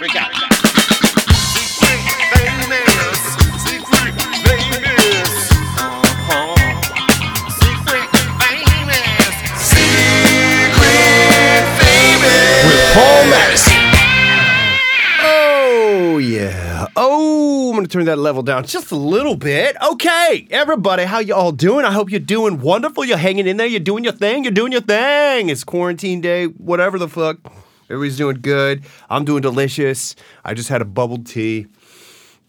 Uh-huh. 0.00 0.46
Oh. 15.20 16.20
Oh, 17.00 17.70
I'm 17.70 17.74
going 17.76 17.86
to 17.86 17.92
turn 17.92 18.04
that 18.04 18.18
level 18.18 18.42
down 18.42 18.64
just 18.64 18.92
a 18.92 18.96
little 18.96 19.34
bit. 19.34 19.76
Okay, 19.82 20.46
everybody, 20.50 21.04
how 21.04 21.18
you 21.18 21.34
all 21.34 21.52
doing? 21.52 21.84
I 21.84 21.92
hope 21.92 22.10
you're 22.10 22.20
doing 22.20 22.60
wonderful. 22.60 23.04
You're 23.04 23.16
hanging 23.16 23.48
in 23.48 23.56
there. 23.56 23.66
You're 23.66 23.80
doing 23.80 24.04
your 24.04 24.12
thing. 24.12 24.44
You're 24.44 24.52
doing 24.52 24.70
your 24.70 24.80
thing. 24.80 25.48
It's 25.48 25.64
quarantine 25.64 26.20
day, 26.20 26.46
whatever 26.46 26.98
the 26.98 27.08
fuck. 27.08 27.38
Everybody's 27.90 28.16
doing 28.16 28.40
good. 28.40 28.84
I'm 29.08 29.24
doing 29.24 29.42
delicious. 29.42 30.14
I 30.44 30.54
just 30.54 30.68
had 30.68 30.82
a 30.82 30.84
bubble 30.84 31.18
tea. 31.18 31.66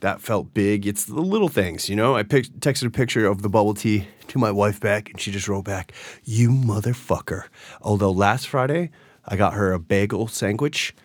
That 0.02 0.22
felt 0.22 0.54
big. 0.54 0.88
It's 0.88 1.06
the 1.06 1.20
little 1.20 1.50
things, 1.50 1.90
you 1.90 1.96
know? 1.96 2.16
I 2.16 2.24
pic- 2.24 2.52
texted 2.60 2.88
a 2.88 2.90
picture 2.90 3.26
of 3.26 3.42
the 3.42 3.50
bubble 3.50 3.74
tea 3.74 4.08
to 4.28 4.40
my 4.40 4.52
wife 4.52 4.80
back, 4.80 5.10
and 5.10 5.20
she 5.20 5.32
just 5.32 5.48
wrote 5.48 5.66
back, 5.66 5.92
You 6.24 6.50
motherfucker. 6.50 7.44
Although 7.82 8.12
last 8.12 8.48
Friday, 8.48 8.92
I 9.26 9.36
got 9.36 9.54
her 9.54 9.74
a 9.74 9.80
bagel 9.80 10.28
sandwich, 10.28 10.96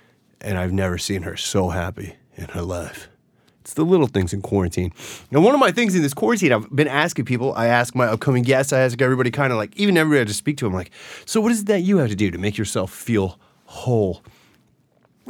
and 0.40 0.58
I've 0.58 0.72
never 0.72 0.96
seen 0.98 1.22
her 1.22 1.36
so 1.36 1.70
happy 1.70 2.14
in 2.36 2.46
her 2.50 2.62
life. 2.62 3.08
It's 3.62 3.74
the 3.74 3.84
little 3.84 4.06
things 4.06 4.32
in 4.32 4.42
quarantine. 4.42 4.92
Now, 5.30 5.40
one 5.40 5.54
of 5.54 5.60
my 5.60 5.72
things 5.72 5.94
in 5.94 6.02
this 6.02 6.14
quarantine, 6.14 6.52
I've 6.52 6.70
been 6.70 6.86
asking 6.86 7.24
people, 7.24 7.54
I 7.54 7.66
ask 7.66 7.94
my 7.94 8.06
upcoming 8.06 8.42
guests, 8.42 8.72
I 8.72 8.80
ask 8.80 9.00
everybody 9.00 9.30
kind 9.30 9.52
of 9.52 9.56
like, 9.56 9.74
even 9.76 9.96
everybody 9.96 10.20
I 10.20 10.24
just 10.24 10.38
speak 10.38 10.58
to, 10.58 10.66
I'm 10.66 10.74
like, 10.74 10.90
so 11.24 11.40
what 11.40 11.50
is 11.50 11.62
it 11.62 11.66
that 11.66 11.80
you 11.80 11.96
have 11.98 12.10
to 12.10 12.14
do 12.14 12.30
to 12.30 12.38
make 12.38 12.58
yourself 12.58 12.92
feel 12.92 13.40
whole? 13.74 14.22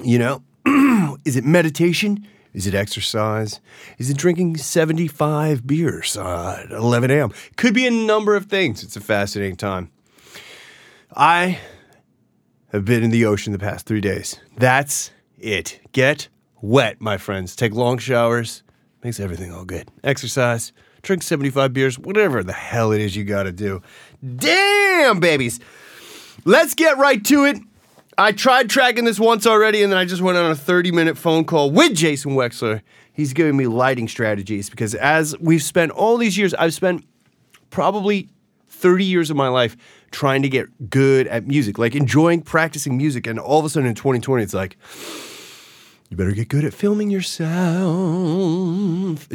You 0.02 0.18
know, 0.18 0.42
is 1.24 1.36
it 1.36 1.44
meditation? 1.44 2.26
Is 2.52 2.68
it 2.68 2.74
exercise? 2.74 3.60
Is 3.98 4.10
it 4.10 4.16
drinking 4.16 4.58
75 4.58 5.66
beers 5.66 6.16
uh, 6.16 6.62
at 6.64 6.70
11 6.70 7.10
a.m.? 7.10 7.32
Could 7.56 7.74
be 7.74 7.86
a 7.86 7.90
number 7.90 8.36
of 8.36 8.46
things. 8.46 8.84
It's 8.84 8.96
a 8.96 9.00
fascinating 9.00 9.56
time. 9.56 9.90
I 11.16 11.58
have 12.70 12.84
been 12.84 13.02
in 13.02 13.10
the 13.10 13.24
ocean 13.24 13.52
the 13.52 13.58
past 13.58 13.86
three 13.86 14.00
days. 14.00 14.38
That's 14.56 15.10
it. 15.38 15.80
Get 15.92 16.28
wet, 16.60 17.00
my 17.00 17.18
friends. 17.18 17.56
Take 17.56 17.74
long 17.74 17.98
showers. 17.98 18.62
Makes 19.02 19.20
everything 19.20 19.52
all 19.52 19.64
good. 19.64 19.88
Exercise. 20.04 20.72
Drink 21.02 21.22
75 21.22 21.72
beers. 21.72 21.98
Whatever 21.98 22.42
the 22.42 22.52
hell 22.52 22.92
it 22.92 23.00
is 23.00 23.16
you 23.16 23.24
got 23.24 23.44
to 23.44 23.52
do. 23.52 23.82
Damn, 24.36 25.18
babies. 25.20 25.60
Let's 26.44 26.74
get 26.74 26.98
right 26.98 27.22
to 27.24 27.44
it. 27.44 27.58
I 28.16 28.32
tried 28.32 28.70
tracking 28.70 29.04
this 29.04 29.18
once 29.18 29.46
already, 29.46 29.82
and 29.82 29.92
then 29.92 29.98
I 29.98 30.04
just 30.04 30.22
went 30.22 30.38
on 30.38 30.50
a 30.50 30.54
30 30.54 30.92
minute 30.92 31.18
phone 31.18 31.44
call 31.44 31.70
with 31.70 31.94
Jason 31.94 32.32
Wexler. 32.32 32.82
He's 33.12 33.32
giving 33.32 33.56
me 33.56 33.66
lighting 33.66 34.08
strategies 34.08 34.70
because 34.70 34.94
as 34.94 35.38
we've 35.38 35.62
spent 35.62 35.92
all 35.92 36.16
these 36.16 36.36
years, 36.36 36.54
I've 36.54 36.74
spent 36.74 37.04
probably 37.70 38.28
30 38.68 39.04
years 39.04 39.30
of 39.30 39.36
my 39.36 39.48
life 39.48 39.76
trying 40.10 40.42
to 40.42 40.48
get 40.48 40.90
good 40.90 41.26
at 41.28 41.46
music, 41.46 41.78
like 41.78 41.94
enjoying 41.94 42.42
practicing 42.42 42.96
music. 42.96 43.26
And 43.26 43.38
all 43.38 43.58
of 43.58 43.64
a 43.64 43.68
sudden 43.68 43.88
in 43.88 43.94
2020, 43.94 44.42
it's 44.42 44.54
like, 44.54 44.76
you 46.10 46.16
better 46.16 46.32
get 46.32 46.48
good 46.48 46.64
at 46.64 46.74
filming 46.74 47.10
yourself. 47.10 47.48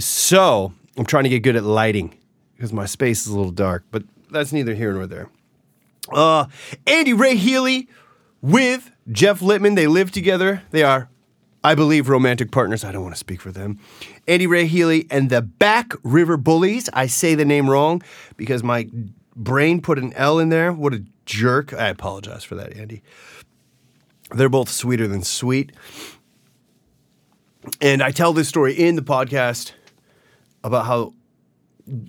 So 0.02 0.74
I'm 0.98 1.06
trying 1.06 1.24
to 1.24 1.30
get 1.30 1.44
good 1.44 1.56
at 1.56 1.64
lighting 1.64 2.18
because 2.56 2.74
my 2.74 2.86
space 2.86 3.22
is 3.22 3.28
a 3.28 3.36
little 3.38 3.52
dark, 3.52 3.86
but 3.92 4.04
that's 4.30 4.54
neither 4.54 4.74
here 4.76 4.94
nor 4.94 5.08
there. 5.08 5.30
Uh, 6.12 6.46
Andy 6.88 7.14
Ray 7.14 7.36
Healy 7.36 7.88
with 8.42 8.92
Jeff 9.12 9.40
Littman. 9.40 9.76
They 9.76 9.88
live 9.88 10.12
together. 10.12 10.64
They 10.72 10.84
are, 10.84 11.10
I 11.64 11.76
believe, 11.76 12.10
romantic 12.10 12.52
partners. 12.52 12.84
I 12.84 12.92
don't 12.92 13.04
want 13.04 13.16
to 13.16 13.20
speak 13.20 13.42
for 13.42 13.52
them. 13.52 13.80
Andy 14.28 14.48
Ray 14.48 14.66
Healy 14.66 15.08
and 15.10 15.30
the 15.30 15.42
Back 15.42 15.94
River 16.04 16.38
Bullies. 16.38 16.90
I 16.94 17.08
say 17.08 17.36
the 17.36 17.46
name 17.46 17.70
wrong 17.70 18.02
because 18.38 18.64
my 18.64 18.90
brain 19.36 19.82
put 19.82 19.98
an 19.98 20.14
L 20.14 20.40
in 20.40 20.50
there. 20.50 20.72
What 20.72 20.94
a 20.94 21.04
jerk. 21.26 21.74
I 21.74 21.88
apologize 21.88 22.44
for 22.44 22.56
that, 22.56 22.76
Andy. 22.76 23.02
They're 24.32 24.50
both 24.50 24.70
sweeter 24.70 25.08
than 25.08 25.24
sweet. 25.24 25.72
And 27.82 28.02
I 28.02 28.12
tell 28.12 28.34
this 28.34 28.48
story 28.48 28.74
in 28.74 28.96
the 28.96 29.02
podcast 29.02 29.74
about 30.64 30.86
how 30.86 31.14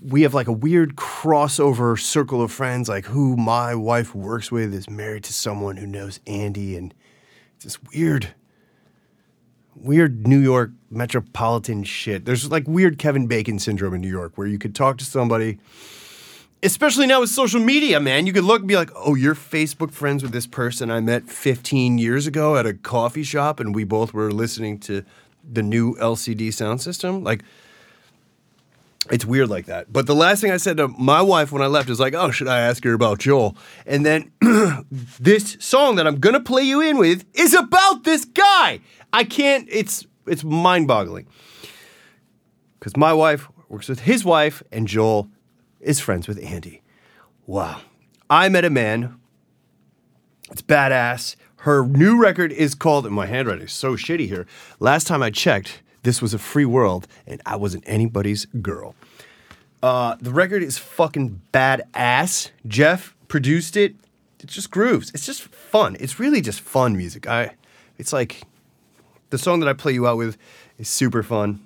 we 0.03 0.23
have 0.23 0.35
like 0.35 0.49
a 0.49 0.53
weird 0.53 0.97
crossover 0.97 1.99
circle 1.99 2.43
of 2.43 2.53
friends, 2.53 2.89
like 2.89 3.07
who 3.07 3.37
my 3.37 3.75
wife 3.75 4.15
works 4.15 4.53
with 4.53 4.75
is 4.75 4.91
married 4.91 5.25
to 5.25 5.33
someone 5.33 5.77
who 5.77 5.87
knows 5.87 6.21
Andy, 6.27 6.77
and 6.77 6.95
it's 7.57 7.65
this 7.65 7.83
weird, 7.95 8.35
weird 9.75 10.27
New 10.27 10.39
York 10.39 10.71
metropolitan 10.91 11.85
shit. 11.85 12.25
There's 12.25 12.51
like 12.51 12.67
weird 12.69 12.99
Kevin 12.99 13.27
Bacon 13.27 13.59
syndrome 13.59 13.95
in 13.95 14.01
New 14.01 14.09
York 14.09 14.37
where 14.37 14.47
you 14.47 14.59
could 14.59 14.75
talk 14.75 14.99
to 14.99 15.05
somebody, 15.05 15.59
especially 16.63 17.07
now 17.07 17.21
with 17.21 17.31
social 17.31 17.61
media, 17.61 18.01
man. 18.01 18.27
You 18.27 18.33
could 18.33 18.45
look 18.45 18.61
and 18.61 18.69
be 18.69 18.77
like, 18.77 18.91
oh, 18.95 19.15
you're 19.15 19.35
Facebook 19.35 19.93
friends 19.93 20.23
with 20.23 20.33
this 20.33 20.47
person 20.47 20.91
I 20.91 21.01
met 21.01 21.29
15 21.29 21.99
years 21.99 22.27
ago 22.27 22.57
at 22.57 22.67
a 22.67 22.75
coffee 22.75 23.23
shop, 23.23 23.61
and 23.61 23.75
we 23.75 23.85
both 23.85 24.13
were 24.13 24.31
listening 24.31 24.79
to 24.81 25.05
the 25.51 25.63
new 25.63 25.95
LCD 25.95 26.49
Soundsystem. 26.49 27.25
Like, 27.25 27.43
it's 29.11 29.25
weird 29.25 29.49
like 29.49 29.67
that. 29.67 29.93
But 29.93 30.07
the 30.07 30.15
last 30.15 30.41
thing 30.41 30.51
I 30.51 30.59
said 30.59 30.77
to 30.77 30.89
my 30.89 31.23
wife 31.23 31.53
when 31.53 31.63
I 31.63 31.67
left 31.67 31.89
is 31.89 31.99
like, 31.99 32.15
oh, 32.15 32.31
should 32.31 32.49
I 32.49 32.61
ask 32.61 32.85
her 32.85 32.93
about 32.93 33.19
Joel? 33.19 33.57
And 33.87 34.05
then 34.05 34.33
this 35.21 35.57
song 35.61 35.97
that 35.97 36.07
I'm 36.07 36.19
gonna 36.19 36.41
play 36.41 36.63
you 36.63 36.81
in 36.81 36.99
with 36.99 37.25
is 37.35 37.55
about 37.55 38.05
this 38.05 38.25
guy. 38.25 38.81
I 39.13 39.25
can't, 39.25 39.67
it's 39.71 40.07
it's 40.27 40.45
mind-boggling. 40.45 41.27
Because 42.79 42.97
my 42.97 43.13
wife 43.13 43.49
works 43.69 43.89
with 43.89 44.01
his 44.01 44.25
wife, 44.25 44.63
and 44.71 44.87
Joel 44.87 45.29
is 45.81 46.01
friends 46.01 46.29
with 46.29 46.43
Andy. 46.43 46.83
Wow. 47.47 47.81
I 48.29 48.49
met 48.49 48.65
a 48.65 48.71
man. 48.71 49.19
It's 50.51 50.63
badass. 50.63 51.37
Her 51.57 51.87
new 51.87 52.21
record 52.21 52.53
is 52.53 52.75
called, 52.75 53.07
and 53.07 53.15
my 53.15 53.27
handwriting 53.27 53.65
is 53.65 53.73
so 53.73 53.97
shitty 53.97 54.27
here. 54.29 54.47
Last 54.79 55.07
time 55.07 55.23
I 55.23 55.31
checked, 55.31 55.83
this 56.03 56.23
was 56.23 56.35
a 56.35 56.39
free 56.39 56.65
world, 56.65 57.07
and 57.27 57.41
I 57.45 57.57
wasn't 57.57 57.85
anybody's 57.87 58.47
girl. 58.47 58.95
Uh, 59.83 60.17
the 60.21 60.31
record 60.31 60.63
is 60.63 60.79
fucking 60.79 61.41
badass. 61.53 62.51
Jeff 62.67 63.15
produced 63.29 63.77
it. 63.77 63.95
It's 64.41 64.55
just 64.55 64.71
grooves. 64.71 65.11
It's 65.15 65.27
just 65.27 65.43
fun. 65.43 65.97
It's 66.01 66.19
really 66.19 66.41
just 66.41 66.61
fun 66.61 66.97
music. 66.97 67.27
I, 67.29 67.55
it's 67.99 68.13
like 68.13 68.43
the 69.31 69.39
song 69.39 69.61
that 69.61 69.69
I 69.69 69.73
play 69.73 69.93
you 69.93 70.07
out 70.07 70.17
with 70.17 70.37
is 70.79 70.89
super 70.89 71.23
fun. 71.23 71.61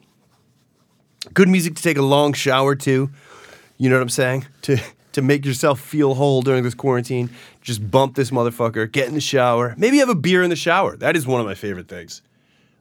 Good 1.32 1.48
music 1.48 1.76
to 1.76 1.82
take 1.82 1.96
a 1.96 2.02
long 2.02 2.32
shower 2.32 2.74
to. 2.74 3.10
You 3.78 3.90
know 3.90 3.96
what 3.96 4.02
I'm 4.02 4.08
saying? 4.08 4.46
To 4.62 4.78
to 5.12 5.22
make 5.22 5.44
yourself 5.44 5.80
feel 5.80 6.14
whole 6.14 6.42
during 6.42 6.64
this 6.64 6.74
quarantine, 6.74 7.30
just 7.62 7.88
bump 7.88 8.16
this 8.16 8.30
motherfucker. 8.30 8.90
Get 8.90 9.06
in 9.06 9.14
the 9.14 9.20
shower. 9.20 9.74
Maybe 9.78 9.98
have 9.98 10.08
a 10.08 10.14
beer 10.14 10.42
in 10.42 10.50
the 10.50 10.56
shower. 10.56 10.96
That 10.96 11.16
is 11.16 11.24
one 11.24 11.40
of 11.40 11.46
my 11.46 11.54
favorite 11.54 11.86
things 11.86 12.20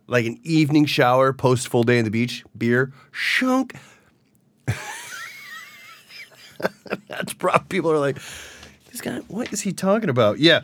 like 0.08 0.26
an 0.26 0.40
evening 0.44 0.86
shower 0.86 1.34
post 1.34 1.68
full 1.68 1.84
day 1.84 2.00
on 2.00 2.06
the 2.06 2.12
beach, 2.12 2.44
beer, 2.58 2.92
shunk. 3.12 3.76
That's 7.08 7.34
probably 7.34 7.68
people 7.70 7.92
are 7.92 8.00
like, 8.00 8.18
this 8.92 9.02
guy, 9.02 9.18
what 9.28 9.52
is 9.52 9.62
he 9.62 9.74
talking 9.74 10.10
about? 10.10 10.40
Yeah, 10.40 10.62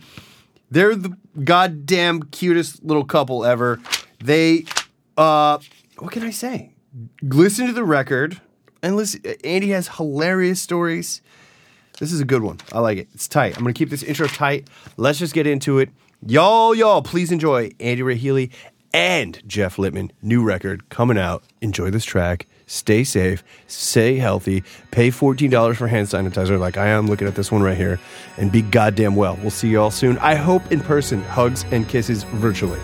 they're 0.70 0.96
the 0.96 1.18
goddamn 1.44 2.24
cutest 2.24 2.84
little 2.84 3.06
couple 3.06 3.46
ever. 3.46 3.80
They, 4.24 4.66
uh, 5.18 5.60
what 5.98 6.12
can 6.12 6.24
I 6.24 6.32
say? 6.32 6.74
Listen 7.22 7.68
to 7.68 7.74
the 7.74 7.84
record 7.84 8.40
and 8.82 8.96
listen. 8.96 9.22
Andy 9.44 9.70
has 9.70 9.88
hilarious 9.88 10.62
stories. 10.62 11.22
This 12.00 12.14
is 12.14 12.22
a 12.22 12.26
good 12.26 12.44
one. 12.44 12.60
I 12.72 12.80
like 12.80 12.98
it. 12.98 13.10
It's 13.14 13.28
tight. 13.28 13.58
I'm 13.58 13.64
gonna 13.64 13.74
keep 13.74 13.90
this 13.90 14.04
intro 14.04 14.28
tight. 14.28 14.70
Let's 14.96 15.20
just 15.20 15.34
get 15.34 15.48
into 15.48 15.80
it. 15.80 15.90
Y'all, 16.26 16.76
y'all, 16.76 17.02
please 17.02 17.32
enjoy 17.32 17.72
Andy 17.80 18.04
Ray 18.04 18.16
Healy 18.16 18.52
and 18.94 19.42
Jeff 19.48 19.78
Littman, 19.78 20.12
new 20.22 20.44
record 20.44 20.90
coming 20.90 21.18
out. 21.18 21.44
Enjoy 21.62 21.90
this 21.90 22.06
track. 22.06 22.48
Stay 22.66 23.04
safe, 23.04 23.44
stay 23.66 24.18
healthy, 24.18 24.64
pay 24.92 25.10
$14 25.10 25.76
for 25.76 25.88
hand 25.88 26.08
sanitizer 26.08 26.60
like 26.60 26.78
I 26.78 26.90
am 26.90 27.08
looking 27.08 27.28
at 27.28 27.34
this 27.34 27.52
one 27.52 27.64
right 27.64 27.76
here, 27.76 28.00
and 28.38 28.52
be 28.52 28.62
goddamn 28.62 29.16
well. 29.16 29.40
We'll 29.42 29.50
see 29.50 29.70
y'all 29.70 29.90
soon. 29.90 30.20
I 30.20 30.36
hope 30.36 30.72
in 30.72 30.80
person, 30.80 31.24
hugs 31.24 31.66
and 31.72 31.90
kisses 31.90 32.22
virtually. 32.26 32.80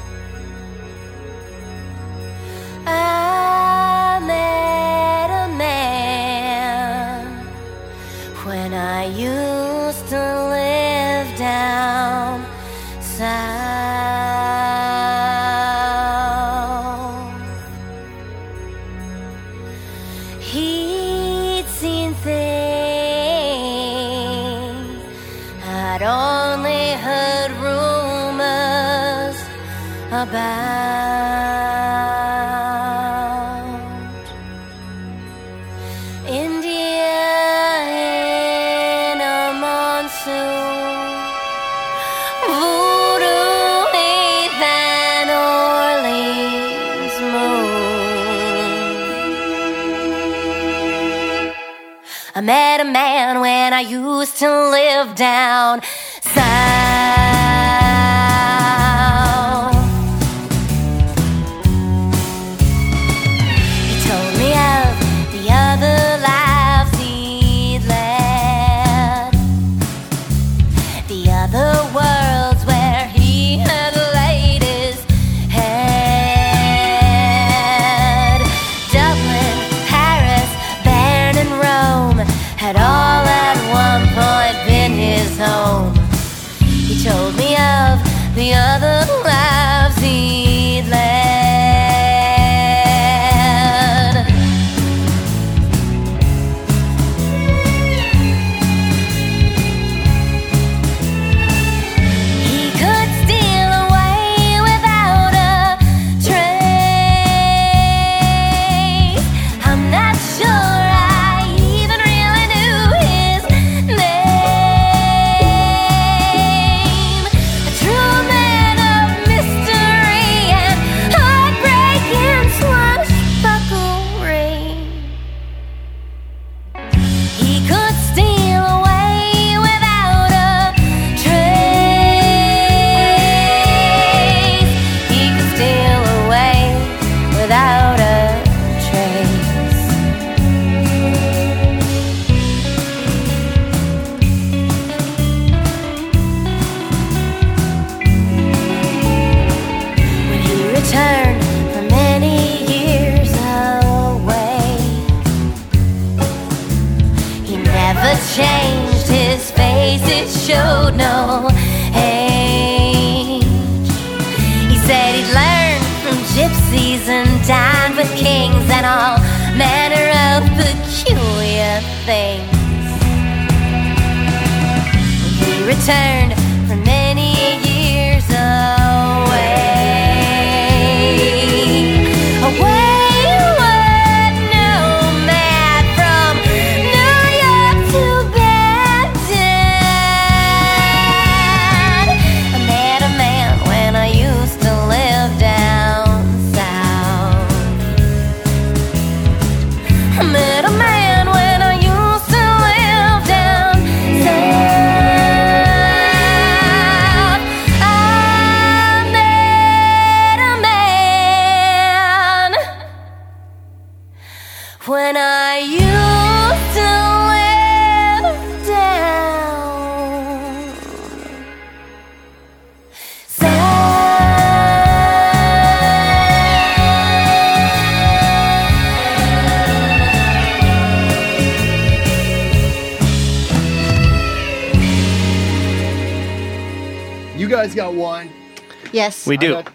Yes. 239.26 239.28
We 239.28 239.38
I 239.38 239.40
do. 239.40 239.50
got, 239.54 239.72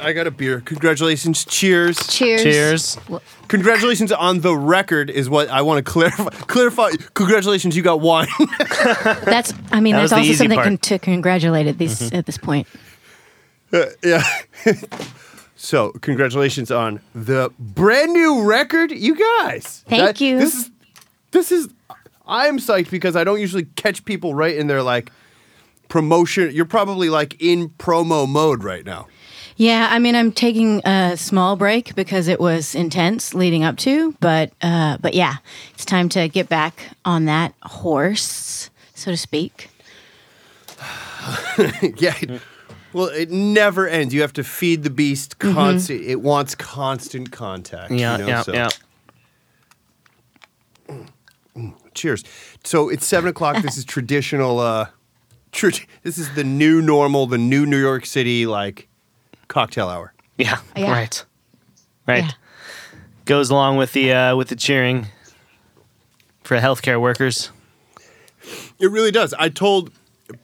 I 0.00 0.12
got 0.12 0.26
a 0.26 0.30
beer. 0.30 0.60
Congratulations. 0.60 1.44
Cheers. 1.44 1.96
Cheers. 2.08 2.42
Cheers. 2.42 2.98
Congratulations 3.48 4.12
on 4.12 4.40
the 4.40 4.54
record 4.56 5.10
is 5.10 5.28
what 5.28 5.48
I 5.48 5.62
want 5.62 5.84
to 5.84 5.90
clarify. 5.90 6.30
Clarify. 6.30 6.90
Congratulations, 7.14 7.76
you 7.76 7.82
got 7.82 8.00
wine. 8.00 8.28
That's. 8.84 9.52
I 9.72 9.80
mean, 9.80 9.94
That 9.94 10.00
that's 10.00 10.02
was 10.02 10.10
the 10.10 10.16
also 10.16 10.20
easy 10.20 10.34
something 10.34 10.56
part. 10.56 10.66
con- 10.66 10.78
to 10.78 10.98
congratulate 10.98 11.66
at 11.66 11.78
this 11.78 12.00
mm-hmm. 12.02 12.16
at 12.16 12.26
this 12.26 12.38
point. 12.38 12.66
Uh, 13.72 13.86
yeah. 14.02 14.24
so, 15.56 15.92
congratulations 16.00 16.70
on 16.70 17.00
the 17.14 17.52
brand 17.58 18.12
new 18.12 18.42
record, 18.42 18.90
you 18.90 19.14
guys. 19.14 19.84
Thank 19.88 20.20
you. 20.20 20.38
This 20.38 20.54
is 20.54 20.70
this 21.30 21.52
is 21.52 21.68
I'm 22.26 22.58
psyched 22.58 22.90
because 22.90 23.16
I 23.16 23.24
don't 23.24 23.40
usually 23.40 23.64
catch 23.64 24.04
people 24.04 24.34
right 24.34 24.56
in 24.56 24.66
their 24.68 24.82
like 24.82 25.10
promotion. 25.90 26.50
You're 26.54 26.64
probably 26.64 27.10
like 27.10 27.36
in 27.38 27.68
promo 27.68 28.26
mode 28.26 28.64
right 28.64 28.86
now. 28.86 29.06
Yeah, 29.56 29.88
I 29.90 29.98
mean, 29.98 30.16
I'm 30.16 30.32
taking 30.32 30.80
a 30.86 31.18
small 31.18 31.54
break 31.54 31.94
because 31.94 32.28
it 32.28 32.40
was 32.40 32.74
intense 32.74 33.34
leading 33.34 33.62
up 33.62 33.76
to, 33.78 34.12
but 34.20 34.52
uh, 34.62 34.96
but 35.02 35.12
yeah, 35.12 35.34
it's 35.74 35.84
time 35.84 36.08
to 36.10 36.28
get 36.28 36.48
back 36.48 36.96
on 37.04 37.26
that 37.26 37.52
horse, 37.64 38.70
so 38.94 39.10
to 39.10 39.16
speak. 39.18 39.68
yeah. 41.98 42.14
Well, 42.94 43.06
it 43.08 43.30
never 43.30 43.86
ends. 43.86 44.14
You 44.14 44.22
have 44.22 44.32
to 44.32 44.42
feed 44.44 44.82
the 44.82 44.90
beast 44.90 45.38
constant. 45.38 46.00
It 46.02 46.22
wants 46.22 46.54
constant 46.54 47.30
contact. 47.30 47.92
Yeah, 47.92 48.12
you 48.16 48.24
know, 48.24 48.28
yeah, 48.28 48.42
so- 48.42 48.52
yeah. 48.54 48.68
Cheers. 51.94 52.24
So 52.64 52.88
it's 52.88 53.06
seven 53.06 53.28
o'clock. 53.28 53.56
This 53.62 53.76
is 53.76 53.84
traditional. 53.84 54.58
Uh, 54.58 54.86
tr- 55.52 55.84
this 56.02 56.18
is 56.18 56.34
the 56.34 56.44
new 56.44 56.80
normal. 56.82 57.26
The 57.26 57.38
new 57.38 57.66
New 57.66 57.80
York 57.80 58.06
City 58.06 58.46
like 58.46 58.88
cocktail 59.48 59.88
hour. 59.88 60.12
Yeah. 60.38 60.58
Yeah. 60.76 60.90
Right. 60.90 61.24
Right. 62.06 62.24
Yeah. 62.24 62.30
Goes 63.24 63.50
along 63.50 63.76
with 63.76 63.92
the 63.92 64.12
uh, 64.12 64.36
with 64.36 64.48
the 64.48 64.56
cheering 64.56 65.06
for 66.42 66.56
healthcare 66.58 67.00
workers. 67.00 67.50
It 68.78 68.90
really 68.90 69.10
does. 69.10 69.34
I 69.38 69.48
told 69.50 69.92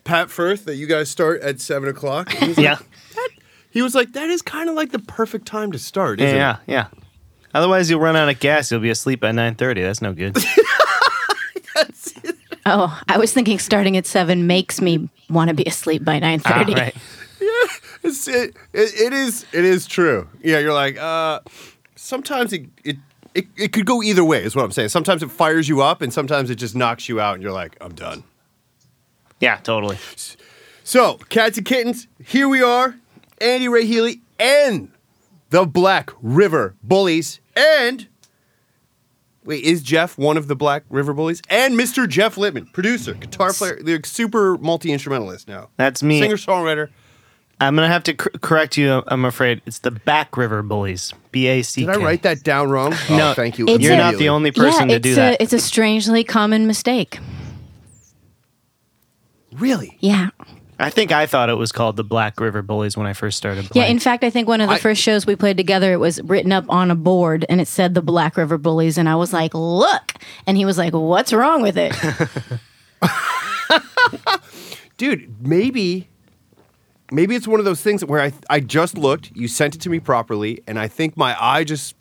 Pat 0.04 0.30
Firth 0.30 0.64
that 0.66 0.76
you 0.76 0.86
guys 0.86 1.08
start 1.10 1.40
at 1.40 1.60
seven 1.60 1.88
o'clock. 1.88 2.30
and 2.34 2.44
he's 2.48 2.56
like- 2.58 2.64
Yeah. 2.64 2.78
He 3.70 3.82
was 3.82 3.94
like, 3.94 4.12
"That 4.14 4.30
is 4.30 4.40
kind 4.40 4.70
of 4.70 4.75
like 4.75 4.90
the 4.92 4.98
perfect 4.98 5.46
time 5.46 5.70
to 5.72 5.78
start." 5.78 6.18
Yeah. 6.18 6.26
Isn't 6.26 6.38
Yeah. 6.38 6.56
Yeah. 6.66 6.86
Otherwise, 7.52 7.90
you'll 7.90 8.00
run 8.00 8.16
out 8.16 8.28
of 8.28 8.38
gas. 8.40 8.70
You'll 8.70 8.80
be 8.80 8.88
asleep 8.90 9.20
by 9.20 9.32
nine 9.32 9.54
thirty. 9.54 9.82
That's 9.82 10.00
no 10.00 10.12
good. 10.14 10.34
Oh, 12.66 13.00
I 13.08 13.16
was 13.16 13.32
thinking 13.32 13.58
starting 13.61 13.96
at 13.96 14.06
seven 14.06 14.49
makes 14.49 14.80
me 14.80 15.08
want 15.30 15.49
to 15.49 15.54
be 15.54 15.64
asleep 15.64 16.04
by 16.04 16.18
nine 16.18 16.40
thirty. 16.40 16.75
Ah, 16.75 16.78
right. 16.78 16.96
It? 17.38 17.70
It's, 18.02 18.26
it, 18.28 18.56
it, 18.73 19.00
it 19.00 19.12
is 19.12 19.46
it 19.52 19.64
is 19.64 19.87
true. 19.87 20.28
Yeah, 20.42 20.58
you're 20.58 20.73
like, 20.73 20.96
uh, 20.96 21.40
sometimes 21.94 22.52
it, 22.52 22.66
it 22.82 22.96
it 23.35 23.46
it 23.56 23.73
could 23.73 23.85
go 23.85 24.02
either 24.02 24.25
way. 24.25 24.42
Is 24.42 24.56
what 24.56 24.64
I'm 24.64 24.70
saying. 24.73 24.88
Sometimes 24.88 25.23
it 25.23 25.30
fires 25.30 25.68
you 25.68 25.82
up, 25.82 26.02
and 26.02 26.12
sometimes 26.12 26.49
it 26.50 26.54
just 26.54 26.75
knocks 26.75 27.08
you 27.08 27.20
out, 27.20 27.35
and 27.35 27.42
you're 27.42 27.52
like, 27.52 27.76
I'm 27.80 27.94
done. 27.94 28.25
Yeah, 29.38 29.56
totally. 29.56 29.99
So, 30.82 31.18
cats 31.28 31.58
and 31.58 31.66
kittens, 31.66 32.06
here 32.25 32.49
we 32.49 32.62
are, 32.62 32.96
Andy 33.40 33.68
Ray 33.68 33.85
Healy 33.85 34.23
and 34.38 34.90
the 35.50 35.66
Black 35.66 36.11
River 36.23 36.75
Bullies, 36.82 37.40
and 37.54 38.08
wait, 39.46 39.64
is 39.64 39.82
Jeff 39.82 40.18
one 40.18 40.36
of 40.36 40.48
the 40.48 40.56
Black 40.56 40.84
River 40.90 41.12
Bullies? 41.12 41.40
And 41.48 41.74
Mr. 41.78 42.08
Jeff 42.08 42.36
Littman, 42.36 42.72
producer, 42.72 43.14
guitar 43.14 43.52
player, 43.52 43.80
the 43.82 44.00
super 44.04 44.58
multi 44.58 44.92
instrumentalist 44.92 45.48
now, 45.48 45.68
That's 45.76 46.02
me. 46.02 46.20
singer 46.20 46.36
songwriter. 46.36 46.88
I'm 47.58 47.74
gonna 47.74 47.88
have 47.88 48.02
to 48.04 48.14
cor- 48.14 48.32
correct 48.42 48.76
you. 48.76 49.02
I'm 49.06 49.24
afraid 49.24 49.62
it's 49.64 49.78
the 49.78 49.90
Back 49.90 50.36
River 50.36 50.62
Bullies. 50.62 51.14
B 51.32 51.46
A 51.46 51.62
C 51.62 51.86
Did 51.86 51.94
I 51.94 51.96
write 51.96 52.22
that 52.22 52.42
down 52.42 52.70
wrong? 52.70 52.94
No, 53.08 53.30
oh, 53.30 53.34
thank 53.34 53.58
you. 53.58 53.66
You're 53.66 53.94
a- 53.94 53.96
not 53.96 54.16
the 54.16 54.28
only 54.28 54.50
person 54.50 54.90
yeah, 54.90 54.96
to 54.96 55.00
do 55.00 55.08
it's 55.10 55.16
that. 55.16 55.40
A, 55.40 55.42
it's 55.42 55.52
a 55.54 55.58
strangely 55.58 56.22
common 56.22 56.66
mistake. 56.66 57.18
Really? 59.52 59.96
Yeah. 60.00 60.30
I 60.78 60.90
think 60.90 61.11
I 61.11 61.25
thought 61.26 61.49
it 61.49 61.54
was 61.56 61.73
called 61.73 61.97
the 61.97 62.04
Black 62.04 62.38
River 62.38 62.61
Bullies 62.61 62.97
when 62.99 63.06
I 63.06 63.14
first 63.14 63.38
started 63.38 63.68
Yeah, 63.75 63.87
in 63.87 63.99
fact, 63.99 64.23
I 64.25 64.28
think 64.30 64.47
one 64.47 64.61
of 64.61 64.68
the 64.68 64.75
I- 64.75 64.78
first 64.78 65.00
shows 65.00 65.26
we 65.26 65.35
played 65.35 65.56
together, 65.56 65.90
it 65.92 65.97
was 66.00 66.21
written 66.23 66.52
up 66.52 66.66
on 66.68 66.90
a 66.90 66.95
board 66.95 67.47
and 67.49 67.61
it 67.62 67.68
said 67.68 67.95
the 67.95 68.02
Black 68.02 68.37
River 68.37 68.59
Bullies. 68.59 68.99
And 68.99 69.09
I 69.09 69.14
was 69.16 69.33
like, 69.33 69.54
look. 69.54 70.12
And 70.47 70.56
he 70.59 70.64
was 70.66 70.76
like, 70.76 70.92
what's 70.92 71.33
wrong 71.33 71.62
with 71.62 71.76
it? 71.78 71.95
Dude, 74.97 75.35
maybe 75.47 76.09
maybe 77.12 77.35
it's 77.37 77.47
one 77.47 77.59
of 77.61 77.64
those 77.66 77.83
things 77.83 78.04
where 78.04 78.21
I 78.21 78.33
I 78.49 78.61
just 78.61 78.97
looked, 78.97 79.30
you 79.35 79.47
sent 79.49 79.75
it 79.75 79.80
to 79.83 79.90
me 79.90 80.00
properly, 80.00 80.62
and 80.66 80.78
I 80.78 80.88
think 80.88 81.16
my 81.16 81.37
eye 81.38 81.64
just 81.64 81.95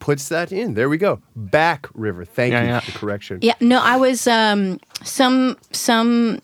puts 0.00 0.28
that 0.28 0.50
in. 0.52 0.74
There 0.74 0.88
we 0.88 0.98
go. 0.98 1.20
Back 1.36 1.88
River. 1.94 2.24
Thank 2.24 2.52
Yeah, 2.52 2.62
you 2.62 2.68
yeah. 2.68 2.80
for 2.80 2.90
the 2.92 2.98
correction. 2.98 3.38
yeah, 3.42 3.54
no, 3.60 3.80
I 3.80 3.96
was 3.96 4.26
um, 4.26 4.80
some 5.04 5.56
some 5.70 6.40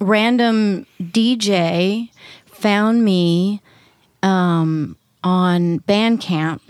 random 0.00 0.86
DJ 1.00 2.10
found 2.46 3.04
me 3.04 3.60
um, 4.22 4.96
on 5.22 5.80
Bandcamp. 5.80 6.60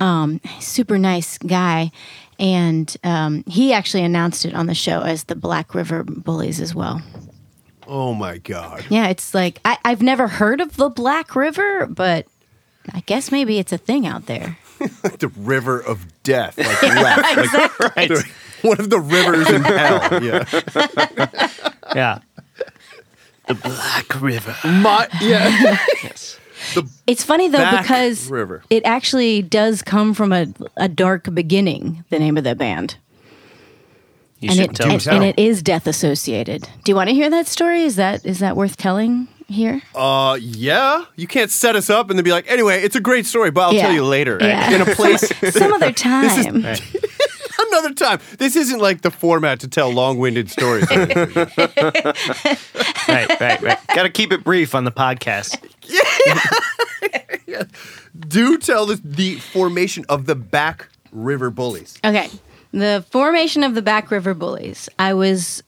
Um, 0.00 0.40
super 0.60 0.98
nice 0.98 1.38
guy. 1.38 1.90
And 2.38 2.94
um, 3.02 3.44
he 3.46 3.72
actually 3.72 4.04
announced 4.04 4.44
it 4.44 4.54
on 4.54 4.66
the 4.66 4.74
show 4.74 5.00
as 5.00 5.24
the 5.24 5.34
Black 5.34 5.74
River 5.74 6.04
Bullies 6.04 6.60
as 6.60 6.74
well. 6.74 7.00
Oh 7.86 8.14
my 8.14 8.38
god. 8.38 8.84
Yeah, 8.90 9.08
it's 9.08 9.32
like 9.32 9.60
I, 9.64 9.78
I've 9.84 10.02
never 10.02 10.28
heard 10.28 10.60
of 10.60 10.76
the 10.76 10.88
Black 10.88 11.36
River, 11.36 11.86
but 11.86 12.26
I 12.92 13.00
guess 13.00 13.30
maybe 13.30 13.58
it's 13.58 13.72
a 13.72 13.78
thing 13.78 14.06
out 14.06 14.26
there. 14.26 14.58
the 15.18 15.32
river 15.36 15.80
of 15.80 16.22
death. 16.22 16.58
Like 16.58 16.82
left. 16.82 17.56
Like, 17.78 17.96
right. 17.96 18.10
one 18.62 18.80
of 18.80 18.90
the 18.90 19.00
rivers 19.00 19.48
in 19.50 19.62
hell. 19.62 20.22
Yeah. 20.22 21.48
yeah. 21.94 22.18
The 23.48 23.54
Black 23.54 24.20
River. 24.20 24.54
My 24.64 25.08
yeah. 25.20 25.78
Yes. 26.02 26.38
It's 27.06 27.22
funny 27.22 27.48
though 27.48 27.58
Back 27.58 27.82
because 27.82 28.28
River. 28.28 28.62
it 28.70 28.84
actually 28.84 29.42
does 29.42 29.82
come 29.82 30.14
from 30.14 30.32
a, 30.32 30.46
a 30.76 30.88
dark 30.88 31.32
beginning. 31.34 32.04
The 32.10 32.18
name 32.18 32.36
of 32.38 32.44
the 32.44 32.54
band, 32.54 32.96
You 34.40 34.50
and 34.50 34.60
it 34.60 34.74
tell 34.74 34.88
me. 34.88 34.94
and, 34.94 35.06
and 35.08 35.24
it 35.24 35.38
is 35.38 35.62
death 35.62 35.86
associated. 35.86 36.62
Do 36.84 36.90
you 36.92 36.96
want 36.96 37.08
to 37.10 37.14
hear 37.14 37.30
that 37.30 37.46
story? 37.46 37.82
Is 37.82 37.96
that 37.96 38.24
is 38.24 38.38
that 38.40 38.56
worth 38.56 38.76
telling 38.76 39.28
here? 39.48 39.82
Uh 39.94 40.38
yeah. 40.40 41.04
You 41.14 41.26
can't 41.26 41.50
set 41.50 41.76
us 41.76 41.88
up 41.90 42.10
and 42.10 42.18
then 42.18 42.24
be 42.24 42.32
like, 42.32 42.50
anyway, 42.50 42.82
it's 42.82 42.96
a 42.96 43.00
great 43.00 43.26
story, 43.26 43.50
but 43.50 43.60
I'll 43.60 43.74
Yeah. 43.74 43.82
tell 43.82 43.92
you 43.92 44.04
later. 44.04 44.38
Yeah. 44.40 44.70
In 44.72 44.80
a 44.80 44.94
place 44.94 45.30
Some 45.54 45.72
other 45.72 45.92
time. 46.08 46.62
another 47.68 47.94
time. 47.94 48.20
This 48.38 48.56
isn't 48.56 48.80
like 48.80 49.02
the 49.02 49.10
format 49.10 49.60
to 49.60 49.68
tell 49.68 49.90
long-winded 49.92 50.50
stories. 50.50 50.88
right, 50.90 51.06
right, 53.40 53.62
right. 53.62 53.78
Got 53.94 54.02
to 54.04 54.10
keep 54.10 54.32
it 54.32 54.44
brief 54.44 54.74
on 54.74 54.84
the 54.84 54.92
podcast. 54.92 55.58
Yeah, 57.46 57.62
Do 58.18 58.58
tell 58.58 58.86
the, 58.86 59.00
the 59.04 59.36
formation 59.36 60.04
of 60.08 60.26
the 60.26 60.34
Back 60.34 60.88
River 61.12 61.48
Bullies. 61.48 61.96
Okay. 62.04 62.28
The 62.72 63.04
formation 63.10 63.62
of 63.62 63.76
the 63.76 63.82
Back 63.82 64.10
River 64.10 64.34
Bullies. 64.34 64.88
I 64.98 65.14
was 65.14 65.62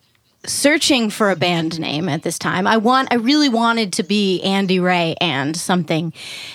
searching 0.44 1.10
for 1.10 1.30
a 1.30 1.36
band 1.36 1.78
name 1.78 2.08
at 2.08 2.22
this 2.24 2.38
time. 2.38 2.66
I 2.66 2.78
want 2.78 3.12
I 3.12 3.16
really 3.16 3.48
wanted 3.48 3.92
to 3.94 4.02
be 4.02 4.40
Andy 4.42 4.80
Ray 4.80 5.14
and 5.20 5.56
something. 5.56 6.12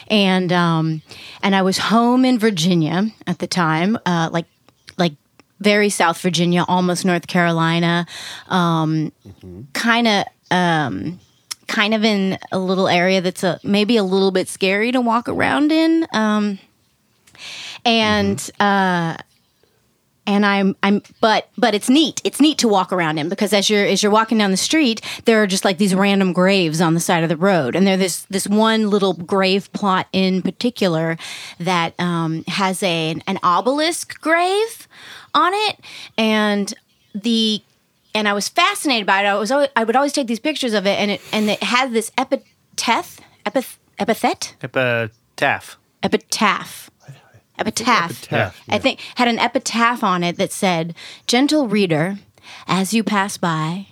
And 0.07 0.51
um 0.51 1.01
and 1.41 1.55
I 1.55 1.61
was 1.61 1.77
home 1.77 2.25
in 2.25 2.37
Virginia 2.37 3.05
at 3.27 3.39
the 3.39 3.47
time, 3.47 3.97
uh 4.05 4.29
like 4.31 4.43
like 4.43 4.52
very 5.63 5.89
South 5.89 6.19
Virginia, 6.21 6.65
almost 6.67 7.05
North 7.05 7.27
Carolina. 7.27 8.05
Um 8.47 9.11
kind 9.73 10.07
of 10.07 10.25
um 10.51 11.19
kind 11.67 11.93
of 11.93 12.03
in 12.03 12.37
a 12.51 12.59
little 12.59 12.87
area 12.87 13.21
that's 13.21 13.43
a 13.43 13.59
maybe 13.63 13.97
a 13.97 14.03
little 14.03 14.31
bit 14.31 14.47
scary 14.47 14.91
to 14.91 15.01
walk 15.01 15.27
around 15.27 15.71
in. 15.71 16.05
Um 16.13 16.59
and 17.85 18.49
uh 18.59 19.17
and 20.25 20.45
I'm 20.45 20.75
I'm 20.83 21.01
but 21.19 21.49
but 21.57 21.75
it's 21.75 21.89
neat. 21.89 22.21
It's 22.23 22.39
neat 22.39 22.57
to 22.59 22.67
walk 22.67 22.93
around 22.93 23.17
in 23.17 23.29
because 23.29 23.53
as 23.53 23.69
you're 23.69 23.85
as 23.85 24.01
you're 24.01 24.11
walking 24.11 24.37
down 24.37 24.51
the 24.51 24.57
street, 24.57 25.01
there 25.25 25.41
are 25.41 25.47
just 25.47 25.65
like 25.65 25.77
these 25.77 25.93
random 25.93 26.33
graves 26.33 26.81
on 26.81 26.93
the 26.93 26.99
side 26.99 27.23
of 27.23 27.29
the 27.29 27.37
road, 27.37 27.75
and 27.75 27.85
there's 27.85 27.99
this 27.99 28.21
this 28.29 28.47
one 28.47 28.89
little 28.89 29.13
grave 29.13 29.71
plot 29.73 30.07
in 30.13 30.41
particular 30.41 31.17
that 31.59 31.93
um, 31.99 32.43
has 32.47 32.81
a 32.83 33.15
an 33.27 33.39
obelisk 33.43 34.19
grave 34.21 34.87
on 35.33 35.51
it, 35.53 35.79
and 36.17 36.73
the 37.13 37.61
and 38.15 38.27
I 38.27 38.33
was 38.33 38.47
fascinated 38.49 39.07
by 39.07 39.23
it. 39.23 39.25
I 39.25 39.35
was 39.35 39.51
always, 39.51 39.69
I 39.75 39.83
would 39.83 39.95
always 39.95 40.13
take 40.13 40.27
these 40.27 40.39
pictures 40.39 40.73
of 40.73 40.85
it, 40.85 40.99
and 40.99 41.11
it 41.11 41.21
and 41.31 41.49
it 41.49 41.63
had 41.63 41.93
this 41.93 42.11
epitaph 42.17 43.19
epith, 43.45 43.77
epithet 43.99 44.55
Epitaph. 44.61 45.77
epitaph 46.03 46.89
epitaph. 47.59 48.23
Epitaph, 48.23 48.55
I 48.69 48.79
think 48.79 48.99
had 49.15 49.27
an 49.27 49.39
epitaph 49.39 50.03
on 50.03 50.23
it 50.23 50.37
that 50.37 50.51
said, 50.51 50.95
"Gentle 51.27 51.67
reader, 51.67 52.17
as 52.67 52.93
you 52.93 53.03
pass 53.03 53.37
by, 53.37 53.87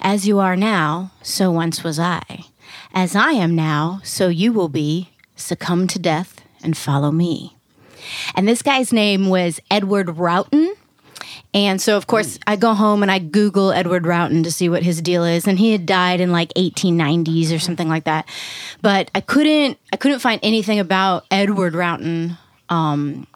as 0.00 0.26
you 0.26 0.38
are 0.38 0.56
now, 0.56 1.12
so 1.22 1.50
once 1.50 1.82
was 1.82 1.98
I. 1.98 2.44
As 2.92 3.14
I 3.14 3.32
am 3.32 3.54
now, 3.54 4.00
so 4.04 4.28
you 4.28 4.52
will 4.52 4.68
be. 4.68 5.10
Succumb 5.38 5.86
to 5.88 5.98
death 5.98 6.40
and 6.62 6.76
follow 6.76 7.10
me." 7.10 7.56
And 8.34 8.48
this 8.48 8.62
guy's 8.62 8.92
name 8.92 9.28
was 9.28 9.60
Edward 9.70 10.16
Roughton. 10.18 10.74
And 11.56 11.80
so, 11.80 11.96
of 11.96 12.06
course, 12.06 12.38
I 12.46 12.56
go 12.56 12.74
home 12.74 13.00
and 13.02 13.10
I 13.10 13.18
Google 13.18 13.72
Edward 13.72 14.06
Roughton 14.06 14.42
to 14.42 14.50
see 14.50 14.68
what 14.68 14.82
his 14.82 15.00
deal 15.00 15.24
is. 15.24 15.48
And 15.48 15.58
he 15.58 15.72
had 15.72 15.86
died 15.86 16.20
in 16.20 16.30
like 16.30 16.52
1890s 16.52 17.50
or 17.50 17.58
something 17.58 17.88
like 17.88 18.04
that. 18.04 18.28
But 18.82 19.10
I 19.14 19.22
couldn't, 19.22 19.78
I 19.90 19.96
couldn't 19.96 20.18
find 20.18 20.38
anything 20.42 20.78
about 20.78 21.24
Edward 21.30 21.74
Roughton 21.74 22.36
um, 22.68 23.26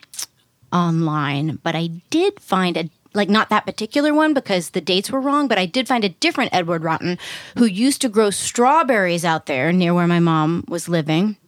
online. 0.70 1.60
But 1.62 1.74
I 1.74 1.86
did 2.10 2.38
find 2.40 2.76
a 2.76 2.90
like 3.14 3.30
not 3.30 3.48
that 3.48 3.66
particular 3.66 4.12
one 4.14 4.34
because 4.34 4.70
the 4.70 4.82
dates 4.82 5.10
were 5.10 5.20
wrong. 5.20 5.48
But 5.48 5.56
I 5.56 5.64
did 5.64 5.88
find 5.88 6.04
a 6.04 6.10
different 6.10 6.52
Edward 6.52 6.84
Roughton 6.84 7.16
who 7.56 7.64
used 7.64 8.02
to 8.02 8.10
grow 8.10 8.28
strawberries 8.28 9.24
out 9.24 9.46
there 9.46 9.72
near 9.72 9.94
where 9.94 10.06
my 10.06 10.20
mom 10.20 10.64
was 10.68 10.90
living. 10.90 11.38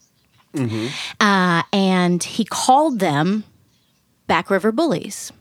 Uh, 1.21 1.63
and 1.71 2.25
he 2.25 2.47
called 2.47 2.99
them 2.99 3.45
Back 4.27 4.49
River 4.49 4.73
Bullies. 4.73 5.33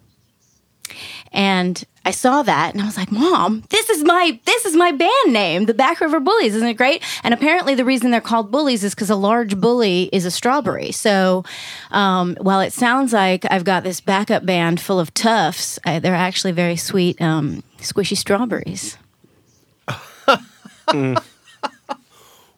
And 1.31 1.83
I 2.03 2.11
saw 2.11 2.41
that 2.43 2.73
and 2.73 2.81
I 2.81 2.85
was 2.85 2.97
like, 2.97 3.11
"Mom, 3.11 3.63
this 3.69 3.89
is 3.89 4.03
my 4.03 4.39
this 4.45 4.65
is 4.65 4.75
my 4.75 4.91
band 4.91 5.33
name, 5.33 5.65
the 5.65 5.73
Back 5.73 6.01
River 6.01 6.19
Bullies. 6.19 6.55
Isn't 6.55 6.67
it 6.67 6.73
great?" 6.73 7.03
And 7.23 7.33
apparently 7.33 7.75
the 7.75 7.85
reason 7.85 8.11
they're 8.11 8.21
called 8.21 8.51
bullies 8.51 8.83
is 8.83 8.95
cuz 8.95 9.09
a 9.09 9.15
large 9.15 9.59
bully 9.59 10.09
is 10.11 10.25
a 10.25 10.31
strawberry. 10.31 10.91
So, 10.91 11.43
um, 11.91 12.35
while 12.41 12.61
it 12.61 12.73
sounds 12.73 13.13
like 13.13 13.45
I've 13.51 13.63
got 13.63 13.83
this 13.83 14.01
backup 14.01 14.45
band 14.45 14.81
full 14.81 14.99
of 14.99 15.13
toughs, 15.13 15.77
I, 15.85 15.99
they're 15.99 16.15
actually 16.15 16.53
very 16.53 16.75
sweet 16.75 17.21
um, 17.21 17.63
squishy 17.79 18.17
strawberries. 18.17 18.97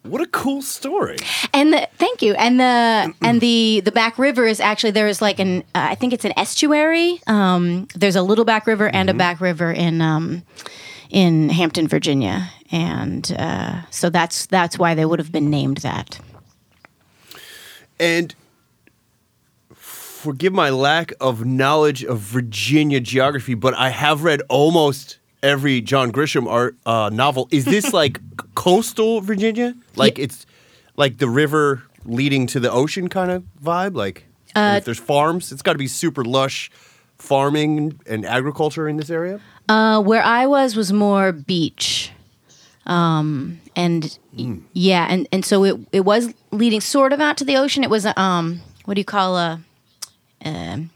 What 0.04 0.22
a 0.22 0.28
cool 0.28 0.62
story. 0.62 1.16
And 1.54 1.72
the, 1.72 1.88
thank 1.98 2.22
you. 2.22 2.34
And 2.34 2.60
the 2.60 3.14
and 3.22 3.40
the 3.40 3.82
the 3.86 3.92
back 3.92 4.20
river 4.20 4.46
is 4.46 4.60
actually 4.60 4.92
there 4.92 5.08
is 5.08 5.22
like 5.22 5.40
an 5.40 5.60
uh, 5.74 5.88
I 5.92 5.96
think 5.96 6.12
it's 6.12 6.26
an 6.26 6.34
estuary. 6.38 7.22
Um, 7.26 7.88
there's 7.96 8.18
a 8.18 8.22
little 8.22 8.44
back 8.44 8.68
river 8.68 8.90
and 8.90 9.10
a 9.10 9.14
back 9.14 9.40
river 9.40 9.72
in 9.72 10.02
um, 10.02 10.44
in 11.10 11.48
Hampton, 11.50 11.88
Virginia, 11.88 12.50
and 12.70 13.34
uh, 13.40 13.84
so 13.92 14.10
that's 14.10 14.46
that's 14.48 14.78
why 14.78 14.94
they 14.94 15.06
would 15.06 15.20
have 15.20 15.32
been 15.32 15.50
named 15.50 15.78
that. 15.78 16.20
And 17.98 18.36
forgive 19.74 20.52
my 20.52 20.70
lack 20.70 21.14
of 21.22 21.46
knowledge 21.46 22.04
of 22.04 22.20
Virginia 22.20 23.00
geography, 23.00 23.54
but 23.54 23.74
I 23.76 23.90
have 23.90 24.24
read 24.24 24.42
almost 24.50 25.20
every 25.44 25.82
John 25.82 26.12
Grisham 26.12 26.48
art 26.48 26.76
uh, 26.86 27.10
novel. 27.14 27.48
Is 27.52 27.66
this 27.66 27.94
like 28.02 28.20
coastal 28.56 29.22
Virginia? 29.22 29.76
Like 29.96 30.18
it's 30.18 30.46
like 30.96 31.18
the 31.20 31.30
river 31.30 31.84
leading 32.06 32.48
to 32.48 32.60
the 32.60 32.72
ocean 32.72 33.10
kind 33.10 33.30
of 33.30 33.44
vibe? 33.64 33.96
Like, 33.96 34.26
and 34.56 34.78
if 34.78 34.86
there's 34.86 35.00
farms, 35.00 35.52
it's 35.52 35.62
got 35.62 35.74
to 35.74 35.78
be 35.80 35.88
super 35.88 36.24
lush 36.24 36.72
farming 37.18 38.00
and 38.06 38.26
agriculture 38.26 38.88
in 38.88 38.98
this 38.98 39.10
area. 39.10 39.40
Uh, 39.70 40.02
where 40.02 40.24
I 40.24 40.46
was 40.46 40.76
was 40.76 40.92
more 40.92 41.32
beach, 41.32 42.12
um, 42.86 43.62
and 43.76 44.18
y- 44.38 44.58
yeah, 44.74 45.08
and 45.10 45.28
and 45.32 45.46
so 45.46 45.64
it 45.64 45.80
it 45.92 46.02
was 46.02 46.34
leading 46.52 46.82
sort 46.82 47.14
of 47.14 47.22
out 47.22 47.38
to 47.38 47.46
the 47.46 47.56
ocean. 47.56 47.84
It 47.84 47.90
was 47.90 48.06
a, 48.06 48.20
um, 48.20 48.62
what 48.86 48.96
do 48.96 49.00
you 49.00 49.06
call 49.06 49.38
a, 49.38 49.62
um, 50.44 50.90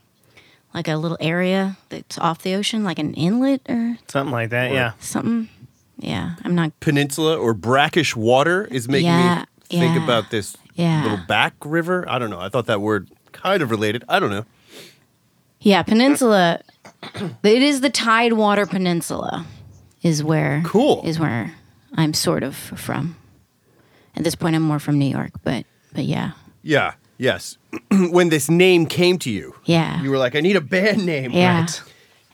like 0.78 0.88
a 0.88 0.96
little 0.96 1.18
area 1.20 1.76
that's 1.90 2.18
off 2.20 2.44
the 2.44 2.54
ocean, 2.54 2.84
like 2.84 3.00
an 3.00 3.14
inlet 3.16 3.62
or 3.68 3.98
Something 4.08 4.32
like 4.32 4.52
that. 4.52 4.72
Yeah. 4.72 4.92
something. 5.00 5.50
Yeah, 5.98 6.36
I'm 6.44 6.54
not. 6.54 6.80
Peninsula 6.80 7.36
or 7.38 7.56
brackish 7.56 8.16
water 8.16 8.66
is 8.70 8.88
making 8.88 9.08
Yeah, 9.08 9.40
me 9.40 9.80
think 9.80 9.96
yeah, 9.96 10.04
about 10.04 10.30
this 10.30 10.56
yeah. 10.76 11.02
little 11.04 11.26
back 11.28 11.54
river. 11.66 12.06
I 12.08 12.20
don't 12.20 12.30
know. 12.30 12.40
I 12.40 12.50
thought 12.50 12.68
that 12.68 12.80
word 12.82 13.10
kind 13.32 13.64
of 13.64 13.72
related. 13.72 14.04
I 14.08 14.20
don't 14.20 14.30
know. 14.30 14.46
Yeah, 15.60 15.82
peninsula. 15.82 16.62
it 17.44 17.64
is 17.64 17.82
the 17.82 17.90
Tidewater 17.90 18.68
Peninsula, 18.68 19.46
is 20.04 20.24
where 20.24 20.62
Cool. 20.66 21.02
is 21.04 21.18
where 21.20 21.56
I'm 21.96 22.14
sort 22.14 22.44
of 22.44 22.56
from. 22.56 23.16
At 24.16 24.24
this 24.24 24.36
point, 24.36 24.56
I'm 24.56 24.62
more 24.62 24.80
from 24.80 25.00
New 25.00 25.10
York, 25.10 25.32
but 25.44 25.66
but 25.94 26.06
yeah, 26.06 26.32
Yeah. 26.62 26.94
Yes. 27.18 27.58
when 27.92 28.30
this 28.30 28.50
name 28.50 28.86
came 28.86 29.18
to 29.20 29.30
you, 29.30 29.56
yeah, 29.66 30.02
you 30.02 30.12
were 30.12 30.18
like, 30.18 30.36
I 30.36 30.42
need 30.42 30.56
a 30.56 30.62
band 30.62 31.06
name. 31.06 31.32
yeah. 31.32 31.66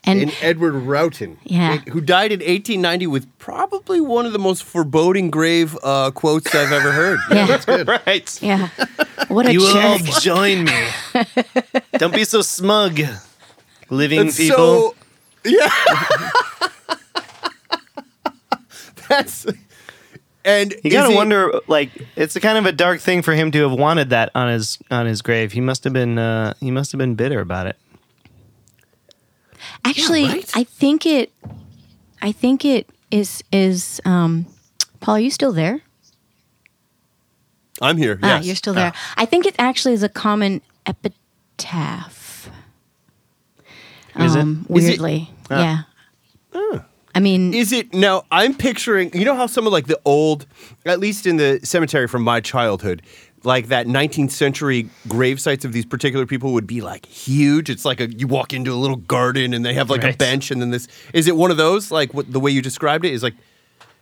And 0.06 0.20
And 0.20 0.36
Edward 0.42 0.74
Roughton, 0.74 1.38
Yeah. 1.44 1.78
who 1.78 2.02
died 2.02 2.30
in 2.30 2.40
1890 2.40 3.06
with 3.06 3.26
probably 3.38 4.02
one 4.02 4.26
of 4.26 4.34
the 4.34 4.38
most 4.38 4.62
foreboding 4.62 5.30
grave 5.30 5.78
uh, 5.82 6.10
quotes 6.10 6.54
I've 6.54 6.72
ever 6.72 6.92
heard. 6.92 7.18
Yeah. 7.30 7.46
that's 7.46 7.64
good. 7.64 7.88
Right. 7.88 8.42
yeah, 8.42 8.68
what 9.28 9.46
a 9.46 9.52
You 9.54 9.60
will 9.60 9.78
all 9.78 9.96
join 10.20 10.64
me. 10.64 10.88
Don't 11.98 12.12
be 12.14 12.24
so 12.24 12.42
smug, 12.42 13.00
living 13.88 14.24
That's 14.26 14.36
people. 14.36 14.56
so 14.58 14.94
yeah. 15.46 15.70
that's 19.08 19.46
and 20.44 20.72
You 20.72 20.80
is 20.84 20.92
gotta 20.92 21.10
he- 21.10 21.16
wonder, 21.16 21.60
like, 21.68 21.90
it's 22.16 22.36
a 22.36 22.40
kind 22.40 22.58
of 22.58 22.66
a 22.66 22.72
dark 22.72 23.00
thing 23.00 23.22
for 23.22 23.32
him 23.34 23.50
to 23.52 23.68
have 23.68 23.78
wanted 23.78 24.10
that 24.10 24.30
on 24.34 24.48
his 24.48 24.78
on 24.90 25.06
his 25.06 25.22
grave. 25.22 25.52
He 25.52 25.60
must 25.60 25.84
have 25.84 25.92
been 25.92 26.18
uh, 26.18 26.54
he 26.60 26.70
must 26.70 26.92
have 26.92 26.98
been 26.98 27.14
bitter 27.14 27.40
about 27.40 27.66
it. 27.66 27.76
Actually, 29.84 30.24
right? 30.24 30.50
I 30.56 30.64
think 30.64 31.06
it. 31.06 31.32
I 32.22 32.32
think 32.32 32.64
it 32.64 32.88
is 33.10 33.42
is. 33.52 34.00
Um, 34.04 34.46
Paul, 35.00 35.16
are 35.16 35.20
you 35.20 35.30
still 35.30 35.52
there? 35.52 35.80
I'm 37.80 37.96
here. 37.96 38.18
Ah, 38.22 38.40
you're 38.40 38.54
still 38.54 38.72
there. 38.74 38.92
I 39.16 39.24
think 39.26 39.46
it 39.46 39.54
actually 39.58 39.94
is 39.94 40.02
a 40.02 40.08
common 40.08 40.60
epitaph. 40.86 42.48
Is 44.18 44.34
it? 44.36 44.38
um, 44.40 44.66
Is 44.70 44.84
it- 44.84 44.88
Weirdly, 45.00 45.30
yeah. 45.50 45.82
I 47.14 47.20
mean, 47.20 47.54
Is 47.54 47.72
it 47.72 47.94
now? 47.94 48.24
I'm 48.30 48.54
picturing. 48.54 49.12
You 49.14 49.24
know 49.24 49.36
how 49.36 49.46
some 49.46 49.66
of 49.66 49.72
like 49.72 49.86
the 49.86 50.00
old, 50.04 50.46
at 50.84 50.98
least 50.98 51.26
in 51.26 51.36
the 51.36 51.60
cemetery 51.62 52.08
from 52.08 52.22
my 52.22 52.40
childhood, 52.40 53.02
like 53.44 53.68
that 53.68 53.86
19th 53.86 54.32
century 54.32 54.88
grave 55.06 55.40
sites 55.40 55.64
of 55.64 55.72
these 55.72 55.84
particular 55.84 56.26
people 56.26 56.52
would 56.54 56.66
be 56.66 56.80
like 56.80 57.06
huge. 57.06 57.70
It's 57.70 57.84
like 57.84 58.00
a 58.00 58.10
you 58.10 58.26
walk 58.26 58.52
into 58.52 58.72
a 58.72 58.74
little 58.74 58.96
garden 58.96 59.54
and 59.54 59.64
they 59.64 59.74
have 59.74 59.90
like 59.90 60.02
a 60.02 60.12
bench 60.16 60.50
and 60.50 60.60
then 60.60 60.70
this. 60.70 60.88
Is 61.12 61.28
it 61.28 61.36
one 61.36 61.50
of 61.50 61.56
those? 61.56 61.90
Like 61.90 62.12
what 62.14 62.32
the 62.32 62.40
way 62.40 62.50
you 62.50 62.62
described 62.62 63.04
it 63.04 63.12
is 63.12 63.22
like. 63.22 63.34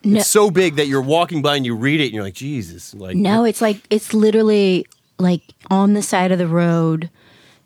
No. 0.05 0.19
It's 0.19 0.29
so 0.29 0.51
big 0.51 0.75
that 0.77 0.89
you're 0.89 1.01
walking 1.01 1.43
by 1.43 1.55
and 1.55 1.65
you 1.65 1.77
read 1.77 2.01
it 2.01 2.07
and 2.07 2.13
you're 2.15 2.25
like, 2.25 2.35
Jesus, 2.35 2.93
like 2.93 3.15
No, 3.15 3.45
it's 3.45 3.61
like 3.61 3.83
it's 3.89 4.13
literally 4.13 4.85
like 5.19 5.43
on 5.71 5.95
the 5.95 6.03
side 6.03 6.33
of 6.33 6.39
the 6.39 6.49
road. 6.49 7.09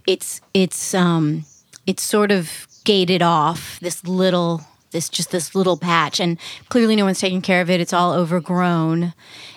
It's 0.06 0.42
it's 0.52 0.92
um 0.92 1.46
it's 1.86 2.02
sort 2.02 2.30
of 2.30 2.66
gated 2.84 3.22
off 3.22 3.78
this 3.80 4.04
little 4.04 4.62
this 4.96 5.08
just 5.08 5.30
this 5.30 5.54
little 5.54 5.76
patch 5.76 6.18
and 6.18 6.38
clearly 6.68 6.96
no 6.96 7.04
one's 7.04 7.20
taking 7.20 7.42
care 7.42 7.60
of 7.60 7.70
it. 7.70 7.80
It's 7.80 7.92
all 7.92 8.12
overgrown 8.12 9.12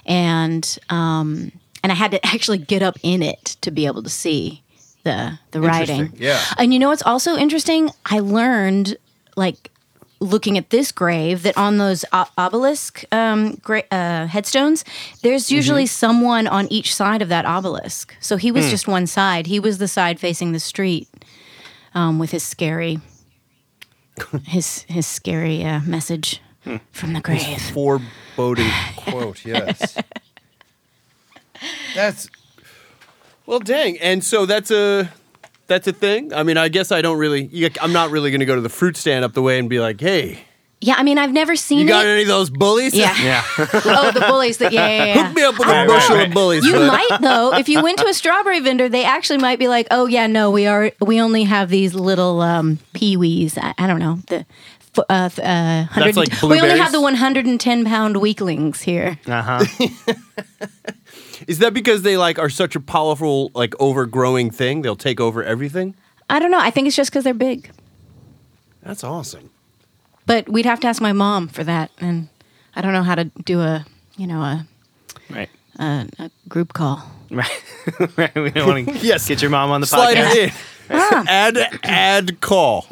and 0.05 0.77
um 0.89 1.51
and 1.81 1.91
I 1.91 1.95
had 1.95 2.11
to 2.11 2.25
actually 2.33 2.57
get 2.59 2.81
up 2.83 2.97
in 3.03 3.23
it 3.23 3.57
to 3.61 3.71
be 3.71 3.85
able 3.85 4.03
to 4.03 4.09
see 4.09 4.61
the 5.03 5.39
the 5.51 5.61
writing. 5.61 6.11
Yeah. 6.15 6.39
And 6.57 6.73
you 6.73 6.79
know 6.79 6.89
what's 6.89 7.03
also 7.05 7.35
interesting? 7.37 7.89
I 8.05 8.19
learned 8.19 8.97
like 9.35 9.71
looking 10.21 10.57
at 10.57 10.69
this 10.69 10.91
grave 10.91 11.43
that 11.43 11.57
on 11.57 11.77
those 11.77 12.03
o- 12.11 12.27
obelisk 12.37 13.05
um, 13.13 13.55
gra- 13.63 13.85
uh, 13.89 14.27
headstones, 14.27 14.83
there's 15.23 15.49
usually 15.49 15.85
someone 15.85 16.45
on 16.45 16.67
each 16.67 16.93
side 16.93 17.21
of 17.21 17.29
that 17.29 17.45
obelisk. 17.45 18.13
So 18.19 18.35
he 18.35 18.51
was 18.51 18.69
just 18.69 18.85
one 18.85 19.07
side. 19.07 19.47
He 19.47 19.61
was 19.61 19.77
the 19.77 19.87
side 19.87 20.19
facing 20.19 20.51
the 20.51 20.59
street 20.59 21.07
um, 21.93 22.19
with 22.19 22.31
his 22.31 22.43
scary, 22.43 22.99
his 24.45 24.83
his 24.83 25.07
scary 25.07 25.63
uh, 25.63 25.81
message 25.81 26.41
from 26.91 27.13
the 27.13 27.21
grave. 27.21 27.61
foreboding 27.73 28.69
quote. 28.95 29.45
Yes, 29.45 29.97
that's 31.95 32.29
well, 33.45 33.59
dang. 33.59 33.97
And 33.99 34.23
so 34.23 34.45
that's 34.45 34.71
a 34.71 35.11
that's 35.67 35.87
a 35.87 35.93
thing. 35.93 36.33
I 36.33 36.43
mean, 36.43 36.57
I 36.57 36.69
guess 36.69 36.91
I 36.91 37.01
don't 37.01 37.17
really. 37.17 37.71
I'm 37.81 37.93
not 37.93 38.11
really 38.11 38.31
going 38.31 38.41
to 38.41 38.45
go 38.45 38.55
to 38.55 38.61
the 38.61 38.69
fruit 38.69 38.97
stand 38.97 39.25
up 39.25 39.33
the 39.33 39.41
way 39.41 39.57
and 39.59 39.69
be 39.69 39.79
like, 39.79 39.99
"Hey, 39.99 40.43
Yeah, 40.81 40.95
I 40.97 41.03
mean, 41.03 41.17
I've 41.17 41.33
never 41.33 41.57
seen 41.57 41.79
you 41.79 41.87
got 41.89 42.05
it. 42.05 42.09
any 42.09 42.21
of 42.21 42.29
those 42.29 42.49
bullies? 42.49 42.93
Yeah. 42.95 43.13
Yeah. 43.21 43.43
oh, 43.57 44.11
the 44.13 44.21
bullies. 44.27 44.59
That 44.59 44.71
yeah, 44.71 44.87
yeah, 44.87 45.05
yeah. 45.05 45.25
Hook 45.27 45.35
me 45.35 45.43
up 45.43 45.59
with 45.59 45.67
Right, 45.67 45.83
a 45.83 45.87
right, 45.87 45.87
bushel 45.87 46.15
right. 46.15 46.27
of 46.29 46.33
bullies." 46.33 46.65
You 46.65 46.71
bud. 46.73 46.87
might 46.87 47.17
though. 47.21 47.53
If 47.53 47.67
you 47.67 47.83
went 47.83 47.97
to 47.99 48.07
a 48.07 48.13
strawberry 48.13 48.61
vendor, 48.61 48.87
they 48.87 49.03
actually 49.03 49.39
might 49.39 49.59
be 49.59 49.67
like, 49.67 49.87
"Oh 49.91 50.05
yeah, 50.05 50.27
no, 50.27 50.51
we 50.51 50.67
are. 50.67 50.91
We 51.01 51.19
only 51.19 51.43
have 51.43 51.69
these 51.69 51.93
little 51.93 52.39
um, 52.41 52.79
peewees. 52.93 53.57
I, 53.61 53.73
I 53.77 53.87
don't 53.87 53.99
know 53.99 54.19
the." 54.27 54.45
f- 54.97 55.05
Uh, 55.09 55.29
f- 55.31 55.39
uh, 55.39 55.85
100 55.93 56.15
like 56.15 56.29
we 56.29 56.37
only 56.43 56.57
blueberries? 56.59 56.81
have 56.81 56.91
the 56.91 56.99
110 57.01 57.85
pound 57.85 58.17
weaklings 58.17 58.81
here. 58.81 59.19
Uh 59.27 59.41
huh. 59.59 59.65
Is 61.47 61.59
that 61.59 61.73
because 61.73 62.01
they 62.03 62.17
like 62.17 62.39
are 62.39 62.49
such 62.49 62.75
a 62.75 62.79
powerful, 62.79 63.51
like 63.53 63.73
overgrowing 63.79 64.49
thing? 64.51 64.81
They'll 64.81 64.95
take 64.95 65.19
over 65.19 65.43
everything. 65.43 65.95
I 66.29 66.39
don't 66.39 66.51
know. 66.51 66.59
I 66.59 66.69
think 66.71 66.87
it's 66.87 66.95
just 66.95 67.11
because 67.11 67.23
they're 67.23 67.33
big. 67.33 67.69
That's 68.83 69.03
awesome. 69.03 69.49
But 70.29 70.47
we'd 70.47 70.67
have 70.67 70.79
to 70.81 70.87
ask 70.87 71.01
my 71.01 71.11
mom 71.11 71.47
for 71.47 71.63
that, 71.63 71.89
and 71.99 72.27
I 72.75 72.81
don't 72.81 72.93
know 72.93 73.01
how 73.01 73.15
to 73.15 73.23
do 73.45 73.61
a 73.61 73.83
you 74.15 74.27
know 74.27 74.41
a 74.41 74.67
Right. 75.27 75.49
a, 75.79 76.07
a 76.19 76.29
group 76.47 76.73
call. 76.73 77.01
Right. 77.31 77.63
right. 78.17 78.35
We 78.35 78.49
don't 78.51 78.67
want 78.67 78.87
to 78.87 78.97
Yes. 79.05 79.27
get 79.27 79.41
your 79.41 79.49
mom 79.51 79.71
on 79.71 79.81
the 79.81 79.87
Slide 79.87 80.17
podcast. 80.17 80.35
it 80.35 80.53
in. 80.89 81.27
add 81.27 81.79
add 81.83 82.41
call. 82.41 82.85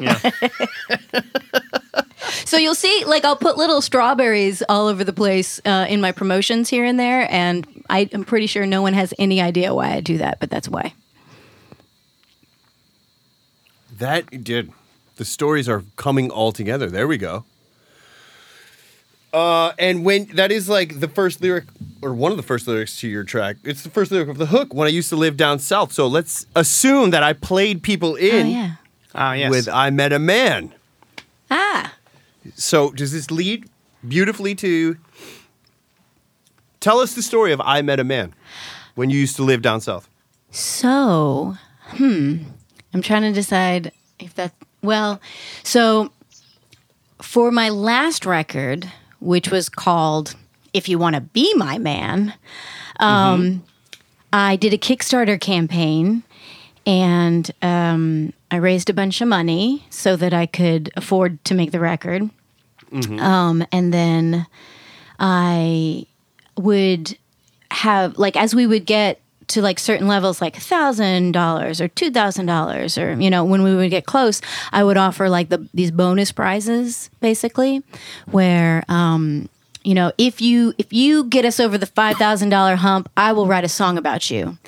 So 2.44 2.56
you'll 2.56 2.74
see, 2.74 3.04
like, 3.04 3.24
I'll 3.24 3.36
put 3.36 3.56
little 3.56 3.80
strawberries 3.80 4.62
all 4.68 4.86
over 4.88 5.02
the 5.04 5.12
place 5.12 5.60
uh, 5.64 5.86
in 5.88 6.00
my 6.00 6.10
promotions 6.12 6.68
here 6.68 6.84
and 6.84 6.98
there, 6.98 7.26
and 7.32 7.66
I, 7.88 8.08
I'm 8.12 8.24
pretty 8.24 8.46
sure 8.48 8.66
no 8.66 8.82
one 8.82 8.94
has 8.94 9.14
any 9.18 9.40
idea 9.40 9.74
why 9.74 9.92
I 9.92 10.00
do 10.00 10.18
that, 10.18 10.38
but 10.40 10.50
that's 10.50 10.68
why. 10.68 10.92
That 13.98 14.44
did. 14.44 14.72
The 15.18 15.24
stories 15.24 15.68
are 15.68 15.82
coming 15.96 16.30
all 16.30 16.52
together. 16.52 16.88
There 16.88 17.06
we 17.06 17.18
go. 17.18 17.44
Uh, 19.32 19.72
and 19.78 20.04
when 20.04 20.26
that 20.34 20.50
is 20.50 20.68
like 20.68 21.00
the 21.00 21.08
first 21.08 21.42
lyric 21.42 21.64
or 22.00 22.14
one 22.14 22.30
of 22.30 22.36
the 22.36 22.42
first 22.42 22.66
lyrics 22.66 22.98
to 23.00 23.08
your 23.08 23.24
track, 23.24 23.56
it's 23.62 23.82
the 23.82 23.90
first 23.90 24.10
lyric 24.10 24.28
of 24.28 24.38
the 24.38 24.46
hook. 24.46 24.72
When 24.72 24.86
I 24.86 24.90
used 24.90 25.10
to 25.10 25.16
live 25.16 25.36
down 25.36 25.58
south, 25.58 25.92
so 25.92 26.06
let's 26.06 26.46
assume 26.54 27.10
that 27.10 27.22
I 27.22 27.34
played 27.34 27.82
people 27.82 28.14
in. 28.14 28.34
Oh 28.34 28.38
in 28.38 28.46
yeah. 28.46 28.70
Ah, 29.14 29.32
yes. 29.32 29.50
with 29.50 29.68
"I 29.68 29.90
Met 29.90 30.12
a 30.12 30.18
Man." 30.18 30.72
Ah. 31.50 31.94
So 32.54 32.90
does 32.92 33.12
this 33.12 33.30
lead 33.30 33.68
beautifully 34.06 34.54
to 34.54 34.96
tell 36.80 37.00
us 37.00 37.14
the 37.14 37.22
story 37.22 37.52
of 37.52 37.60
"I 37.64 37.82
Met 37.82 38.00
a 38.00 38.04
Man" 38.04 38.34
when 38.94 39.10
you 39.10 39.18
used 39.18 39.36
to 39.36 39.42
live 39.42 39.62
down 39.62 39.80
south? 39.80 40.08
So, 40.52 41.56
hmm, 41.88 42.44
I'm 42.94 43.02
trying 43.02 43.22
to 43.22 43.32
decide 43.32 43.92
if 44.18 44.34
that. 44.36 44.52
Well, 44.82 45.20
so 45.62 46.12
for 47.20 47.50
my 47.50 47.68
last 47.68 48.24
record, 48.24 48.90
which 49.20 49.50
was 49.50 49.68
called 49.68 50.34
"If 50.72 50.88
You 50.88 50.98
Want 50.98 51.14
to 51.14 51.20
Be 51.20 51.52
My 51.54 51.78
Man," 51.78 52.34
um, 53.00 53.64
I 54.32 54.56
did 54.56 54.72
a 54.72 54.78
Kickstarter 54.78 55.40
campaign, 55.40 56.22
and 56.86 57.50
um, 57.62 58.32
I 58.50 58.56
raised 58.56 58.88
a 58.88 58.94
bunch 58.94 59.20
of 59.20 59.28
money 59.28 59.84
so 59.90 60.16
that 60.16 60.32
I 60.32 60.46
could 60.46 60.90
afford 60.96 61.44
to 61.46 61.54
make 61.54 61.72
the 61.72 61.80
record. 61.80 62.30
Um, 63.20 63.66
and 63.72 63.92
then 63.92 64.46
I 65.18 66.06
would 66.56 67.18
have 67.70 68.16
like 68.16 68.34
as 68.36 68.54
we 68.54 68.66
would 68.66 68.86
get 68.86 69.20
to 69.48 69.62
like 69.62 69.78
certain 69.78 70.06
levels 70.06 70.40
like 70.40 70.56
thousand 70.56 71.32
dollars 71.32 71.80
or 71.80 71.88
two 71.88 72.10
thousand 72.10 72.46
dollars 72.46 72.96
or 72.96 73.14
you 73.20 73.30
know 73.30 73.44
when 73.44 73.62
we 73.62 73.74
would 73.74 73.90
get 73.90 74.06
close 74.06 74.40
i 74.72 74.84
would 74.84 74.96
offer 74.96 75.28
like 75.28 75.48
the 75.48 75.68
these 75.74 75.90
bonus 75.90 76.32
prizes 76.32 77.10
basically 77.20 77.82
where 78.26 78.84
um 78.88 79.48
you 79.84 79.94
know, 79.94 80.12
if 80.18 80.42
you 80.42 80.74
if 80.76 80.92
you 80.92 81.24
get 81.24 81.46
us 81.46 81.58
over 81.58 81.78
the 81.78 81.86
five 81.86 82.18
thousand 82.18 82.50
dollar 82.50 82.76
hump, 82.76 83.10
I 83.16 83.32
will 83.32 83.46
write 83.46 83.64
a 83.64 83.70
song 83.70 83.96
about 83.96 84.30
you. 84.30 84.58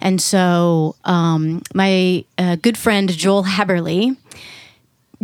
And 0.00 0.20
so, 0.22 0.94
um, 1.04 1.62
my 1.74 2.24
uh, 2.38 2.54
good 2.54 2.78
friend 2.78 3.10
Joel 3.10 3.42
Haberly 3.42 4.16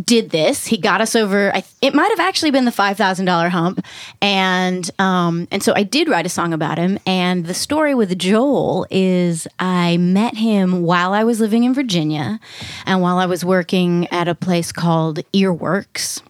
did 0.03 0.31
this. 0.31 0.67
He 0.67 0.77
got 0.77 1.01
us 1.01 1.17
over. 1.17 1.55
I, 1.55 1.65
it 1.81 1.95
might 1.95 2.11
have 2.11 2.21
actually 2.21 2.51
been 2.51 2.65
the 2.65 2.73
five 2.73 2.97
thousand 2.97 3.25
dollar 3.25 3.49
hump, 3.49 3.85
and 4.21 4.89
um, 4.99 5.49
and 5.51 5.63
so 5.63 5.73
I 5.75 5.83
did 5.83 6.09
write 6.09 6.27
a 6.27 6.31
song 6.31 6.53
about 6.53 6.79
him. 6.79 6.99
And 7.07 7.47
the 7.47 7.55
story 7.55 7.95
with 7.95 8.19
Joel 8.19 8.87
is 8.91 9.49
I 9.59 9.97
met 9.97 10.37
him 10.37 10.83
while 10.83 11.13
I 11.13 11.25
was 11.25 11.41
living 11.41 11.65
in 11.65 11.73
Virginia, 11.73 12.41
and 12.85 13.01
while 13.01 13.19
I 13.19 13.27
was 13.27 13.45
working 13.45 14.07
at 14.09 14.29
a 14.29 14.35
place 14.35 14.71
called 14.73 15.21
Earworks 15.33 16.23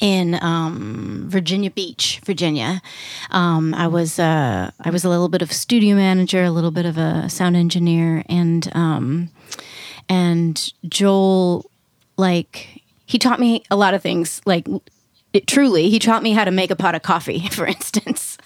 in 0.00 0.34
um, 0.42 1.26
Virginia 1.28 1.70
Beach, 1.70 2.20
Virginia. 2.24 2.82
Um, 3.30 3.72
I 3.72 3.86
was 3.86 4.18
uh, 4.18 4.70
I 4.80 4.90
was 4.90 5.04
a 5.04 5.08
little 5.08 5.28
bit 5.28 5.40
of 5.40 5.52
studio 5.52 5.96
manager, 5.96 6.44
a 6.44 6.50
little 6.50 6.72
bit 6.72 6.84
of 6.84 6.98
a 6.98 7.30
sound 7.30 7.56
engineer, 7.56 8.22
and 8.28 8.70
um, 8.74 9.30
and 10.10 10.72
Joel 10.88 11.70
like 12.18 12.81
he 13.06 13.18
taught 13.18 13.40
me 13.40 13.62
a 13.70 13.76
lot 13.76 13.94
of 13.94 14.02
things 14.02 14.40
like 14.46 14.66
it, 15.32 15.46
truly 15.46 15.88
he 15.88 15.98
taught 15.98 16.22
me 16.22 16.32
how 16.32 16.44
to 16.44 16.50
make 16.50 16.70
a 16.70 16.76
pot 16.76 16.94
of 16.94 17.02
coffee 17.02 17.48
for 17.50 17.66
instance. 17.66 18.38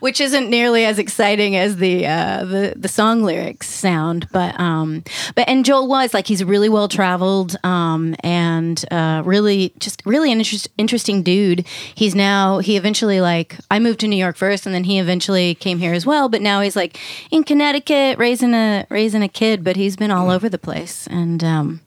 Which 0.00 0.20
isn't 0.20 0.50
nearly 0.50 0.84
as 0.84 0.98
exciting 0.98 1.54
as 1.54 1.76
the 1.76 2.06
uh, 2.06 2.44
the 2.44 2.74
the 2.76 2.88
song 2.88 3.22
lyrics 3.22 3.68
sound 3.68 4.28
but 4.32 4.58
um 4.58 5.04
but 5.36 5.48
and 5.48 5.64
Joel 5.64 5.86
was 5.86 6.12
like 6.12 6.26
he's 6.26 6.42
really 6.42 6.68
well 6.68 6.88
traveled 6.88 7.56
um 7.64 8.16
and 8.20 8.84
uh, 8.90 9.22
really 9.24 9.72
just 9.78 10.02
really 10.04 10.32
an 10.32 10.38
interest, 10.38 10.68
interesting 10.76 11.22
dude. 11.22 11.66
He's 11.94 12.14
now 12.14 12.58
he 12.58 12.76
eventually 12.76 13.20
like 13.20 13.56
I 13.70 13.78
moved 13.78 14.00
to 14.00 14.08
New 14.08 14.16
York 14.16 14.36
first 14.36 14.66
and 14.66 14.74
then 14.74 14.84
he 14.84 14.98
eventually 14.98 15.54
came 15.54 15.78
here 15.78 15.94
as 15.94 16.04
well 16.04 16.28
but 16.28 16.42
now 16.42 16.60
he's 16.60 16.76
like 16.76 16.98
in 17.30 17.44
Connecticut 17.44 18.18
raising 18.18 18.54
a 18.54 18.86
raising 18.90 19.22
a 19.22 19.28
kid 19.28 19.62
but 19.62 19.76
he's 19.76 19.96
been 19.96 20.10
all 20.10 20.30
over 20.30 20.48
the 20.48 20.58
place 20.58 21.06
and 21.08 21.44
um 21.44 21.80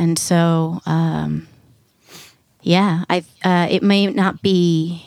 and 0.00 0.18
so 0.18 0.80
um 0.86 1.46
yeah 2.62 3.04
I 3.08 3.24
uh, 3.44 3.66
it 3.70 3.82
may 3.82 4.06
not 4.06 4.42
be 4.42 5.04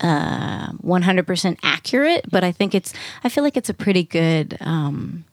uh, 0.00 0.72
100% 0.84 1.58
accurate, 1.62 2.26
but 2.30 2.44
I 2.44 2.52
think 2.52 2.74
it's, 2.74 2.92
I 3.22 3.28
feel 3.30 3.42
like 3.44 3.56
it's 3.56 3.70
a 3.70 3.74
pretty 3.74 4.02
good, 4.02 4.58
um, 4.60 5.24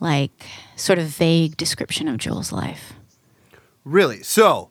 like, 0.00 0.46
sort 0.74 0.98
of 0.98 1.04
vague 1.06 1.56
description 1.56 2.08
of 2.08 2.16
Joel's 2.18 2.50
life. 2.50 2.94
Really? 3.84 4.22
So, 4.22 4.70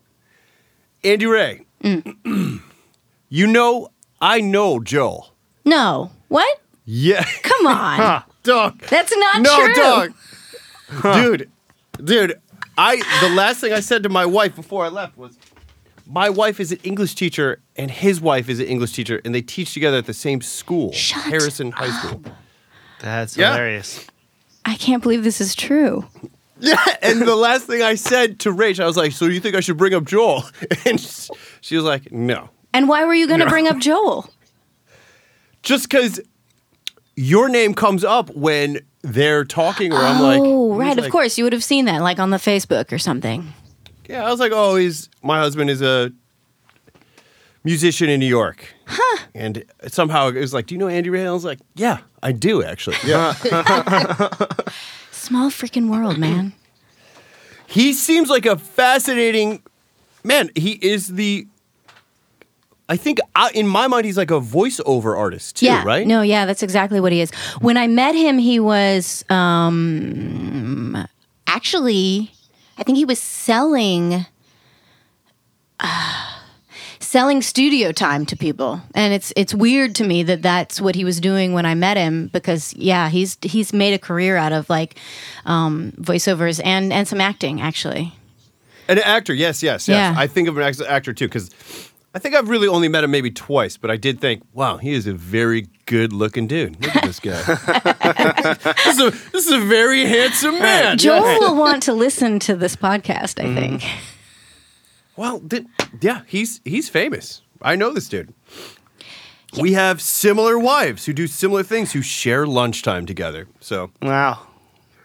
Andy 1.03 1.25
Ray, 1.25 1.65
Mm. 1.83 2.62
you 3.29 3.47
know, 3.47 3.89
I 4.19 4.41
know 4.41 4.79
Joel. 4.79 5.33
No. 5.65 6.12
What? 6.29 6.59
Yeah. 6.86 7.23
Come 7.43 7.67
on. 7.67 8.23
dog. 8.43 8.79
That's 8.89 9.15
not 9.15 9.41
no, 9.41 9.65
true. 9.65 9.73
dog. 9.75 10.13
Dude, 11.15 11.49
dude, 12.03 12.41
I, 12.77 12.97
the 13.21 13.29
last 13.36 13.59
thing 13.62 13.73
I 13.73 13.79
said 13.81 14.03
to 14.03 14.09
my 14.09 14.25
wife 14.25 14.55
before 14.55 14.83
I 14.86 14.89
left 14.89 15.17
was, 15.17 15.38
my 16.07 16.29
wife 16.29 16.59
is 16.59 16.71
an 16.71 16.79
English 16.83 17.15
teacher 17.15 17.59
and 17.75 17.89
his 17.91 18.19
wife 18.19 18.49
is 18.49 18.59
an 18.59 18.65
English 18.65 18.93
teacher, 18.93 19.21
and 19.23 19.33
they 19.33 19.41
teach 19.41 19.73
together 19.73 19.97
at 19.97 20.05
the 20.05 20.13
same 20.13 20.41
school, 20.41 20.91
Shut 20.91 21.23
Harrison 21.23 21.71
High 21.71 21.91
School. 21.99 22.21
That's 22.99 23.38
Yeah. 23.38 23.51
hilarious. 23.51 24.05
I 24.65 24.75
can't 24.75 25.03
believe 25.03 25.23
this 25.23 25.41
is 25.41 25.55
true. 25.55 26.05
Yeah, 26.59 26.77
and 27.01 27.21
the 27.23 27.36
last 27.36 27.67
thing 27.67 27.81
I 27.81 27.95
said 27.95 28.39
to 28.41 28.49
Rach, 28.51 28.79
I 28.81 28.86
was 28.86 28.95
like, 28.95 29.12
"So 29.12 29.25
you 29.25 29.41
think 29.41 29.55
I 29.55 29.59
should 29.59 29.75
bring 29.75 29.93
up 29.93 30.05
Joel?" 30.05 30.43
And 30.86 30.99
she 31.59 31.75
was 31.75 31.83
like, 31.83 32.12
"No, 32.12 32.49
And 32.73 32.88
why 32.88 33.03
were 33.03 33.13
you 33.13 33.27
going 33.27 33.41
to 33.41 33.49
bring 33.49 33.67
up 33.67 33.79
Joel? 33.79 34.29
just 35.63 35.89
because 35.89 36.21
your 37.15 37.49
name 37.49 37.73
comes 37.73 38.03
up 38.03 38.29
when 38.36 38.79
they're 39.03 39.45
talking, 39.45 39.93
or 39.93 39.97
I'm 39.97 40.21
like, 40.21 40.41
oh, 40.41 40.71
he's 40.71 40.79
right. 40.79 40.97
Of 40.97 41.11
course. 41.11 41.37
You 41.37 41.43
would 41.43 41.53
have 41.53 41.63
seen 41.63 41.85
that, 41.85 42.01
like 42.01 42.19
on 42.19 42.29
the 42.31 42.37
Facebook 42.37 42.91
or 42.91 42.97
something. 42.97 43.53
Yeah, 44.07 44.25
I 44.25 44.29
was 44.31 44.39
like, 44.39 44.51
"Oh, 44.53 44.75
he's 44.75 45.09
my 45.21 45.39
husband 45.39 45.69
is 45.69 45.81
a 45.81 46.11
musician 47.63 48.09
in 48.09 48.19
New 48.19 48.25
York." 48.27 48.65
Huh. 48.85 49.17
And 49.35 49.63
somehow 49.87 50.27
it 50.29 50.35
was 50.35 50.53
like, 50.53 50.67
"Do 50.67 50.75
you 50.75 50.79
know 50.79 50.87
Andy 50.87 51.09
Ray?" 51.09 51.25
I 51.25 51.31
was 51.31 51.45
like, 51.45 51.59
"Yeah, 51.75 51.99
I 52.21 52.31
do 52.31 52.63
actually." 52.63 52.97
Yeah. 53.05 53.33
Small 55.11 55.49
freaking 55.49 55.89
world, 55.89 56.17
man. 56.17 56.53
he 57.65 57.93
seems 57.93 58.29
like 58.29 58.45
a 58.45 58.57
fascinating 58.57 59.63
man. 60.23 60.49
He 60.55 60.73
is 60.81 61.07
the. 61.09 61.47
I 62.89 62.97
think 62.97 63.19
uh, 63.35 63.49
in 63.53 63.67
my 63.67 63.87
mind 63.87 64.05
he's 64.05 64.17
like 64.17 64.31
a 64.31 64.39
voiceover 64.41 65.17
artist 65.17 65.57
too, 65.57 65.67
yeah. 65.67 65.83
right? 65.85 66.05
No, 66.05 66.21
yeah, 66.21 66.45
that's 66.45 66.63
exactly 66.63 66.99
what 66.99 67.11
he 67.11 67.21
is. 67.21 67.31
When 67.59 67.77
I 67.77 67.87
met 67.87 68.13
him, 68.13 68.37
he 68.37 68.59
was 68.59 69.23
um, 69.29 71.07
actually, 71.47 72.31
I 72.77 72.83
think 72.83 72.97
he 72.97 73.05
was 73.05 73.19
selling. 73.19 74.25
uh, 75.79 76.29
selling 76.99 77.41
studio 77.43 77.91
time 77.91 78.25
to 78.25 78.35
people 78.35 78.81
and 78.95 79.13
it's 79.13 79.31
it's 79.35 79.53
weird 79.53 79.93
to 79.93 80.03
me 80.03 80.23
that 80.23 80.41
that's 80.41 80.81
what 80.81 80.95
he 80.95 81.03
was 81.03 81.19
doing 81.19 81.53
when 81.53 81.63
I 81.63 81.75
met 81.75 81.95
him 81.95 82.27
because 82.33 82.73
yeah 82.75 83.09
he's 83.09 83.37
he's 83.43 83.71
made 83.71 83.93
a 83.93 83.99
career 83.99 84.35
out 84.35 84.51
of 84.51 84.67
like 84.67 84.95
um, 85.45 85.91
voiceovers 85.99 86.59
and 86.63 86.91
and 86.91 87.07
some 87.07 87.21
acting 87.21 87.61
actually 87.61 88.13
An 88.87 88.97
actor, 88.97 89.33
yes, 89.33 89.61
yes, 89.61 89.87
yes. 89.87 89.95
Yeah. 89.95 90.13
I 90.17 90.27
think 90.27 90.47
of 90.47 90.57
an 90.57 90.63
actor 90.87 91.13
too 91.13 91.27
because 91.27 91.49
I 92.15 92.19
think 92.19 92.36
I've 92.36 92.47
really 92.47 92.67
only 92.67 92.88
met 92.88 93.04
him 93.04 93.10
maybe 93.10 93.32
twice, 93.32 93.76
but 93.76 93.89
I 93.89 93.97
did 93.97 94.19
think, 94.19 94.43
wow, 94.54 94.78
he 94.78 94.91
is 94.93 95.08
a 95.08 95.13
very 95.13 95.67
good-looking 95.88 96.45
dude. 96.45 96.80
Look 96.80 96.95
at 96.95 97.04
this 97.04 97.19
guy. 97.19 97.41
this, 98.76 98.88
is 98.88 98.99
a, 98.99 99.10
this 99.32 99.47
is 99.47 99.52
a 99.52 99.60
very 99.60 100.06
handsome 100.06 100.60
man. 100.60 100.99
Joel 100.99 101.39
will 101.39 101.56
want 101.56 101.82
to 101.84 101.93
listen 101.93 102.38
to 102.39 102.56
this 102.56 102.76
podcast 102.76 103.41
I 103.41 103.47
mm-hmm. 103.47 103.56
think 103.56 103.84
Well, 105.15 105.39
th- 105.39 105.65
yeah, 106.02 106.21
he's 106.28 106.62
he's 106.63 106.88
famous. 106.88 107.41
I 107.62 107.76
know 107.76 107.91
this 107.91 108.08
dude. 108.08 108.34
We 109.60 109.73
have 109.73 110.02
similar 110.02 110.60
wives 110.60 111.06
who 111.06 111.13
do 111.13 111.28
similar 111.28 111.63
things, 111.63 111.93
who 111.93 112.02
share 112.02 112.45
lunchtime 112.45 113.06
together. 113.08 113.47
So 113.60 113.89
Wow. 114.02 114.39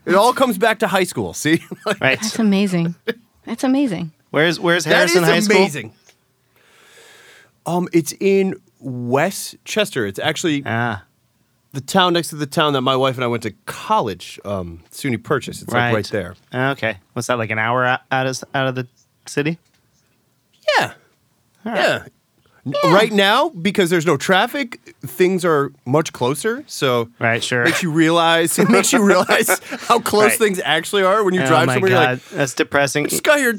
it 0.05 0.15
all 0.15 0.35
comes 0.35 0.59
back 0.59 0.79
to 0.81 0.89
high 0.89 1.05
school. 1.05 1.33
See, 1.33 1.63
Like, 1.87 2.01
Right. 2.01 2.21
that's 2.21 2.39
amazing 2.39 2.97
that's 3.45 3.65
amazing 3.65 4.13
Where's 4.31 4.61
Where's 4.61 4.85
that 4.85 5.07
is 5.07 5.15
Harrison 5.15 5.25
High 5.25 5.41
School? 5.41 5.91
Um, 7.69 7.89
it's 7.93 8.15
in 8.19 8.55
Westchester. 8.81 10.07
It's 10.07 10.19
actually 10.19 10.63
Ah, 10.67 11.05
the 11.73 11.81
town 11.81 12.15
next 12.15 12.29
to 12.29 12.37
the 12.37 12.47
town 12.47 12.73
that 12.73 12.81
my 12.81 12.97
wife 12.97 13.17
and 13.17 13.25
I 13.25 13.27
went 13.27 13.43
to 13.45 13.53
college. 13.67 14.41
Um, 14.45 14.81
SUNY 14.91 15.23
Purchase. 15.23 15.63
It's 15.63 15.73
right. 15.73 15.89
like 15.89 15.95
right 15.95 16.07
there. 16.07 16.35
Okay. 16.73 16.99
What's 17.13 17.29
that 17.29 17.39
like 17.39 17.51
an 17.51 17.59
hour 17.59 17.85
out, 17.85 18.01
out 18.11 18.27
of 18.27 18.43
out 18.55 18.67
of 18.69 18.75
the 18.75 18.87
city? 19.27 19.59
Yeah. 20.79 20.93
Yeah. 21.65 22.05
N- 22.67 22.73
Right 22.93 23.13
now, 23.13 23.49
because 23.51 23.89
there's 23.91 24.05
no 24.07 24.17
traffic, 24.17 24.81
things 25.07 25.45
are 25.45 25.73
much 25.87 26.13
closer. 26.13 26.65
So 26.67 27.09
Right. 27.19 27.43
Sure. 27.43 27.65
makes 27.65 27.83
you 27.83 27.91
realize 27.91 28.59
it 28.59 28.69
makes 28.71 28.93
you 28.93 29.03
realize 29.03 29.59
how 29.89 30.01
close 30.01 30.31
Right. 30.31 30.39
things 30.39 30.61
actually 30.65 31.03
are 31.03 31.23
when 31.25 31.35
you 31.35 31.43
oh 31.43 31.47
drive 31.47 31.71
somewhere. 31.71 31.91
god, 31.91 32.01
You're 32.01 32.13
like, 32.15 32.25
that's 32.31 32.55
depressing. 32.55 33.07
Just 33.09 33.23
got 33.25 33.39
here. 33.39 33.59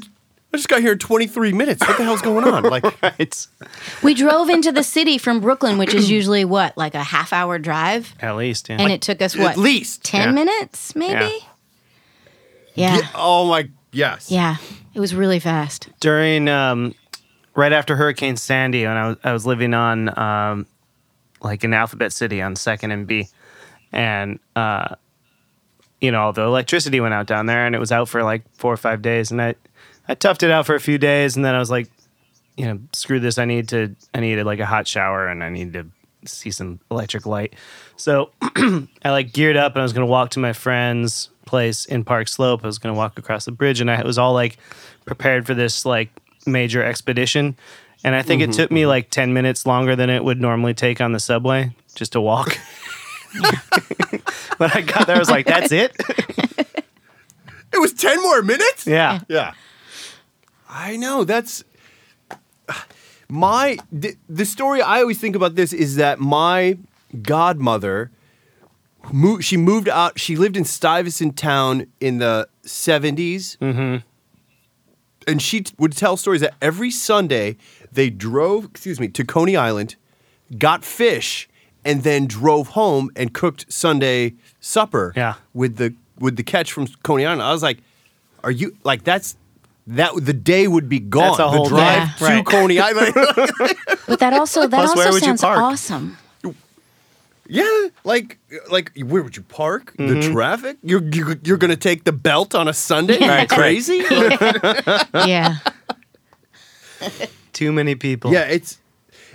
I 0.52 0.56
just 0.56 0.68
got 0.68 0.80
here 0.80 0.92
in 0.92 0.98
23 0.98 1.52
minutes. 1.52 1.86
What 1.86 1.96
the 1.96 2.02
hell's 2.04 2.22
going 2.22 2.44
on? 2.44 2.62
Like, 2.70 3.02
right. 3.02 3.46
We 4.02 4.14
drove 4.14 4.48
into 4.50 4.72
the 4.72 4.82
city 4.82 5.16
from 5.16 5.40
Brooklyn, 5.40 5.78
which 5.78 5.94
is 5.94 6.10
usually 6.10 6.44
what, 6.44 6.76
like 6.76 6.94
a 6.96 7.02
half 7.04 7.32
hour 7.32 7.58
drive? 7.58 8.14
At 8.20 8.36
least. 8.36 8.68
Yeah. 8.68 8.78
And 8.80 8.92
it 8.92 9.00
took 9.00 9.22
us 9.22 9.36
what? 9.36 9.52
at 9.52 9.56
least 9.58 10.02
10 10.04 10.20
Yeah. 10.28 10.32
minutes, 10.32 10.96
maybe? 10.96 11.12
Yeah. 11.14 11.38
Yeah. 12.74 12.96
Yeah, 12.98 13.08
oh 13.14 13.48
my, 13.48 13.68
yes. 13.92 14.30
Yeah. 14.30 14.56
It 14.94 15.00
was 15.00 15.14
really 15.14 15.38
fast. 15.38 15.88
during 16.00 16.48
um, 16.48 16.94
right 17.54 17.72
after 17.72 17.94
Hurricane 17.96 18.36
Sandy, 18.36 18.84
when 18.84 18.96
I 18.96 19.08
was 19.08 19.16
I 19.22 19.32
was 19.32 19.46
living 19.46 19.72
on 19.74 20.18
um, 20.18 20.66
like 21.42 21.62
in 21.62 21.72
Alphabet 21.74 22.12
City 22.12 22.42
on 22.42 22.56
Second 22.56 22.90
and 22.90 23.06
B, 23.06 23.28
and 23.92 24.38
uh, 24.56 24.96
you 26.00 26.10
know 26.10 26.32
the 26.32 26.42
electricity 26.42 26.98
went 27.00 27.14
out 27.14 27.26
down 27.26 27.46
there, 27.46 27.66
and 27.66 27.74
it 27.74 27.78
was 27.78 27.92
out 27.92 28.08
for 28.08 28.22
like 28.24 28.42
four 28.56 28.72
or 28.72 28.76
five 28.76 29.00
days, 29.02 29.30
and 29.30 29.40
I 29.40 29.54
I 30.10 30.16
toughed 30.16 30.42
it 30.42 30.50
out 30.50 30.66
for 30.66 30.74
a 30.74 30.80
few 30.80 30.98
days, 30.98 31.36
and 31.36 31.44
then 31.44 31.54
I 31.54 31.60
was 31.60 31.70
like, 31.70 31.88
you 32.56 32.66
know, 32.66 32.80
screw 32.92 33.20
this, 33.20 33.38
I 33.38 33.44
need 33.44 33.68
to 33.68 33.94
I 34.12 34.18
needed 34.18 34.44
like 34.44 34.58
a 34.58 34.66
hot 34.66 34.88
shower, 34.88 35.28
and 35.28 35.44
I 35.44 35.50
need 35.50 35.72
to 35.74 35.86
see 36.24 36.50
some 36.50 36.80
electric 36.90 37.26
light, 37.26 37.54
so 37.96 38.30
I 38.42 39.10
like 39.10 39.32
geared 39.32 39.56
up, 39.56 39.74
and 39.74 39.80
I 39.80 39.84
was 39.84 39.92
gonna 39.92 40.06
walk 40.06 40.30
to 40.30 40.40
my 40.40 40.52
friend's 40.52 41.30
place 41.46 41.84
in 41.84 42.02
Park 42.02 42.26
Slope. 42.26 42.64
I 42.64 42.66
was 42.66 42.78
gonna 42.78 42.96
walk 42.96 43.20
across 43.20 43.44
the 43.44 43.52
bridge, 43.52 43.80
and 43.80 43.88
I 43.88 44.02
was 44.02 44.18
all 44.18 44.34
like 44.34 44.58
prepared 45.04 45.46
for 45.46 45.54
this 45.54 45.86
like 45.86 46.10
major 46.44 46.82
expedition. 46.82 47.56
And 48.02 48.16
I 48.16 48.22
think 48.22 48.40
it 48.40 48.50
mm-hmm, 48.50 48.56
took 48.56 48.70
me 48.70 48.80
mm-hmm. 48.80 48.88
like 48.88 49.10
10 49.10 49.34
minutes 49.34 49.66
longer 49.66 49.94
than 49.94 50.08
it 50.08 50.24
would 50.24 50.40
normally 50.40 50.72
take 50.72 51.02
on 51.02 51.12
the 51.12 51.20
subway 51.20 51.74
just 51.94 52.12
to 52.12 52.20
walk. 52.20 52.56
when 54.56 54.70
I 54.72 54.80
got 54.80 55.06
there, 55.06 55.16
I 55.16 55.18
was 55.18 55.28
like, 55.28 55.44
that's 55.44 55.70
it? 55.70 55.94
It 57.72 57.78
was 57.78 57.92
10 57.92 58.20
more 58.20 58.42
minutes? 58.42 58.86
Yeah. 58.86 59.20
Yeah. 59.28 59.54
I 60.70 60.96
know. 60.96 61.24
That's. 61.24 61.64
My 63.28 63.78
the, 63.92 64.16
the 64.28 64.44
story 64.44 64.82
I 64.82 65.00
always 65.00 65.20
think 65.20 65.36
about 65.36 65.54
this 65.54 65.72
is 65.72 65.96
that 65.96 66.18
my 66.18 66.78
godmother 67.22 68.10
moved. 69.12 69.44
She 69.44 69.56
moved 69.56 69.88
out. 69.88 70.18
She 70.18 70.34
lived 70.34 70.56
in 70.56 70.64
Stuyvesant 70.64 71.36
Town 71.36 71.86
in 72.00 72.18
the 72.18 72.48
70s 72.64 73.56
mm-hmm. 73.58 73.96
and 75.28 75.42
she 75.42 75.60
t- 75.62 75.72
would 75.78 75.96
tell 75.96 76.16
stories 76.16 76.40
that 76.40 76.54
every 76.60 76.90
Sunday 76.90 77.56
they 77.92 78.10
drove. 78.10 78.64
Excuse 78.64 78.98
me 78.98 79.06
to 79.08 79.24
Coney 79.24 79.56
Island, 79.56 79.94
got 80.58 80.84
fish, 80.84 81.48
and 81.84 82.02
then 82.02 82.26
drove 82.26 82.68
home 82.68 83.10
and 83.14 83.32
cooked 83.32 83.72
Sunday 83.72 84.34
supper. 84.58 85.12
Yeah. 85.14 85.34
with 85.54 85.76
the 85.76 85.94
with 86.18 86.36
the 86.36 86.42
catch 86.42 86.72
from 86.72 86.86
Coney 87.04 87.26
Island. 87.26 87.42
I 87.42 87.52
was 87.52 87.62
like, 87.62 87.78
"Are 88.42 88.50
you 88.50 88.76
like 88.82 89.04
that's?" 89.04 89.36
That 89.96 90.12
the 90.24 90.32
day 90.32 90.68
would 90.68 90.88
be 90.88 91.00
gone. 91.00 91.22
That's 91.36 91.38
a 91.40 91.48
whole 91.48 91.64
the 91.64 91.70
drive 91.70 92.08
day. 92.18 92.26
to 92.26 92.32
Right. 92.32 92.46
Coney 92.46 92.78
Island. 92.88 93.12
But 94.06 94.20
that 94.20 94.32
also 94.32 94.66
that 94.66 94.70
Plus, 94.70 95.06
also 95.06 95.18
sounds 95.18 95.42
awesome. 95.44 96.16
Yeah, 97.48 97.88
like 98.04 98.38
like 98.70 98.92
where 98.96 99.22
would 99.24 99.36
you 99.36 99.42
park? 99.42 99.94
The 99.96 100.04
Mm-hmm. 100.04 100.32
traffic? 100.32 100.76
You're, 100.84 101.02
you're 101.02 101.36
you're 101.42 101.56
gonna 101.56 101.74
take 101.76 102.04
the 102.04 102.12
belt 102.12 102.54
on 102.54 102.68
a 102.68 102.72
Sunday? 102.72 103.18
Right, 103.18 103.48
crazy? 103.48 104.04
Yeah. 105.14 105.56
Too 107.52 107.72
many 107.72 107.94
people. 107.96 108.32
yeah, 108.32 108.42
it's 108.44 108.78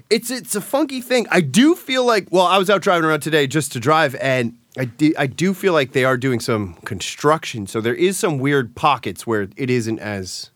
it's 0.09 0.31
it's 0.31 0.55
a 0.55 0.61
funky 0.61 1.01
thing. 1.01 1.27
I 1.29 1.41
do 1.41 1.75
feel 1.75 2.05
like 2.05 2.27
well, 2.31 2.45
I 2.45 2.57
was 2.57 2.69
out 2.69 2.81
driving 2.81 3.03
around 3.09 3.19
today 3.21 3.47
just 3.47 3.73
to 3.73 3.79
drive, 3.79 4.15
and 4.21 4.53
I 4.77 4.85
do, 4.85 5.13
I 5.17 5.27
do 5.27 5.53
feel 5.53 5.73
like 5.73 5.93
they 5.93 6.03
are 6.03 6.17
doing 6.17 6.39
some 6.39 6.73
construction. 6.85 7.65
So 7.67 7.79
there 7.81 7.95
is 7.95 8.17
some 8.19 8.39
weird 8.39 8.75
pockets 8.75 9.25
where 9.25 9.47
it 9.55 9.69
isn't 9.69 9.99
as 9.99 10.49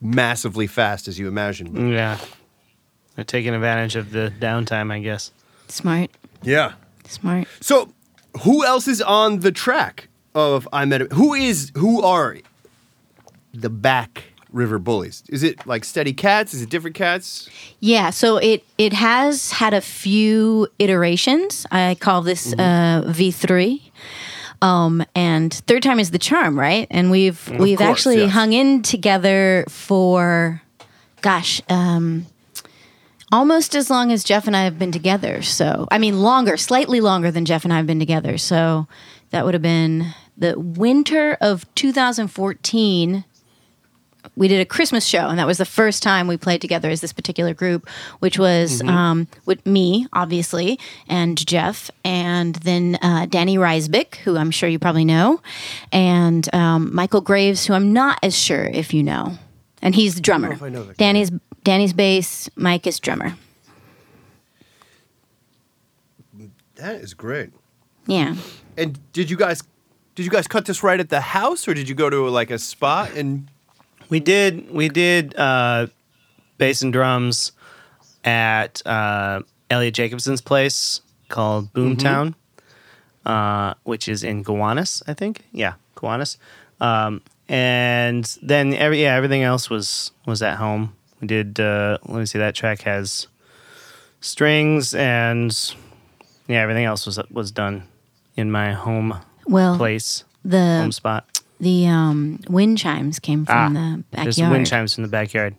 massively 0.00 0.66
fast 0.66 1.08
as 1.08 1.18
you 1.18 1.26
imagine. 1.28 1.92
Yeah. 1.92 2.18
They're 3.16 3.24
taking 3.24 3.54
advantage 3.54 3.96
of 3.96 4.12
the 4.12 4.32
downtime, 4.40 4.92
I 4.92 5.00
guess. 5.00 5.32
Smart. 5.68 6.10
Yeah. 6.42 6.72
Smart. 7.08 7.48
So, 7.60 7.92
who 8.42 8.64
else 8.64 8.86
is 8.86 9.02
on 9.02 9.40
the 9.40 9.50
track 9.52 10.08
of 10.34 10.68
I 10.72 10.84
Met? 10.84 11.02
A- 11.02 11.14
Who 11.14 11.34
is 11.34 11.72
who 11.76 12.00
are 12.02 12.36
the 13.52 13.68
back 13.68 14.29
River 14.52 14.78
Bullies? 14.78 15.22
Is 15.28 15.42
it 15.42 15.66
like 15.66 15.84
Steady 15.84 16.12
Cats? 16.12 16.54
Is 16.54 16.62
it 16.62 16.70
different 16.70 16.96
cats? 16.96 17.48
Yeah, 17.80 18.10
so 18.10 18.36
it 18.36 18.64
it 18.78 18.92
has 18.92 19.50
had 19.52 19.74
a 19.74 19.80
few 19.80 20.68
iterations. 20.78 21.66
I 21.70 21.96
call 21.98 22.22
this 22.22 22.52
uh, 22.54 23.04
V 23.06 23.30
three, 23.30 23.92
um, 24.62 25.04
and 25.14 25.52
third 25.52 25.82
time 25.82 25.98
is 25.98 26.10
the 26.10 26.18
charm, 26.18 26.58
right? 26.58 26.86
And 26.90 27.10
we've 27.10 27.48
we've 27.58 27.78
course, 27.78 27.90
actually 27.90 28.20
yes. 28.20 28.32
hung 28.32 28.52
in 28.52 28.82
together 28.82 29.64
for, 29.68 30.62
gosh, 31.20 31.62
um, 31.68 32.26
almost 33.32 33.74
as 33.74 33.90
long 33.90 34.12
as 34.12 34.24
Jeff 34.24 34.46
and 34.46 34.56
I 34.56 34.64
have 34.64 34.78
been 34.78 34.92
together. 34.92 35.42
So 35.42 35.88
I 35.90 35.98
mean, 35.98 36.20
longer, 36.20 36.56
slightly 36.56 37.00
longer 37.00 37.30
than 37.30 37.44
Jeff 37.44 37.64
and 37.64 37.72
I 37.72 37.76
have 37.76 37.86
been 37.86 38.00
together. 38.00 38.36
So 38.38 38.86
that 39.30 39.44
would 39.44 39.54
have 39.54 39.62
been 39.62 40.14
the 40.36 40.58
winter 40.58 41.36
of 41.40 41.72
2014 41.74 43.24
we 44.36 44.48
did 44.48 44.60
a 44.60 44.64
Christmas 44.64 45.04
show, 45.04 45.28
and 45.28 45.38
that 45.38 45.46
was 45.46 45.58
the 45.58 45.64
first 45.64 46.02
time 46.02 46.26
we 46.26 46.36
played 46.36 46.60
together 46.60 46.90
as 46.90 47.00
this 47.00 47.12
particular 47.12 47.54
group, 47.54 47.88
which 48.20 48.38
was 48.38 48.82
um, 48.82 49.28
with 49.46 49.64
me, 49.66 50.06
obviously, 50.12 50.78
and 51.08 51.44
Jeff, 51.46 51.90
and 52.04 52.54
then 52.56 52.98
uh, 53.02 53.26
Danny 53.26 53.56
Reisbick, 53.56 54.16
who 54.16 54.36
I'm 54.36 54.50
sure 54.50 54.68
you 54.68 54.78
probably 54.78 55.04
know, 55.04 55.40
and 55.92 56.52
um, 56.54 56.94
Michael 56.94 57.20
Graves, 57.20 57.66
who 57.66 57.74
I'm 57.74 57.92
not 57.92 58.18
as 58.22 58.36
sure 58.36 58.64
if 58.64 58.94
you 58.94 59.02
know, 59.02 59.38
and 59.82 59.94
he's 59.94 60.14
the 60.14 60.20
drummer. 60.20 60.52
if 60.52 60.62
I 60.62 60.68
know 60.68 60.84
that. 60.84 60.96
Danny's 60.96 61.30
Danny's 61.64 61.92
bass, 61.92 62.48
Mike 62.56 62.86
is 62.86 62.98
drummer. 62.98 63.34
That 66.76 66.96
is 66.96 67.12
great. 67.12 67.50
Yeah. 68.06 68.36
And 68.76 68.98
did 69.12 69.28
you 69.30 69.36
guys 69.36 69.62
did 70.14 70.24
you 70.24 70.30
guys 70.30 70.48
cut 70.48 70.64
this 70.66 70.82
right 70.82 70.98
at 70.98 71.10
the 71.10 71.20
house, 71.20 71.68
or 71.68 71.74
did 71.74 71.88
you 71.88 71.94
go 71.94 72.10
to 72.10 72.28
like 72.28 72.50
a 72.50 72.58
spot 72.58 73.12
and? 73.12 73.48
We 74.10 74.20
did 74.20 74.70
we 74.72 74.88
did 74.88 75.36
uh, 75.36 75.86
bass 76.58 76.82
and 76.82 76.92
drums 76.92 77.52
at 78.24 78.84
uh, 78.86 79.42
Elliot 79.70 79.94
Jacobson's 79.94 80.40
place 80.40 81.00
called 81.28 81.72
Boomtown, 81.72 82.34
uh, 83.24 83.74
which 83.84 84.08
is 84.08 84.24
in 84.24 84.42
Gowanus, 84.42 85.02
I 85.06 85.14
think. 85.14 85.44
Yeah, 85.52 85.74
Gowanus. 85.94 86.36
Um, 86.80 87.22
and 87.48 88.24
then 88.42 88.74
every 88.74 89.02
yeah 89.02 89.14
everything 89.14 89.42
else 89.42 89.70
was 89.70 90.10
was 90.26 90.42
at 90.42 90.56
home. 90.56 90.94
We 91.20 91.26
did. 91.26 91.60
Uh, 91.60 91.98
let 92.06 92.18
me 92.18 92.26
see. 92.26 92.38
That 92.38 92.54
track 92.54 92.82
has 92.82 93.26
strings 94.20 94.94
and 94.94 95.74
yeah 96.46 96.60
everything 96.60 96.84
else 96.84 97.06
was 97.06 97.18
was 97.30 97.50
done 97.50 97.84
in 98.36 98.50
my 98.50 98.72
home 98.72 99.18
Well, 99.46 99.76
place 99.76 100.24
the 100.44 100.58
home 100.58 100.92
spot. 100.92 101.39
The 101.60 101.86
um, 101.86 102.40
wind 102.48 102.78
chimes 102.78 103.18
came 103.18 103.44
from 103.44 103.74
the 103.74 104.04
backyard. 104.10 104.26
There's 104.26 104.50
wind 104.50 104.66
chimes 104.66 104.94
from 104.94 105.02
the 105.02 105.10
backyard. 105.10 105.54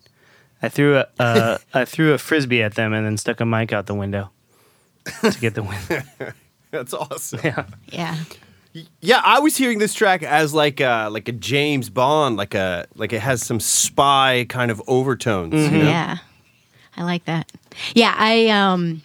I 0.61 0.69
threw 0.69 0.97
a 0.97 1.07
uh, 1.19 1.57
I 1.73 1.85
threw 1.85 2.13
a 2.13 2.17
frisbee 2.17 2.61
at 2.61 2.75
them 2.75 2.93
and 2.93 3.05
then 3.05 3.17
stuck 3.17 3.39
a 3.39 3.45
mic 3.45 3.71
out 3.71 3.85
the 3.85 3.95
window 3.95 4.29
to 5.21 5.37
get 5.39 5.55
the 5.55 5.63
wind. 5.63 6.33
That's 6.71 6.93
awesome. 6.93 7.41
yeah. 7.43 7.65
Yeah. 7.87 8.17
Yeah, 9.01 9.21
I 9.21 9.39
was 9.39 9.57
hearing 9.57 9.79
this 9.79 9.93
track 9.93 10.23
as 10.23 10.53
like 10.53 10.79
a, 10.79 11.09
like 11.11 11.27
a 11.27 11.33
James 11.33 11.89
Bond, 11.89 12.37
like 12.37 12.53
a 12.53 12.87
like 12.95 13.11
it 13.11 13.19
has 13.19 13.43
some 13.43 13.59
spy 13.59 14.45
kind 14.47 14.71
of 14.71 14.81
overtones. 14.87 15.53
You 15.53 15.79
know? 15.79 15.89
Yeah. 15.89 16.17
I 16.95 17.03
like 17.03 17.25
that. 17.25 17.51
Yeah, 17.93 18.15
I 18.17 18.47
um 18.47 19.01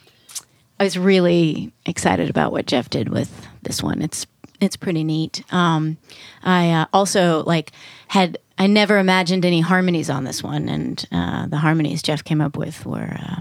I 0.78 0.84
was 0.84 0.96
really 0.96 1.72
excited 1.84 2.30
about 2.30 2.52
what 2.52 2.66
Jeff 2.66 2.90
did 2.90 3.08
with 3.08 3.46
this 3.62 3.82
one. 3.82 4.02
It's 4.02 4.26
it's 4.60 4.76
pretty 4.76 5.04
neat. 5.04 5.42
Um 5.52 5.96
I 6.42 6.70
uh, 6.72 6.86
also 6.92 7.42
like 7.44 7.72
had 8.08 8.38
I 8.58 8.66
never 8.66 8.98
imagined 8.98 9.44
any 9.44 9.60
harmonies 9.60 10.08
on 10.10 10.24
this 10.24 10.42
one 10.42 10.68
and 10.68 11.04
uh, 11.12 11.46
the 11.46 11.58
harmonies 11.58 12.02
Jeff 12.02 12.24
came 12.24 12.40
up 12.40 12.56
with 12.56 12.86
were 12.86 13.16
uh, 13.18 13.40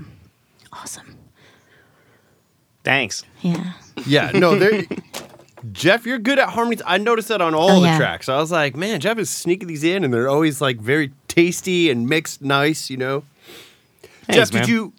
awesome. 0.73 1.15
Thanks. 2.83 3.23
Yeah. 3.41 3.73
Yeah, 4.05 4.31
no, 4.31 4.57
there. 4.59 4.83
Jeff, 5.71 6.05
you're 6.05 6.19
good 6.19 6.37
at 6.37 6.49
harmonies. 6.49 6.81
I 6.85 6.97
noticed 6.99 7.29
that 7.29 7.41
on 7.41 7.55
all 7.55 7.71
Oh, 7.71 7.79
the 7.81 7.87
yeah. 7.87 7.97
tracks. 7.97 8.29
I 8.29 8.37
was 8.37 8.51
like, 8.51 8.75
man, 8.75 8.99
Jeff 8.99 9.17
is 9.17 9.29
sneaking 9.29 9.67
these 9.67 9.83
in, 9.83 10.03
and 10.03 10.13
they're 10.13 10.27
always 10.29 10.61
like 10.61 10.77
very 10.77 11.11
tasty 11.27 11.89
and 11.89 12.07
mixed 12.07 12.41
nice. 12.43 12.89
You 12.89 12.97
know. 12.97 13.23
Thanks, 14.25 14.49
Jeff, 14.49 14.53
man. 14.53 14.61
did 14.63 14.69
you 14.69 14.93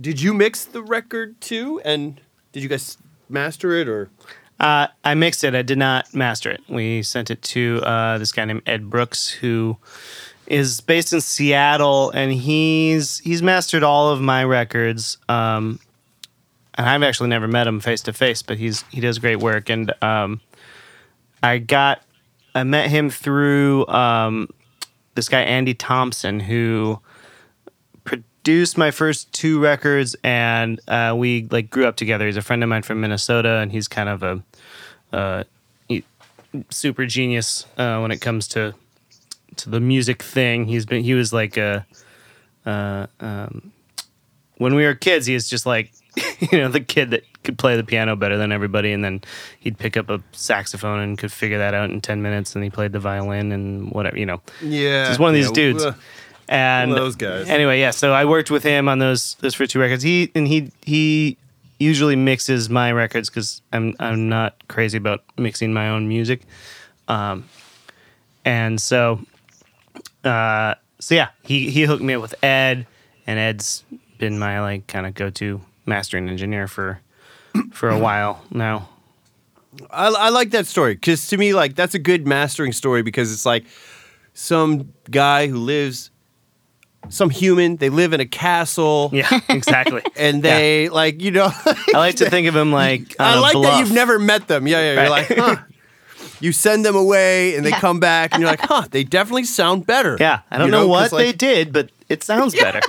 did 0.00 0.20
you 0.20 0.34
mix 0.34 0.64
the 0.64 0.82
record 0.82 1.40
too? 1.40 1.80
And 1.84 2.20
did 2.52 2.62
you 2.62 2.68
guys 2.68 2.98
master 3.28 3.72
it 3.72 3.88
or? 3.88 4.10
Uh, 4.60 4.86
I 5.04 5.14
mixed 5.14 5.44
it. 5.44 5.54
I 5.54 5.62
did 5.62 5.78
not 5.78 6.14
master 6.14 6.50
it. 6.50 6.62
We 6.68 7.02
sent 7.02 7.30
it 7.30 7.42
to 7.42 7.80
uh, 7.82 8.18
this 8.18 8.32
guy 8.32 8.44
named 8.44 8.62
Ed 8.66 8.88
Brooks, 8.88 9.28
who 9.28 9.76
is 10.46 10.80
based 10.80 11.12
in 11.12 11.20
Seattle, 11.20 12.10
and 12.10 12.32
he's 12.32 13.18
he's 13.18 13.42
mastered 13.42 13.82
all 13.82 14.10
of 14.10 14.20
my 14.20 14.44
records. 14.44 15.18
Um, 15.28 15.80
and 16.74 16.88
I've 16.88 17.02
actually 17.02 17.28
never 17.28 17.48
met 17.48 17.66
him 17.66 17.80
face 17.80 18.02
to 18.02 18.12
face, 18.12 18.42
but 18.42 18.58
he's 18.58 18.82
he 18.90 19.00
does 19.00 19.18
great 19.18 19.36
work. 19.40 19.68
And 19.68 19.92
um, 20.02 20.40
I 21.42 21.58
got 21.58 22.02
I 22.54 22.62
met 22.62 22.90
him 22.90 23.10
through 23.10 23.86
um, 23.88 24.48
this 25.14 25.28
guy 25.28 25.40
Andy 25.40 25.74
Thompson, 25.74 26.40
who 26.40 27.00
produced 28.44 28.76
my 28.76 28.90
first 28.90 29.32
two 29.32 29.58
records, 29.58 30.14
and 30.22 30.78
uh, 30.86 31.14
we 31.16 31.48
like 31.50 31.70
grew 31.70 31.86
up 31.86 31.96
together. 31.96 32.26
He's 32.26 32.36
a 32.36 32.42
friend 32.42 32.62
of 32.62 32.68
mine 32.68 32.82
from 32.82 33.00
Minnesota, 33.00 33.56
and 33.56 33.72
he's 33.72 33.88
kind 33.88 34.08
of 34.08 34.22
a 34.22 34.42
uh, 35.16 35.44
he- 35.88 36.04
super 36.68 37.06
genius 37.06 37.64
uh, 37.78 37.98
when 38.00 38.10
it 38.10 38.20
comes 38.20 38.46
to 38.48 38.74
to 39.56 39.70
the 39.70 39.80
music 39.80 40.22
thing. 40.22 40.66
He's 40.66 40.84
been 40.84 41.02
he 41.02 41.14
was 41.14 41.32
like 41.32 41.56
a 41.56 41.86
uh, 42.66 43.06
um, 43.18 43.72
when 44.58 44.74
we 44.74 44.84
were 44.84 44.94
kids. 44.94 45.24
He 45.24 45.32
was 45.32 45.48
just 45.48 45.64
like 45.64 45.92
you 46.52 46.58
know 46.58 46.68
the 46.68 46.80
kid 46.80 47.12
that 47.12 47.22
could 47.44 47.56
play 47.56 47.76
the 47.76 47.84
piano 47.84 48.14
better 48.14 48.36
than 48.36 48.52
everybody, 48.52 48.92
and 48.92 49.02
then 49.02 49.22
he'd 49.58 49.78
pick 49.78 49.96
up 49.96 50.10
a 50.10 50.22
saxophone 50.32 51.00
and 51.00 51.16
could 51.16 51.32
figure 51.32 51.58
that 51.58 51.72
out 51.72 51.88
in 51.88 52.02
ten 52.02 52.20
minutes. 52.20 52.54
And 52.54 52.62
he 52.62 52.68
played 52.68 52.92
the 52.92 53.00
violin 53.00 53.52
and 53.52 53.90
whatever 53.90 54.18
you 54.18 54.26
know. 54.26 54.42
Yeah, 54.60 55.08
He's 55.08 55.18
one 55.18 55.30
of 55.30 55.34
these 55.34 55.46
yeah, 55.46 55.54
dudes. 55.54 55.86
And 56.48 56.92
those 56.92 57.16
guys. 57.16 57.48
Anyway, 57.48 57.80
yeah. 57.80 57.90
So 57.90 58.12
I 58.12 58.24
worked 58.24 58.50
with 58.50 58.62
him 58.62 58.88
on 58.88 58.98
those 58.98 59.34
those 59.36 59.54
first 59.54 59.70
two 59.70 59.80
records. 59.80 60.02
He 60.02 60.30
and 60.34 60.46
he 60.46 60.70
he 60.82 61.38
usually 61.78 62.16
mixes 62.16 62.68
my 62.70 62.92
records 62.92 63.28
because 63.30 63.62
I'm 63.72 63.94
I'm 63.98 64.28
not 64.28 64.54
crazy 64.68 64.98
about 64.98 65.24
mixing 65.36 65.72
my 65.72 65.88
own 65.88 66.08
music. 66.08 66.42
Um, 67.08 67.48
and 68.44 68.80
so, 68.80 69.20
uh, 70.22 70.74
so 70.98 71.14
yeah, 71.14 71.28
he 71.42 71.70
he 71.70 71.82
hooked 71.82 72.02
me 72.02 72.14
up 72.14 72.22
with 72.22 72.34
Ed, 72.44 72.86
and 73.26 73.38
Ed's 73.38 73.84
been 74.18 74.38
my 74.38 74.60
like 74.60 74.86
kind 74.86 75.06
of 75.06 75.14
go 75.14 75.30
to 75.30 75.60
mastering 75.86 76.28
engineer 76.28 76.68
for 76.68 77.00
for 77.72 77.88
a 77.88 77.98
while 77.98 78.42
now. 78.50 78.88
I, 79.90 80.06
I 80.08 80.28
like 80.28 80.50
that 80.50 80.66
story 80.66 80.94
because 80.94 81.26
to 81.28 81.36
me, 81.36 81.52
like 81.54 81.74
that's 81.74 81.94
a 81.94 81.98
good 81.98 82.26
mastering 82.26 82.72
story 82.72 83.02
because 83.02 83.32
it's 83.32 83.46
like 83.46 83.64
some 84.34 84.92
guy 85.10 85.46
who 85.48 85.58
lives 85.58 86.10
some 87.08 87.30
human. 87.30 87.76
They 87.76 87.88
live 87.90 88.12
in 88.12 88.20
a 88.20 88.26
castle. 88.26 89.10
Yeah, 89.12 89.40
exactly. 89.48 90.02
And 90.16 90.42
they 90.42 90.88
like 90.88 91.20
you 91.22 91.30
know. 91.30 91.50
I 91.52 91.98
like 91.98 92.16
to 92.16 92.30
think 92.30 92.46
of 92.48 92.54
them 92.54 92.72
like 92.72 93.14
on 93.18 93.26
I 93.26 93.36
a 93.36 93.40
like 93.40 93.54
that 93.62 93.78
you've 93.80 93.92
never 93.92 94.18
met 94.18 94.48
them. 94.48 94.66
Yeah, 94.66 94.78
yeah. 94.80 94.92
You're 95.02 95.10
Right. 95.10 95.30
like, 95.30 95.38
huh. 95.38 95.56
You 96.40 96.52
send 96.52 96.84
them 96.84 96.96
away, 96.96 97.54
and 97.56 97.64
they 97.64 97.70
Yeah. 97.70 97.80
come 97.80 98.00
back, 98.00 98.32
and 98.34 98.40
you're 98.42 98.50
like, 98.50 98.60
huh? 98.60 98.82
They 98.90 99.02
definitely 99.04 99.44
sound 99.44 99.86
better. 99.86 100.16
Yeah, 100.20 100.40
I 100.50 100.58
don't 100.58 100.66
You 100.66 100.72
know, 100.72 100.88
'cause, 100.88 101.12
what 101.12 101.18
they 101.18 101.32
did, 101.32 101.72
but 101.72 101.90
it 102.08 102.22
sounds 102.22 102.54
better. 102.54 102.80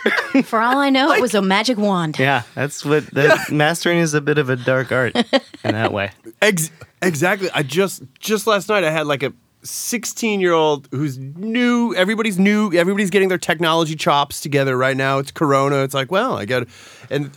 For 0.43 0.60
all 0.60 0.78
I 0.80 0.89
know, 0.89 1.12
it 1.13 1.21
was 1.21 1.36
a 1.36 1.41
magic 1.41 1.78
wand. 1.78 2.17
yeah, 2.19 2.41
that's 2.56 2.84
what 2.84 3.06
that 3.13 3.51
mastering 3.51 3.99
is 3.99 4.13
a 4.13 4.19
bit 4.19 4.38
of 4.39 4.49
a 4.49 4.56
dark 4.58 4.91
art 4.91 5.15
in 5.15 5.71
that 5.71 5.93
way. 5.93 6.12
Ex- 6.41 6.71
exactly. 7.01 7.49
I 7.54 7.63
just 7.63 8.04
just 8.19 8.45
last 8.47 8.67
night 8.67 8.84
I 8.84 8.91
had 8.91 9.06
like 9.08 9.23
a 9.23 9.32
16 9.65 10.39
year 10.39 10.54
old 10.54 10.88
who's 10.91 11.17
new. 11.17 11.93
Everybody's 11.95 12.39
new. 12.39 12.71
Everybody's 12.73 13.10
getting 13.10 13.30
their 13.30 13.38
technology 13.38 13.95
chops 13.95 14.39
together 14.41 14.78
right 14.78 14.95
now. 14.95 15.17
It's 15.19 15.32
Corona. 15.32 15.84
It's 15.84 15.93
like, 15.93 16.12
well, 16.12 16.38
I 16.38 16.45
got, 16.45 16.67
and 17.10 17.32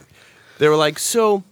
they 0.58 0.68
were 0.68 0.76
like, 0.76 0.98
so. 0.98 1.42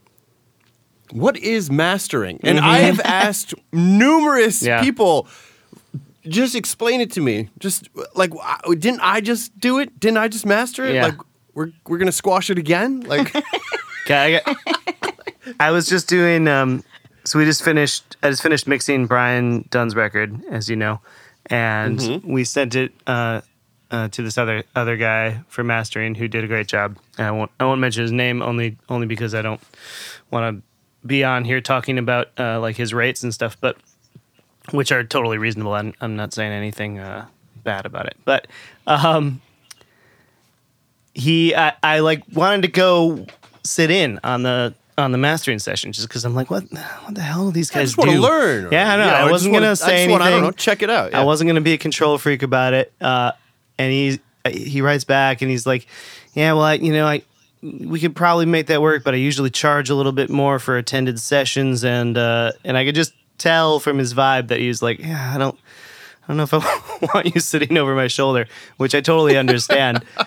What 1.12 1.36
is 1.36 1.70
mastering? 1.70 2.40
And 2.42 2.58
I 2.58 2.78
have 2.78 2.98
asked 3.00 3.54
numerous 3.72 4.60
Yeah. 4.60 4.82
people, 4.82 5.28
just 6.26 6.56
explain 6.56 7.00
it 7.00 7.12
to 7.12 7.20
me. 7.20 7.48
Just 7.60 7.88
like, 8.16 8.32
didn't 8.80 8.98
I 9.02 9.20
just 9.20 9.56
do 9.60 9.78
it? 9.78 10.00
Didn't 10.00 10.18
I 10.18 10.26
just 10.26 10.44
master 10.44 10.84
it? 10.84 10.96
Yeah. 10.96 11.04
Like, 11.06 11.18
we're, 11.54 11.70
we're 11.86 11.98
going 11.98 12.06
to 12.06 12.12
squash 12.12 12.50
it 12.50 12.58
again? 12.58 13.02
Like, 13.02 13.32
I, 14.08 14.40
I 15.60 15.70
was 15.70 15.88
just 15.88 16.08
doing. 16.08 16.48
Um, 16.48 16.82
so 17.26 17.38
we 17.38 17.44
just 17.44 17.62
finished. 17.62 18.16
I 18.22 18.30
just 18.30 18.42
finished 18.42 18.66
mixing 18.66 19.06
Brian 19.06 19.66
Dunn's 19.70 19.94
record, 19.94 20.40
as 20.50 20.68
you 20.70 20.76
know, 20.76 21.00
and 21.46 21.98
Mm-hmm. 21.98 22.32
we 22.32 22.44
sent 22.44 22.74
it 22.74 22.92
uh, 23.06 23.42
uh, 23.90 24.08
to 24.08 24.22
this 24.22 24.38
other 24.38 24.64
other 24.74 24.96
guy 24.96 25.40
for 25.48 25.62
mastering, 25.62 26.14
who 26.14 26.28
did 26.28 26.42
a 26.44 26.46
great 26.46 26.66
job. 26.68 26.96
And 27.18 27.26
I 27.26 27.30
won't. 27.32 27.50
I 27.60 27.64
won't 27.64 27.80
mention 27.80 28.02
his 28.02 28.12
name 28.12 28.40
only 28.42 28.78
only 28.88 29.06
because 29.06 29.34
I 29.34 29.42
don't 29.42 29.60
want 30.30 30.56
to 30.56 30.62
be 31.06 31.22
on 31.22 31.44
here 31.44 31.60
talking 31.60 31.98
about 31.98 32.28
uh, 32.38 32.58
like 32.60 32.76
his 32.76 32.94
rates 32.94 33.22
and 33.22 33.32
stuff, 33.34 33.56
but 33.60 33.76
which 34.72 34.90
are 34.90 35.04
totally 35.04 35.38
reasonable. 35.38 35.74
I'm, 35.74 35.94
I'm 36.00 36.16
not 36.16 36.32
saying 36.32 36.50
anything 36.52 36.98
uh, 36.98 37.26
bad 37.62 37.86
about 37.86 38.06
it, 38.06 38.16
but 38.24 38.48
um, 38.88 39.40
he, 41.14 41.54
I, 41.54 41.74
I 41.82 42.00
like 42.00 42.24
wanted 42.32 42.62
to 42.62 42.68
go 42.68 43.26
sit 43.62 43.90
in 43.92 44.18
on 44.24 44.42
the 44.42 44.74
on 44.98 45.12
the 45.12 45.18
mastering 45.18 45.58
session 45.58 45.92
just 45.92 46.08
because 46.08 46.24
I'm 46.24 46.34
like, 46.34 46.50
what, 46.50 46.64
what 46.72 47.14
the 47.14 47.20
hell 47.20 47.46
do 47.46 47.52
these 47.52 47.70
guys 47.70 47.80
I 47.80 47.84
just 47.84 47.98
want 47.98 48.10
to 48.10 48.16
do? 48.16 48.22
learn. 48.22 48.68
Yeah, 48.72 48.92
I 48.92 48.96
know. 48.96 49.08
I 49.08 49.30
wasn't 49.30 49.52
gonna 49.54 49.76
say 49.76 49.84
I 49.84 49.88
just 49.88 49.92
anything. 49.92 50.10
wanna, 50.12 50.24
I 50.24 50.30
don't 50.30 50.42
know. 50.42 50.50
Check 50.52 50.82
it 50.82 50.90
out. 50.90 51.14
I 51.14 51.24
wasn't 51.24 51.48
gonna 51.48 51.60
be 51.60 51.74
a 51.74 51.78
control 51.78 52.16
freak 52.18 52.42
about 52.42 52.72
it. 52.72 52.92
Uh, 53.00 53.32
and 53.78 53.92
he 53.92 54.20
he 54.50 54.80
writes 54.80 55.04
back 55.04 55.42
and 55.42 55.50
he's 55.50 55.66
like, 55.66 55.86
yeah, 56.34 56.52
well, 56.52 56.62
I, 56.62 56.74
you 56.74 56.92
know, 56.92 57.06
I 57.06 57.22
we 57.62 57.98
could 58.00 58.14
probably 58.14 58.46
make 58.46 58.66
that 58.68 58.80
work, 58.80 59.02
but 59.04 59.12
I 59.14 59.16
usually 59.16 59.50
charge 59.50 59.90
a 59.90 59.94
little 59.94 60.12
bit 60.12 60.30
more 60.30 60.58
for 60.58 60.76
attended 60.76 61.18
sessions, 61.20 61.84
and 61.84 62.16
uh, 62.16 62.52
and 62.64 62.76
I 62.76 62.84
could 62.84 62.94
just 62.94 63.12
tell 63.38 63.80
from 63.80 63.98
his 63.98 64.14
vibe 64.14 64.48
that 64.48 64.60
he 64.60 64.68
was 64.68 64.82
like, 64.82 64.98
yeah, 64.98 65.32
I 65.34 65.38
don't. 65.38 65.58
I 66.28 66.34
don't 66.34 66.36
know 66.38 66.42
if 66.42 66.54
I 66.54 67.06
want 67.14 67.34
you 67.34 67.40
sitting 67.40 67.76
over 67.78 67.94
my 67.94 68.08
shoulder, 68.08 68.46
which 68.78 68.94
I 68.94 69.00
totally 69.00 69.36
understand. 69.36 70.04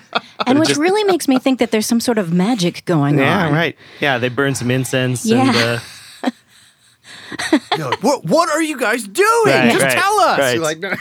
And 0.48 0.58
which 0.58 0.70
just- 0.70 0.80
really 0.80 1.04
makes 1.04 1.28
me 1.28 1.38
think 1.38 1.60
that 1.60 1.72
there's 1.72 1.86
some 1.86 2.00
sort 2.00 2.18
of 2.18 2.32
magic 2.32 2.86
going 2.86 3.20
yeah, 3.20 3.46
on. 3.46 3.52
Yeah, 3.52 3.58
right. 3.58 3.76
Yeah, 4.00 4.18
they 4.18 4.30
burn 4.30 4.56
some 4.56 4.72
incense 4.72 5.30
and 5.30 5.54
Yeah. 5.54 5.80
uh, 6.24 6.30
You're 7.78 7.90
like, 7.92 8.02
what, 8.02 8.24
what 8.26 8.50
are 8.50 8.62
you 8.62 8.78
guys 8.80 9.06
doing? 9.08 9.28
Right, 9.46 9.72
Just 9.72 9.84
right, 9.84 9.94
tell 9.94 10.20
us. 10.22 10.40
right. 10.40 10.54
You're 10.54 10.64
like, 10.64 10.80
no. 10.80 10.96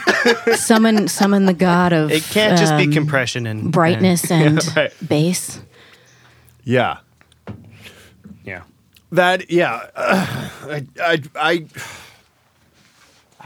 Summon, 0.54 1.06
summon 1.08 1.46
the 1.46 1.54
god 1.54 1.92
of 1.92 2.10
it 2.10 2.24
can't 2.24 2.58
just 2.58 2.76
be 2.76 2.84
um, 2.84 2.92
compression 2.92 3.46
and 3.46 3.72
brightness 3.72 4.30
and 4.30 4.60
right. 4.76 4.92
bass. 5.06 5.60
yeah. 6.64 6.98
Yeah. 8.44 8.62
That, 9.12 9.50
yeah. 9.50 9.86
uh, 9.94 10.48
I, 10.64 10.86
I, 11.00 11.22
I, 11.36 11.66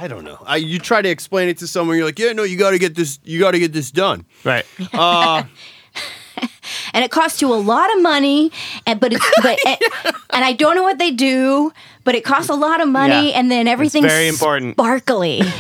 I 0.03 0.09
don't 0.09 0.25
know. 0.25 0.39
I, 0.45 0.57
you 0.57 0.81
try 0.81 1.01
to 1.01 1.09
explain 1.09 1.49
it 1.49 1.59
to 1.59 1.69
someone, 1.69 1.97
you're 1.97 2.05
like, 2.07 2.19
yeah, 2.19 2.33
no, 2.33 2.43
you 2.43 2.59
got 2.59 2.71
to 2.73 2.79
get 2.81 2.97
this, 2.97 3.21
you 3.23 3.39
got 3.39 3.53
to 3.53 3.61
get 3.61 3.73
this 3.73 3.93
done. 3.93 4.25
Right. 4.43 4.67
Uh, 4.93 5.45
and 6.93 7.05
it 7.05 7.13
costs 7.13 7.41
you 7.41 7.53
a 7.53 7.55
lot 7.55 7.95
of 7.97 8.03
money 8.03 8.51
and 8.87 8.99
but 8.99 9.13
it's 9.13 9.25
but 9.43 9.57
and, 9.67 9.79
and 10.31 10.45
I 10.45 10.55
don't 10.55 10.75
know 10.75 10.83
what 10.83 10.99
they 10.99 11.11
do 11.13 11.73
but 12.03 12.15
it 12.17 12.25
costs 12.25 12.49
a 12.51 12.55
lot 12.55 12.81
of 12.81 12.89
money 12.89 13.31
Yeah. 13.31 13.39
and 13.39 13.49
then 13.51 13.69
everything's 13.69 14.07
very 14.07 14.27
important. 14.29 14.75
sparkly 14.75 15.43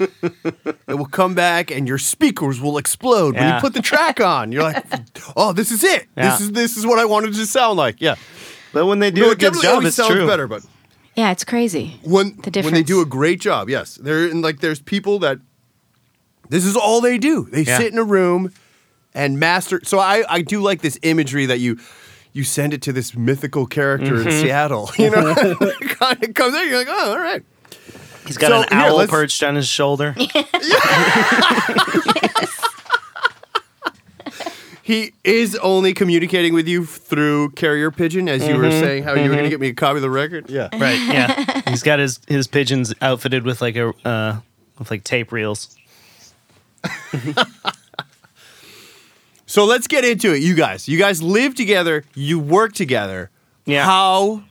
It 0.00 0.94
will 0.98 1.06
come 1.06 1.34
back 1.34 1.70
and 1.70 1.86
your 1.86 1.98
speakers 1.98 2.60
will 2.60 2.76
explode 2.78 3.34
when 3.36 3.54
you 3.54 3.60
put 3.60 3.74
the 3.74 3.82
track 3.82 4.20
on. 4.20 4.50
You're 4.50 4.64
like, 4.64 4.84
oh, 5.36 5.52
this 5.52 5.70
is 5.70 5.84
it. 5.84 6.06
Yeah. 6.16 6.30
This 6.30 6.40
is 6.40 6.52
this 6.52 6.76
is 6.76 6.84
what 6.86 6.98
I 6.98 7.04
wanted 7.04 7.34
to 7.34 7.46
sound 7.46 7.76
like. 7.78 8.00
Yeah. 8.00 8.16
But 8.72 8.86
when 8.86 8.98
they 8.98 9.10
do 9.12 9.20
No, 9.20 9.28
a 9.28 9.32
it 9.32 9.38
good 9.38 9.54
job, 9.54 9.64
always 9.74 9.88
it's 9.88 9.96
sounds 9.96 10.10
true. 10.10 10.26
better, 10.26 10.48
but 10.48 10.64
yeah 11.20 11.30
it's 11.32 11.44
crazy 11.44 11.98
when 12.02 12.36
The 12.42 12.62
when 12.62 12.74
they 12.74 12.82
do 12.82 13.00
a 13.00 13.06
great 13.06 13.40
job, 13.40 13.68
yes, 13.68 13.96
they're 14.04 14.24
and 14.32 14.42
like 14.42 14.60
there's 14.60 14.80
people 14.80 15.18
that 15.20 15.38
this 16.48 16.64
is 16.64 16.76
all 16.76 17.00
they 17.00 17.18
do. 17.18 17.46
They 17.52 17.62
Yeah. 17.62 17.78
sit 17.78 17.92
in 17.92 17.98
a 17.98 18.04
room 18.04 18.52
and 19.14 19.38
master. 19.38 19.80
So 19.84 19.98
I 19.98 20.24
I 20.28 20.42
do 20.42 20.60
like 20.68 20.80
this 20.82 20.98
imagery 21.02 21.46
that 21.46 21.58
you 21.60 21.76
you 22.32 22.44
send 22.44 22.72
it 22.72 22.82
to 22.82 22.92
this 22.92 23.14
mythical 23.14 23.66
character 23.66 24.14
Mm-hmm. 24.16 24.28
in 24.28 24.40
Seattle. 24.42 24.90
You 24.98 25.10
know, 25.10 25.34
it 25.80 25.98
kind 25.98 26.22
of 26.24 26.34
comes 26.34 26.54
in. 26.54 26.68
You're 26.68 26.78
like, 26.78 26.88
oh, 26.90 27.10
all 27.12 27.18
right. 27.18 27.42
He's 28.26 28.38
got 28.38 28.48
So, 28.50 28.62
an 28.62 28.68
owl 28.70 28.96
let's- 28.96 29.10
perched 29.10 29.42
on 29.42 29.54
his 29.56 29.66
shoulder. 29.68 30.14
He 34.90 35.12
is 35.22 35.54
only 35.56 35.94
communicating 35.94 36.52
with 36.52 36.66
you 36.66 36.84
through 36.84 37.50
carrier 37.50 37.92
pigeon, 37.92 38.28
as 38.28 38.42
you 38.42 38.54
Mm-hmm. 38.54 38.62
were 38.62 38.70
saying 38.72 39.02
how 39.04 39.14
you 39.14 39.28
were 39.28 39.36
going 39.36 39.44
to 39.44 39.48
get 39.50 39.60
me 39.60 39.68
a 39.68 39.72
copy 39.72 39.96
of 39.98 40.02
the 40.02 40.10
record. 40.10 40.50
Yeah. 40.50 40.68
right. 40.72 40.98
Yeah. 40.98 41.62
He's 41.70 41.84
got 41.84 42.00
his 42.00 42.18
his 42.26 42.48
pigeons 42.48 42.92
outfitted 43.00 43.44
with 43.44 43.60
like 43.62 43.76
a 43.76 43.92
uh, 44.04 44.40
with 44.80 44.90
like 44.90 45.04
tape 45.04 45.30
reels. 45.30 45.76
So 49.46 49.64
let's 49.64 49.88
get 49.88 50.04
into 50.04 50.32
it, 50.32 50.42
you 50.42 50.54
guys. 50.54 50.86
You 50.88 50.96
guys 50.96 51.20
live 51.22 51.56
together. 51.56 52.04
You 52.14 52.38
work 52.38 52.72
together. 52.72 53.30
Yeah. 53.66 53.84
How 53.84 54.44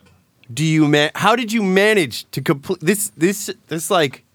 do 0.54 0.65
you 0.65 0.89
man? 0.89 1.12
How 1.15 1.38
did 1.38 1.54
you 1.54 1.63
manage 1.63 2.30
to 2.32 2.41
complete 2.41 2.80
this? 2.82 3.10
This 3.15 3.49
this 3.67 3.89
like 3.89 4.25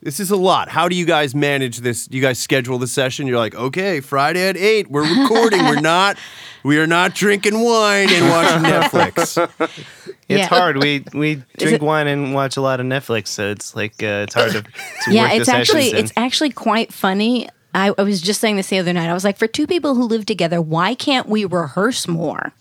this 0.00 0.20
is 0.20 0.30
a 0.30 0.36
lot. 0.36 0.68
How 0.68 0.88
do 0.88 0.94
you 0.96 1.04
guys 1.04 1.34
manage 1.34 1.78
this? 1.78 2.08
You 2.10 2.20
guys 2.22 2.38
schedule 2.38 2.78
the 2.78 2.86
session. 2.86 3.26
You're 3.26 3.38
like, 3.38 3.54
okay, 3.54 4.00
Friday 4.00 4.46
at 4.48 4.56
eight, 4.56 4.90
we're 4.90 5.02
recording. 5.22 5.64
we're 5.64 5.80
not. 5.80 6.16
We 6.64 6.78
are 6.78 6.86
not 6.86 7.14
drinking 7.14 7.60
wine 7.62 8.08
and 8.10 8.28
watching 8.28 8.62
Netflix. 8.70 9.74
It's 10.30 10.40
Yeah. 10.40 10.46
hard. 10.48 10.76
We 10.82 11.04
we 11.14 11.36
drink 11.56 11.76
it- 11.76 11.82
wine 11.82 12.06
and 12.06 12.34
watch 12.34 12.58
a 12.58 12.60
lot 12.60 12.80
of 12.80 12.86
Netflix, 12.86 13.28
so 13.28 13.50
it's 13.50 13.74
like 13.74 14.02
uh, 14.02 14.26
it's 14.28 14.34
hard 14.34 14.52
to, 14.52 14.62
to 14.62 14.70
yeah 15.10 15.22
work 15.22 15.30
the 15.32 15.36
it's 15.38 15.48
actually 15.48 15.82
sessions 15.84 15.98
in. 16.00 16.04
it's 16.04 16.12
actually 16.18 16.50
quite 16.50 16.92
funny 16.92 17.48
I, 17.74 17.94
I 17.96 18.02
was 18.02 18.20
just 18.20 18.38
saying 18.38 18.56
this 18.56 18.68
the 18.68 18.78
other 18.78 18.92
night 18.92 19.08
I 19.08 19.14
was 19.14 19.24
like 19.24 19.38
for 19.38 19.46
two 19.46 19.66
people 19.66 19.94
who 19.94 20.02
live 20.04 20.26
together 20.26 20.60
why 20.60 20.94
can't 20.94 21.28
we 21.30 21.46
rehearse 21.46 22.06
more 22.06 22.52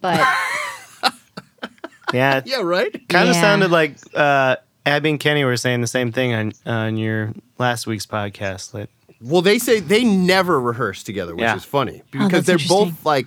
but 0.00 0.20
yeah. 2.12 2.42
Yeah, 2.44 2.60
right. 2.62 2.92
Kind 3.08 3.28
of 3.28 3.34
Yeah. 3.34 3.40
sounded 3.40 3.70
like 3.72 3.96
uh, 4.14 4.56
Abby 4.86 5.10
and 5.10 5.20
Kenny 5.20 5.44
were 5.44 5.56
saying 5.56 5.80
the 5.80 5.86
same 5.86 6.12
thing 6.12 6.34
on 6.34 6.52
on 6.66 6.96
your 6.96 7.32
last 7.58 7.86
week's 7.86 8.06
podcast. 8.06 8.72
That 8.72 8.88
Well, 9.20 9.40
they 9.42 9.58
say 9.58 9.80
they 9.80 10.04
never 10.04 10.60
rehearse 10.60 11.02
together, 11.02 11.34
which 11.34 11.42
Yeah. 11.42 11.56
is 11.56 11.64
funny 11.64 12.02
Oh, 12.14 12.24
because 12.26 12.44
that's 12.46 12.68
they're 12.68 12.68
both 12.68 13.04
like 13.04 13.26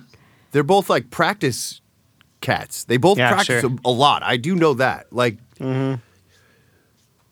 they're 0.52 0.62
both 0.62 0.88
like 0.88 1.10
practice 1.10 1.80
cats. 2.40 2.84
They 2.84 2.96
both 2.96 3.18
Yeah, 3.18 3.32
practice 3.32 3.60
sure. 3.62 3.70
a, 3.84 3.88
a 3.88 3.90
lot. 3.90 4.22
I 4.22 4.36
do 4.36 4.54
know 4.54 4.74
that. 4.74 5.12
Like, 5.12 5.36
mm-hmm. 5.58 5.96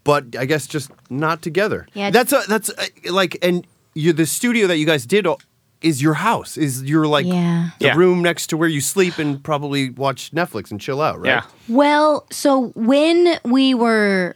but 0.04 0.36
I 0.36 0.44
guess 0.44 0.66
just 0.66 0.90
not 1.10 1.42
together. 1.42 1.86
Yeah. 1.94 2.10
that's 2.10 2.32
a, 2.32 2.42
that's 2.48 2.70
a, 3.04 3.10
like, 3.10 3.38
and 3.42 3.66
you 3.94 4.12
the 4.12 4.26
studio 4.26 4.66
that 4.66 4.78
you 4.78 4.86
guys 4.86 5.06
did 5.06 5.26
o- 5.26 5.38
is 5.86 6.02
your 6.02 6.14
house. 6.14 6.56
Is 6.56 6.82
your 6.82 7.06
like 7.06 7.26
Yeah. 7.26 7.70
the 7.78 7.86
Yeah. 7.86 7.96
room 7.96 8.22
next 8.22 8.48
to 8.48 8.56
where 8.56 8.68
you 8.68 8.80
sleep 8.80 9.18
and 9.18 9.42
probably 9.42 9.90
watch 9.90 10.30
Netflix 10.32 10.70
and 10.70 10.80
chill 10.80 11.00
out, 11.00 11.20
right? 11.20 11.28
yeah. 11.28 11.42
Well, 11.68 12.26
so 12.30 12.72
when 12.74 13.38
we 13.44 13.74
were 13.74 14.34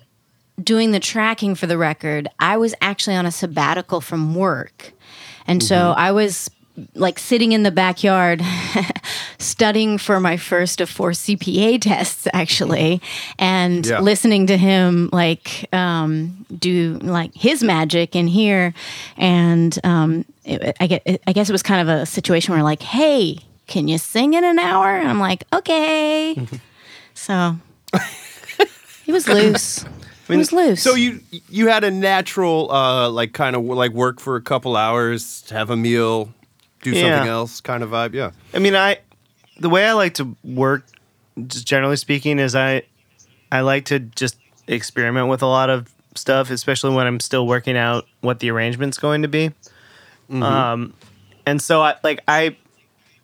doing 0.62 0.92
the 0.92 1.00
tracking 1.00 1.54
for 1.54 1.66
the 1.66 1.78
record, 1.78 2.28
I 2.38 2.56
was 2.58 2.74
actually 2.80 3.16
on 3.16 3.26
a 3.26 3.30
sabbatical 3.32 4.00
from 4.00 4.34
work. 4.34 4.92
And 5.46 5.62
so 5.62 5.74
Mm-hmm. 5.76 6.00
I 6.00 6.12
was 6.12 6.50
like 6.94 7.18
sitting 7.18 7.52
in 7.52 7.62
the 7.62 7.70
backyard 7.70 8.40
studying 9.38 9.98
for 9.98 10.20
my 10.20 10.36
first 10.36 10.80
of 10.80 10.88
four 10.88 11.10
CPA 11.10 11.78
tests 11.90 12.26
actually 12.32 13.00
and 13.38 13.86
Yeah. 13.86 14.00
listening 14.00 14.46
to 14.46 14.56
him 14.56 15.08
like 15.12 15.68
um, 15.74 16.46
do 16.58 16.98
like 17.02 17.34
his 17.34 17.62
magic 17.62 18.14
in 18.16 18.26
here 18.28 18.72
and 19.16 19.78
um, 19.84 20.24
it, 20.44 20.76
I 20.80 20.86
get 20.86 21.20
I 21.26 21.32
guess 21.32 21.48
it 21.48 21.52
was 21.52 21.62
kind 21.62 21.88
of 21.88 22.00
a 22.00 22.06
situation 22.06 22.54
where 22.54 22.62
like 22.62 22.82
hey 22.82 23.38
can 23.66 23.86
you 23.88 23.98
sing 23.98 24.34
in 24.34 24.42
an 24.44 24.58
hour 24.58 24.96
and 24.96 25.08
I'm 25.08 25.20
like 25.20 25.44
okay 25.52 26.36
so 27.14 27.56
he 29.04 29.12
was 29.12 29.28
loose 29.28 29.84
i 29.84 30.34
It 30.34 30.36
was 30.36 30.52
loose. 30.52 30.82
So 30.82 30.94
you 30.94 31.20
you 31.48 31.68
had 31.68 31.82
a 31.84 31.90
natural 31.90 32.70
uh 32.70 33.08
like 33.10 33.32
kind 33.32 33.56
of 33.56 33.64
like 33.64 33.90
work 33.92 34.20
for 34.20 34.36
a 34.36 34.40
couple 34.42 34.76
hours, 34.76 35.48
have 35.50 35.70
a 35.70 35.76
meal, 35.76 36.32
do 36.82 36.90
Yeah. 36.92 37.00
something 37.16 37.28
else 37.28 37.60
kind 37.60 37.82
of 37.82 37.90
vibe. 37.90 38.14
Yeah. 38.14 38.30
I 38.54 38.60
mean, 38.60 38.76
I 38.76 38.98
the 39.58 39.68
way 39.68 39.86
I 39.86 39.92
like 39.92 40.14
to 40.14 40.36
work, 40.44 40.84
just 41.48 41.66
generally 41.66 41.96
speaking, 41.96 42.38
is 42.38 42.54
I 42.54 42.82
I 43.50 43.62
like 43.62 43.86
to 43.86 43.98
just 43.98 44.36
experiment 44.68 45.28
with 45.28 45.42
a 45.42 45.46
lot 45.46 45.68
of 45.68 45.92
stuff, 46.14 46.48
especially 46.50 46.94
when 46.94 47.06
I'm 47.08 47.18
still 47.18 47.46
working 47.46 47.76
out 47.76 48.06
what 48.20 48.38
the 48.38 48.50
arrangement's 48.52 48.98
going 48.98 49.22
to 49.22 49.28
be. 49.28 49.50
Um, 50.30 50.94
and 51.46 51.60
so 51.60 51.82
I 51.82 51.96
like 52.02 52.20
I 52.28 52.56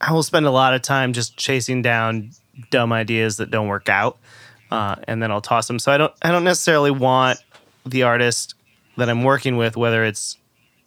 I 0.00 0.12
will 0.12 0.22
spend 0.22 0.46
a 0.46 0.50
lot 0.50 0.74
of 0.74 0.82
time 0.82 1.12
just 1.12 1.36
chasing 1.36 1.82
down 1.82 2.30
dumb 2.70 2.92
ideas 2.92 3.36
that 3.36 3.50
don't 3.50 3.68
work 3.68 3.88
out, 3.88 4.18
uh, 4.70 4.96
and 5.06 5.22
then 5.22 5.30
I'll 5.30 5.40
toss 5.40 5.68
them. 5.68 5.78
So 5.78 5.92
I 5.92 5.98
don't 5.98 6.12
I 6.22 6.30
don't 6.30 6.44
necessarily 6.44 6.90
want 6.90 7.38
the 7.84 8.02
artist 8.02 8.54
that 8.96 9.08
I'm 9.08 9.22
working 9.22 9.56
with, 9.56 9.76
whether 9.76 10.04
it's 10.04 10.38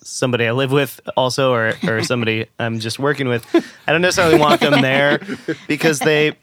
somebody 0.01 0.47
I 0.47 0.51
live 0.51 0.71
with 0.71 0.99
also 1.15 1.53
or, 1.53 1.73
or 1.87 2.03
somebody 2.03 2.47
I'm 2.57 2.79
just 2.79 2.99
working 2.99 3.27
with. 3.27 3.45
I 3.87 3.91
don't 3.91 4.01
necessarily 4.01 4.39
want 4.39 4.61
them 4.61 4.81
there 4.81 5.19
because 5.67 5.99
they 5.99 6.33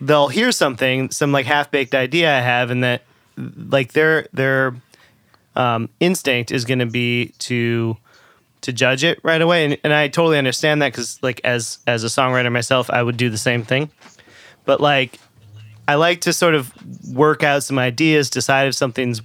they'll 0.00 0.28
hear 0.28 0.52
something, 0.52 1.10
some 1.10 1.32
like 1.32 1.46
half 1.46 1.70
baked 1.70 1.94
idea 1.94 2.36
I 2.36 2.40
have, 2.40 2.70
and 2.70 2.82
that 2.82 3.02
like 3.36 3.92
their 3.92 4.26
their 4.32 4.74
um, 5.56 5.88
instinct 6.00 6.50
is 6.50 6.64
going 6.64 6.80
to 6.80 6.86
be 6.86 7.28
to 7.40 7.96
to 8.62 8.72
judge 8.72 9.04
it 9.04 9.20
right 9.22 9.40
away, 9.40 9.64
and, 9.64 9.78
and 9.84 9.92
I 9.92 10.08
totally 10.08 10.38
understand 10.38 10.82
that 10.82 10.92
because 10.92 11.22
like 11.22 11.40
as 11.44 11.78
as 11.86 12.04
a 12.04 12.08
songwriter 12.08 12.50
myself, 12.50 12.90
I 12.90 13.02
would 13.02 13.16
do 13.16 13.28
the 13.28 13.38
same 13.38 13.62
thing, 13.62 13.90
but 14.64 14.80
like 14.80 15.18
I 15.86 15.96
like 15.96 16.22
to 16.22 16.32
sort 16.32 16.54
of 16.54 16.72
work 17.12 17.42
out 17.42 17.62
some 17.62 17.78
ideas, 17.78 18.30
decide 18.30 18.68
if 18.68 18.74
something's 18.74 19.20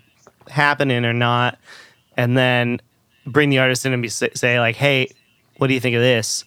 happening 0.50 1.06
or 1.06 1.14
not, 1.14 1.58
and 2.16 2.38
then 2.38 2.82
bring 3.26 3.50
the 3.50 3.60
artist 3.60 3.86
in 3.86 3.94
and 3.94 4.02
be 4.02 4.10
say, 4.10 4.32
say 4.34 4.60
like, 4.60 4.76
"Hey, 4.76 5.10
what 5.58 5.68
do 5.68 5.74
you 5.74 5.80
think 5.80 5.96
of 5.96 6.02
this?" 6.02 6.44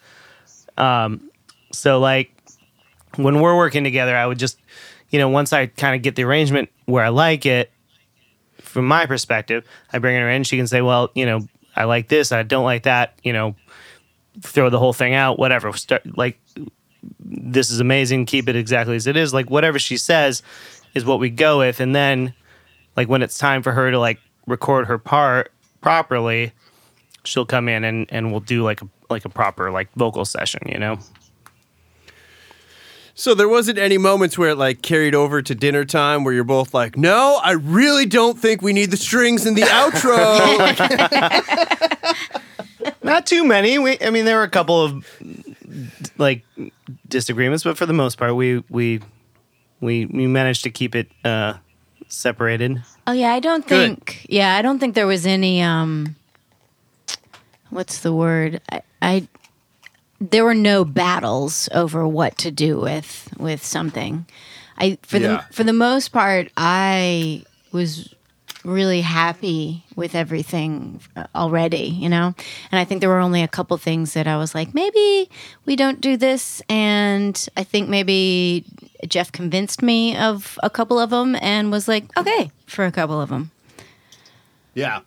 Um, 0.76 1.30
so 1.72 2.00
like 2.00 2.32
when 3.16 3.40
we're 3.40 3.56
working 3.56 3.84
together, 3.84 4.16
I 4.16 4.26
would 4.26 4.38
just, 4.38 4.58
you 5.10 5.18
know, 5.18 5.28
once 5.28 5.52
I 5.52 5.66
kind 5.66 5.94
of 5.94 6.02
get 6.02 6.16
the 6.16 6.24
arrangement 6.24 6.70
where 6.86 7.04
I 7.04 7.08
like 7.08 7.46
it, 7.46 7.70
from 8.58 8.86
my 8.86 9.06
perspective, 9.06 9.64
I 9.92 9.98
bring 9.98 10.16
her 10.16 10.28
in. 10.28 10.42
She 10.44 10.56
can 10.56 10.66
say, 10.66 10.80
"Well, 10.80 11.10
you 11.14 11.26
know, 11.26 11.46
I 11.76 11.84
like 11.84 12.08
this. 12.08 12.32
I 12.32 12.42
don't 12.42 12.64
like 12.64 12.84
that." 12.84 13.18
You 13.22 13.32
know, 13.32 13.54
throw 14.42 14.70
the 14.70 14.78
whole 14.78 14.92
thing 14.92 15.14
out. 15.14 15.38
Whatever. 15.38 15.72
Start 15.72 16.16
like 16.16 16.38
this 17.18 17.70
is 17.70 17.80
amazing. 17.80 18.26
Keep 18.26 18.48
it 18.48 18.56
exactly 18.56 18.96
as 18.96 19.06
it 19.06 19.16
is. 19.16 19.32
Like 19.32 19.50
whatever 19.50 19.78
she 19.78 19.96
says 19.96 20.42
is 20.94 21.04
what 21.04 21.20
we 21.20 21.30
go 21.30 21.58
with, 21.58 21.80
and 21.80 21.94
then 21.94 22.34
like 22.96 23.08
when 23.08 23.22
it's 23.22 23.38
time 23.38 23.62
for 23.62 23.72
her 23.72 23.90
to 23.90 23.98
like 23.98 24.18
record 24.46 24.86
her 24.86 24.98
part 24.98 25.52
properly, 25.80 26.52
she'll 27.24 27.46
come 27.46 27.68
in 27.68 27.84
and 27.84 28.06
and 28.10 28.30
we'll 28.30 28.40
do 28.40 28.62
like 28.62 28.82
a 28.82 28.88
like 29.08 29.24
a 29.24 29.28
proper 29.28 29.70
like 29.70 29.88
vocal 29.94 30.24
session. 30.24 30.60
You 30.66 30.78
know. 30.78 30.98
So 33.20 33.34
there 33.34 33.50
wasn't 33.50 33.76
any 33.76 33.98
moments 33.98 34.38
where 34.38 34.48
it 34.48 34.56
like 34.56 34.80
carried 34.80 35.14
over 35.14 35.42
to 35.42 35.54
dinner 35.54 35.84
time 35.84 36.24
where 36.24 36.32
you're 36.32 36.42
both 36.42 36.72
like, 36.72 36.96
"No, 36.96 37.38
I 37.44 37.50
really 37.50 38.06
don't 38.06 38.38
think 38.38 38.62
we 38.62 38.72
need 38.72 38.90
the 38.90 38.96
strings 38.96 39.44
in 39.44 39.52
the 39.52 39.60
outro." 39.80 40.16
Not 43.02 43.26
too 43.26 43.44
many. 43.44 43.78
We, 43.78 43.98
I 44.00 44.08
mean, 44.08 44.24
there 44.24 44.38
were 44.38 44.42
a 44.42 44.48
couple 44.48 44.82
of 44.82 45.06
like 46.16 46.46
disagreements, 47.10 47.62
but 47.62 47.76
for 47.76 47.84
the 47.84 47.92
most 47.92 48.16
part, 48.16 48.34
we 48.36 48.64
we 48.70 49.00
we 49.82 50.06
we 50.06 50.26
managed 50.26 50.64
to 50.64 50.70
keep 50.70 50.94
it 50.94 51.10
uh, 51.22 51.58
separated. 52.08 52.82
Oh 53.06 53.12
yeah, 53.12 53.34
I 53.34 53.40
don't 53.40 53.66
Good. 53.66 53.98
think. 53.98 54.24
Yeah, 54.30 54.56
I 54.56 54.62
don't 54.62 54.78
think 54.78 54.94
there 54.94 55.06
was 55.06 55.26
any. 55.26 55.60
um 55.60 56.16
What's 57.68 58.00
the 58.00 58.14
word? 58.14 58.62
I, 58.72 58.80
I 59.02 59.28
there 60.20 60.44
were 60.44 60.54
no 60.54 60.84
battles 60.84 61.68
over 61.72 62.06
what 62.06 62.36
to 62.38 62.50
do 62.50 62.78
with 62.78 63.28
with 63.38 63.64
something. 63.64 64.26
I 64.78 64.98
for 65.02 65.18
Yeah. 65.18 65.44
the 65.48 65.54
for 65.54 65.64
the 65.64 65.72
most 65.72 66.08
part, 66.12 66.50
I 66.56 67.44
was 67.72 68.14
really 68.62 69.00
happy 69.00 69.82
with 69.96 70.14
everything 70.14 71.00
uh, 71.16 71.24
already, 71.34 71.84
you 71.86 72.10
know? 72.10 72.34
And 72.70 72.78
I 72.78 72.84
think 72.84 73.00
there 73.00 73.08
were 73.08 73.18
only 73.20 73.42
a 73.42 73.48
couple 73.48 73.74
things 73.78 74.12
that 74.12 74.26
I 74.26 74.36
was 74.36 74.54
like, 74.54 74.74
maybe 74.74 75.30
we 75.64 75.76
don't 75.76 75.98
do 75.98 76.18
this. 76.18 76.60
And 76.68 77.48
I 77.56 77.64
think 77.64 77.88
maybe 77.88 78.66
Jeff 79.08 79.32
convinced 79.32 79.80
me 79.82 80.14
of 80.14 80.58
a 80.62 80.68
couple 80.68 80.98
of 80.98 81.08
them 81.08 81.36
and 81.40 81.70
was 81.70 81.88
like, 81.88 82.04
okay, 82.18 82.50
for 82.66 82.84
a 82.84 82.92
couple 82.92 83.18
of 83.18 83.30
them. 83.30 83.50
yeah. 84.74 85.00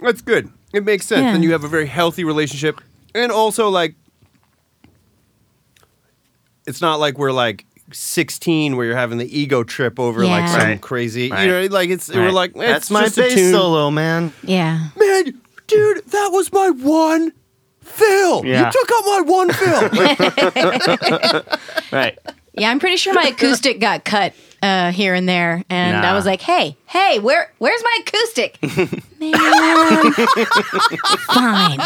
That's 0.00 0.20
good. 0.22 0.50
It 0.72 0.84
makes 0.84 1.06
sense. 1.06 1.22
Yeah. 1.22 1.34
And 1.34 1.42
you 1.42 1.50
have 1.52 1.64
a 1.64 1.68
very 1.68 1.86
healthy 1.86 2.22
relationship. 2.24 2.80
And 3.14 3.30
also 3.32 3.68
like 3.68 3.94
it's 6.66 6.80
not 6.80 6.98
like 7.00 7.18
we're 7.18 7.32
like 7.32 7.64
16 7.92 8.76
where 8.76 8.86
you're 8.86 8.96
having 8.96 9.18
the 9.18 9.38
ego 9.38 9.62
trip 9.62 10.00
over 10.00 10.24
like 10.24 10.44
Yeah. 10.44 10.46
some 10.58 10.60
Right. 10.68 10.80
crazy, 10.80 11.30
Right. 11.30 11.42
you 11.44 11.48
know, 11.50 11.62
like 11.66 11.90
it's 11.90 12.08
we're 12.08 12.24
Right. 12.26 12.32
like 12.32 12.56
eh, 12.56 12.60
that's 12.66 12.84
it's 12.86 12.90
my 12.90 13.02
just 13.04 13.18
a 13.18 13.22
bass 13.22 13.34
tune. 13.34 13.52
solo, 13.52 13.90
man. 13.90 14.32
Yeah. 14.42 14.88
Man, 14.98 15.40
dude, 15.66 16.04
that 16.06 16.30
was 16.32 16.50
my 16.52 16.70
one 16.70 17.32
fill. 17.82 18.44
Yeah. 18.46 18.66
You 18.66 18.72
took 18.72 18.90
out 18.90 19.04
my 19.06 19.20
one 19.26 19.52
fill. 19.52 19.90
Right. 21.92 22.18
Yeah, 22.56 22.70
I'm 22.70 22.78
pretty 22.80 22.96
sure 22.96 23.12
my 23.14 23.24
acoustic 23.28 23.78
got 23.80 24.04
cut 24.04 24.32
uh, 24.62 24.90
here 24.92 25.12
and 25.14 25.28
there, 25.28 25.62
and 25.68 25.96
I 25.98 26.00
Nah. 26.02 26.14
was 26.14 26.24
like, 26.24 26.40
"Hey, 26.40 26.76
hey, 26.86 27.18
where, 27.18 27.52
where's 27.58 27.82
my 27.82 27.98
acoustic?" 28.00 28.58
Man, 29.20 30.12
fine. 31.26 31.80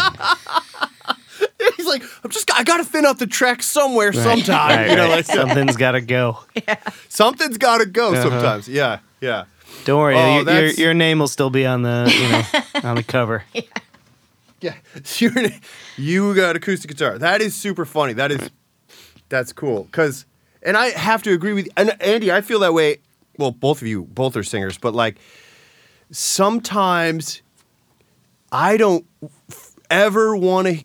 He's 1.77 1.85
like, 1.87 2.03
I'm 2.23 2.31
just, 2.31 2.49
I 2.57 2.63
gotta 2.63 2.83
fin 2.85 3.05
out 3.05 3.19
the 3.19 3.27
track 3.27 3.61
somewhere, 3.63 4.13
sometime. 4.13 4.77
Right, 4.77 4.89
you 4.89 4.95
know, 4.95 5.03
right. 5.09 5.15
like 5.17 5.25
Something's 5.25 5.75
got 5.75 5.91
to 5.91 6.01
go. 6.01 6.39
Yeah. 6.67 6.77
something's 7.09 7.57
gotta 7.57 7.85
go 7.85 8.09
uh-huh. 8.13 8.21
sometimes. 8.21 8.67
Yeah, 8.69 8.99
yeah. 9.21 9.45
Don't 9.85 9.99
worry, 9.99 10.15
Oh, 10.15 10.41
your, 10.41 10.53
your, 10.61 10.69
your 10.71 10.93
name 10.93 11.19
will 11.19 11.27
still 11.27 11.49
be 11.49 11.65
on 11.65 11.83
the 11.83 12.11
you 12.13 12.29
know 12.81 12.89
on 12.89 12.95
the 12.95 13.03
cover. 13.03 13.43
Yeah, 14.61 14.73
You're- 15.17 15.55
you 15.97 16.35
got 16.35 16.55
acoustic 16.55 16.89
guitar. 16.91 17.17
That 17.17 17.41
is 17.41 17.55
super 17.55 17.85
funny. 17.85 18.13
That 18.13 18.31
is, 18.31 18.49
that's 19.29 19.53
cool. 19.53 19.87
Cause, 19.91 20.25
and 20.61 20.75
I 20.75 20.87
have 20.89 21.23
to 21.23 21.33
agree 21.33 21.53
with 21.53 21.69
and 21.77 21.95
Andy. 22.01 22.31
I 22.31 22.41
feel 22.41 22.59
that 22.59 22.73
way. 22.73 22.97
Well, 23.37 23.51
both 23.51 23.81
of 23.81 23.87
you, 23.87 24.03
both 24.03 24.35
are 24.35 24.43
singers, 24.43 24.77
but 24.77 24.93
like 24.93 25.17
sometimes 26.11 27.41
I 28.51 28.77
don't 28.77 29.05
f- 29.49 29.75
ever 29.89 30.35
want 30.35 30.67
to. 30.67 30.83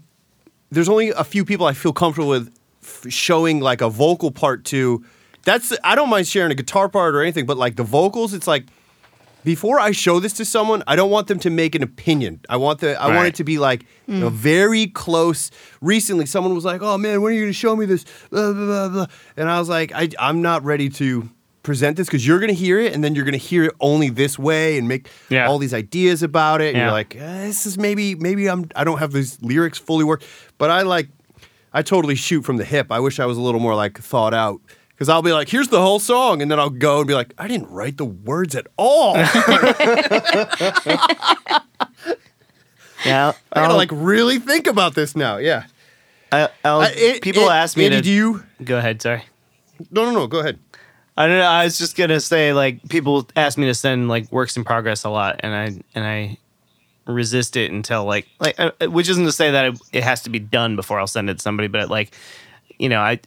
There's 0.74 0.88
only 0.88 1.10
a 1.10 1.24
few 1.24 1.44
people 1.44 1.66
I 1.66 1.72
feel 1.72 1.92
comfortable 1.92 2.28
with 2.28 2.52
f- 2.82 3.06
showing 3.12 3.60
like 3.60 3.80
a 3.80 3.88
vocal 3.88 4.30
part 4.30 4.64
to. 4.66 5.04
That's 5.44 5.76
I 5.84 5.94
don't 5.94 6.08
mind 6.08 6.26
sharing 6.26 6.50
a 6.50 6.54
guitar 6.54 6.88
part 6.88 7.14
or 7.14 7.22
anything, 7.22 7.46
but 7.46 7.56
like 7.56 7.76
the 7.76 7.84
vocals, 7.84 8.32
it's 8.32 8.46
like 8.46 8.64
before 9.44 9.78
I 9.78 9.92
show 9.92 10.20
this 10.20 10.32
to 10.34 10.44
someone, 10.44 10.82
I 10.86 10.96
don't 10.96 11.10
want 11.10 11.28
them 11.28 11.38
to 11.40 11.50
make 11.50 11.74
an 11.74 11.82
opinion. 11.82 12.40
I 12.48 12.56
want 12.56 12.80
the 12.80 13.00
I 13.00 13.14
want 13.14 13.28
it 13.28 13.34
to 13.36 13.44
be 13.44 13.58
like 13.58 13.84
you 14.06 14.18
know, 14.18 14.30
mm. 14.30 14.32
very 14.32 14.86
close. 14.86 15.50
Recently, 15.80 16.26
someone 16.26 16.54
was 16.54 16.64
like, 16.64 16.82
"Oh 16.82 16.98
man, 16.98 17.20
when 17.20 17.32
are 17.32 17.34
you 17.34 17.42
going 17.42 17.52
to 17.52 17.58
show 17.58 17.76
me 17.76 17.86
this?" 17.86 18.04
Blah, 18.30 18.52
blah, 18.52 18.64
blah, 18.64 18.88
blah. 18.88 19.06
And 19.36 19.50
I 19.50 19.58
was 19.58 19.68
like, 19.68 19.92
I, 19.94 20.08
"I'm 20.18 20.40
not 20.42 20.64
ready 20.64 20.88
to 20.90 21.28
present 21.64 21.96
this 21.96 22.06
because 22.06 22.24
you're 22.24 22.38
going 22.38 22.48
to 22.48 22.54
hear 22.54 22.78
it, 22.78 22.92
and 22.94 23.02
then 23.02 23.16
you're 23.16 23.24
going 23.24 23.32
to 23.32 23.38
hear 23.38 23.64
it 23.64 23.72
only 23.80 24.08
this 24.10 24.38
way, 24.38 24.78
and 24.78 24.86
make 24.86 25.08
Yeah. 25.28 25.48
all 25.48 25.58
these 25.58 25.74
ideas 25.74 26.22
about 26.22 26.60
it. 26.60 26.68
And 26.68 26.76
Yeah. 26.76 26.84
you're 26.84 26.92
like, 26.92 27.16
eh, 27.16 27.46
this 27.46 27.66
is 27.66 27.76
maybe 27.76 28.14
maybe 28.14 28.48
I'm 28.48 28.70
I 28.76 28.84
don't 28.84 28.98
have 28.98 29.10
these 29.12 29.42
lyrics 29.42 29.78
fully 29.78 30.04
worked, 30.04 30.24
but 30.58 30.70
I 30.70 30.82
like 30.82 31.08
I 31.72 31.82
totally 31.82 32.14
shoot 32.14 32.42
from 32.44 32.56
the 32.58 32.64
hip. 32.64 32.92
I 32.92 33.00
wish 33.00 33.18
I 33.18 33.26
was 33.26 33.36
a 33.36 33.40
little 33.40 33.60
more 33.60 33.74
like 33.74 33.98
thought 33.98 34.32
out. 34.32 34.60
Because 34.90 35.08
I'll 35.08 35.22
be 35.22 35.32
like, 35.32 35.48
here's 35.48 35.66
the 35.68 35.80
whole 35.80 35.98
song. 35.98 36.40
And 36.40 36.48
then 36.48 36.60
I'll 36.60 36.70
go 36.70 36.98
and 36.98 37.08
be 37.08 37.14
like, 37.14 37.34
I 37.36 37.48
didn't 37.48 37.68
write 37.68 37.96
the 37.96 38.04
words 38.04 38.54
at 38.54 38.68
all. 38.76 39.16
Yeah, 43.04 43.32
I 43.52 43.60
gotta 43.60 43.74
like 43.74 43.90
really 43.92 44.38
think 44.38 44.66
about 44.66 44.94
this 44.94 45.14
now. 45.14 45.36
Yeah. 45.36 45.64
I, 46.32 46.48
I'll, 46.64 46.80
I- 46.80 47.18
people 47.20 47.42
it- 47.42 47.50
ask 47.52 47.76
me 47.76 47.84
Andy, 47.84 47.96
to 47.98 48.02
do 48.02 48.10
you? 48.10 48.44
go 48.64 48.78
ahead. 48.78 49.02
Sorry. 49.02 49.24
No, 49.90 50.04
no, 50.04 50.12
no. 50.12 50.26
Go 50.26 50.38
ahead. 50.40 50.58
I 51.16 51.26
don't 51.28 51.38
know. 51.38 51.44
I 51.44 51.64
was 51.64 51.78
just 51.78 51.96
gonna 51.96 52.20
say 52.20 52.52
like 52.52 52.88
people 52.88 53.28
ask 53.36 53.56
me 53.56 53.66
to 53.66 53.74
send 53.74 54.08
like 54.08 54.30
works 54.32 54.56
in 54.56 54.64
progress 54.64 55.04
a 55.04 55.10
lot, 55.10 55.40
and 55.40 55.54
I 55.54 55.64
and 55.94 56.04
I 56.04 56.38
resist 57.06 57.56
it 57.56 57.70
until 57.70 58.04
like 58.04 58.26
like 58.40 58.58
uh, 58.58 58.72
which 58.88 59.08
isn't 59.08 59.24
to 59.24 59.32
say 59.32 59.50
that 59.52 59.66
it, 59.66 59.80
it 59.92 60.02
has 60.02 60.22
to 60.22 60.30
be 60.30 60.38
done 60.38 60.74
before 60.76 60.98
I'll 60.98 61.06
send 61.06 61.30
it 61.30 61.34
to 61.34 61.42
somebody, 61.42 61.68
but 61.68 61.88
like 61.88 62.14
you 62.78 62.88
know 62.88 63.00
I 63.00 63.20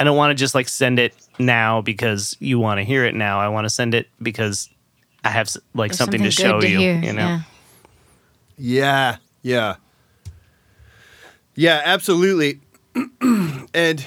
I 0.00 0.04
don't 0.04 0.16
want 0.16 0.30
to 0.30 0.34
just 0.34 0.54
like 0.54 0.68
send 0.68 0.98
it 0.98 1.14
now 1.38 1.80
because 1.82 2.36
you 2.40 2.58
want 2.58 2.78
to 2.78 2.84
hear 2.84 3.04
it 3.04 3.14
now. 3.14 3.40
I 3.40 3.48
want 3.48 3.64
to 3.66 3.70
send 3.70 3.94
it 3.94 4.08
because 4.22 4.70
I 5.22 5.28
have 5.30 5.48
like 5.74 5.90
There's 5.90 5.98
something, 5.98 6.20
to 6.20 6.24
good 6.28 6.32
show 6.32 6.62
you. 6.62 6.78
hear, 6.78 6.94
You 7.02 7.12
know. 7.12 7.26
yeah. 7.26 7.40
Yeah, 8.56 9.16
yeah, 9.42 9.76
yeah, 11.56 11.82
absolutely. 11.84 12.60
and 13.74 14.06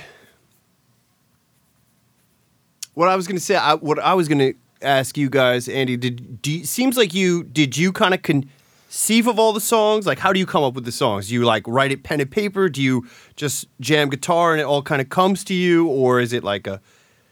what 2.97 3.09
I 3.09 3.15
was 3.15 3.27
gonna 3.27 3.39
say, 3.39 3.55
I, 3.55 3.75
what 3.75 3.99
I 3.99 4.15
was 4.15 4.27
gonna 4.27 4.53
ask 4.81 5.17
you 5.17 5.29
guys, 5.29 5.69
Andy. 5.69 5.97
Did 5.97 6.41
do 6.41 6.63
seems 6.63 6.97
like 6.97 7.13
you 7.13 7.43
did 7.43 7.77
you 7.77 7.91
kind 7.91 8.15
of 8.15 8.23
conceive 8.23 9.27
of 9.27 9.37
all 9.37 9.53
the 9.53 9.61
songs? 9.61 10.07
Like, 10.07 10.17
how 10.17 10.33
do 10.33 10.39
you 10.39 10.47
come 10.47 10.63
up 10.63 10.73
with 10.73 10.85
the 10.85 10.91
songs? 10.91 11.27
Do 11.27 11.35
you 11.35 11.45
like 11.45 11.63
write 11.67 11.91
it 11.91 12.01
pen 12.01 12.21
and 12.21 12.31
paper? 12.31 12.69
Do 12.69 12.81
you 12.81 13.05
just 13.35 13.67
jam 13.79 14.09
guitar 14.09 14.51
and 14.51 14.59
it 14.59 14.63
all 14.63 14.81
kind 14.81 14.99
of 14.99 15.09
comes 15.09 15.43
to 15.43 15.53
you, 15.53 15.87
or 15.87 16.19
is 16.19 16.33
it 16.33 16.43
like 16.43 16.65
a 16.65 16.81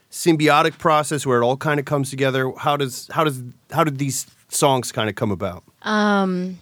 symbiotic 0.08 0.78
process 0.78 1.26
where 1.26 1.42
it 1.42 1.44
all 1.44 1.56
kind 1.56 1.80
of 1.80 1.84
comes 1.84 2.10
together? 2.10 2.52
How 2.56 2.76
does 2.76 3.08
how 3.10 3.24
does 3.24 3.42
how 3.72 3.82
did 3.82 3.98
these 3.98 4.24
songs 4.48 4.92
kind 4.92 5.08
of 5.08 5.16
come 5.16 5.32
about? 5.32 5.64
Um, 5.82 6.58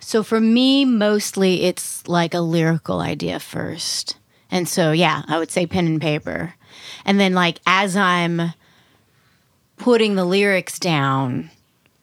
So 0.00 0.22
for 0.22 0.40
me, 0.40 0.84
mostly 0.84 1.62
it's 1.64 2.06
like 2.06 2.34
a 2.34 2.40
lyrical 2.40 3.00
idea 3.00 3.40
first. 3.40 4.18
And 4.50 4.68
so, 4.68 4.92
yeah, 4.92 5.22
I 5.26 5.38
would 5.38 5.50
say 5.50 5.66
pen 5.66 5.86
and 5.86 6.00
paper. 6.00 6.54
And 7.06 7.18
then, 7.18 7.32
like, 7.32 7.60
as 7.66 7.96
I'm 7.96 8.52
putting 9.78 10.16
the 10.16 10.24
lyrics 10.24 10.78
down, 10.78 11.50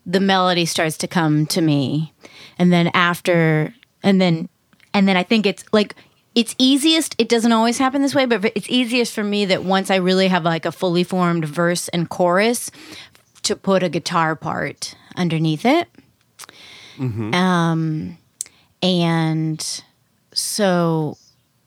the 0.05 0.19
melody 0.19 0.65
starts 0.65 0.97
to 0.99 1.07
come 1.07 1.45
to 1.47 1.61
me. 1.61 2.13
And 2.57 2.73
then 2.73 2.89
after, 2.93 3.75
and 4.01 4.19
then, 4.19 4.49
and 4.93 5.07
then 5.07 5.17
I 5.17 5.23
think 5.23 5.45
it's 5.45 5.63
like, 5.71 5.95
it's 6.35 6.55
easiest, 6.57 7.15
it 7.19 7.29
doesn't 7.29 7.51
always 7.51 7.77
happen 7.77 8.01
this 8.01 8.15
way, 8.15 8.25
but 8.25 8.45
it's 8.55 8.69
easiest 8.69 9.13
for 9.13 9.23
me 9.23 9.45
that 9.45 9.63
once 9.63 9.91
I 9.91 9.97
really 9.97 10.29
have 10.29 10.43
like 10.43 10.65
a 10.65 10.71
fully 10.71 11.03
formed 11.03 11.45
verse 11.45 11.89
and 11.89 12.09
chorus 12.09 12.71
to 13.43 13.55
put 13.55 13.83
a 13.83 13.89
guitar 13.89 14.35
part 14.35 14.95
underneath 15.15 15.65
it. 15.65 15.87
Um, 17.33 18.17
and 18.81 19.83
so 20.33 21.17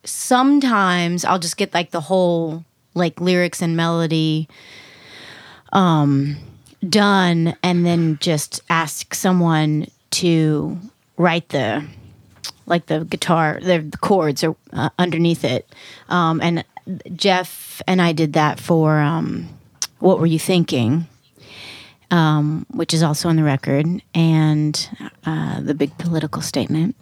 sometimes 0.05 1.25
I'll 1.25 1.39
just 1.39 1.57
get 1.57 1.75
like 1.75 1.91
the 1.91 2.01
whole 2.01 2.65
like 2.97 3.21
lyrics 3.21 3.63
and 3.63 3.77
melody 3.77 4.49
um 5.73 6.37
done 6.89 7.57
and 7.63 7.85
then 7.85 8.19
just 8.21 8.63
ask 8.71 9.15
someone 9.15 9.87
to 10.11 10.79
write 11.17 11.49
the 11.51 11.85
like 12.67 12.87
the 12.87 13.05
guitar 13.05 13.61
the, 13.63 13.97
chords 14.01 14.43
or 14.43 14.57
uh, 14.73 14.91
underneath 14.99 15.45
it. 15.45 15.69
Um 16.09 16.41
and 16.41 16.65
Jeff 17.15 17.83
and 17.87 18.01
I 18.01 18.13
did 18.13 18.33
that 18.35 18.59
for 18.61 18.99
um 18.99 19.49
what 19.99 20.19
were 20.19 20.27
you 20.27 20.39
thinking? 20.39 21.07
Um, 22.11 22.67
which 22.71 22.95
is 22.95 23.03
also 23.03 23.29
on 23.29 23.35
the 23.35 23.43
record, 23.43 23.85
and 24.15 24.89
uh, 25.25 25.61
the 25.61 25.75
big 25.75 25.99
political 25.99 26.41
statement, 26.41 26.95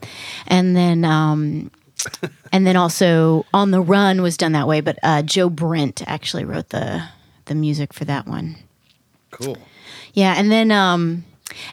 and 0.47 0.75
then 0.75 1.05
um, 1.05 1.71
and 2.53 2.67
then 2.67 2.77
also 2.77 3.47
on 3.53 3.71
the 3.71 3.81
run 3.81 4.23
was 4.23 4.37
done 4.37 4.53
that 4.53 4.69
way. 4.69 4.81
But 4.81 4.99
uh, 5.03 5.23
Joe 5.23 5.51
Brent 5.51 6.03
actually 6.07 6.45
wrote 6.45 6.71
the 6.71 7.05
the 7.47 7.55
music 7.55 7.93
for 7.93 8.05
that 8.05 8.27
one. 8.27 8.57
Cool. 9.31 9.59
Yeah, 10.15 10.35
and 10.37 10.51
then 10.51 10.71
um 10.71 11.25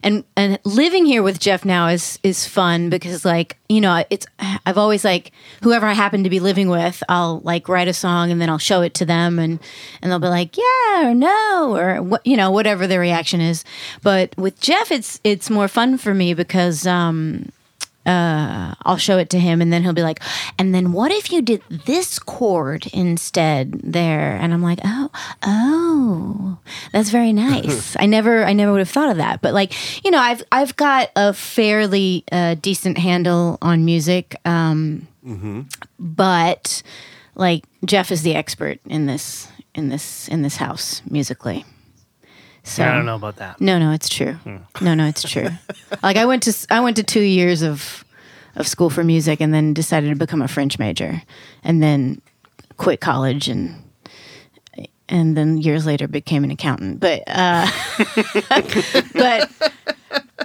and 0.04 0.24
and 0.36 0.60
living 0.64 1.06
here 1.06 1.24
with 1.24 1.40
Jeff 1.40 1.66
now 1.66 1.88
is 1.88 2.20
is 2.24 2.46
fun 2.46 2.90
because 2.90 3.24
like, 3.26 3.58
you 3.70 3.82
know, 3.82 4.04
it's 4.10 4.26
I've 4.66 4.78
always 4.78 5.04
like 5.04 5.32
whoever 5.64 5.86
I 5.86 5.94
happen 5.94 6.24
to 6.24 6.30
be 6.30 6.40
living 6.40 6.70
with, 6.70 7.02
I'll 7.10 7.40
like 7.40 7.70
write 7.70 7.88
a 7.88 7.94
song 7.94 8.32
and 8.32 8.42
then 8.42 8.50
I'll 8.50 8.58
show 8.58 8.82
it 8.82 8.94
to 8.96 9.06
them 9.06 9.40
and 9.40 9.60
and 10.02 10.12
they'll 10.12 10.20
be 10.20 10.28
like, 10.28 10.58
"Yeah" 10.58 11.10
or 11.10 11.14
"No" 11.14 11.76
or 11.76 12.02
what, 12.02 12.26
you 12.26 12.38
know, 12.38 12.52
whatever 12.52 12.88
their 12.88 13.00
reaction 13.00 13.42
is. 13.42 13.64
But 14.02 14.36
with 14.38 14.60
Jeff 14.60 14.92
it's 14.92 15.20
it's 15.24 15.50
more 15.50 15.68
fun 15.68 15.98
for 15.98 16.14
me 16.14 16.34
because 16.34 16.86
um 16.86 17.52
uh, 18.06 18.74
I'll 18.84 18.98
show 18.98 19.18
it 19.18 19.30
to 19.32 19.40
him, 19.40 19.62
and 19.62 19.72
then 19.72 19.84
he'll 19.84 19.94
be 19.94 20.02
like, 20.02 20.20
"And 20.58 20.74
then 20.74 20.92
what 20.92 21.12
if 21.12 21.32
you 21.32 21.42
did 21.42 21.62
this 21.70 22.18
chord 22.20 22.88
instead 22.94 23.80
there?" 23.84 24.36
And 24.36 24.54
I'm 24.54 24.64
like, 24.64 24.80
"Oh, 24.84 25.10
oh, 25.44 26.58
that's 26.92 27.10
very 27.10 27.34
nice. 27.34 27.96
I 28.00 28.06
never, 28.08 28.44
I 28.44 28.54
never 28.54 28.72
would 28.72 28.80
have 28.80 28.90
thought 28.90 29.10
of 29.12 29.18
that." 29.18 29.42
But 29.42 29.54
like, 29.54 29.74
you 30.04 30.12
know, 30.12 30.20
I've 30.20 30.44
I've 30.52 30.76
got 30.76 31.10
a 31.16 31.34
fairly 31.34 32.24
uh, 32.32 32.56
decent 32.56 32.98
handle 32.98 33.58
on 33.62 33.86
music, 33.86 34.36
um, 34.46 35.08
but 36.00 36.82
like 37.36 37.66
Jeff 37.86 38.12
is 38.12 38.24
the 38.24 38.36
expert 38.36 38.80
in 38.86 39.06
this 39.06 39.48
in 39.76 39.90
this 39.90 40.28
in 40.28 40.42
this 40.42 40.58
house 40.58 41.02
musically. 41.10 41.66
So 42.64 42.84
I 42.84 42.94
don't 42.94 43.06
know 43.06 43.16
about 43.16 43.38
that. 43.38 43.60
no, 43.60 43.80
no, 43.80 43.92
it's 43.92 44.08
true. 44.08 44.38
No, 44.82 44.94
no, 44.94 45.08
it's 45.08 45.24
true. 45.24 45.50
like 46.04 46.18
I 46.18 46.26
went 46.26 46.44
to 46.44 46.68
I 46.70 46.80
went 46.80 46.96
to 46.98 47.04
two 47.04 47.22
years 47.22 47.62
of 47.62 48.06
of 48.56 48.68
school 48.68 48.90
for 48.90 49.04
music, 49.04 49.42
and 49.42 49.54
then 49.54 49.74
decided 49.74 50.10
to 50.10 50.16
become 50.16 50.42
a 50.42 50.48
French 50.48 50.78
major, 50.78 51.22
and 51.64 51.82
then 51.82 52.22
quit 52.78 53.00
college, 53.02 53.48
and 53.48 53.82
and 55.10 55.36
then 55.36 55.58
years 55.58 55.86
later 55.86 56.08
became 56.08 56.44
an 56.44 56.52
accountant. 56.52 57.00
But 57.00 57.24
uh, 57.28 57.70
but 59.14 59.50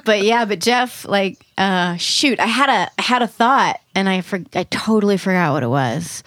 but 0.05 0.23
yeah, 0.23 0.45
but 0.45 0.61
Jeff, 0.61 1.05
like, 1.05 1.45
uh, 1.59 1.97
shoot, 1.97 2.41
I 2.41 2.47
had 2.47 2.69
a 2.69 2.91
I 2.99 3.03
had 3.03 3.23
a 3.23 3.27
thought, 3.27 3.81
and 3.95 4.09
I 4.09 4.21
for, 4.21 4.41
I 4.55 4.64
totally 4.64 5.17
forgot 5.17 5.53
what 5.53 5.62
it 5.62 5.69
was, 5.69 6.23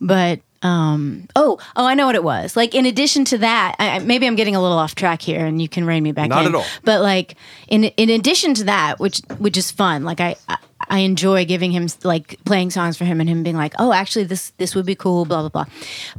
but 0.00 0.40
um 0.62 1.28
oh 1.36 1.58
oh 1.76 1.86
I 1.86 1.94
know 1.94 2.06
what 2.06 2.14
it 2.16 2.24
was. 2.24 2.56
Like 2.56 2.74
in 2.74 2.84
addition 2.86 3.24
to 3.26 3.38
that 3.38 3.76
I, 3.78 3.98
maybe 4.00 4.26
I'm 4.26 4.34
getting 4.36 4.56
a 4.56 4.60
little 4.62 4.78
off 4.78 4.94
track 4.94 5.22
here 5.22 5.44
and 5.46 5.62
you 5.62 5.68
can 5.68 5.84
rein 5.86 6.02
me 6.02 6.12
back 6.12 6.28
Not 6.30 6.42
in. 6.42 6.48
at 6.48 6.54
all. 6.54 6.64
but 6.84 7.00
like 7.00 7.36
in 7.68 7.84
in 7.84 8.10
addition 8.10 8.54
to 8.54 8.64
that 8.64 8.98
which 8.98 9.18
which 9.38 9.56
is 9.56 9.70
fun 9.70 10.04
like 10.04 10.20
I 10.20 10.36
I- 10.48 10.56
I 10.90 11.00
enjoy 11.00 11.44
giving 11.44 11.70
him 11.70 11.86
like 12.02 12.42
playing 12.46 12.70
songs 12.70 12.96
for 12.96 13.04
him 13.04 13.20
and 13.20 13.28
him 13.28 13.42
being 13.42 13.56
like 13.56 13.74
oh 13.78 13.92
actually 13.92 14.24
this 14.24 14.52
this 14.56 14.74
would 14.74 14.86
be 14.86 14.94
cool 14.94 15.26
blah 15.26 15.40
blah 15.42 15.48
blah. 15.50 15.64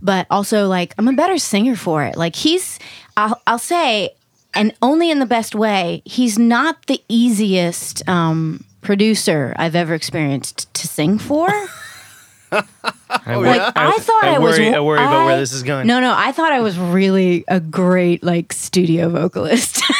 But 0.01 0.27
also 0.29 0.67
like 0.67 0.93
I'm 0.99 1.07
a 1.07 1.13
better 1.13 1.37
singer 1.39 1.75
for 1.75 2.03
it. 2.03 2.15
Like 2.15 2.35
he's 2.35 2.77
I'll 3.17 3.41
I'll 3.47 3.57
say 3.57 4.11
and 4.53 4.73
only 4.81 5.09
in 5.09 5.19
the 5.19 5.25
best 5.25 5.55
way 5.55 6.03
he's 6.05 6.37
not 6.37 6.85
the 6.85 7.01
easiest 7.09 8.07
um 8.07 8.63
producer 8.81 9.53
I've 9.57 9.75
ever 9.75 9.93
experienced 9.95 10.71
to 10.75 10.87
sing 10.87 11.17
for 11.17 11.49
I, 12.51 12.63
wor- 13.37 13.45
yeah? 13.45 13.71
I 13.75 13.97
thought 13.99 14.23
I, 14.23 14.39
was. 14.39 14.57
worry, 14.57 14.73
I 14.73 14.79
worry 14.79 14.99
about 14.99 15.25
where 15.25 15.37
this 15.37 15.51
is 15.53 15.63
going. 15.63 15.87
No, 15.87 15.99
no, 15.99 16.13
I 16.15 16.31
thought 16.31 16.51
I 16.51 16.61
was 16.61 16.77
really 16.77 17.43
a 17.47 17.59
great 17.59 18.23
like 18.23 18.53
studio 18.53 19.09
vocalist. 19.09 19.81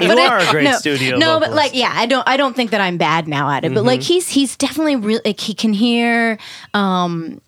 you 0.00 0.08
But 0.08 0.18
are 0.18 0.38
I- 0.38 0.42
a 0.44 0.50
great 0.50 0.64
no, 0.64 0.72
studio. 0.78 1.16
No, 1.18 1.40
but 1.40 1.52
like, 1.52 1.74
yeah, 1.74 1.92
I 1.94 2.06
don't. 2.06 2.26
I 2.28 2.36
don't 2.36 2.54
think 2.56 2.70
that 2.70 2.80
I'm 2.80 2.96
bad 2.96 3.28
now 3.28 3.50
at 3.50 3.64
it. 3.64 3.72
But 3.74 3.80
Mm-hmm. 3.80 3.86
like, 3.86 4.02
he's 4.02 4.28
he's 4.28 4.56
definitely 4.56 4.96
really 4.96 5.20
like 5.24 5.40
he 5.40 5.54
can 5.54 5.72
hear, 5.72 6.38
um, 6.72 7.40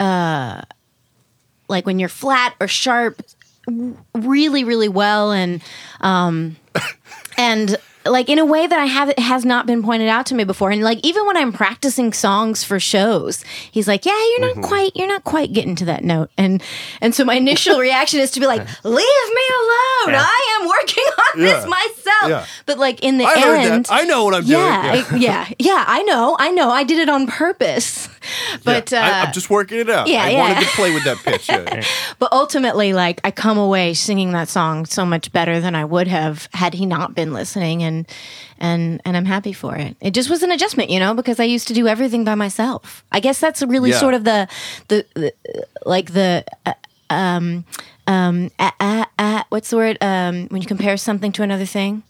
uh, 0.00 0.62
like 1.68 1.86
when 1.86 1.98
you're 1.98 2.08
flat 2.08 2.54
or 2.60 2.68
sharp, 2.68 3.22
really, 4.14 4.64
really 4.64 4.88
well, 4.88 5.32
and 5.32 5.62
um, 6.00 6.56
and 7.38 7.76
like 8.06 8.28
in 8.28 8.38
a 8.38 8.44
way 8.44 8.66
that 8.66 8.78
I 8.78 8.84
have 8.86 9.08
it 9.10 9.18
has 9.18 9.44
not 9.44 9.66
been 9.66 9.82
pointed 9.82 10.08
out 10.08 10.26
to 10.26 10.34
me 10.34 10.44
before. 10.44 10.70
And 10.70 10.82
like 10.82 10.98
even 11.02 11.26
when 11.26 11.36
I'm 11.36 11.52
practicing 11.52 12.12
songs 12.12 12.62
for 12.64 12.78
shows, 12.80 13.42
he's 13.70 13.88
like, 13.88 14.04
"Yeah, 14.06 14.12
you're 14.12 14.40
Mm-hmm. 14.48 14.60
not 14.60 14.68
quite, 14.68 14.92
you're 14.96 15.08
not 15.08 15.24
quite 15.24 15.52
getting 15.52 15.74
to 15.76 15.84
that 15.86 16.04
note." 16.04 16.30
And 16.36 16.62
and 17.00 17.14
so 17.14 17.24
my 17.24 17.34
initial 17.34 17.78
reaction 17.88 18.20
is 18.20 18.30
to 18.32 18.40
be 18.40 18.46
like, 18.46 18.60
"Leave 18.84 18.94
me 18.94 19.42
alone! 19.60 20.14
Yeah. 20.14 20.26
I 20.26 20.58
am 20.60 20.68
working 20.68 21.04
on 21.04 21.40
this 21.40 21.66
myself." 21.66 22.28
Yeah. 22.28 22.46
But 22.66 22.78
like 22.78 23.02
in 23.02 23.18
the 23.18 23.24
I 23.24 23.40
heard 23.40 23.56
end, 23.58 23.84
that. 23.86 23.92
I 23.92 24.04
know 24.04 24.24
what 24.24 24.34
I'm 24.34 24.44
yeah, 24.44 24.92
doing. 24.92 25.04
I- 25.12 25.16
yeah, 25.16 25.48
yeah, 25.58 25.84
I 25.86 26.02
know, 26.04 26.36
I 26.38 26.50
know, 26.50 26.70
I 26.70 26.84
did 26.84 26.98
it 26.98 27.08
on 27.08 27.26
purpose. 27.26 28.08
But 28.64 28.90
Yeah. 28.90 29.02
I, 29.04 29.20
uh, 29.22 29.26
am 29.26 29.32
just 29.34 29.50
working 29.50 29.80
it 29.80 29.90
out. 29.90 30.06
yeah, 30.06 30.22
I 30.24 30.30
yeah. 30.30 30.38
wanted 30.38 30.60
to 30.66 30.70
play 30.76 30.94
with 30.94 31.04
that 31.04 31.18
pitch. 31.18 31.46
Yeah. 31.46 31.84
but 32.18 32.32
ultimately, 32.32 32.94
like 32.94 33.20
I 33.22 33.30
come 33.30 33.58
away 33.58 33.92
singing 33.92 34.32
that 34.32 34.48
song 34.48 34.86
so 34.86 35.04
much 35.04 35.30
better 35.30 35.60
than 35.60 35.74
I 35.74 35.84
would 35.84 36.08
have 36.08 36.48
had 36.54 36.72
he 36.72 36.86
not 36.86 37.14
been 37.14 37.34
listening, 37.34 37.82
and 37.82 37.93
and 37.94 38.06
and 38.58 39.00
and 39.04 39.16
I'm 39.16 39.24
happy 39.26 39.52
for 39.52 39.76
it. 39.76 39.96
It 40.00 40.14
just 40.14 40.28
was 40.30 40.42
an 40.42 40.50
adjustment, 40.50 40.90
you 40.90 40.98
know, 41.00 41.14
because 41.14 41.38
I 41.40 41.44
used 41.44 41.68
to 41.68 41.74
do 41.74 41.86
everything 41.86 42.24
by 42.24 42.34
myself. 42.34 43.04
I 43.12 43.20
guess 43.20 43.38
that's 43.40 43.62
really 43.62 43.90
Yeah. 43.90 43.98
sort 44.00 44.14
of 44.14 44.24
the 44.24 44.48
the, 44.88 45.04
the 45.14 45.32
like 45.86 46.12
the. 46.12 46.44
Uh, 46.66 46.72
um, 47.10 47.64
um, 48.06 48.50
uh, 48.58 48.70
uh, 48.80 49.04
uh, 49.18 49.42
what's 49.50 49.70
the 49.70 49.76
word? 49.76 49.98
Um, 50.00 50.46
when 50.48 50.60
you 50.62 50.66
compare 50.66 50.96
something 50.96 51.32
to 51.32 51.42
another 51.42 51.66
thing, 51.66 52.02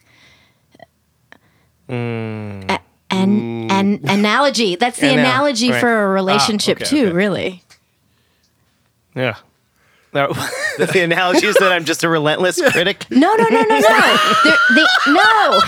A- 1.89 2.79
an, 3.11 3.71
an 3.71 4.01
analogy. 4.09 4.77
That's 4.77 4.99
the 4.99 5.07
Anal- 5.09 5.25
analogy 5.27 5.71
right. 5.71 5.81
for 5.81 6.05
a 6.05 6.09
relationship 6.09 6.79
okay, 6.79 6.87
too. 6.91 7.07
okay. 7.07 7.13
Really. 7.17 7.63
yeah. 9.15 9.37
No, 10.15 10.29
the 10.79 11.01
analogy 11.03 11.47
is 11.47 11.57
that 11.57 11.73
I'm 11.73 11.85
just 11.85 12.05
a 12.05 12.09
relentless 12.09 12.61
critic. 12.73 13.05
No, 13.11 13.35
no, 13.35 13.45
no, 13.51 13.63
no, 13.63 13.79
no. 13.81 14.19
There- 14.45 14.57
they, 14.75 14.85
no. 15.13 15.61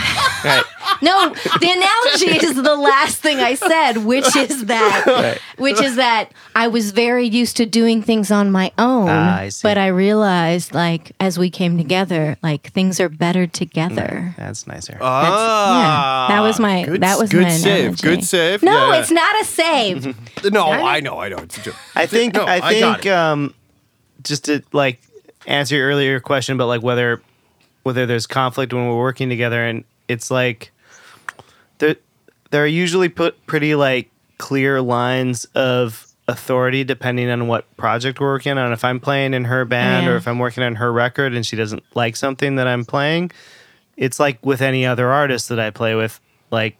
Right. 0.45 0.65
No, 1.03 1.35
the 1.61 1.71
analogy 1.71 2.47
is 2.47 2.55
the 2.63 2.77
last 2.77 3.19
thing 3.19 3.39
I 3.41 3.55
said, 3.55 3.99
which 4.05 4.35
is 4.37 4.67
that 4.67 5.05
Right. 5.07 5.39
which 5.59 5.81
is 5.81 5.97
that 5.97 6.31
I 6.55 6.69
was 6.69 6.93
very 6.93 7.27
used 7.27 7.57
to 7.59 7.67
doing 7.67 8.03
things 8.03 8.31
on 8.31 8.51
my 8.53 8.71
own, 8.79 9.09
Ah, 9.09 9.41
I 9.41 9.49
see. 9.49 9.61
but 9.67 9.77
I 9.79 9.89
realized 9.89 10.73
like 10.75 11.13
as 11.19 11.39
we 11.39 11.51
came 11.51 11.77
together, 11.77 12.37
like 12.43 12.71
things 12.73 13.01
are 13.01 13.09
better 13.09 13.47
together. 13.49 14.35
That's 14.39 14.67
nicer. 14.67 14.93
That's- 14.93 15.03
yeah, 15.03 16.27
that 16.29 16.41
was 16.41 16.61
my 16.61 16.83
Ah, 16.83 16.87
good, 16.87 17.01
that 17.03 17.19
was 17.19 17.31
good 17.31 17.43
my 17.43 17.51
save. 17.51 17.81
analogy. 17.81 18.03
Good 18.03 18.25
save. 18.25 18.63
No, 18.63 18.93
Yeah. 18.93 19.01
it's 19.01 19.11
not 19.11 19.41
a 19.41 19.45
save. 19.45 20.17
No, 20.53 20.67
I 20.71 21.01
know, 21.01 21.19
I 21.19 21.29
know. 21.29 21.39
It's 21.39 21.59
a 21.59 21.63
joke. 21.63 21.75
I 21.97 22.07
think 22.07 22.35
No, 22.35 22.45
I 22.45 22.55
I 22.55 22.61
got 22.61 22.71
think 22.71 23.07
it. 23.07 23.13
um, 23.13 23.55
just 24.27 24.45
to 24.45 24.63
like 24.73 25.01
answer 25.47 25.77
your 25.77 25.89
earlier 25.89 26.21
question 26.21 26.55
about 26.55 26.67
like 26.67 26.83
whether 26.83 27.23
whether 27.83 28.05
there's 28.05 28.27
conflict 28.27 28.73
when 28.73 28.87
we're 28.89 28.99
working 28.99 29.29
together, 29.29 29.65
and 29.65 29.85
it's 30.09 30.31
like 30.31 30.73
there 31.79 31.97
there 32.51 32.65
are 32.65 32.67
usually 32.67 33.09
put 33.09 33.47
pretty 33.47 33.75
like 33.75 34.11
clear 34.39 34.83
lines 34.83 35.45
of 35.55 36.07
authority 36.29 36.83
depending 36.83 37.31
on 37.31 37.47
what 37.47 37.75
project 37.77 38.21
we're 38.21 38.33
working 38.33 38.59
on. 38.59 38.73
If 38.73 38.85
I'm 38.85 38.99
playing 38.99 39.35
in 39.35 39.45
her 39.45 39.65
band 39.65 40.07
oh, 40.07 40.11
yeah. 40.11 40.15
or 40.15 40.17
if 40.17 40.27
I'm 40.27 40.39
working 40.39 40.65
on 40.65 40.75
her 40.75 40.93
record 40.93 41.33
and 41.35 41.47
she 41.47 41.57
doesn't 41.57 41.85
like 41.95 42.17
something 42.17 42.57
that 42.57 42.67
I'm 42.67 42.85
playing, 42.85 43.31
it's 43.97 44.19
like 44.19 44.45
with 44.45 44.61
any 44.61 44.85
other 44.85 45.11
artist 45.11 45.49
that 45.49 45.61
I 45.61 45.71
play 45.71 45.95
with, 45.95 46.21
like 46.51 46.77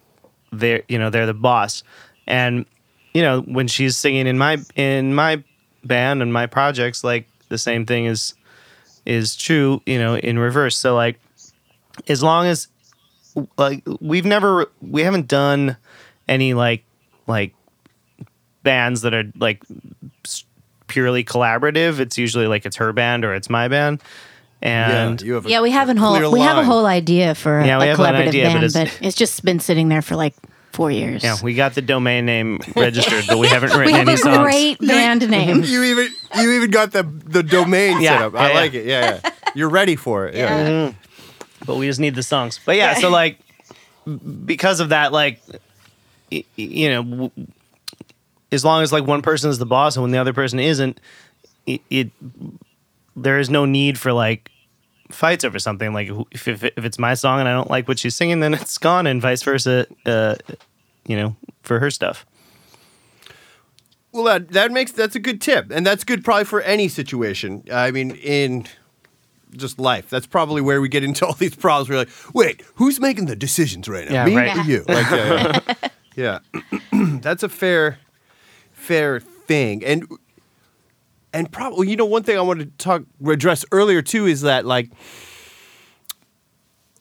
they're 0.53 0.83
you 0.89 0.99
know 0.99 1.11
they're 1.11 1.27
the 1.27 1.35
boss, 1.35 1.85
and 2.27 2.67
you 3.15 3.23
know 3.23 3.43
when 3.43 3.69
she's 3.69 3.97
singing 3.97 4.27
in 4.27 4.39
my 4.39 4.59
in 4.75 5.15
my 5.15 5.43
band 5.85 6.21
and 6.21 6.33
my 6.33 6.47
projects, 6.47 7.05
like 7.05 7.29
the 7.49 7.59
same 7.59 7.87
thing 7.87 8.07
is 8.07 8.35
is 9.05 9.37
true, 9.37 9.81
you 9.87 9.99
know, 9.99 10.17
in 10.17 10.39
reverse. 10.39 10.77
So 10.77 10.95
like 10.95 11.19
as 12.09 12.23
long 12.23 12.47
as 12.47 12.69
like 13.59 13.83
we've 14.01 14.25
never 14.27 14.67
we 14.83 15.03
haven't 15.03 15.29
done 15.29 15.77
any 16.29 16.55
like 16.55 16.85
like 17.27 17.55
bands 18.63 19.03
that 19.03 19.15
are 19.15 19.25
like 19.39 19.63
purely 20.89 21.25
collaborative. 21.25 21.99
It's 22.01 22.19
usually 22.19 22.47
like 22.47 22.67
it's 22.67 22.77
her 22.77 22.93
band 22.93 23.25
or 23.25 23.35
it's 23.35 23.51
my 23.51 23.69
band. 23.69 24.03
And 24.63 25.21
you 25.21 25.35
have 25.35 25.47
a 25.47 25.51
Yeah, 25.51 25.61
we 25.61 25.71
have 25.71 25.89
a 25.89 25.95
whole 25.99 26.17
clear 26.17 26.31
we 26.31 26.41
have 26.41 26.57
a 26.59 26.65
whole 26.65 26.87
idea 26.87 27.35
for 27.35 27.61
a, 27.61 27.67
Yeah, 27.67 27.79
we 27.79 27.85
a 27.85 27.89
have 27.89 28.01
an 28.01 28.07
collaborative 28.07 28.29
idea, 28.29 28.45
but 28.47 28.53
band, 28.55 28.65
it's- 28.65 28.99
but 28.99 29.07
it's, 29.07 29.17
just 29.17 29.45
been 29.45 29.61
sitting 29.61 29.89
there 29.89 30.03
for 30.03 30.17
like 30.17 30.35
four 30.77 30.91
years. 30.91 31.25
yeah, 31.25 31.37
we 31.43 31.55
got 31.55 31.75
the 31.75 31.83
domain 31.83 32.27
name 32.27 32.61
registered, 32.77 33.25
but 33.27 33.39
we 33.39 33.49
haven't 33.49 33.71
written 33.71 33.87
we 33.87 33.93
have 33.93 34.07
any 34.09 34.15
a 34.15 34.19
songs. 34.19 34.39
great 34.39 34.79
band 34.79 35.29
name. 35.37 35.65
You 35.65 35.83
even 35.85 36.09
you 36.37 36.53
even 36.53 36.71
got 36.71 36.93
the 36.93 37.03
the 37.03 37.43
domain 37.43 38.01
Yeah, 38.01 38.19
set 38.19 38.23
up. 38.27 38.35
I 38.37 38.49
yeah, 38.51 38.55
like 38.55 38.75
it. 38.75 38.87
Yeah, 38.87 39.21
yeah. 39.25 39.31
You're 39.55 39.71
ready 39.71 39.97
for 39.97 40.27
it. 40.29 40.35
Yeah. 40.37 40.69
Mm-hmm. 40.69 40.97
but 41.67 41.77
we 41.77 41.87
just 41.87 41.99
need 42.01 42.15
the 42.15 42.23
songs. 42.23 42.61
But 42.65 42.77
yeah, 42.77 42.95
so 42.95 43.11
like 43.11 43.39
because 44.45 44.79
of 44.81 44.91
that, 44.91 45.13
like 45.13 45.41
y- 46.31 46.45
y- 46.45 46.45
you 46.57 46.89
know, 46.91 47.03
w- 47.03 47.31
as 48.53 48.65
long 48.65 48.83
as 48.83 48.93
like 48.93 49.05
one 49.07 49.23
person 49.23 49.51
is 49.51 49.59
the 49.59 49.67
boss 49.67 49.97
and 49.97 50.03
when 50.03 50.13
the 50.13 50.19
other 50.19 50.33
person 50.33 50.61
isn't, 50.61 51.01
it, 51.67 51.81
it 51.91 52.11
there 53.17 53.39
is 53.41 53.51
no 53.51 53.65
need 53.65 53.99
for 53.99 54.13
like 54.13 54.51
fights 55.11 55.45
over 55.45 55.59
something. 55.59 55.93
Like 55.93 56.09
if, 56.33 56.49
if 56.49 56.65
if 56.65 56.85
it's 56.85 56.99
my 56.99 57.15
song 57.15 57.41
and 57.41 57.49
I 57.49 57.53
don't 57.53 57.71
like 57.71 57.89
what 57.89 57.99
she's 57.99 58.15
singing, 58.15 58.41
then 58.41 58.55
it's 58.55 58.79
gone, 58.79 59.07
and 59.07 59.21
vice 59.21 59.43
versa. 59.43 59.87
Uh, 60.05 60.37
you 61.07 61.17
know, 61.17 61.37
for 61.63 61.79
her 61.79 61.91
stuff. 61.91 62.27
Well, 64.13 64.25
that 64.25 64.49
that 64.51 64.73
makes 64.73 64.93
that's 64.93 65.15
a 65.15 65.21
good 65.21 65.41
tip, 65.41 65.71
and 65.71 65.87
that's 65.87 66.05
good 66.05 66.25
probably 66.25 66.45
for 66.45 66.63
any 66.63 66.89
situation. 66.89 67.65
I 67.73 67.91
mean, 67.91 68.13
in 68.13 68.67
just 69.57 69.79
life, 69.79 70.09
that's 70.11 70.27
probably 70.27 70.63
where 70.63 70.81
we 70.81 70.89
get 70.89 71.05
into 71.05 71.27
all 71.27 71.35
these 71.35 71.55
problems. 71.55 71.89
We're 71.89 71.97
like, 71.99 72.11
wait, 72.35 72.63
who's 72.77 72.99
making 73.01 73.27
the 73.27 73.37
decisions 73.37 73.89
right 73.89 74.09
now? 74.09 74.25
Yeah, 74.25 74.25
Me 74.27 74.37
right. 74.37 74.57
or 74.57 74.63
you? 74.63 74.85
Like, 74.89 75.11
yeah, 75.11 75.61
yeah. 75.69 75.89
Yeah. 76.17 76.39
that's 77.21 77.43
a 77.43 77.49
fair, 77.51 77.99
fair 78.73 79.21
thing, 79.21 79.85
and 79.85 80.07
and 81.37 81.51
probably 81.53 81.89
you 81.91 81.97
know 81.97 82.05
one 82.07 82.23
thing 82.23 82.37
I 82.39 82.41
wanted 82.43 82.77
to 82.79 82.85
talk 82.85 83.03
address 83.27 83.65
earlier 83.73 84.03
too 84.03 84.27
is 84.27 84.41
that 84.43 84.65
like 84.67 84.91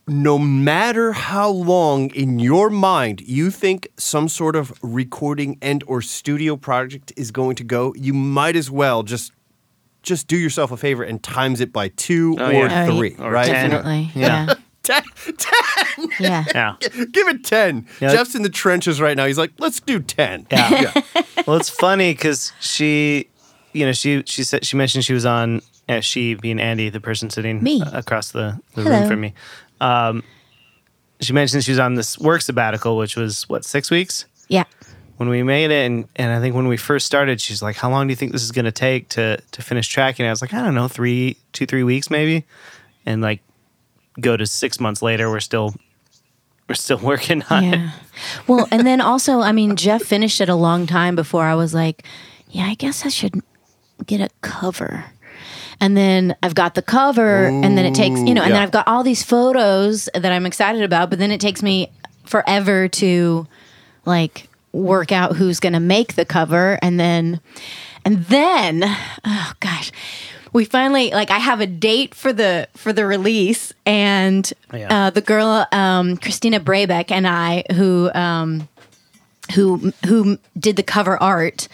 no 0.07 0.37
matter 0.37 1.13
how 1.13 1.49
long 1.49 2.11
in 2.11 2.37
your 2.37 2.69
mind 2.69 3.21
you 3.21 3.49
think 3.49 3.87
some 3.97 4.27
sort 4.29 4.55
of 4.55 4.71
recording 4.83 5.57
and 5.61 5.83
or 5.87 6.01
studio 6.01 6.55
project 6.55 7.11
is 7.17 7.31
going 7.31 7.55
to 7.55 7.63
go 7.63 7.91
you 7.97 8.13
might 8.13 8.55
as 8.55 8.69
well 8.69 9.01
just 9.01 9.31
just 10.03 10.27
do 10.27 10.37
yourself 10.37 10.71
a 10.71 10.77
favor 10.77 11.01
and 11.01 11.23
times 11.23 11.59
it 11.59 11.73
by 11.73 11.87
two 11.89 12.35
Oh, 12.39 12.45
or 12.45 12.53
yeah. 12.53 12.85
Oh, 12.87 12.97
three 12.97 13.15
Or 13.17 13.31
right 13.31 13.47
Definitely. 13.47 14.11
Yeah. 14.13 14.45
Yeah. 14.47 14.53
ten, 14.83 15.03
ten. 15.37 16.09
Yeah. 16.19 16.43
Yeah. 16.53 16.75
give 17.11 17.27
it 17.27 17.43
10 17.43 17.87
Yeah. 17.99 18.11
jeff's 18.11 18.35
in 18.35 18.43
the 18.43 18.49
trenches 18.49 19.01
right 19.01 19.17
now 19.17 19.25
he's 19.25 19.39
like 19.39 19.53
let's 19.57 19.79
do 19.79 19.99
10 19.99 20.45
Yeah. 20.51 20.93
well, 21.47 21.57
it's 21.57 21.69
funny 21.69 22.13
because 22.13 22.53
she, 22.59 23.29
you 23.75 23.85
know, 23.85 23.91
she 23.91 24.23
she 24.25 24.43
said 24.43 24.65
she 24.65 24.77
mentioned 24.77 25.05
she 25.05 25.13
was 25.13 25.25
on. 25.25 25.61
Uh, 25.87 25.99
she 25.99 26.33
being 26.33 26.59
Andy, 26.59 26.89
the 26.89 26.99
person 26.99 27.29
sitting 27.29 27.61
Me. 27.61 27.83
across 27.93 28.31
the, 28.31 28.59
the 28.73 28.81
Hello. 28.81 28.99
room 29.01 29.07
from 29.07 29.21
me. 29.21 29.33
Um, 29.79 30.23
she 31.19 31.31
mentioned 31.31 31.63
she 31.63 31.71
was 31.71 31.79
on 31.79 31.93
this 31.93 32.17
work 32.17 32.41
sabbatical, 32.41 32.97
which 32.97 33.15
was 33.15 33.47
what 33.47 33.63
six 33.63 33.91
weeks 33.91 34.25
Yeah. 34.47 34.63
when 35.17 35.29
we 35.29 35.43
made 35.43 35.69
it, 35.69 35.85
and 35.85 36.07
and 36.15 36.31
I 36.31 36.39
think 36.39 36.55
when 36.55 36.67
we 36.67 36.75
first 36.77 37.05
started, 37.05 37.39
she's 37.39 37.61
like, 37.61 37.75
"How 37.75 37.89
long 37.91 38.07
do 38.07 38.11
you 38.11 38.15
think 38.15 38.31
this 38.31 38.41
is 38.41 38.51
going 38.51 38.65
to 38.65 38.71
take 38.71 39.09
to 39.09 39.37
to 39.51 39.61
finish 39.61 39.87
tracking?" 39.87 40.25
I 40.25 40.31
was 40.31 40.41
like, 40.41 40.53
"I 40.55 40.63
don't 40.63 40.73
know, 40.73 40.87
three, 40.87 41.37
two, 41.53 41.67
three 41.67 41.83
weeks 41.83 42.09
maybe," 42.09 42.45
and 43.05 43.21
like 43.21 43.41
go 44.19 44.35
to 44.35 44.45
six 44.47 44.79
months 44.79 45.01
later, 45.03 45.29
we're 45.29 45.39
still 45.39 45.75
we're 46.67 46.73
still 46.75 46.97
working 47.11 47.43
on 47.51 47.63
it. 47.63 47.89
Well, 48.47 48.67
and 48.71 48.87
then 48.87 49.01
also, 49.01 49.41
I 49.41 49.51
mean, 49.51 49.75
Jeff 49.75 50.01
finished 50.01 50.41
it 50.41 50.49
a 50.49 50.55
long 50.55 50.87
time 50.87 51.15
before 51.15 51.43
I 51.45 51.53
was 51.53 51.75
like, 51.75 52.03
yeah, 52.49 52.63
I 52.65 52.73
guess 52.73 53.05
I 53.05 53.09
should 53.09 53.41
get 54.05 54.21
a 54.21 54.29
cover. 54.41 55.05
And 55.81 55.97
then 55.97 56.35
I've 56.41 56.55
got 56.55 56.75
the 56.75 56.81
cover, 56.81 57.47
and 57.47 57.77
then 57.77 57.85
it 57.85 57.93
takes, 57.93 58.19
you 58.21 58.33
know, 58.33 58.41
and 58.41 58.49
yeah. 58.49 58.55
then 58.55 58.61
I've 58.63 58.71
got 58.71 58.87
all 58.87 59.03
these 59.03 59.23
photos 59.23 60.07
that 60.13 60.31
I'm 60.31 60.45
excited 60.45 60.81
about, 60.83 61.09
but 61.09 61.19
then 61.19 61.31
it 61.31 61.41
takes 61.41 61.61
me 61.61 61.91
forever 62.25 62.87
to 62.87 63.45
like 64.05 64.47
work 64.71 65.11
out 65.11 65.35
who's 65.35 65.59
going 65.59 65.73
to 65.73 65.81
make 65.81 66.15
the 66.15 66.23
cover. 66.23 66.79
And 66.81 66.97
then, 66.97 67.41
and 68.05 68.23
then, 68.25 68.83
oh 68.85 69.51
gosh. 69.59 69.91
We 70.53 70.63
finally 70.63 71.11
like 71.11 71.31
I 71.31 71.37
have 71.39 71.59
a 71.59 71.67
date 71.67 72.15
for 72.15 72.31
the 72.31 72.69
for 72.77 72.93
the 72.93 73.05
release 73.05 73.73
and 73.85 74.49
Yeah. 74.73 75.07
uh, 75.07 75.09
the 75.09 75.19
girl 75.19 75.67
um, 75.73 76.15
Christina 76.15 76.61
Brabeck 76.61 77.11
and 77.11 77.27
I 77.27 77.65
who 77.73 78.09
um, 78.13 78.69
who 79.53 79.91
who 80.05 80.37
did 80.57 80.77
the 80.77 80.83
cover 80.83 81.21
art 81.21 81.67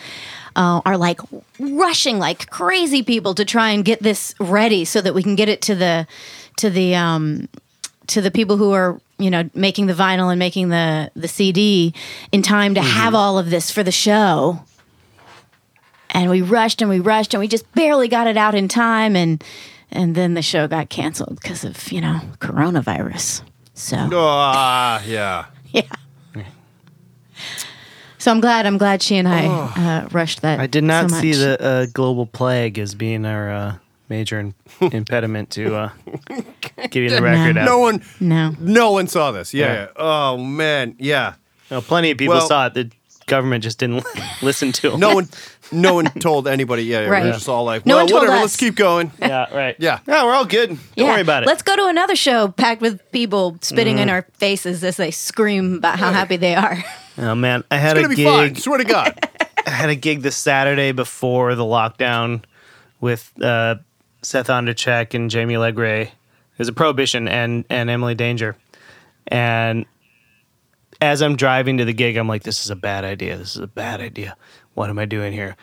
uh, 0.55 0.81
are 0.85 0.97
like 0.97 1.19
rushing 1.59 2.19
like 2.19 2.49
crazy 2.49 3.03
people 3.03 3.33
to 3.35 3.45
try 3.45 3.71
and 3.71 3.85
get 3.85 4.01
this 4.01 4.35
ready 4.39 4.85
so 4.85 5.01
that 5.01 5.13
we 5.13 5.23
can 5.23 5.35
get 5.35 5.49
it 5.49 5.61
to 5.63 5.75
the 5.75 6.07
to 6.57 6.69
the 6.69 6.95
um, 6.95 7.47
to 8.07 8.21
the 8.21 8.31
people 8.31 8.57
who 8.57 8.71
are 8.71 8.99
you 9.17 9.29
know 9.29 9.49
making 9.53 9.87
the 9.87 9.93
vinyl 9.93 10.29
and 10.31 10.39
making 10.39 10.69
the 10.69 11.11
the 11.15 11.27
CD 11.27 11.93
in 12.31 12.41
time 12.41 12.75
to 12.75 12.81
have 12.81 13.15
all 13.15 13.37
of 13.37 13.49
this 13.49 13.71
for 13.71 13.83
the 13.83 13.91
show. 13.91 14.63
And 16.13 16.29
we 16.29 16.41
rushed 16.41 16.81
and 16.81 16.89
we 16.89 16.99
rushed 16.99 17.33
and 17.33 17.39
we 17.39 17.47
just 17.47 17.71
barely 17.73 18.09
got 18.09 18.27
it 18.27 18.35
out 18.35 18.53
in 18.53 18.67
time 18.67 19.15
and 19.15 19.41
and 19.91 20.13
then 20.15 20.33
the 20.33 20.41
show 20.41 20.67
got 20.67 20.89
canceled 20.89 21.39
because 21.41 21.63
of 21.63 21.91
you 21.91 22.01
know 22.01 22.19
coronavirus. 22.39 23.43
So 23.73 24.09
Ah, 24.11 25.01
yeah 25.05 25.45
yeah. 25.71 25.83
So 28.21 28.31
I'm 28.31 28.39
glad. 28.39 28.65
I'm 28.65 28.77
glad 28.77 29.01
she 29.01 29.17
and 29.17 29.27
I 29.27 29.47
uh, 29.47 30.07
rushed 30.11 30.41
that. 30.43 30.59
I 30.59 30.67
did 30.67 30.83
not 30.83 31.09
so 31.09 31.17
see 31.19 31.33
the 31.33 31.61
uh, 31.61 31.85
global 31.91 32.25
plague 32.27 32.77
as 32.79 32.93
being 32.95 33.25
our 33.25 33.49
uh, 33.51 33.75
major 34.09 34.39
in- 34.39 34.53
impediment 34.81 35.49
to 35.51 35.75
uh, 35.75 35.89
getting 36.91 37.09
the 37.09 37.21
record 37.21 37.57
out. 37.57 37.65
no 37.65 37.79
one 37.79 38.03
No. 38.19 38.55
no 38.59 38.91
one 38.91 39.07
saw 39.07 39.31
this 39.31 39.53
yeah, 39.53 39.65
Yeah. 39.65 39.73
yeah. 39.81 39.87
oh 39.97 40.37
man 40.37 40.95
yeah 40.99 41.33
No, 41.71 41.81
plenty 41.81 42.11
of 42.11 42.17
people 42.17 42.35
Well- 42.35 42.47
saw 42.47 42.67
it. 42.67 42.73
The 42.75 42.91
government 43.27 43.63
just 43.63 43.79
didn't 43.79 44.05
listen 44.41 44.71
to 44.73 44.89
them. 44.91 44.99
no 44.99 45.15
one 45.15 45.29
no 45.71 45.93
one 45.93 46.05
told 46.19 46.47
anybody 46.47 46.83
yeah, 46.83 46.99
yeah 46.99 47.05
we 47.05 47.11
Right. 47.11 47.23
we're 47.23 47.31
just 47.33 47.47
all 47.49 47.63
like 47.63 47.85
No 47.85 47.95
well 47.95 48.03
one 48.03 48.09
told 48.09 48.21
whatever 48.23 48.35
us. 48.37 48.41
let's 48.43 48.57
keep 48.57 48.75
going 48.75 49.11
Yeah, 49.19 49.45
right. 49.55 49.75
Yeah. 49.79 49.99
No, 50.05 50.25
we're 50.25 50.33
all 50.33 50.45
good. 50.45 50.69
Don't 50.69 50.79
Yeah. 50.95 51.05
worry 51.13 51.21
about 51.21 51.43
it. 51.43 51.47
Let's 51.47 51.63
go 51.63 51.75
to 51.77 51.85
another 51.87 52.15
show 52.15 52.49
packed 52.49 52.81
with 52.81 52.99
people 53.11 53.57
spitting 53.61 53.95
Mm-hmm. 53.95 54.03
in 54.03 54.09
our 54.09 54.23
faces 54.33 54.83
as 54.83 54.97
they 54.97 55.11
scream 55.11 55.75
about 55.75 55.97
how 55.97 56.11
happy 56.11 56.35
they 56.35 56.53
are. 56.55 56.83
Oh 57.17 57.35
man, 57.35 57.63
I 57.71 57.77
had 57.77 57.97
it's 57.97 58.05
a 58.05 58.07
gonna 58.07 58.15
be 58.15 58.23
fine 58.23 58.53
gig. 58.53 58.57
swear 58.63 58.77
to 58.77 58.83
god 58.83 59.17
I 59.65 59.69
had 59.69 59.89
a 59.89 59.95
gig 59.95 60.21
this 60.21 60.35
Saturday 60.35 60.91
before 60.91 61.55
the 61.55 61.63
lockdown 61.63 62.43
with 62.99 63.31
uh, 63.41 63.75
Seth 64.21 64.47
Ondercheck 64.47 65.13
and 65.13 65.29
Jamie 65.29 65.55
Legray. 65.55 66.03
It 66.03 66.11
was 66.57 66.67
a 66.67 66.73
prohibition 66.73 67.27
and 67.27 67.65
and 67.69 67.89
Emily 67.89 68.15
Danger. 68.15 68.55
And 69.27 69.85
as 71.01 71.21
I'm 71.21 71.35
driving 71.35 71.77
to 71.77 71.85
the 71.85 71.93
gig, 71.93 72.17
I'm 72.17 72.27
like, 72.27 72.43
this 72.43 72.63
is 72.63 72.69
a 72.69 72.75
bad 72.75 73.03
idea. 73.03 73.37
This 73.37 73.55
is 73.55 73.61
a 73.61 73.67
bad 73.67 74.01
idea. 74.01 74.35
What 74.73 74.89
am 74.89 74.99
I 74.99 75.05
doing 75.05 75.33
here? 75.33 75.55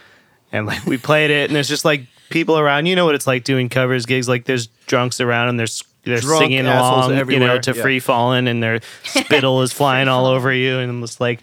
And 0.51 0.67
like 0.67 0.85
we 0.87 0.97
played 0.97 1.31
it, 1.31 1.49
and 1.49 1.57
there's 1.57 1.69
just 1.69 1.85
like 1.85 2.03
people 2.31 2.59
around. 2.59 2.87
You 2.87 2.97
know 2.97 3.05
what 3.05 3.15
it's 3.15 3.27
like 3.27 3.45
doing 3.45 3.69
covers 3.69 4.07
gigs. 4.07 4.29
Like 4.29 4.47
there's 4.47 4.69
drunks 4.87 5.21
around, 5.21 5.49
and 5.49 5.59
there's 5.59 5.85
they're 6.05 6.19
Drunk 6.21 6.43
singing 6.45 6.67
along, 6.67 7.31
you 7.31 7.39
know, 7.39 7.59
to 7.59 7.73
yeah. 7.75 7.83
free 7.83 8.01
falling, 8.01 8.49
and 8.49 8.63
their 8.63 8.81
spittle 9.05 9.63
is 9.63 9.73
flying 9.73 10.09
all 10.09 10.27
over 10.27 10.53
you, 10.53 10.79
and 10.79 10.91
I'm 10.91 11.01
just 11.01 11.21
like, 11.21 11.41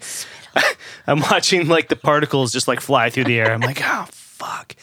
I'm 1.06 1.20
watching 1.20 1.68
like 1.68 1.88
the 1.88 1.96
particles 1.96 2.52
just 2.52 2.66
like 2.68 2.80
fly 2.80 3.10
through 3.10 3.24
the 3.24 3.38
air. 3.38 3.52
I'm 3.52 3.60
like, 3.60 3.80
oh 3.82 4.06
fuck. 4.10 4.74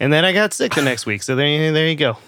And 0.00 0.12
then 0.12 0.24
I 0.24 0.32
got 0.32 0.52
sick 0.52 0.74
the 0.74 0.82
next 0.82 1.06
week, 1.06 1.22
so 1.22 1.36
there, 1.36 1.46
you- 1.46 1.72
there 1.72 1.88
you 1.88 1.96
go. 1.96 2.18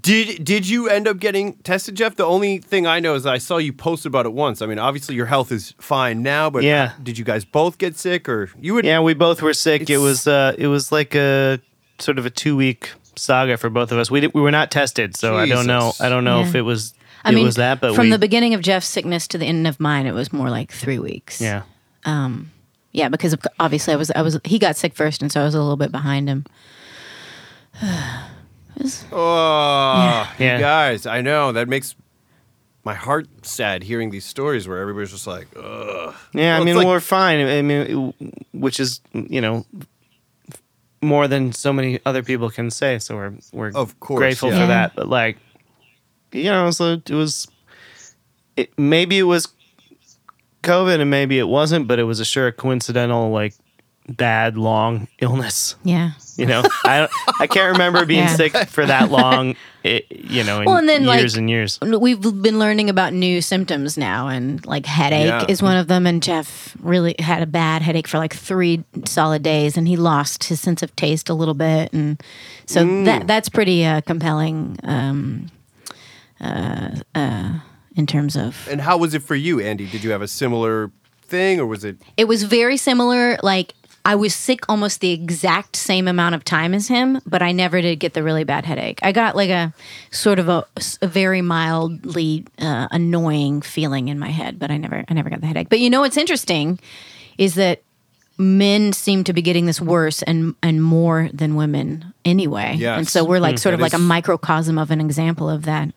Did 0.00 0.44
did 0.44 0.68
you 0.68 0.88
end 0.88 1.06
up 1.06 1.18
getting 1.20 1.52
tested, 1.58 1.94
Jeff? 1.94 2.16
The 2.16 2.24
only 2.24 2.58
thing 2.58 2.88
I 2.88 2.98
know 2.98 3.14
is 3.14 3.24
I 3.24 3.38
saw 3.38 3.58
you 3.58 3.72
post 3.72 4.04
about 4.04 4.26
it 4.26 4.32
once. 4.32 4.60
I 4.60 4.66
mean, 4.66 4.80
obviously 4.80 5.14
your 5.14 5.26
health 5.26 5.52
is 5.52 5.74
fine 5.78 6.24
now, 6.24 6.50
but 6.50 6.64
Yeah. 6.64 6.94
did 7.00 7.18
you 7.18 7.24
guys 7.24 7.44
both 7.44 7.78
get 7.78 7.96
sick, 7.96 8.28
or 8.28 8.50
you 8.60 8.74
would? 8.74 8.84
Yeah, 8.84 8.98
we 8.98 9.14
both 9.14 9.42
were 9.42 9.54
sick. 9.54 9.88
it 9.88 9.98
was 9.98 10.26
uh, 10.26 10.56
it 10.58 10.66
was 10.66 10.90
like 10.90 11.14
a 11.14 11.60
sort 12.00 12.18
of 12.18 12.26
a 12.26 12.30
two 12.30 12.56
week 12.56 12.94
saga 13.16 13.56
for 13.56 13.70
both 13.70 13.92
of 13.92 13.98
us. 13.98 14.10
We 14.10 14.20
did, 14.20 14.34
we 14.34 14.40
were 14.40 14.50
not 14.50 14.70
tested, 14.70 15.16
so 15.16 15.36
I 15.36 15.46
don't 15.46 15.66
know. 15.66 15.92
I 16.00 16.08
don't 16.08 16.24
know 16.24 16.40
if 16.42 16.54
it 16.54 16.62
was 16.62 16.94
I 17.24 17.30
it 17.30 17.34
mean, 17.34 17.44
was 17.44 17.56
that, 17.56 17.80
but 17.80 17.94
from 17.94 18.06
we, 18.06 18.10
the 18.10 18.18
beginning 18.18 18.54
of 18.54 18.60
Jeff's 18.60 18.86
sickness 18.86 19.26
to 19.28 19.38
the 19.38 19.46
end 19.46 19.66
of 19.66 19.80
mine, 19.80 20.06
it 20.06 20.12
was 20.14 20.32
more 20.32 20.50
like 20.50 20.70
three 20.72 20.98
weeks. 20.98 21.40
yeah. 21.40 21.62
Um, 22.04 22.52
yeah, 22.92 23.08
because 23.08 23.36
obviously 23.58 23.92
I 23.92 23.96
was 23.96 24.10
I 24.12 24.22
was 24.22 24.38
he 24.44 24.58
got 24.58 24.76
sick 24.76 24.94
first, 24.94 25.20
and 25.22 25.30
so 25.32 25.40
I 25.40 25.44
was 25.44 25.54
a 25.54 25.60
little 25.60 25.76
bit 25.76 25.90
behind 25.92 26.28
him. 26.28 26.44
Oh, 29.12 30.32
Yeah. 30.38 30.54
you 30.56 30.60
guys, 30.60 31.06
I 31.06 31.20
know 31.22 31.52
that 31.52 31.68
makes 31.68 31.94
my 32.84 32.94
heart 32.94 33.26
sad 33.42 33.82
hearing 33.82 34.10
these 34.10 34.24
stories 34.24 34.68
where 34.68 34.78
everybody's 34.78 35.10
just 35.10 35.26
like, 35.26 35.48
ugh. 35.56 36.14
Yeah, 36.34 36.54
Well, 36.54 36.62
I 36.62 36.64
mean 36.64 36.76
like- 36.76 36.86
we're 36.86 37.00
fine. 37.00 37.46
I 37.46 37.62
mean, 37.62 38.12
which 38.52 38.78
is 38.78 39.00
you 39.12 39.40
know 39.40 39.64
more 41.06 41.28
than 41.28 41.52
so 41.52 41.72
many 41.72 42.00
other 42.04 42.22
people 42.22 42.50
can 42.50 42.70
say. 42.70 42.98
So 42.98 43.16
we're 43.16 43.32
we're 43.52 43.72
Of 43.74 43.98
course, 44.00 44.18
grateful 44.18 44.50
yeah. 44.50 44.60
for 44.60 44.66
that. 44.66 44.94
But 44.94 45.08
like, 45.08 45.38
you 46.32 46.50
know, 46.50 46.70
so 46.70 46.94
it 46.94 47.10
was. 47.10 47.48
It 48.56 48.78
maybe 48.78 49.18
it 49.18 49.24
was 49.24 49.48
COVID 50.62 51.00
and 51.00 51.10
maybe 51.10 51.38
it 51.38 51.48
wasn't, 51.48 51.86
but 51.86 51.98
it 51.98 52.04
was 52.04 52.20
a 52.20 52.24
sure 52.24 52.50
coincidental 52.52 53.30
like 53.30 53.54
bad 54.08 54.56
long 54.56 55.08
illness. 55.20 55.74
Yeah. 55.84 56.12
You 56.36 56.46
know, 56.46 56.62
I 56.84 57.08
I 57.40 57.46
can't 57.46 57.72
remember 57.72 58.04
being 58.06 58.20
Yeah. 58.20 58.36
sick 58.36 58.56
for 58.68 58.84
that 58.86 59.10
long. 59.10 59.56
It, 59.82 60.06
you 60.10 60.42
know, 60.42 60.60
in 60.60 60.64
Well, 60.66 60.76
and 60.78 60.88
then, 60.88 61.04
years 61.04 61.34
like, 61.34 61.38
and 61.38 61.48
years. 61.48 61.78
We've 61.80 62.20
been 62.20 62.58
learning 62.58 62.90
about 62.90 63.12
new 63.12 63.40
symptoms 63.40 63.96
now, 63.96 64.26
and 64.28 64.64
like 64.66 64.84
headache 64.84 65.26
Yeah. 65.26 65.44
is 65.48 65.62
one 65.62 65.76
of 65.76 65.86
them. 65.86 66.06
And 66.06 66.20
Jeff 66.22 66.76
really 66.80 67.14
had 67.20 67.40
a 67.42 67.46
bad 67.46 67.82
headache 67.82 68.08
for 68.08 68.18
like 68.18 68.34
three 68.34 68.82
solid 69.04 69.42
days, 69.44 69.76
and 69.76 69.86
he 69.86 69.96
lost 69.96 70.44
his 70.44 70.60
sense 70.60 70.82
of 70.82 70.94
taste 70.96 71.28
a 71.28 71.34
little 71.34 71.54
bit, 71.54 71.92
and 71.92 72.20
so 72.66 72.84
that 73.04 73.26
that's 73.28 73.48
pretty 73.48 73.84
uh, 73.84 74.00
compelling 74.02 74.76
um, 74.82 75.46
uh, 76.40 76.90
uh, 77.14 77.52
in 77.94 78.06
terms 78.06 78.36
of 78.36 78.68
And 78.70 78.80
how 78.80 78.98
was 78.98 79.14
it 79.14 79.22
for 79.22 79.34
you, 79.36 79.60
Andy? 79.60 79.86
Did 79.86 80.04
you 80.04 80.10
have 80.10 80.22
a 80.22 80.28
similar 80.28 80.90
thing, 81.22 81.60
or 81.60 81.66
was 81.66 81.84
it? 81.84 81.96
it 82.16 82.26
was 82.28 82.42
very 82.42 82.76
similar. 82.76 83.38
Like 83.42 83.72
I 84.06 84.14
was 84.14 84.36
sick 84.36 84.60
almost 84.68 85.00
the 85.00 85.10
exact 85.10 85.74
same 85.74 86.06
amount 86.06 86.36
of 86.36 86.44
time 86.44 86.74
as 86.74 86.86
him, 86.86 87.20
but 87.26 87.42
I 87.42 87.50
never 87.50 87.82
did 87.82 87.98
get 87.98 88.14
the 88.14 88.22
really 88.22 88.44
bad 88.44 88.64
headache. 88.64 89.00
I 89.02 89.10
got 89.10 89.34
like 89.34 89.50
a 89.50 89.74
sort 90.12 90.38
of 90.38 90.48
a, 90.48 90.64
a 91.02 91.08
very 91.08 91.42
mildly 91.42 92.44
uh, 92.60 92.86
annoying 92.92 93.62
feeling 93.62 94.06
in 94.06 94.20
my 94.20 94.28
head, 94.28 94.60
but 94.60 94.70
I 94.70 94.76
never 94.76 95.04
I 95.08 95.12
never 95.12 95.28
got 95.28 95.40
the 95.40 95.48
headache. 95.48 95.68
But 95.68 95.80
you 95.80 95.90
know 95.90 96.02
what's 96.02 96.16
interesting 96.16 96.78
is 97.36 97.56
that 97.56 97.82
men 98.38 98.92
seem 98.92 99.24
to 99.24 99.32
be 99.32 99.42
getting 99.42 99.66
this 99.66 99.80
worse 99.80 100.22
and 100.22 100.54
and 100.62 100.84
more 100.84 101.28
than 101.32 101.56
women 101.56 102.14
anyway. 102.24 102.76
Yes. 102.78 102.98
And 102.98 103.08
so 103.08 103.24
we're 103.24 103.40
like 103.40 103.58
sort 103.58 103.74
of 103.74 103.80
like 103.80 103.92
a 103.92 103.98
microcosm 103.98 104.78
of 104.78 104.92
an 104.92 105.00
example 105.00 105.50
of 105.50 105.64
that. 105.64 105.92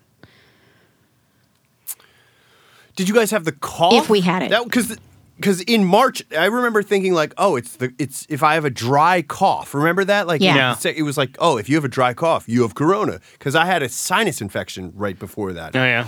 Did 2.95 3.07
you 3.07 3.14
guys 3.14 3.30
have 3.30 3.45
the 3.45 3.51
cough? 3.51 3.93
If 3.93 4.10
we 4.10 4.22
had 4.22 4.41
it. 4.41 4.64
because 4.64 4.97
because 5.40 5.62
in 5.62 5.86
March 5.86 6.22
I 6.38 6.46
remember 6.46 6.84
thinking 6.84 7.14
like, 7.14 7.34
oh, 7.38 7.56
it's 7.56 7.76
the 7.78 7.94
it's 7.98 8.26
if 8.30 8.44
I 8.44 8.54
have 8.56 8.66
a 8.66 8.70
dry 8.70 9.22
cough. 9.22 9.74
Remember 9.74 10.04
that? 10.06 10.28
Like, 10.28 10.42
Yeah. 10.42 10.56
Yeah. 10.56 10.72
it's- 10.74 10.86
it 10.98 11.04
was 11.04 11.18
like, 11.18 11.36
oh, 11.40 11.58
if 11.58 11.70
you 11.70 11.76
have 11.76 11.86
a 11.86 11.90
dry 11.90 12.14
cough, 12.14 12.48
you 12.48 12.62
have 12.64 12.76
corona. 12.76 13.20
Because 13.34 13.56
I 13.56 13.66
had 13.66 13.82
a 13.84 13.90
sinus 13.90 14.42
infection 14.42 14.92
right 14.96 15.18
before 15.18 15.54
that. 15.54 15.76
Oh 15.76 15.84
yeah. 15.84 16.06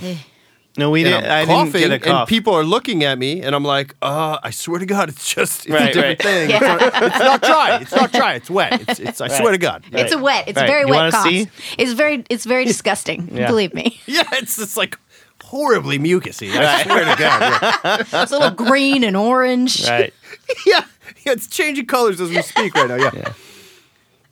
No, 0.77 0.89
we 0.89 1.03
didn't. 1.03 1.25
I'm 1.25 1.49
I 1.49 1.65
didn't 1.65 1.73
get 1.73 1.91
a 1.91 1.99
cough. 1.99 2.19
and 2.21 2.27
people 2.29 2.53
are 2.53 2.63
looking 2.63 3.03
at 3.03 3.17
me, 3.17 3.41
and 3.41 3.53
I'm 3.53 3.65
like, 3.65 3.93
uh, 4.01 4.39
I 4.41 4.51
swear 4.51 4.79
to 4.79 4.85
God, 4.85 5.09
it's 5.09 5.33
just 5.35 5.65
it's 5.65 5.75
a 5.75 5.85
different 5.87 5.95
right. 5.97 6.21
thing. 6.21 6.49
It's, 6.49 6.61
not, 6.61 6.81
it's 7.03 7.19
not 7.19 7.41
dry. 7.41 7.77
It's 7.81 7.91
not 7.91 8.11
dry. 8.13 8.33
It's 8.35 8.49
wet. 8.49 8.81
It's, 8.87 8.99
it's 9.01 9.19
I 9.19 9.27
swear 9.27 9.51
to 9.51 9.57
God. 9.57 9.83
It's 9.91 10.13
a 10.13 10.17
wet. 10.17 10.47
It's 10.47 10.55
Right. 10.55 10.63
a 10.63 10.67
very 10.71 10.81
You 10.87 10.91
wet 10.93 11.11
cough. 11.11 11.23
see? 11.27 11.49
It's 11.77 11.91
very 11.91 12.23
it's 12.29 12.45
very 12.45 12.63
disgusting. 12.73 13.27
Yeah. 13.33 13.47
Believe 13.47 13.73
me. 13.73 13.99
Yeah, 14.05 14.23
it's 14.31 14.55
just 14.55 14.77
like 14.77 14.97
horribly 15.43 15.99
mucusy. 15.99 16.51
I 16.55 16.83
swear 16.83 17.05
to 17.05 17.15
God. 17.21 17.77
Yeah. 17.83 17.97
It's 18.23 18.31
a 18.31 18.37
little 18.37 18.51
green 18.51 19.03
and 19.03 19.15
orange. 19.17 19.87
right. 19.87 20.13
yeah, 20.65 20.85
yeah, 21.25 21.33
it's 21.33 21.47
changing 21.47 21.85
colors 21.87 22.19
as 22.21 22.29
we 22.29 22.41
speak 22.41 22.73
right 22.75 22.87
now. 22.87 22.95
Yeah. 22.95 23.33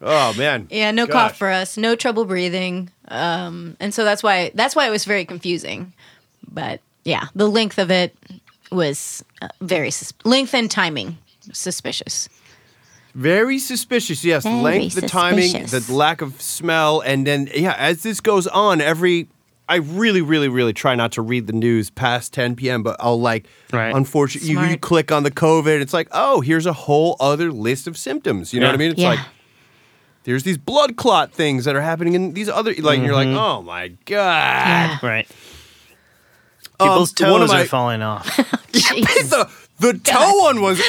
Oh 0.02 0.34
man. 0.38 0.68
Yeah, 0.70 0.92
no 0.92 1.06
Gosh. 1.06 1.14
cough 1.14 1.38
for 1.38 1.50
us, 1.50 1.78
no 1.78 1.96
trouble 1.96 2.26
breathing, 2.26 2.90
um, 3.10 3.76
and 3.80 3.94
so 3.94 4.06
that's 4.06 4.24
why 4.24 4.52
that's 4.54 4.76
why 4.76 4.88
it 4.88 4.92
was 4.92 5.06
very 5.06 5.26
confusing. 5.26 5.94
But 6.50 6.80
yeah, 7.04 7.28
the 7.36 7.48
length 7.50 7.78
of 7.78 7.92
it 7.92 8.16
was 8.72 9.24
uh, 9.42 9.50
very 9.62 9.92
sus- 9.92 10.14
length 10.24 10.54
and 10.54 10.70
timing 10.72 11.18
suspicious. 11.52 12.30
Very 13.16 13.58
suspicious. 13.60 14.24
Yes, 14.24 14.44
Very 14.44 14.62
length, 14.62 14.96
the 14.96 15.02
timing, 15.02 15.52
the 15.52 15.86
lack 15.90 16.22
of 16.22 16.40
smell, 16.42 17.02
and 17.02 17.26
then 17.26 17.50
yeah, 17.54 17.76
as 17.78 18.04
this 18.04 18.22
goes 18.22 18.48
on, 18.48 18.80
every 18.82 19.28
I 19.70 19.76
really, 19.78 20.22
really, 20.22 20.50
really 20.50 20.74
try 20.74 20.96
not 20.96 21.12
to 21.14 21.22
read 21.22 21.48
the 21.48 21.54
news 21.54 21.90
past 21.90 22.34
10 22.34 22.56
p.m. 22.58 22.84
But 22.84 22.98
I'll 23.00 23.22
like, 23.22 23.48
Right. 23.72 23.96
unfortunately, 23.96 24.50
you, 24.52 24.60
you 24.62 24.78
click 24.78 25.12
on 25.12 25.24
the 25.24 25.32
COVID. 25.32 25.80
It's 25.80 25.94
like, 25.94 26.08
oh, 26.12 26.42
here's 26.42 26.66
a 26.66 26.74
whole 26.74 27.16
other 27.20 27.52
list 27.52 27.88
of 27.88 27.96
symptoms. 27.98 28.54
You 28.54 28.60
know 28.60 28.66
Yeah. 28.66 28.72
what 28.72 28.76
I 28.76 28.78
mean? 28.80 28.92
It's 28.92 29.00
Yeah. 29.00 29.10
like 29.10 29.20
there's 30.24 30.44
these 30.44 30.58
blood 30.58 30.98
clot 30.98 31.32
things 31.32 31.64
that 31.66 31.76
are 31.76 31.82
happening 31.82 32.14
in 32.16 32.34
these 32.34 32.50
other. 32.50 32.74
Like 32.80 33.00
you're 33.02 33.14
like, 33.14 33.28
oh 33.30 33.62
my 33.62 33.90
god. 34.06 34.10
Yeah, 34.10 34.98
Right. 35.02 35.28
People's 36.80 37.12
Um, 37.12 37.16
toes 37.16 37.50
my- 37.50 37.62
are 37.62 37.66
falling 37.66 38.02
off. 38.02 38.26
The 38.72 39.50
the 39.80 39.94
toe 40.00 40.40
one 40.40 40.62
was 40.62 40.82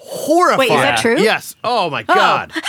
horrifying. 0.00 0.58
Wait, 0.70 0.74
is 0.74 0.80
that 0.82 0.98
true? 0.98 1.18
Yes. 1.20 1.54
Oh 1.62 1.88
my 1.90 2.02
god. 2.02 2.52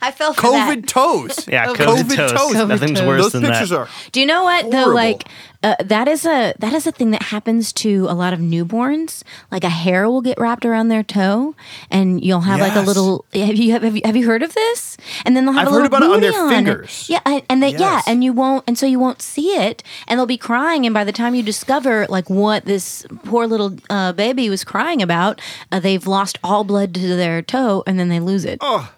I 0.00 0.10
fell 0.10 0.32
for 0.32 0.42
COVID 0.42 0.82
that. 0.82 0.86
toes. 0.88 1.48
Yeah, 1.48 1.66
COVID, 1.68 1.76
COVID 1.76 2.16
toes. 2.16 2.32
toes. 2.32 2.54
COVID 2.54 2.68
Nothing's 2.68 2.98
toes. 3.00 3.06
worse 3.08 3.22
Those 3.22 3.32
than 3.32 3.42
pictures 3.42 3.70
that. 3.70 3.78
are 3.78 3.88
Do 4.12 4.20
you 4.20 4.26
know 4.26 4.44
what 4.44 4.70
though? 4.70 4.88
Like 4.88 5.24
uh, 5.62 5.74
that 5.84 6.06
is 6.06 6.24
a 6.24 6.54
that 6.60 6.72
is 6.72 6.86
a 6.86 6.92
thing 6.92 7.10
that 7.10 7.22
happens 7.22 7.72
to 7.72 8.06
a 8.08 8.14
lot 8.14 8.32
of 8.32 8.38
newborns. 8.38 9.24
Like 9.50 9.64
a 9.64 9.68
hair 9.70 10.08
will 10.08 10.20
get 10.20 10.38
wrapped 10.38 10.64
around 10.64 10.86
their 10.88 11.02
toe, 11.02 11.56
and 11.90 12.22
you'll 12.24 12.42
have 12.42 12.60
like 12.60 12.76
a 12.76 12.80
little. 12.80 13.24
Have 13.34 13.56
you 13.56 13.72
have 13.72 13.96
you, 13.96 14.02
have 14.04 14.14
you 14.16 14.24
heard 14.26 14.42
of 14.44 14.54
this? 14.54 14.96
And 15.24 15.36
then 15.36 15.44
they'll 15.46 15.54
have 15.54 15.66
I've 15.66 15.72
a 15.72 15.76
heard 15.76 15.82
little 15.90 15.96
about 15.98 16.02
it 16.10 16.14
on 16.14 16.20
their 16.20 16.32
booty 16.32 16.54
fingers. 16.54 17.08
Yeah, 17.08 17.20
and- 17.24 17.42
and 17.50 17.62
they 17.62 17.70
yeah, 17.70 18.02
and 18.06 18.22
you 18.22 18.32
won't, 18.32 18.64
and 18.68 18.78
so 18.78 18.86
you 18.86 18.98
won't 19.00 19.20
see 19.22 19.48
it, 19.56 19.82
and 20.06 20.18
they'll 20.18 20.26
be 20.26 20.36
crying, 20.38 20.84
and 20.86 20.94
by 20.94 21.02
the 21.02 21.12
time 21.12 21.34
you 21.34 21.42
discover 21.42 22.06
like 22.08 22.28
what 22.30 22.64
this 22.64 23.04
poor 23.24 23.46
little 23.46 23.76
uh, 23.90 24.12
baby 24.12 24.48
was 24.50 24.62
crying 24.64 25.02
about, 25.02 25.40
uh, 25.72 25.80
they've 25.80 26.06
lost 26.06 26.38
all 26.44 26.62
blood 26.62 26.94
to 26.94 27.00
their 27.16 27.42
toe, 27.42 27.82
and 27.86 27.98
then 27.98 28.08
they 28.08 28.20
lose 28.20 28.44
it. 28.44 28.58
Oh 28.60 28.92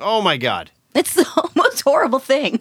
Oh 0.00 0.22
my 0.22 0.36
god. 0.36 0.70
It's 0.94 1.14
the 1.14 1.26
most 1.54 1.80
horrible 1.82 2.18
thing. 2.18 2.60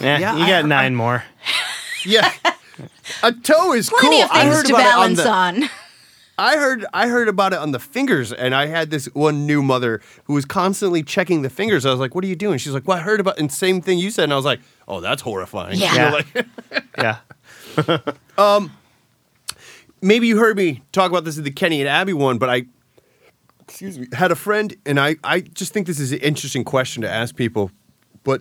Yeah, 0.00 0.18
Yeah, 0.18 0.36
you 0.36 0.44
I- 0.44 0.48
got 0.48 0.64
I- 0.64 0.68
nine 0.68 0.94
more. 0.94 1.24
Yeah. 2.06 2.32
A 3.24 3.32
toe 3.32 3.72
is 3.72 3.90
Plenty 3.90 4.08
cool. 4.18 4.22
of 4.24 4.30
I 4.30 4.42
things 4.42 4.54
heard 4.54 4.66
to 4.66 4.72
about 4.74 4.82
balance 4.82 5.18
it 5.18 5.26
on, 5.26 5.62
on. 5.64 5.70
I 6.38 6.56
heard 6.56 6.86
I 6.94 7.08
heard 7.08 7.26
about 7.26 7.52
it 7.52 7.58
on 7.58 7.72
the 7.72 7.80
fingers, 7.80 8.32
and 8.32 8.54
I 8.54 8.66
had 8.66 8.90
this 8.90 9.06
one 9.14 9.46
new 9.46 9.60
mother 9.62 10.00
who 10.24 10.34
was 10.34 10.44
constantly 10.44 11.02
checking 11.02 11.42
the 11.42 11.50
fingers. 11.50 11.84
I 11.84 11.90
was 11.90 11.98
like, 11.98 12.14
"What 12.14 12.22
are 12.22 12.28
you 12.28 12.36
doing?" 12.36 12.56
She's 12.58 12.72
like, 12.72 12.86
"Well, 12.86 12.96
I 12.96 13.00
heard 13.00 13.18
about." 13.18 13.36
And 13.40 13.52
same 13.52 13.80
thing 13.82 13.98
you 13.98 14.12
said, 14.12 14.24
and 14.24 14.32
I 14.32 14.36
was 14.36 14.44
like, 14.44 14.60
"Oh, 14.86 15.00
that's 15.00 15.22
horrifying." 15.22 15.76
Yeah. 15.80 15.92
You 15.92 15.98
know, 15.98 16.20
Yeah. 16.96 17.16
like- 17.82 18.06
yeah. 18.06 18.12
Um, 18.38 18.70
maybe 20.00 20.28
you 20.28 20.38
heard 20.38 20.56
me 20.56 20.82
talk 20.92 21.10
about 21.10 21.24
this 21.24 21.36
in 21.36 21.42
the 21.42 21.50
Kenny 21.50 21.80
and 21.80 21.88
Abby 21.88 22.12
one, 22.12 22.38
but 22.38 22.48
I, 22.48 22.66
excuse 23.68 23.98
me, 23.98 24.06
had 24.12 24.32
a 24.32 24.34
friend, 24.34 24.74
and 24.86 24.98
I, 24.98 25.16
I 25.22 25.40
just 25.40 25.72
think 25.72 25.86
this 25.86 26.00
is 26.00 26.10
an 26.12 26.18
interesting 26.18 26.64
question 26.64 27.02
to 27.02 27.08
ask 27.08 27.36
people. 27.36 27.70
But 28.24 28.40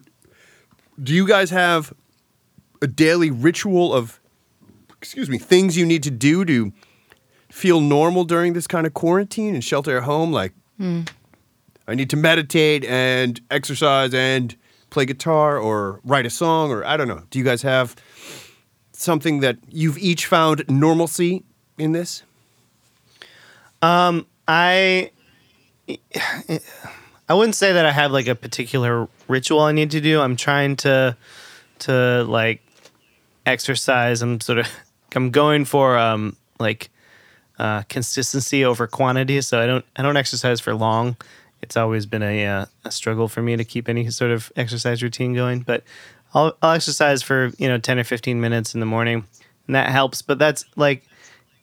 do 1.01 1.13
you 1.13 1.27
guys 1.27 1.49
have 1.49 1.93
a 2.81 2.87
daily 2.87 3.29
ritual 3.29 3.93
of, 3.93 4.19
excuse 4.97 5.29
me, 5.29 5.37
things 5.37 5.77
you 5.77 5.85
need 5.85 6.03
to 6.03 6.11
do 6.11 6.45
to 6.45 6.71
feel 7.49 7.81
normal 7.81 8.23
during 8.23 8.53
this 8.53 8.67
kind 8.67 8.87
of 8.87 8.93
quarantine 8.93 9.53
and 9.53 9.63
shelter 9.63 9.97
at 9.97 10.03
home? 10.03 10.31
Like, 10.31 10.53
I 11.87 11.95
need 11.95 12.09
to 12.11 12.17
meditate 12.17 12.85
and 12.85 13.39
exercise 13.51 14.13
and 14.13 14.55
play 14.89 15.05
guitar 15.05 15.57
or 15.57 15.99
write 16.03 16.25
a 16.25 16.29
song, 16.29 16.71
or 16.71 16.85
I 16.85 16.95
don't 16.97 17.07
know. 17.07 17.23
Do 17.29 17.39
you 17.39 17.45
guys 17.45 17.61
have 17.63 17.95
something 18.93 19.41
that 19.41 19.57
you've 19.69 19.97
each 19.97 20.25
found 20.25 20.63
normalcy 20.69 21.43
in 21.77 21.91
this? 21.91 22.23
Um, 23.81 24.25
I 24.47 25.11
I 27.29 27.33
wouldn't 27.33 27.55
say 27.55 27.73
that 27.73 27.85
I 27.85 27.91
have 27.91 28.11
like 28.11 28.27
a 28.27 28.35
particular 28.35 29.07
ritual 29.27 29.59
I 29.61 29.71
need 29.71 29.91
to 29.91 30.01
do. 30.01 30.21
I'm 30.21 30.35
trying 30.35 30.75
to 30.77 31.17
to 31.79 32.23
like 32.23 32.61
exercise. 33.45 34.21
I'm 34.21 34.39
sort 34.39 34.59
of 34.59 34.67
I'm 35.15 35.31
going 35.31 35.65
for 35.65 35.97
um 35.97 36.35
like 36.59 36.89
uh, 37.59 37.81
consistency 37.83 38.63
over 38.63 38.87
quantity. 38.87 39.41
So 39.41 39.59
I 39.59 39.65
don't 39.65 39.85
I 39.95 40.01
don't 40.03 40.17
exercise 40.17 40.59
for 40.59 40.75
long. 40.75 41.17
It's 41.61 41.75
always 41.75 42.05
been 42.05 42.23
a 42.23 42.45
uh, 42.45 42.65
a 42.85 42.91
struggle 42.91 43.27
for 43.27 43.41
me 43.41 43.57
to 43.57 43.65
keep 43.65 43.89
any 43.89 44.09
sort 44.11 44.31
of 44.31 44.51
exercise 44.55 45.01
routine 45.01 45.33
going. 45.33 45.61
But 45.61 45.83
I'll 46.33 46.55
I'll 46.61 46.73
exercise 46.73 47.23
for 47.23 47.51
you 47.57 47.67
know 47.67 47.77
ten 47.77 47.97
or 47.97 48.03
fifteen 48.03 48.39
minutes 48.39 48.73
in 48.73 48.79
the 48.79 48.85
morning, 48.85 49.25
and 49.65 49.75
that 49.75 49.89
helps. 49.89 50.21
But 50.21 50.37
that's 50.37 50.65
like 50.75 51.03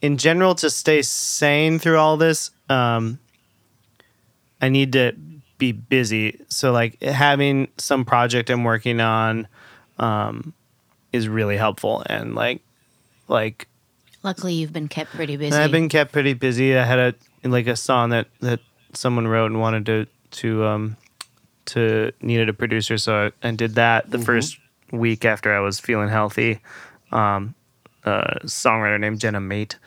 in 0.01 0.17
general 0.17 0.53
to 0.55 0.69
stay 0.69 1.01
sane 1.01 1.79
through 1.79 1.97
all 1.97 2.17
this. 2.17 2.51
Um, 2.69 3.19
I 4.65 4.69
need 4.69 4.93
to 4.93 5.13
be 5.59 5.73
busy. 5.73 6.41
So 6.47 6.71
like 6.71 6.99
having 7.03 7.67
some 7.77 8.03
project 8.03 8.49
I'm 8.49 8.63
working 8.63 8.99
on 8.99 9.47
um, 9.99 10.53
is 11.13 11.29
really 11.29 11.55
helpful, 11.55 12.03
and 12.07 12.33
like 12.33 12.61
like 13.27 13.67
Luckily, 14.23 14.55
you've 14.55 14.73
been 14.73 14.87
kept 14.87 15.11
pretty 15.11 15.37
busy. 15.37 15.55
I've 15.55 15.71
been 15.71 15.87
kept 15.87 16.11
pretty 16.11 16.33
busy. 16.33 16.75
I 16.75 16.83
had 16.83 16.97
a 17.43 17.47
like 17.47 17.67
a 17.67 17.75
song 17.75 18.09
that 18.09 18.27
that 18.39 18.59
someone 18.93 19.27
wrote 19.27 19.51
and 19.51 19.59
wanted 19.59 19.85
to 19.85 20.07
to 20.39 20.65
um 20.65 20.97
to 21.65 22.11
needed 22.21 22.49
a 22.49 22.53
producer, 22.53 22.97
so 22.97 23.31
I, 23.43 23.47
I 23.47 23.51
did 23.51 23.75
that 23.75 24.09
the 24.09 24.17
first 24.17 24.57
week 24.91 25.25
after 25.25 25.53
I 25.53 25.59
was 25.59 25.79
feeling 25.79 26.09
healthy. 26.09 26.59
Um, 27.11 27.53
a 28.03 28.39
songwriter 28.45 28.99
named 28.99 29.19
Jenna 29.19 29.39
Mate, 29.39 29.77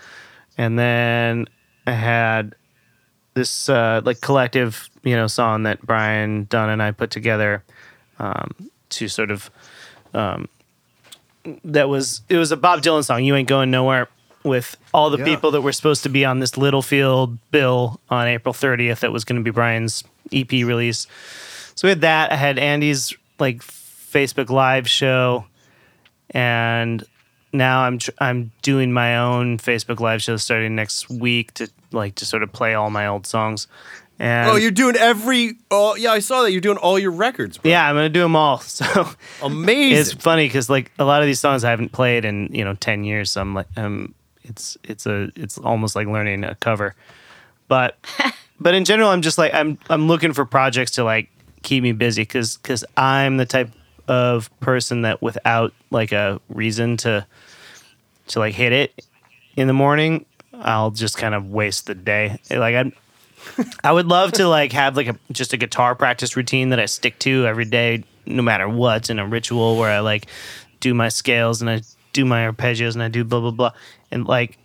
and 0.56 0.78
then 0.78 1.46
I 1.84 1.92
had 1.92 2.54
this 3.39 3.68
uh, 3.68 4.01
like 4.05 4.20
collective 4.20 4.91
you 5.03 5.14
know 5.16 5.26
song 5.26 5.62
that 5.62 5.80
Brian 5.82 6.45
Dunn 6.51 6.68
and 6.70 6.82
I 6.82 6.91
put 6.91 7.11
together 7.11 7.62
um, 8.18 8.51
to 8.91 9.09
sort 9.09 9.30
of 9.30 9.51
um, 10.14 10.49
that 11.64 11.89
was 11.89 12.22
it 12.28 12.36
was 12.36 12.53
a 12.53 12.57
Bob 12.57 12.82
Dylan 12.82 13.05
song. 13.05 13.24
You 13.24 13.34
ain't 13.36 13.49
going 13.49 13.70
nowhere 13.70 14.09
with 14.45 14.76
all 14.95 15.11
the 15.11 15.18
Yeah. 15.18 15.24
people 15.24 15.51
that 15.53 15.61
were 15.62 15.72
supposed 15.72 16.03
to 16.05 16.09
be 16.09 16.24
on 16.24 16.41
this 16.41 16.57
Littlefield 16.57 17.39
bill 17.51 18.01
on 18.11 18.26
April 18.26 18.55
30th. 18.55 19.01
That 19.01 19.12
was 19.12 19.24
going 19.24 19.39
to 19.41 19.43
be 19.45 19.51
Brian's 19.51 20.05
EP 20.32 20.51
release. 20.53 21.07
So 21.74 21.86
we 21.86 21.91
had 21.91 22.01
that. 22.03 22.32
I 22.32 22.36
had 22.36 22.59
Andy's 22.59 23.14
like 23.39 23.59
Facebook 23.62 24.49
Live 24.51 24.89
show, 24.89 25.45
and 26.30 27.05
now 27.53 27.82
I'm 27.82 27.99
tr- 27.99 28.11
I'm 28.18 28.51
doing 28.62 28.93
my 28.93 29.16
own 29.18 29.59
Facebook 29.59 30.01
Live 30.01 30.22
show 30.22 30.36
starting 30.36 30.74
next 30.74 31.09
week 31.11 31.55
to 31.55 31.68
like 31.93 32.14
to 32.16 32.26
sort 32.26 32.43
of 32.43 32.53
play 32.53 32.74
all 32.74 32.91
my 32.91 33.07
old 33.07 33.26
songs. 33.26 33.66
And 34.20 34.51
Oh, 34.51 34.57
you're 34.57 34.72
doing 34.72 34.97
every. 34.97 35.55
Oh, 35.70 35.95
yeah, 35.95 36.11
I 36.11 36.18
saw 36.18 36.43
that. 36.43 36.51
You're 36.51 36.61
doing 36.61 36.76
all 36.78 36.99
your 36.99 37.12
records. 37.12 37.59
Bro. 37.59 37.70
yeah, 37.70 37.89
I'm 37.89 37.95
gonna 37.95 38.09
do 38.09 38.20
them 38.20 38.34
all. 38.36 38.59
So 38.66 39.09
Amazing. 39.43 39.99
it's 39.99 40.12
funny 40.12 40.47
because 40.47 40.68
like 40.68 40.91
a 40.99 41.05
lot 41.05 41.20
of 41.22 41.26
these 41.26 41.39
songs 41.41 41.62
I 41.64 41.70
haven't 41.70 41.93
played 41.93 42.24
in 42.24 42.49
you 42.53 42.64
know 42.64 42.74
ten 42.74 43.05
years. 43.05 43.30
So 43.30 43.41
I'm 43.41 43.55
like, 43.55 43.68
um, 43.76 44.14
it's 44.45 44.76
it's 44.84 45.07
a 45.07 45.30
it's 45.36 45.57
almost 45.59 45.95
like 45.95 46.09
learning 46.09 46.43
a 46.45 46.57
cover, 46.57 46.95
but 47.68 47.97
but 48.61 48.74
in 48.74 48.84
general, 48.84 49.09
I'm 49.11 49.22
just 49.22 49.39
like 49.39 49.55
I'm 49.55 49.78
I'm 49.89 50.09
looking 50.09 50.32
for 50.32 50.45
projects 50.45 50.93
to 50.93 51.05
like 51.05 51.28
keep 51.62 51.82
me 51.84 51.93
busy 51.93 52.22
because 52.22 52.57
because 52.57 52.84
I'm 52.97 53.36
the 53.36 53.47
type 53.47 53.70
of 54.09 54.51
person 54.61 55.03
that 55.03 55.22
without 55.22 55.72
like 55.93 56.11
a 56.11 56.41
reason 56.49 56.97
to 56.99 57.24
to 58.28 58.39
like 58.41 58.55
hit 58.55 58.72
it 58.72 59.05
in 59.57 59.66
the 59.68 59.72
morning, 59.74 60.24
I'll 60.61 60.90
just 60.90 61.16
kind 61.16 61.34
of 61.34 61.50
waste 61.50 61.86
the 61.86 61.94
day. 61.94 62.38
Like 62.50 62.74
I. 62.74 62.92
I 63.84 63.92
would 63.92 64.06
love 64.06 64.32
to 64.32 64.48
like 64.48 64.72
have 64.72 64.96
like 64.96 65.06
a 65.06 65.16
just 65.32 65.52
a 65.52 65.56
guitar 65.56 65.94
practice 65.94 66.36
routine 66.36 66.70
that 66.70 66.80
I 66.80 66.86
stick 66.86 67.18
to 67.20 67.46
every 67.46 67.64
day, 67.64 68.02
no 68.26 68.42
matter 68.42 68.68
what, 68.68 69.11
in 69.11 69.18
a 69.18 69.26
ritual 69.26 69.76
where 69.78 69.90
I 69.90 70.00
like 70.00 70.26
do 70.80 70.92
my 70.92 71.09
scales 71.09 71.62
and 71.62 71.70
I 71.70 71.82
do 72.12 72.24
my 72.24 72.50
arpeggios 72.50 72.94
and 72.94 73.02
I 73.02 73.09
do 73.09 73.24
blah 73.24 73.40
blah 73.40 73.52
blah, 73.52 73.72
and 74.11 74.26
like 74.26 74.59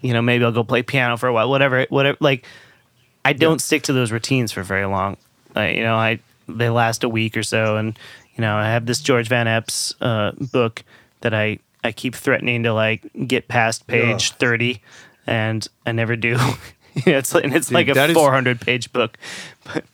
you 0.00 0.12
know 0.12 0.22
maybe 0.22 0.44
I'll 0.44 0.52
go 0.52 0.64
play 0.64 0.82
piano 0.82 1.16
for 1.16 1.28
a 1.28 1.32
while, 1.32 1.50
whatever, 1.50 1.84
whatever. 1.90 2.16
Like 2.20 2.46
I 3.24 3.32
don't 3.32 3.60
stick 3.60 3.82
to 3.84 3.92
those 3.92 4.12
routines 4.12 4.52
for 4.52 4.62
very 4.62 4.86
long. 4.86 5.16
Like, 5.54 5.76
you 5.76 5.82
know, 5.82 5.96
I 5.96 6.20
they 6.48 6.70
last 6.70 7.04
a 7.04 7.08
week 7.08 7.36
or 7.36 7.42
so, 7.42 7.76
and 7.76 7.98
you 8.36 8.42
know 8.42 8.56
I 8.56 8.66
have 8.66 8.86
this 8.86 9.00
George 9.00 9.28
Van 9.28 9.46
Eps 9.46 9.94
uh, 10.00 10.32
book 10.52 10.84
that 11.20 11.34
I 11.34 11.58
I 11.84 11.92
keep 11.92 12.14
threatening 12.14 12.62
to 12.62 12.72
like 12.72 13.02
get 13.26 13.48
past 13.48 13.86
page 13.86 14.32
thirty, 14.32 14.80
and 15.30 15.66
I 15.86 15.92
never 15.92 16.16
do. 16.16 16.36
it's 16.94 17.34
and 17.34 17.54
it's 17.54 17.70
like 17.70 17.88
a 17.88 17.94
that 17.94 18.10
is- 18.10 18.14
four 18.16 18.32
hundred 18.32 18.60
page 18.60 18.92
book. 18.92 19.16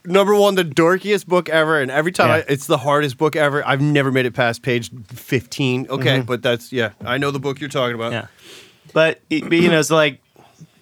Number 0.04 0.34
one, 0.34 0.54
the 0.54 0.64
dorkiest 0.64 1.26
book 1.26 1.48
ever, 1.48 1.80
and 1.80 1.90
every 1.90 2.10
time 2.10 2.28
Yeah. 2.28 2.34
I, 2.36 2.44
it's 2.48 2.66
the 2.66 2.78
hardest 2.78 3.18
book 3.18 3.36
ever. 3.36 3.64
I've 3.66 3.80
never 3.82 4.10
made 4.10 4.26
it 4.26 4.34
past 4.34 4.62
page 4.62 4.90
fifteen. 5.08 5.86
Okay, 5.88 6.22
but 6.22 6.42
that's 6.42 6.72
yeah. 6.72 6.90
I 7.04 7.18
know 7.18 7.30
the 7.30 7.38
book 7.38 7.60
you're 7.60 7.68
talking 7.68 7.94
about. 7.94 8.12
Yeah. 8.12 8.26
But, 8.92 9.20
but 9.28 9.52
you 9.52 9.68
know, 9.68 9.78
it's 9.78 9.90
like 9.90 10.22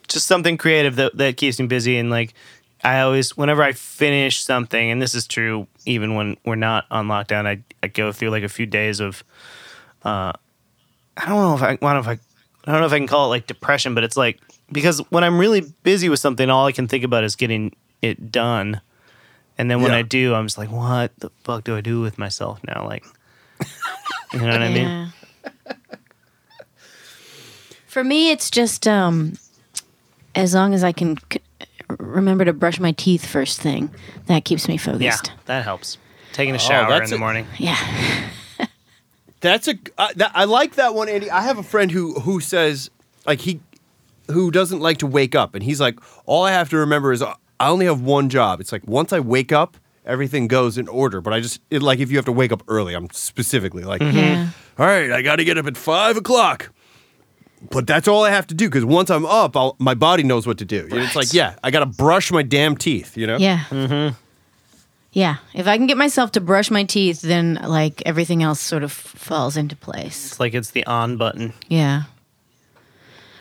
just 0.07 0.27
something 0.27 0.57
creative 0.57 0.97
that, 0.97 1.17
that 1.17 1.37
keeps 1.37 1.59
me 1.59 1.67
busy. 1.67 1.97
And 1.99 2.11
like, 2.11 2.33
I 2.85 3.01
always, 3.01 3.37
whenever 3.37 3.63
I 3.63 3.73
finish 3.73 4.41
something, 4.41 4.91
and 4.91 5.03
this 5.03 5.15
is 5.15 5.27
true 5.27 5.67
even 5.85 6.15
when 6.15 6.37
we're 6.45 6.55
not 6.55 6.85
on 6.93 7.09
lockdown, 7.09 7.47
I, 7.47 7.63
I 7.83 7.89
go 7.89 8.13
through 8.13 8.31
like 8.31 8.45
a 8.45 8.49
few 8.49 8.67
days 8.67 9.01
of, 9.01 9.25
uh, 10.05 10.33
I 11.17 11.27
don't 11.27 11.41
know 11.41 11.55
if 11.57 11.63
I, 11.63 11.71
I 11.71 11.77
don't 11.77 11.95
know 11.95 11.99
if 11.99 12.09
I, 12.09 12.19
I 12.67 12.73
don't 12.73 12.81
know 12.81 12.87
if 12.87 12.93
I 12.93 12.99
can 12.99 13.07
call 13.07 13.27
it 13.27 13.29
like 13.29 13.47
depression, 13.47 13.95
but 13.95 14.05
it's 14.05 14.17
like, 14.17 14.41
because 14.73 14.99
when 15.11 15.23
I'm 15.25 15.39
really 15.39 15.62
busy 15.83 16.09
with 16.09 16.19
something, 16.21 16.49
all 16.49 16.67
I 16.67 16.73
can 16.73 16.89
think 16.89 17.05
about 17.05 17.23
is 17.25 17.37
getting 17.37 17.75
it 18.03 18.33
done. 18.33 18.81
And 19.59 19.71
then 19.71 19.83
when 19.83 19.93
Yeah. 19.93 19.99
I 19.99 20.03
do, 20.03 20.35
I'm 20.35 20.47
just 20.47 20.59
like, 20.59 20.71
what 20.71 21.12
the 21.19 21.31
fuck 21.45 21.65
do 21.65 21.77
I 21.77 21.81
do 21.81 22.01
with 22.01 22.17
myself 22.19 22.61
now? 22.67 22.87
Like, 22.87 23.05
you 24.33 24.41
know 24.41 24.49
what 24.49 24.62
I 24.62 24.73
mean? 24.73 25.12
For 27.87 28.03
me, 28.03 28.31
it's 28.31 28.51
just 28.51 28.89
um, 28.89 29.35
as 30.35 30.55
long 30.55 30.75
as 30.75 30.83
I 30.83 30.91
can 30.93 31.17
c- 31.33 31.41
remember 31.99 32.45
to 32.45 32.53
brush 32.53 32.81
my 32.81 32.93
teeth 32.93 33.25
first 33.27 33.61
thing, 33.61 33.91
that 34.27 34.45
keeps 34.45 34.67
me 34.69 34.77
focused. 34.77 35.03
Yeah, 35.03 35.17
focused. 35.17 35.33
that 35.47 35.65
helps. 35.65 35.99
Taking 36.33 36.57
a 36.57 36.59
shower 36.59 36.87
in 36.87 36.93
Oh, 36.93 36.99
that's 36.99 37.11
the 37.11 37.17
a- 37.17 37.21
morning. 37.21 37.47
Yeah. 37.59 37.77
That's 39.45 39.68
a 39.68 39.74
uh, 39.99 40.09
that, 40.16 40.32
I 40.34 40.45
like 40.45 40.76
that 40.76 40.95
one, 40.95 41.11
Andy. 41.11 41.30
I 41.30 41.42
have 41.42 41.59
a 41.59 41.62
friend 41.62 41.90
who 41.90 42.14
who 42.20 42.40
says 42.40 42.90
like 43.26 43.40
he 43.42 43.61
who 44.30 44.51
doesn't 44.51 44.80
like 44.80 44.97
to 44.99 45.07
wake 45.07 45.34
up, 45.34 45.55
and 45.55 45.62
he's 45.62 45.80
like, 45.82 45.99
all 46.24 46.45
I 46.45 46.53
have 46.53 46.70
to 46.70 46.78
remember 46.78 47.12
is 47.12 47.20
uh, 47.20 47.34
I 47.61 47.68
only 47.68 47.84
have 47.84 48.01
one 48.01 48.30
job. 48.30 48.61
It's 48.62 48.72
like 48.72 48.86
once 48.88 49.12
I 49.12 49.20
wake 49.20 49.53
up, 49.53 49.76
everything 50.07 50.49
goes 50.49 50.78
in 50.78 50.88
order. 50.88 51.20
But 51.20 51.34
I 51.34 51.40
just 51.40 51.61
it, 51.70 51.82
like 51.82 51.99
if 51.99 52.11
you 52.11 52.16
have 52.16 52.24
to 52.24 52.32
wake 52.32 52.53
up 52.53 52.62
early, 52.68 52.95
I'm 52.95 53.09
specifically 53.12 53.84
like, 53.84 54.01
Yeah. 54.01 54.49
all 54.78 54.86
right, 54.86 55.12
I 55.12 55.20
got 55.20 55.36
to 55.36 55.45
get 55.45 55.59
up 55.59 55.66
at 55.66 55.76
five 55.76 56.16
o'clock. 56.16 56.72
But 57.70 57.86
that's 57.86 58.09
all 58.09 58.24
I 58.24 58.30
have 58.30 58.47
to 58.47 58.55
do 58.55 58.66
because 58.68 58.84
once 58.86 59.11
I'm 59.11 59.26
up, 59.26 59.57
I'll, 59.57 59.76
my 59.78 59.95
body 59.95 60.22
knows 60.22 60.47
what 60.47 60.57
to 60.59 60.64
do. 60.64 60.88
And 60.90 61.01
It's 61.01 61.16
like, 61.16 61.32
yeah, 61.34 61.57
I 61.62 61.70
got 61.70 61.80
to 61.80 61.86
brush 61.86 62.30
my 62.32 62.42
damn 62.42 62.76
teeth. 62.76 63.16
You 63.16 63.26
know? 63.26 63.36
Yeah. 63.36 63.61
Mm-hmm. 63.70 64.14
Yeah. 65.15 65.37
If 65.55 65.67
I 65.67 65.79
can 65.79 65.87
get 65.87 65.97
myself 65.97 66.33
to 66.33 66.41
brush 66.41 66.71
my 66.71 66.85
teeth, 66.85 67.23
then 67.23 67.55
like 67.65 68.03
everything 68.05 68.43
else 68.43 68.61
sort 68.61 68.83
of 68.83 68.93
falls 68.93 69.57
into 69.57 69.77
place. 69.77 70.27
It's 70.33 70.41
like 70.41 70.55
it's 70.55 70.73
the 70.73 70.85
on 70.87 71.17
button. 71.17 71.53
Yeah. 71.69 72.03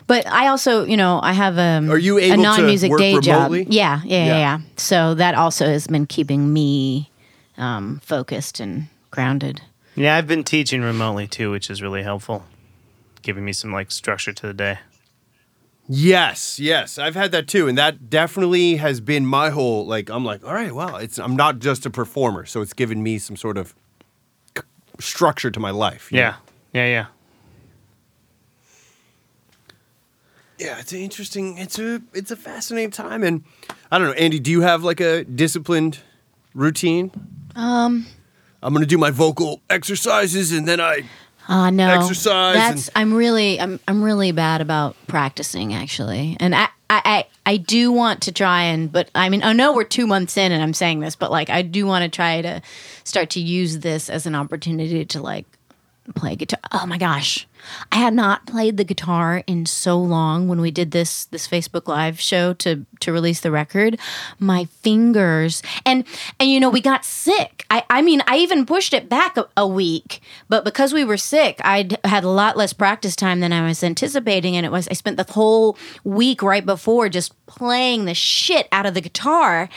But 0.05 0.27
I 0.27 0.47
also, 0.47 0.83
you 0.85 0.97
know, 0.97 1.19
I 1.23 1.33
have 1.33 1.57
um, 1.57 1.89
Are 1.89 1.97
you 1.97 2.17
a 2.19 2.21
able 2.21 2.35
to 2.37 2.41
non-music 2.43 2.91
work 2.91 2.99
day 2.99 3.15
remotely? 3.15 3.63
job. 3.65 3.73
Yeah, 3.73 4.01
yeah, 4.03 4.17
yeah, 4.17 4.25
Yeah. 4.25 4.37
yeah. 4.39 4.59
So 4.77 5.13
that 5.15 5.33
also 5.35 5.65
has 5.65 5.87
been 5.87 6.05
keeping 6.05 6.51
me 6.53 7.09
um, 7.57 7.99
focused 8.03 8.59
and 8.59 8.87
grounded. 9.11 9.61
Yeah, 9.95 10.15
I've 10.15 10.27
been 10.27 10.43
teaching 10.43 10.81
remotely 10.81 11.27
too, 11.27 11.51
which 11.51 11.69
is 11.69 11.81
really 11.81 12.03
helpful, 12.03 12.43
giving 13.21 13.45
me 13.45 13.53
some 13.53 13.71
like 13.71 13.91
structure 13.91 14.33
to 14.33 14.47
the 14.47 14.53
day. 14.53 14.79
Yes, 15.89 16.59
yes, 16.59 16.97
I've 16.97 17.15
had 17.15 17.31
that 17.33 17.47
too, 17.47 17.67
and 17.67 17.77
that 17.77 18.09
definitely 18.09 18.77
has 18.77 19.01
been 19.01 19.25
my 19.25 19.49
whole 19.49 19.85
like. 19.85 20.09
I'm 20.09 20.23
like, 20.23 20.43
all 20.45 20.53
right, 20.53 20.73
well, 20.73 20.95
it's 20.95 21.19
I'm 21.19 21.35
not 21.35 21.59
just 21.59 21.85
a 21.85 21.89
performer, 21.89 22.45
so 22.45 22.61
it's 22.61 22.73
given 22.73 23.03
me 23.03 23.17
some 23.17 23.35
sort 23.35 23.57
of 23.57 23.75
c- 24.57 24.63
structure 24.99 25.51
to 25.51 25.59
my 25.59 25.71
life. 25.71 26.09
you 26.11 26.19
Yeah, 26.19 26.35
yeah, 26.73 26.85
yeah. 26.87 27.05
yeah, 30.57 30.79
it's 30.79 30.93
an 30.93 30.99
interesting. 30.99 31.57
It's 31.57 31.77
a 31.79 32.01
it's 32.13 32.31
a 32.31 32.37
fascinating 32.37 32.91
time, 32.91 33.23
and 33.23 33.43
I 33.91 33.97
don't 33.97 34.07
know, 34.07 34.13
Andy. 34.13 34.39
Do 34.39 34.51
you 34.51 34.61
have 34.61 34.83
like 34.83 35.01
a 35.01 35.25
disciplined 35.25 35.99
routine? 36.53 37.11
Um, 37.55 38.05
I'm 38.61 38.73
gonna 38.73 38.85
do 38.85 38.97
my 38.97 39.11
vocal 39.11 39.61
exercises, 39.69 40.53
and 40.53 40.65
then 40.65 40.79
I 40.79 41.03
uh, 41.47 41.69
no, 41.69 41.89
Exercise 41.89 42.55
That's 42.55 42.87
and- 42.89 42.97
I'm 42.97 43.13
really 43.13 43.59
I'm 43.59 43.79
I'm 43.87 44.03
really 44.03 44.31
bad 44.31 44.61
about 44.61 44.95
practicing 45.07 45.73
actually, 45.73 46.37
and 46.39 46.55
I. 46.55 46.69
I, 46.89 47.01
I, 47.05 47.53
I 47.53 47.57
do 47.57 47.91
want 47.91 48.21
to 48.23 48.31
try 48.31 48.63
and 48.63 48.91
but 48.91 49.09
I 49.15 49.29
mean 49.29 49.41
I 49.41 49.53
know 49.53 49.73
we're 49.73 49.83
two 49.83 50.05
months 50.05 50.37
in 50.37 50.51
and 50.51 50.61
I'm 50.61 50.75
saying 50.75 50.99
this 50.99 51.15
but 51.15 51.31
like 51.31 51.49
I 51.49 51.63
do 51.63 51.87
want 51.87 52.03
to 52.03 52.09
try 52.15 52.41
to 52.41 52.61
start 53.03 53.31
to 53.31 53.39
use 53.39 53.79
this 53.79 54.11
as 54.11 54.27
an 54.27 54.35
opportunity 54.35 55.03
to 55.03 55.19
like 55.19 55.47
play 56.11 56.35
guitar. 56.35 56.59
Oh 56.71 56.85
my 56.85 56.97
gosh. 56.97 57.47
I 57.91 57.95
had 57.95 58.13
not 58.13 58.45
played 58.45 58.75
the 58.75 58.83
guitar 58.83 59.43
in 59.47 59.65
so 59.65 59.97
long 59.97 60.47
when 60.49 60.59
we 60.59 60.69
did 60.69 60.91
this 60.91 61.25
this 61.25 61.47
Facebook 61.47 61.87
live 61.87 62.19
show 62.19 62.53
to 62.55 62.85
to 62.99 63.13
release 63.13 63.39
the 63.39 63.51
record. 63.51 63.97
My 64.37 64.65
fingers 64.65 65.63
and 65.85 66.03
and 66.39 66.49
you 66.49 66.59
know 66.59 66.69
we 66.69 66.81
got 66.81 67.05
sick. 67.05 67.65
I 67.69 67.83
I 67.89 68.01
mean 68.01 68.21
I 68.27 68.37
even 68.37 68.65
pushed 68.65 68.93
it 68.93 69.07
back 69.07 69.37
a, 69.37 69.47
a 69.55 69.67
week, 69.67 70.19
but 70.49 70.65
because 70.65 70.93
we 70.93 71.05
were 71.05 71.17
sick, 71.17 71.61
I 71.63 71.89
had 72.03 72.23
a 72.25 72.29
lot 72.29 72.57
less 72.57 72.73
practice 72.73 73.15
time 73.15 73.39
than 73.39 73.53
I 73.53 73.65
was 73.65 73.83
anticipating 73.83 74.57
and 74.57 74.65
it 74.65 74.71
was 74.71 74.87
I 74.89 74.93
spent 74.93 75.17
the 75.17 75.31
whole 75.31 75.77
week 76.03 76.43
right 76.43 76.65
before 76.65 77.07
just 77.07 77.33
playing 77.45 78.05
the 78.05 78.13
shit 78.13 78.67
out 78.71 78.85
of 78.85 78.93
the 78.93 79.01
guitar 79.01 79.69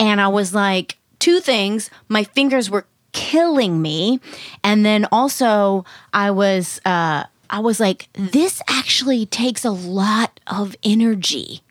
and 0.00 0.20
I 0.20 0.28
was 0.28 0.54
like 0.54 0.96
two 1.18 1.40
things, 1.40 1.88
my 2.08 2.22
fingers 2.22 2.68
were 2.70 2.86
killing 3.14 3.80
me 3.80 4.20
and 4.62 4.84
then 4.84 5.06
also 5.10 5.84
i 6.12 6.30
was 6.30 6.80
uh 6.84 7.24
i 7.48 7.58
was 7.58 7.80
like 7.80 8.08
this 8.12 8.60
actually 8.68 9.24
takes 9.24 9.64
a 9.64 9.70
lot 9.70 10.38
of 10.46 10.76
energy 10.82 11.62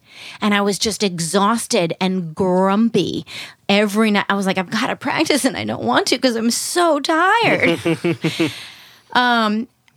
and 0.42 0.54
I 0.54 0.62
was 0.62 0.78
just 0.80 1.04
exhausted 1.04 1.94
and 2.00 2.36
grumpy 2.36 3.26
every 3.68 4.12
night. 4.12 4.26
I 4.30 4.36
was 4.36 4.46
like, 4.46 4.58
I've 4.58 4.70
got 4.70 4.88
to 4.88 4.96
practice 4.96 5.44
and 5.44 5.58
I 5.58 5.66
don't 5.66 5.84
want 5.84 6.08
to 6.08 6.16
because 6.16 6.36
I'm 6.36 6.52
so 6.52 7.00
tired. 7.00 7.80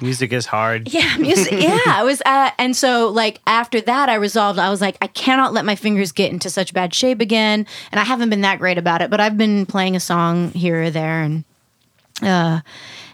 Music 0.03 0.33
is 0.33 0.45
hard. 0.47 0.93
Yeah, 0.93 1.17
music. 1.17 1.53
Yeah, 1.67 1.81
I 1.87 2.03
was, 2.05 2.21
uh, 2.27 2.51
and 2.59 2.77
so 2.77 3.09
like 3.09 3.41
after 3.47 3.81
that, 3.81 4.09
I 4.09 4.15
resolved. 4.17 4.59
I 4.59 4.69
was 4.69 4.81
like, 4.81 4.99
I 5.01 5.07
cannot 5.07 5.55
let 5.55 5.65
my 5.65 5.75
fingers 5.75 6.13
get 6.13 6.31
into 6.31 6.51
such 6.51 6.75
bad 6.75 6.95
shape 6.95 7.21
again. 7.21 7.67
And 7.91 7.99
I 7.99 8.05
haven't 8.05 8.29
been 8.29 8.43
that 8.43 8.59
great 8.59 8.77
about 8.77 9.01
it, 9.01 9.09
but 9.09 9.21
I've 9.21 9.39
been 9.39 9.65
playing 9.65 9.97
a 9.97 10.01
song 10.01 10.51
here 10.51 10.83
or 10.83 10.91
there, 10.91 11.23
and 11.23 11.45
uh, 12.23 12.61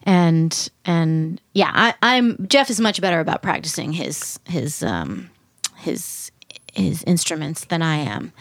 and 0.02 0.70
and 0.84 1.40
yeah, 1.54 1.70
I, 1.72 1.94
I'm 2.02 2.48
Jeff 2.48 2.68
is 2.68 2.80
much 2.80 3.00
better 3.00 3.20
about 3.20 3.42
practicing 3.42 3.92
his 3.92 4.40
his 4.46 4.82
um 4.82 5.30
his 5.76 6.32
his 6.72 7.04
instruments 7.04 7.64
than 7.66 7.82
I 7.82 7.96
am, 7.96 8.32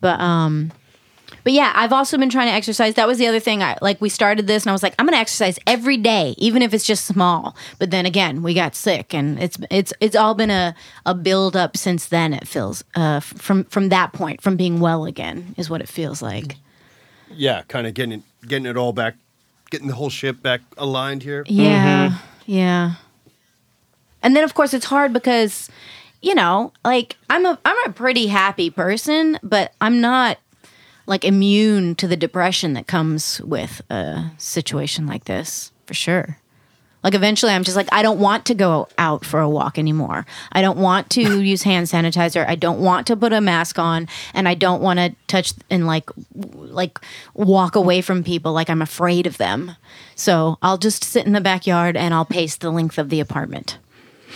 but 0.00 0.20
um. 0.20 0.70
But 1.44 1.52
yeah, 1.52 1.72
I've 1.74 1.92
also 1.92 2.18
been 2.18 2.30
trying 2.30 2.48
to 2.48 2.52
exercise. 2.52 2.94
That 2.94 3.06
was 3.06 3.18
the 3.18 3.26
other 3.26 3.40
thing. 3.40 3.62
I 3.62 3.76
like 3.80 4.00
we 4.00 4.08
started 4.08 4.46
this 4.46 4.64
and 4.64 4.70
I 4.70 4.72
was 4.72 4.82
like, 4.82 4.94
I'm 4.98 5.06
gonna 5.06 5.16
exercise 5.18 5.58
every 5.66 5.96
day, 5.96 6.34
even 6.38 6.62
if 6.62 6.74
it's 6.74 6.84
just 6.86 7.04
small. 7.06 7.56
But 7.78 7.90
then 7.90 8.06
again, 8.06 8.42
we 8.42 8.54
got 8.54 8.74
sick 8.74 9.14
and 9.14 9.38
it's 9.40 9.56
it's 9.70 9.92
it's 10.00 10.16
all 10.16 10.34
been 10.34 10.50
a, 10.50 10.74
a 11.06 11.14
build 11.14 11.56
up 11.56 11.76
since 11.76 12.06
then, 12.06 12.34
it 12.34 12.46
feels. 12.46 12.84
Uh 12.94 13.20
from 13.20 13.64
from 13.64 13.88
that 13.88 14.12
point, 14.12 14.42
from 14.42 14.56
being 14.56 14.80
well 14.80 15.04
again, 15.04 15.54
is 15.56 15.70
what 15.70 15.80
it 15.80 15.88
feels 15.88 16.20
like. 16.22 16.56
Yeah, 17.30 17.62
kind 17.68 17.86
of 17.86 17.94
getting 17.94 18.12
it, 18.20 18.22
getting 18.46 18.66
it 18.66 18.76
all 18.76 18.92
back, 18.92 19.14
getting 19.70 19.88
the 19.88 19.94
whole 19.94 20.10
ship 20.10 20.42
back 20.42 20.60
aligned 20.76 21.22
here. 21.22 21.44
Yeah. 21.46 22.18
Yeah. 22.46 22.94
And 24.22 24.34
then 24.34 24.44
of 24.44 24.54
course 24.54 24.74
it's 24.74 24.86
hard 24.86 25.12
because, 25.12 25.70
you 26.22 26.34
know, 26.34 26.72
like 26.84 27.16
I'm 27.30 27.46
a 27.46 27.58
I'm 27.64 27.76
a 27.86 27.92
pretty 27.92 28.26
happy 28.26 28.70
person, 28.70 29.38
but 29.42 29.72
I'm 29.80 30.00
not 30.00 30.38
like 31.08 31.24
immune 31.24 31.94
to 31.96 32.06
the 32.06 32.16
depression 32.16 32.74
that 32.74 32.86
comes 32.86 33.40
with 33.40 33.80
a 33.90 34.30
situation 34.36 35.06
like 35.06 35.24
this, 35.24 35.72
for 35.86 35.94
sure. 35.94 36.38
Like 37.02 37.14
eventually 37.14 37.52
I'm 37.52 37.64
just 37.64 37.76
like 37.76 37.88
I 37.92 38.02
don't 38.02 38.18
want 38.18 38.44
to 38.46 38.54
go 38.54 38.88
out 38.98 39.24
for 39.24 39.40
a 39.40 39.48
walk 39.48 39.78
anymore. 39.78 40.26
I 40.52 40.60
don't 40.60 40.78
want 40.78 41.10
to 41.10 41.42
use 41.42 41.62
hand 41.62 41.86
sanitizer. 41.86 42.46
I 42.46 42.56
don't 42.56 42.80
want 42.80 43.06
to 43.06 43.16
put 43.16 43.32
a 43.32 43.40
mask 43.40 43.78
on 43.78 44.08
and 44.34 44.48
I 44.48 44.54
don't 44.54 44.82
want 44.82 44.98
to 44.98 45.14
touch 45.26 45.54
and 45.70 45.86
like 45.86 46.10
like 46.34 46.98
walk 47.34 47.76
away 47.76 48.02
from 48.02 48.24
people 48.24 48.52
like 48.52 48.68
I'm 48.68 48.82
afraid 48.82 49.26
of 49.26 49.38
them. 49.38 49.76
So, 50.16 50.58
I'll 50.62 50.78
just 50.78 51.04
sit 51.04 51.26
in 51.26 51.32
the 51.32 51.40
backyard 51.40 51.96
and 51.96 52.12
I'll 52.12 52.24
pace 52.24 52.56
the 52.56 52.70
length 52.70 52.98
of 52.98 53.08
the 53.08 53.20
apartment. 53.20 53.78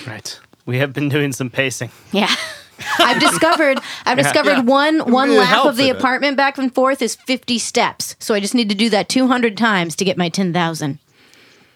Right. 0.06 0.38
We 0.64 0.78
have 0.78 0.92
been 0.92 1.08
doing 1.08 1.32
some 1.32 1.50
pacing. 1.50 1.90
Yeah. 2.12 2.32
I've 2.98 3.20
discovered 3.20 3.78
I've 4.04 4.18
discovered 4.18 4.50
Yeah. 4.58 4.60
one 4.62 4.98
one 5.10 5.28
really 5.28 5.40
lap 5.40 5.64
of 5.66 5.76
the 5.76 5.88
with 5.88 5.96
it. 5.96 5.98
apartment 5.98 6.36
back 6.36 6.58
and 6.58 6.74
forth 6.74 7.02
is 7.02 7.14
50 7.14 7.58
steps. 7.58 8.16
So 8.18 8.34
I 8.34 8.40
just 8.40 8.54
need 8.54 8.68
to 8.68 8.74
do 8.74 8.88
that 8.90 9.08
200 9.08 9.56
times 9.56 9.96
to 9.96 10.04
get 10.04 10.16
my 10.16 10.28
10,000. 10.28 10.98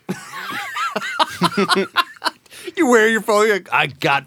You 2.76 2.88
wear 2.88 3.08
your 3.08 3.20
phone. 3.22 3.46
You're 3.46 3.56
like, 3.56 3.72
I 3.72 3.86
got 3.86 4.24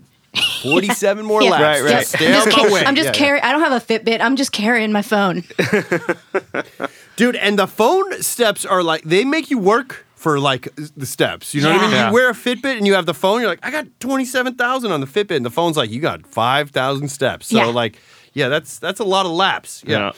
forty-seven 0.63 1.25
more 1.25 1.43
Yeah. 1.43 1.49
laps. 1.51 1.61
Right, 1.61 1.82
right. 1.82 1.91
Just 1.99 2.09
stay 2.15 2.27
I'm 2.27 2.34
just, 2.45 2.49
ca- 2.57 2.84
I'm 2.86 2.95
just 2.95 3.05
Yeah, 3.07 3.11
carrying 3.13 3.43
I 3.43 3.51
don't 3.51 3.61
have 3.61 3.73
a 3.73 3.86
Fitbit. 3.86 4.21
I'm 4.21 4.36
just 4.38 4.51
carrying 4.51 4.91
my 4.91 5.01
phone. 5.01 5.43
dude. 7.15 7.36
And 7.36 7.59
the 7.59 7.67
phone 7.67 8.21
steps 8.23 8.65
are 8.65 8.82
like 8.82 9.03
they 9.03 9.25
make 9.25 9.51
you 9.51 9.57
work 9.59 10.05
for 10.20 10.38
like 10.39 10.67
the 10.97 11.05
steps. 11.05 11.55
You 11.55 11.61
know 11.61 11.72
what 11.72 11.80
I 11.80 11.84
mean? 11.84 11.91
Yeah. 11.91 12.07
You 12.09 12.13
wear 12.13 12.30
a 12.30 12.34
Fitbit 12.34 12.78
and 12.78 12.86
you 12.86 12.93
have 12.93 13.05
the 13.05 13.13
phone. 13.13 13.39
You're 13.39 13.49
like, 13.49 13.59
I 13.63 13.72
got 13.72 13.88
twenty-seven 14.01 14.55
thousand 14.55 14.91
on 14.91 14.99
the 14.99 15.07
Fitbit, 15.07 15.38
and 15.38 15.45
the 15.45 15.49
phone's 15.49 15.78
like, 15.78 15.89
you 15.89 16.01
got 16.01 16.28
five 16.28 16.72
thousand 16.72 17.07
steps. 17.09 17.47
So 17.47 17.57
Yeah. 17.57 17.65
like, 17.67 17.97
yeah, 18.34 18.49
that's 18.49 18.80
that's 18.80 18.99
a 18.99 19.05
lot 19.05 19.26
of 19.26 19.32
laps. 19.32 19.82
You 19.88 19.93
Yeah. 19.93 20.11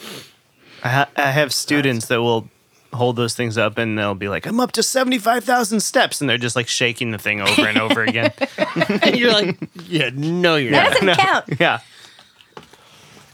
I, 0.83 0.89
ha- 0.89 1.09
I 1.15 1.29
have 1.31 1.53
students 1.53 2.07
that 2.07 2.21
will 2.21 2.49
hold 2.91 3.15
those 3.15 3.35
things 3.35 3.57
up 3.57 3.77
and 3.77 3.97
they'll 3.97 4.15
be 4.15 4.27
like, 4.27 4.45
I'm 4.47 4.59
up 4.59 4.71
to 4.73 4.83
75,000 4.83 5.79
steps. 5.79 6.19
And 6.19 6.29
they're 6.29 6.37
just 6.39 6.55
like 6.57 6.67
shaking 6.67 7.11
the 7.11 7.17
thing 7.19 7.39
over 7.39 7.67
and 7.67 7.77
over 7.77 8.03
again. 8.03 8.33
and 9.03 9.15
you're 9.15 9.31
like, 9.31 9.57
yeah, 9.87 10.09
no, 10.13 10.55
you're 10.57 10.71
That 10.71 11.01
not. 11.03 11.17
That 11.17 11.45
doesn't 11.47 11.57
count. 11.57 11.59
yeah. 11.61 11.79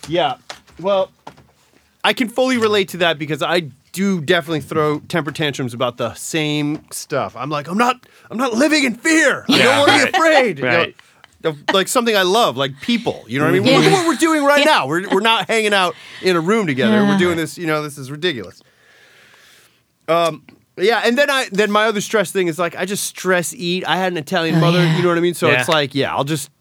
Yeah. 0.08 0.36
Well, 0.80 1.10
I 2.04 2.14
can 2.14 2.30
fully 2.30 2.58
relate 2.58 2.90
to 2.90 2.98
that 2.98 3.18
because 3.18 3.42
I 3.42 3.70
do 3.98 4.22
definitely 4.22 4.62
throw 4.62 5.00
temper 5.00 5.32
tantrums 5.32 5.74
about 5.74 5.98
the 5.98 6.14
same 6.14 6.86
stuff. 6.92 7.36
I'm 7.36 7.50
like, 7.50 7.68
I'm 7.68 7.78
not, 7.78 8.06
I'm 8.32 8.38
not 8.38 8.54
living 8.54 8.84
in 8.86 8.96
fear. 8.96 9.46
I 9.50 9.58
don't 9.58 9.80
want 9.88 9.92
to 10.02 10.12
be 10.12 10.18
afraid. 10.18 10.58
You 10.60 10.66
know, 10.66 10.78
Right. 10.78 10.96
of, 11.44 11.58
like 11.74 11.88
something 11.88 12.16
I 12.16 12.22
love, 12.24 12.58
like 12.58 12.80
people. 12.82 13.24
You 13.28 13.40
know 13.40 13.46
what 13.46 13.56
I 13.56 13.60
mean? 13.60 13.68
Yeah. 13.68 13.78
Look 13.78 13.86
at 13.86 13.92
what 13.94 14.08
we're 14.08 14.16
doing 14.16 14.44
right 14.44 14.66
now. 14.66 14.88
We're 14.88 15.08
we're 15.10 15.22
not 15.22 15.48
hanging 15.48 15.74
out 15.74 15.96
in 16.22 16.36
a 16.36 16.40
room 16.42 16.68
together. 16.68 16.94
Yeah. 16.98 17.10
We're 17.12 17.18
doing 17.20 17.38
this. 17.38 17.58
You 17.58 17.68
know, 17.68 17.82
this 17.84 17.98
is 17.98 18.10
ridiculous. 18.12 18.62
Um. 20.08 20.44
Yeah, 20.80 21.02
and 21.04 21.18
then 21.18 21.28
I 21.30 21.48
then 21.52 21.72
my 21.72 21.86
other 21.86 22.02
stress 22.02 22.32
thing 22.32 22.48
is 22.48 22.60
like 22.60 22.76
I 22.76 22.86
just 22.86 23.04
stress 23.06 23.52
eat. 23.54 23.84
I 23.88 23.96
had 23.98 24.12
an 24.12 24.18
Italian 24.20 24.56
Oh, 24.58 24.60
mother, 24.62 24.78
yeah. 24.78 24.96
you 24.96 25.02
know 25.02 25.10
what 25.10 25.18
I 25.18 25.22
mean? 25.22 25.34
So 25.34 25.48
Yeah. 25.50 25.60
it's 25.60 25.68
like, 25.70 25.96
yeah, 25.96 26.16
I'll 26.16 26.24
just 26.24 26.52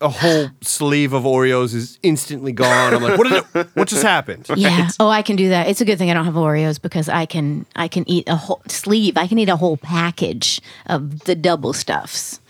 a 0.00 0.08
whole 0.08 0.48
sleeve 0.60 1.12
of 1.12 1.22
Oreos 1.22 1.74
is 1.74 1.98
instantly 2.02 2.52
gone. 2.52 2.94
I'm 2.94 3.02
like, 3.02 3.16
what 3.16 3.28
did 3.28 3.44
it, 3.54 3.68
what 3.74 3.88
just 3.88 4.02
happened? 4.02 4.46
Yeah. 4.56 4.88
Oh, 5.00 5.08
I 5.08 5.22
can 5.22 5.36
do 5.36 5.48
that. 5.48 5.68
It's 5.68 5.80
a 5.80 5.84
good 5.84 5.98
thing 5.98 6.10
I 6.10 6.14
don't 6.14 6.24
have 6.24 6.34
Oreos 6.34 6.80
because 6.80 7.08
I 7.08 7.26
can 7.26 7.64
I 7.76 7.88
can 7.88 8.08
eat 8.08 8.28
a 8.28 8.36
whole 8.36 8.62
sleeve. 8.68 9.16
I 9.16 9.26
can 9.26 9.38
eat 9.38 9.48
a 9.48 9.56
whole 9.56 9.76
package 9.76 10.60
of 10.86 11.20
the 11.20 11.34
double 11.34 11.72
stuffs. 11.72 12.40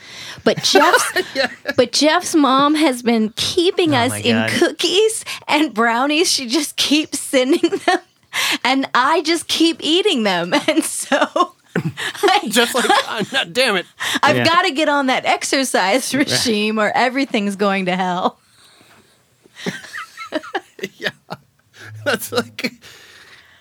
But 0.43 0.57
Jeff's 0.65 1.23
but 1.77 1.93
Jeff's 1.93 2.35
mom 2.35 2.75
has 2.75 3.03
been 3.03 3.33
keeping 3.37 3.95
oh 3.95 3.99
us 3.99 4.21
in 4.21 4.49
cookies 4.59 5.25
and 5.47 5.73
brownies. 5.73 6.31
She 6.31 6.47
just 6.47 6.77
keeps 6.77 7.21
sending 7.21 7.71
them 7.87 8.01
and 8.63 8.89
I 8.95 9.23
just 9.23 9.49
keep 9.49 9.79
eating 9.81 10.23
them. 10.23 10.53
And 10.67 10.83
so 10.83 11.19
I, 11.19 11.54
Just 12.49 12.75
like, 12.75 12.87
God, 13.07 13.33
not- 13.33 13.53
damn 13.53 13.77
it. 13.77 13.87
I've 14.23 14.37
Yeah. 14.37 14.45
got 14.45 14.63
to 14.63 14.71
get 14.71 14.89
on 14.89 15.07
that 15.07 15.25
exercise 15.25 16.15
regime 16.15 16.79
or 16.79 16.93
everything's 16.95 17.57
going 17.57 17.87
to 17.87 17.97
hell. 17.97 18.39
Yeah. 20.99 21.11
That's 22.05 22.31
like, 22.31 22.63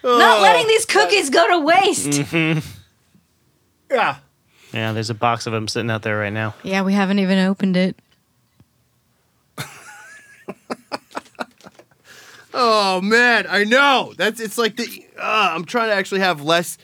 Not 0.04 0.40
Oh. 0.40 0.42
letting 0.42 0.68
these 0.68 0.86
cookies 0.86 1.30
go 1.30 1.48
to 1.48 1.60
waste. 1.60 2.32
yeah. 3.90 4.18
Yeah. 4.74 4.92
There's 4.92 5.10
a 5.10 5.14
box 5.14 5.48
of 5.48 5.54
them 5.54 5.68
sitting 5.70 5.90
out 5.90 6.02
there 6.02 6.18
right 6.18 6.34
now. 6.34 6.54
Yeah, 6.64 6.82
we 6.82 6.92
haven't 6.94 7.20
even 7.20 7.40
opened 7.40 7.78
it. 7.78 7.96
Oh 12.56 13.02
man, 13.02 13.48
I 13.50 13.64
know. 13.64 14.14
That's 14.16 14.40
it's 14.40 14.60
like 14.60 14.76
the. 14.76 14.86
Uh, 15.18 15.50
I'm 15.56 15.66
trying 15.66 15.90
to 15.90 15.96
actually 15.96 16.20
have 16.22 16.44
less 16.44 16.78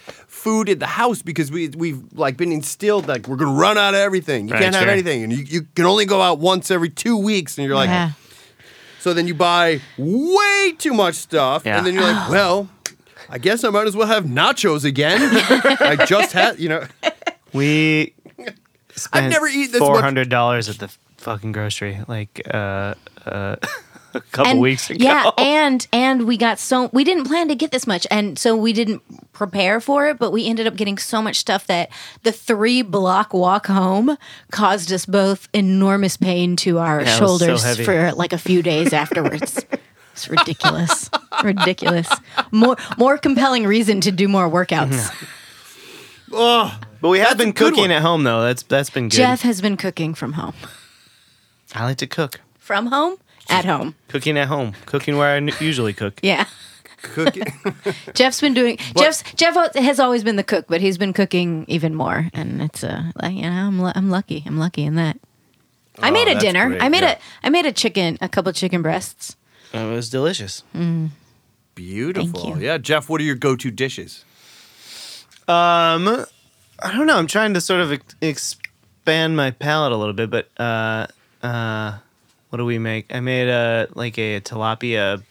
food 0.44 0.70
in 0.70 0.80
the 0.80 0.88
house 0.88 1.22
because 1.22 1.52
we 1.52 1.68
we've 1.70 2.02
like 2.14 2.38
been 2.38 2.52
instilled 2.52 3.08
like 3.08 3.28
we're 3.28 3.36
gonna 3.36 3.60
run 3.60 3.78
out 3.78 3.94
of 3.94 4.00
everything. 4.00 4.48
You 4.48 4.54
Right, 4.54 4.64
can't 4.64 4.76
have 4.76 4.84
sure. 4.86 4.92
anything, 4.92 5.24
and 5.24 5.32
you, 5.34 5.44
you 5.44 5.62
can 5.76 5.86
only 5.86 6.06
go 6.06 6.22
out 6.22 6.40
once 6.40 6.72
every 6.72 6.90
two 6.90 7.18
weeks, 7.18 7.58
and 7.58 7.66
you're 7.68 7.76
like, 7.76 7.90
yeah. 7.90 8.12
so 9.00 9.14
then 9.14 9.28
you 9.28 9.34
buy 9.34 9.82
way 9.98 10.74
too 10.78 10.94
much 10.94 11.16
stuff, 11.16 11.64
Yeah. 11.66 11.78
and 11.78 11.86
then 11.86 11.94
you're 11.94 12.04
like, 12.04 12.30
well, 12.30 12.70
I 13.30 13.38
guess 13.38 13.64
I 13.64 13.70
might 13.70 13.88
as 13.88 13.96
well 13.96 14.08
have 14.08 14.24
nachos 14.26 14.84
again. 14.86 15.20
I 15.82 16.06
just 16.06 16.32
had, 16.34 16.60
you 16.60 16.70
know. 16.70 16.84
We 17.54 18.14
spent 18.96 19.32
never 19.32 19.48
eaten 19.48 19.72
this 19.72 19.80
much- 19.82 19.88
four 19.88 20.02
hundred 20.02 20.30
dollars 20.30 20.70
at 20.70 20.78
the 20.80 20.88
fucking 21.18 21.52
grocery 21.52 22.00
like 22.08 22.42
uh, 22.54 22.94
uh, 23.26 23.56
a 24.14 24.22
couple 24.22 24.52
And- 24.52 24.60
weeks 24.62 24.90
ago. 24.90 25.04
Yeah, 25.04 25.30
and 25.38 25.86
and 25.94 26.28
we 26.28 26.38
got 26.38 26.60
so 26.60 26.90
we 26.94 27.04
didn't 27.04 27.26
plan 27.26 27.48
to 27.50 27.56
get 27.56 27.72
this 27.72 27.86
much, 27.88 28.06
and 28.10 28.38
so 28.38 28.56
we 28.56 28.74
didn't 28.74 29.02
prepare 29.34 29.80
for 29.80 30.08
it. 30.08 30.18
But 30.20 30.32
we 30.32 30.48
ended 30.48 30.68
up 30.68 30.76
getting 30.76 30.98
so 30.98 31.22
much 31.22 31.38
stuff 31.38 31.68
that 31.68 31.90
the 32.24 32.32
three 32.32 32.82
block 32.82 33.34
walk 33.34 33.68
home 33.68 34.18
caused 34.52 34.92
us 34.92 35.06
both 35.06 35.48
enormous 35.54 36.18
pain 36.18 36.56
to 36.58 36.80
our 36.80 37.02
Yeah, 37.02 37.18
it 37.18 37.22
was 37.22 37.40
so 37.40 37.46
shoulders 37.48 37.80
for 37.86 38.12
like 38.14 38.34
a 38.34 38.38
few 38.38 38.62
days 38.62 38.94
afterwards. 38.94 39.66
It's 40.14 40.28
ridiculous, 40.30 41.10
ridiculous. 41.46 42.10
More 42.52 42.76
more 42.98 43.18
compelling 43.18 43.66
reason 43.66 44.02
to 44.02 44.12
do 44.12 44.28
more 44.28 44.50
workouts. 44.50 45.10
Oh, 46.32 46.78
but 47.00 47.08
we 47.10 47.20
have 47.20 47.30
That's 47.30 47.42
a 47.42 47.46
been 47.46 47.54
cooking 47.54 47.90
at 47.92 48.02
home 48.02 48.24
though. 48.24 48.42
That's 48.44 48.64
that's 48.64 48.90
been 48.90 49.06
good. 49.06 49.16
Jeff 49.16 49.42
has 49.44 49.62
been 49.62 49.78
cooking 49.78 50.14
from 50.14 50.34
home. 50.34 50.56
I 51.74 51.86
like 51.86 51.98
to 52.00 52.08
cook. 52.08 52.42
From 52.58 52.88
home, 52.88 53.16
at 53.50 53.66
home. 53.66 53.96
Cooking 54.08 54.38
at 54.38 54.48
home. 54.48 54.74
Cooking 54.86 55.18
where 55.18 55.30
I 55.34 55.38
n- 55.38 55.52
usually 55.60 55.94
cook. 55.94 56.20
Yeah. 56.22 56.46
cooking. 57.02 57.44
Jeff's 58.14 58.42
been 58.42 58.54
doing. 58.54 58.78
Jeff's 58.98 59.24
Jeff 59.36 59.56
has 59.76 60.00
always 60.00 60.24
been 60.24 60.36
the 60.36 60.44
cook, 60.44 60.66
but 60.68 60.82
he's 60.82 60.98
been 60.98 61.14
cooking 61.14 61.66
even 61.68 61.96
more, 61.96 62.30
and 62.34 62.62
it's 62.62 62.84
uh, 62.84 63.12
like 63.22 63.36
you 63.36 63.44
know, 63.44 63.50
I'm 63.50 63.82
lu- 63.82 63.92
I'm 63.96 64.10
lucky. 64.10 64.44
I'm 64.46 64.58
lucky 64.60 64.84
in 64.84 64.96
that. 64.96 65.18
I 66.02 66.12
made 66.12 66.28
a 66.28 66.32
Oh, 66.32 66.34
that's 66.36 66.44
dinner. 66.46 66.68
great, 66.70 66.82
I 66.82 66.90
made 66.90 67.02
yeah. 67.04 67.18
a 67.44 67.48
I 67.48 67.50
made 67.50 67.66
a 67.66 67.72
chicken, 67.72 68.18
a 68.22 68.30
couple 68.30 68.52
chicken 68.54 68.82
breasts. 68.82 69.36
It 69.74 69.84
was 69.90 70.10
delicious. 70.10 70.64
Beautiful. 71.76 72.58
You. 72.58 72.66
Yeah, 72.66 72.78
Jeff. 72.78 73.10
What 73.10 73.22
are 73.22 73.24
your 73.24 73.36
go-to 73.36 73.72
dishes? 73.72 74.26
Um, 75.48 76.26
I 76.82 76.92
don't 76.92 77.06
know. 77.06 77.18
I'm 77.18 77.28
trying 77.28 77.54
to 77.54 77.62
sort 77.62 77.82
of 77.82 77.92
ex- 77.94 78.16
expand 78.22 79.36
my 79.38 79.52
palate 79.52 79.92
a 79.92 79.96
little 79.96 80.14
bit, 80.14 80.30
but 80.30 80.50
uh, 80.58 81.08
uh, 81.42 81.98
what 82.50 82.58
do 82.58 82.66
we 82.66 82.80
make? 82.80 83.14
I 83.14 83.20
made 83.20 83.48
a 83.50 83.88
like 83.94 84.18
a 84.18 84.42
tilapia 84.42 85.24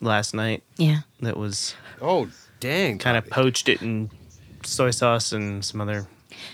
last 0.00 0.34
night 0.34 0.62
Yeah. 0.76 1.00
that 1.20 1.36
was 1.36 1.74
Oh, 2.00 2.28
dang. 2.60 2.98
kind 2.98 3.16
of 3.16 3.28
poached 3.28 3.68
it 3.68 3.82
in 3.82 4.10
soy 4.64 4.90
sauce 4.90 5.32
and 5.32 5.64
some 5.64 5.80
other 5.80 6.06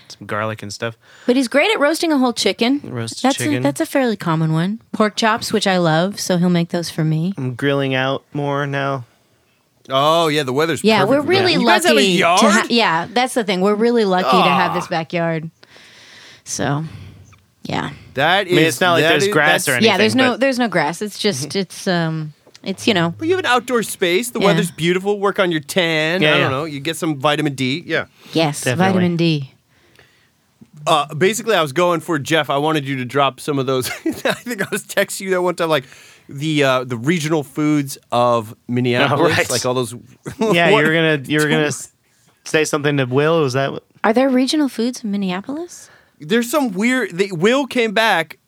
some 0.09 0.25
garlic 0.27 0.61
and 0.63 0.71
stuff. 0.73 0.97
But 1.25 1.35
he's 1.35 1.47
great 1.47 1.71
at 1.71 1.79
roasting 1.79 2.11
a 2.11 2.17
whole 2.17 2.33
chicken. 2.33 2.81
Roasted 2.83 3.21
that's 3.23 3.37
chicken. 3.37 3.57
A, 3.57 3.59
that's 3.61 3.81
a 3.81 3.85
fairly 3.85 4.17
common 4.17 4.51
one. 4.53 4.81
Pork 4.91 5.15
chops, 5.15 5.53
which 5.53 5.67
I 5.67 5.77
love, 5.77 6.19
so 6.19 6.37
he'll 6.37 6.49
make 6.49 6.69
those 6.69 6.89
for 6.89 7.03
me. 7.03 7.33
I'm 7.37 7.55
grilling 7.55 7.93
out 7.93 8.23
more 8.33 8.65
now. 8.67 9.05
Oh, 9.89 10.27
yeah, 10.27 10.43
the 10.43 10.51
weather's 10.51 10.83
Yeah, 10.83 11.05
perfect 11.05 11.09
we're 11.11 11.21
for 11.21 11.27
really 11.29 11.53
that. 11.53 11.59
You 11.61 11.65
lucky 11.65 11.79
guys 11.79 11.87
have 11.87 11.97
a 11.97 12.03
yard? 12.03 12.39
to 12.41 12.49
ha- 12.49 12.67
yeah, 12.69 13.07
that's 13.09 13.33
the 13.35 13.45
thing. 13.45 13.61
We're 13.61 13.75
really 13.75 14.03
lucky 14.03 14.29
to 14.29 14.49
have 14.49 14.71
ah. 14.71 14.73
this 14.73 14.87
backyard. 14.87 15.49
So, 16.43 16.83
yeah. 17.67 17.91
that 18.15 18.47
is. 18.47 18.53
I 18.53 18.55
mean, 18.55 18.65
it's 18.65 18.81
not 18.81 18.93
like 18.93 19.03
that 19.03 19.09
there's 19.09 19.27
is- 19.27 19.33
grass 19.33 19.67
or 19.67 19.71
that's- 19.71 19.77
anything. 19.77 19.91
yeah, 19.91 19.97
there's 19.97 20.15
no 20.15 20.31
but- 20.31 20.39
there's 20.39 20.59
no 20.59 20.67
grass. 20.67 21.01
It's 21.01 21.19
just 21.19 21.55
it's 21.55 21.87
um 21.87 22.33
it's 22.63 22.87
you 22.87 22.93
know, 22.93 23.13
But 23.17 23.27
you 23.27 23.35
have 23.35 23.45
an 23.45 23.51
outdoor 23.51 23.83
space. 23.83 24.31
The 24.31 24.39
Yeah. 24.39 24.47
weather's 24.47 24.71
beautiful. 24.71 25.19
Work 25.19 25.39
on 25.39 25.51
your 25.51 25.61
tan. 25.61 26.21
Yeah, 26.21 26.29
I 26.29 26.31
don't 26.33 26.41
yeah. 26.41 26.49
know. 26.49 26.65
You 26.65 26.79
get 26.79 26.97
some 26.97 27.17
vitamin 27.19 27.53
D. 27.55 27.83
Yeah. 27.85 28.05
yes, 28.33 28.61
Definitely. 28.63 28.93
vitamin 28.93 29.15
D. 29.17 29.53
Uh, 30.85 31.13
basically, 31.15 31.55
I 31.55 31.61
was 31.61 31.73
going 31.73 31.99
for 31.99 32.17
Jeff. 32.17 32.49
I 32.49 32.57
wanted 32.57 32.87
you 32.87 32.95
to 32.97 33.05
drop 33.05 33.39
some 33.41 33.59
of 33.59 33.65
those. 33.65 33.89
I 34.05 34.11
think 34.13 34.61
I 34.61 34.67
was 34.71 34.83
texting 34.85 35.21
you 35.21 35.29
that 35.31 35.41
one 35.41 35.55
time, 35.55 35.69
like 35.69 35.83
the 36.29 36.63
uh, 36.63 36.83
the 36.85 36.95
regional 36.97 37.43
foods 37.43 37.97
of 38.11 38.55
Minneapolis, 38.67 39.37
right. 39.37 39.49
like 39.49 39.65
all 39.65 39.73
those. 39.73 39.93
Yeah, 40.39 40.69
you 40.69 40.75
were 40.75 40.93
gonna 40.93 41.21
you 41.25 41.39
were 41.39 41.49
gonna 41.49 41.65
s- 41.67 41.91
say 42.45 42.63
something 42.63 42.95
to 42.97 43.05
Will. 43.05 43.41
Was 43.41 43.53
that 43.53 43.71
what? 43.73 43.83
Are 44.03 44.13
there 44.13 44.29
regional 44.29 44.69
foods 44.69 45.03
in 45.03 45.11
Minneapolis? 45.11 45.89
There's 46.19 46.49
some 46.49 46.71
weird. 46.71 47.11
They, 47.11 47.31
Will 47.31 47.67
came 47.67 47.93
back 47.93 48.39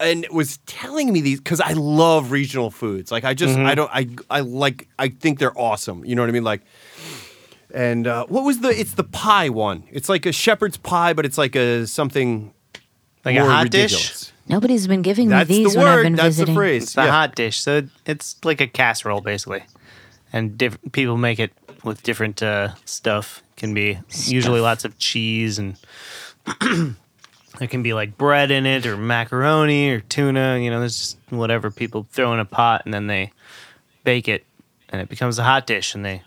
and 0.00 0.26
was 0.32 0.58
telling 0.66 1.12
me 1.12 1.20
these 1.20 1.38
because 1.40 1.60
I 1.60 1.72
love 1.74 2.30
regional 2.30 2.70
foods. 2.70 3.12
Like 3.12 3.24
I 3.24 3.34
just 3.34 3.56
Mm-hmm. 3.56 3.66
I 3.66 3.74
don't 3.74 3.90
I 3.92 4.08
I 4.30 4.40
like 4.40 4.88
I 4.98 5.08
think 5.08 5.38
they're 5.38 5.58
awesome. 5.58 6.04
You 6.04 6.14
know 6.14 6.22
what 6.22 6.28
I 6.28 6.32
mean? 6.32 6.44
Like. 6.44 6.62
And 7.72 8.06
uh, 8.06 8.26
what 8.26 8.44
was 8.44 8.60
the? 8.60 8.68
It's 8.68 8.94
the 8.94 9.02
pie 9.02 9.48
one. 9.48 9.82
It's 9.90 10.08
like 10.08 10.26
a 10.26 10.32
shepherd's 10.32 10.76
pie, 10.76 11.12
but 11.12 11.26
it's 11.26 11.36
like 11.36 11.56
a 11.56 11.86
something 11.88 12.52
Like 13.24 13.34
more 13.34 13.48
a 13.48 13.52
hot 13.52 13.70
dish? 13.70 14.30
Nobody's 14.48 14.86
been 14.86 15.02
giving 15.02 15.28
That's 15.28 15.48
me 15.50 15.64
these 15.64 15.72
the 15.72 15.78
when 15.80 15.88
I've 15.88 15.96
word. 15.96 16.02
been 16.04 16.14
That's 16.14 16.26
visiting. 16.36 16.54
the 16.54 16.58
phrase. 16.58 16.82
It's 16.84 16.98
a 16.98 17.04
yeah. 17.04 17.10
hot 17.10 17.34
dish. 17.34 17.60
So 17.60 17.82
it's 18.06 18.36
like 18.44 18.60
a 18.60 18.68
casserole 18.68 19.22
basically, 19.22 19.64
and 20.32 20.56
diff- 20.56 20.78
people 20.92 21.16
make 21.16 21.40
it 21.40 21.52
with 21.82 22.02
different 22.04 22.42
uh, 22.44 22.74
stuff. 22.84 23.42
Can 23.56 23.74
be 23.74 23.98
usually 24.26 24.60
lots 24.60 24.84
of 24.84 24.96
cheese 24.98 25.58
and 25.58 25.76
there 27.58 27.68
can 27.68 27.82
be 27.82 27.92
like 27.94 28.16
bread 28.18 28.50
in 28.50 28.66
it 28.66 28.86
or 28.86 28.96
macaroni 28.96 29.90
or 29.90 30.00
tuna. 30.00 30.58
You 30.58 30.70
know, 30.70 30.80
there's 30.80 30.98
just 30.98 31.18
whatever 31.30 31.70
people 31.70 32.06
throw 32.10 32.32
in 32.32 32.40
a 32.40 32.44
pot 32.44 32.82
and 32.84 32.92
then 32.92 33.06
they 33.06 33.32
bake 34.04 34.28
it 34.28 34.44
and 34.88 35.00
it 35.00 35.08
becomes 35.08 35.38
a 35.38 35.42
hot 35.44 35.66
dish 35.66 35.94
and 35.94 36.04
they 36.04 36.22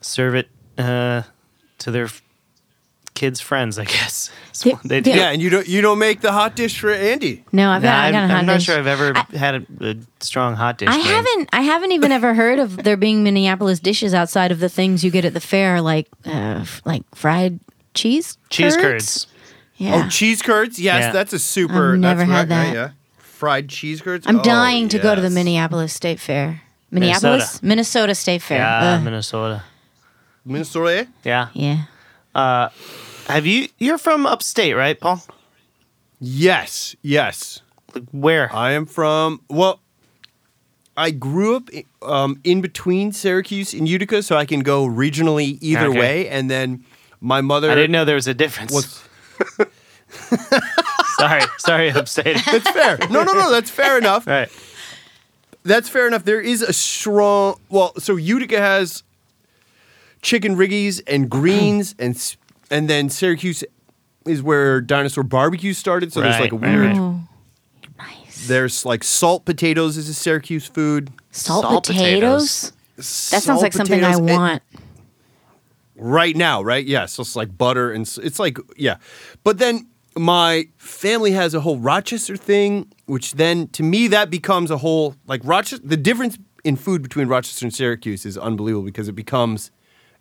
serve 0.00 0.34
it 0.34 0.48
uh, 0.78 1.22
to 1.78 1.90
their 1.90 2.08
kids' 3.14 3.40
friends. 3.40 3.78
I 3.78 3.84
guess 3.84 4.30
That's 4.48 4.62
The- 4.62 4.78
they 4.88 5.00
the- 5.00 5.12
do. 5.12 5.16
Yeah, 5.18 5.30
and 5.30 5.40
you 5.40 5.48
don't 5.50 5.66
you 5.68 5.80
don't 5.80 5.98
make 5.98 6.20
the 6.20 6.32
hot 6.32 6.54
dish 6.56 6.78
for 6.78 6.90
Andy. 6.92 7.44
No, 7.52 7.70
I've 7.70 7.82
Nah, 7.82 7.88
got, 7.88 7.94
I 8.04 8.06
I'm, 8.08 8.12
got 8.12 8.24
a 8.24 8.28
hot 8.28 8.36
I'm 8.38 8.46
not 8.46 8.62
sure 8.62 8.78
I've 8.78 8.86
ever 8.86 9.14
had 9.36 9.54
a, 9.54 9.66
a 9.80 9.96
strong 10.20 10.54
hot 10.54 10.78
dish. 10.78 10.88
I 10.90 10.96
made. 10.98 11.06
haven't. 11.06 11.48
I 11.52 11.60
haven't 11.62 11.92
even 11.92 12.12
ever 12.12 12.34
heard 12.34 12.58
of 12.58 12.82
there 12.84 12.96
being 12.96 13.22
Minneapolis 13.24 13.80
dishes 13.80 14.12
outside 14.12 14.52
of 14.52 14.58
the 14.60 14.68
things 14.68 15.02
you 15.04 15.10
get 15.10 15.24
at 15.24 15.32
the 15.34 15.40
fair, 15.40 15.80
like 15.80 16.08
uh, 16.26 16.58
f- 16.60 16.82
like 16.84 17.02
fried 17.14 17.58
cheese 17.96 18.38
cheese 18.50 18.76
curds. 18.76 19.26
Yeah, 19.76 20.04
Oh, 20.06 20.08
cheese 20.08 20.40
curds. 20.42 20.78
Yes, 20.78 21.00
Yeah. 21.02 21.12
that's 21.12 21.32
a 21.32 21.38
super. 21.38 21.92
I've 21.94 21.98
never 21.98 22.20
that's 22.20 22.30
had 22.30 22.38
right, 22.38 22.48
that. 22.48 22.66
right, 22.68 22.74
yeah, 22.74 22.90
fried 23.18 23.68
cheese 23.68 24.00
curds. 24.00 24.26
I'm 24.26 24.40
Oh, 24.40 24.42
dying 24.42 24.88
to 24.90 24.98
go 24.98 25.14
to 25.14 25.20
the. 25.20 25.30
Minneapolis 25.30 25.92
State 25.92 26.20
Fair. 26.20 26.62
Minneapolis, 26.90 27.62
Minnesota, 27.62 28.14
State 28.14 28.40
Fair. 28.42 28.58
Yeah, 28.58 28.94
Ugh. 28.94 29.02
Minnesota. 29.04 29.64
Minnesota. 30.44 31.08
Yeah. 31.24 31.48
yeah. 31.52 31.86
Have 33.26 33.44
you? 33.44 33.68
You're 33.78 33.98
from 33.98 34.24
upstate, 34.26 34.76
right, 34.76 34.98
Paul? 34.98 35.20
Yes, 36.20 36.94
yes. 37.02 37.60
Like 37.94 38.04
where? 38.12 38.54
I 38.54 38.72
am 38.72 38.86
from. 38.86 39.40
Well, 39.48 39.80
I 40.96 41.10
grew 41.10 41.56
up 41.56 41.68
um, 42.02 42.40
in 42.44 42.60
between 42.60 43.12
Syracuse 43.12 43.74
and 43.74 43.88
Utica, 43.88 44.22
so 44.22 44.36
I 44.36 44.44
can 44.46 44.60
go 44.60 44.86
regionally 44.86 45.58
either 45.60 45.88
Okay. 45.88 45.98
way. 45.98 46.28
And 46.28 46.50
then 46.50 46.84
my 47.26 47.40
mother. 47.40 47.70
I 47.70 47.74
didn't 47.74 47.90
know 47.92 48.04
there 48.04 48.14
was 48.14 48.28
a 48.28 48.34
difference. 48.34 48.72
Was, 48.72 49.02
sorry, 51.18 51.42
sorry, 51.58 51.90
upstate. 51.90 52.36
that's 52.50 52.70
fair. 52.70 52.98
No, 53.10 53.24
no, 53.24 53.32
no. 53.32 53.50
That's 53.50 53.70
fair 53.70 53.98
enough. 53.98 54.26
right. 54.26 54.48
That's 55.64 55.88
fair 55.88 56.06
enough. 56.06 56.24
There 56.24 56.40
is 56.40 56.62
a 56.62 56.72
strong. 56.72 57.58
Well, 57.68 57.92
so 57.98 58.16
Utica 58.16 58.58
has 58.58 59.02
chicken 60.22 60.56
riggies 60.56 61.02
and 61.06 61.28
greens, 61.28 61.94
and 61.98 62.14
s- 62.14 62.36
and 62.70 62.88
then 62.88 63.10
Syracuse 63.10 63.64
is 64.24 64.42
where 64.42 64.80
dinosaur 64.80 65.24
barbecue 65.24 65.72
started. 65.72 66.12
So 66.12 66.20
there's 66.20 66.38
like 66.40 66.52
a 66.52 66.56
Right, 66.56 66.68
right, 66.68 66.78
weird. 66.78 66.96
right. 66.96 66.98
Oh, 66.98 67.20
nice. 67.98 68.46
There's 68.46 68.84
like 68.86 69.02
salt 69.02 69.44
potatoes 69.44 69.96
is 69.96 70.08
a 70.08 70.14
Syracuse 70.14 70.66
food. 70.66 71.10
Salt, 71.32 71.64
Salt 71.64 71.86
potatoes. 71.86 72.72
That 72.96 73.02
sounds 73.42 73.60
like 73.60 73.72
something 73.74 74.02
I 74.04 74.16
want. 74.16 74.62
Right 75.96 76.36
now, 76.36 76.62
right? 76.62 76.84
Yeah, 76.86 77.06
so 77.06 77.22
it's 77.22 77.36
like 77.36 77.56
butter 77.56 77.90
and 77.92 78.02
it's 78.22 78.38
like 78.38 78.58
yeah. 78.76 78.96
But 79.44 79.58
then 79.58 79.88
my 80.16 80.68
family 80.78 81.32
has 81.32 81.52
a 81.54 81.60
whole 81.60 81.78
Rochester 81.78 82.36
thing, 82.36 82.90
which 83.06 83.32
then 83.32 83.68
to 83.68 83.82
me 83.82 84.06
that 84.08 84.30
becomes 84.30 84.70
a 84.70 84.78
whole 84.78 85.14
like 85.26 85.40
Rochester. 85.44 85.86
The 85.86 85.96
difference 85.96 86.38
in 86.64 86.76
food 86.76 87.02
between 87.02 87.28
Rochester 87.28 87.64
and 87.66 87.74
Syracuse 87.74 88.24
is 88.26 88.36
unbelievable 88.38 88.84
because 88.84 89.08
it 89.08 89.12
becomes 89.14 89.70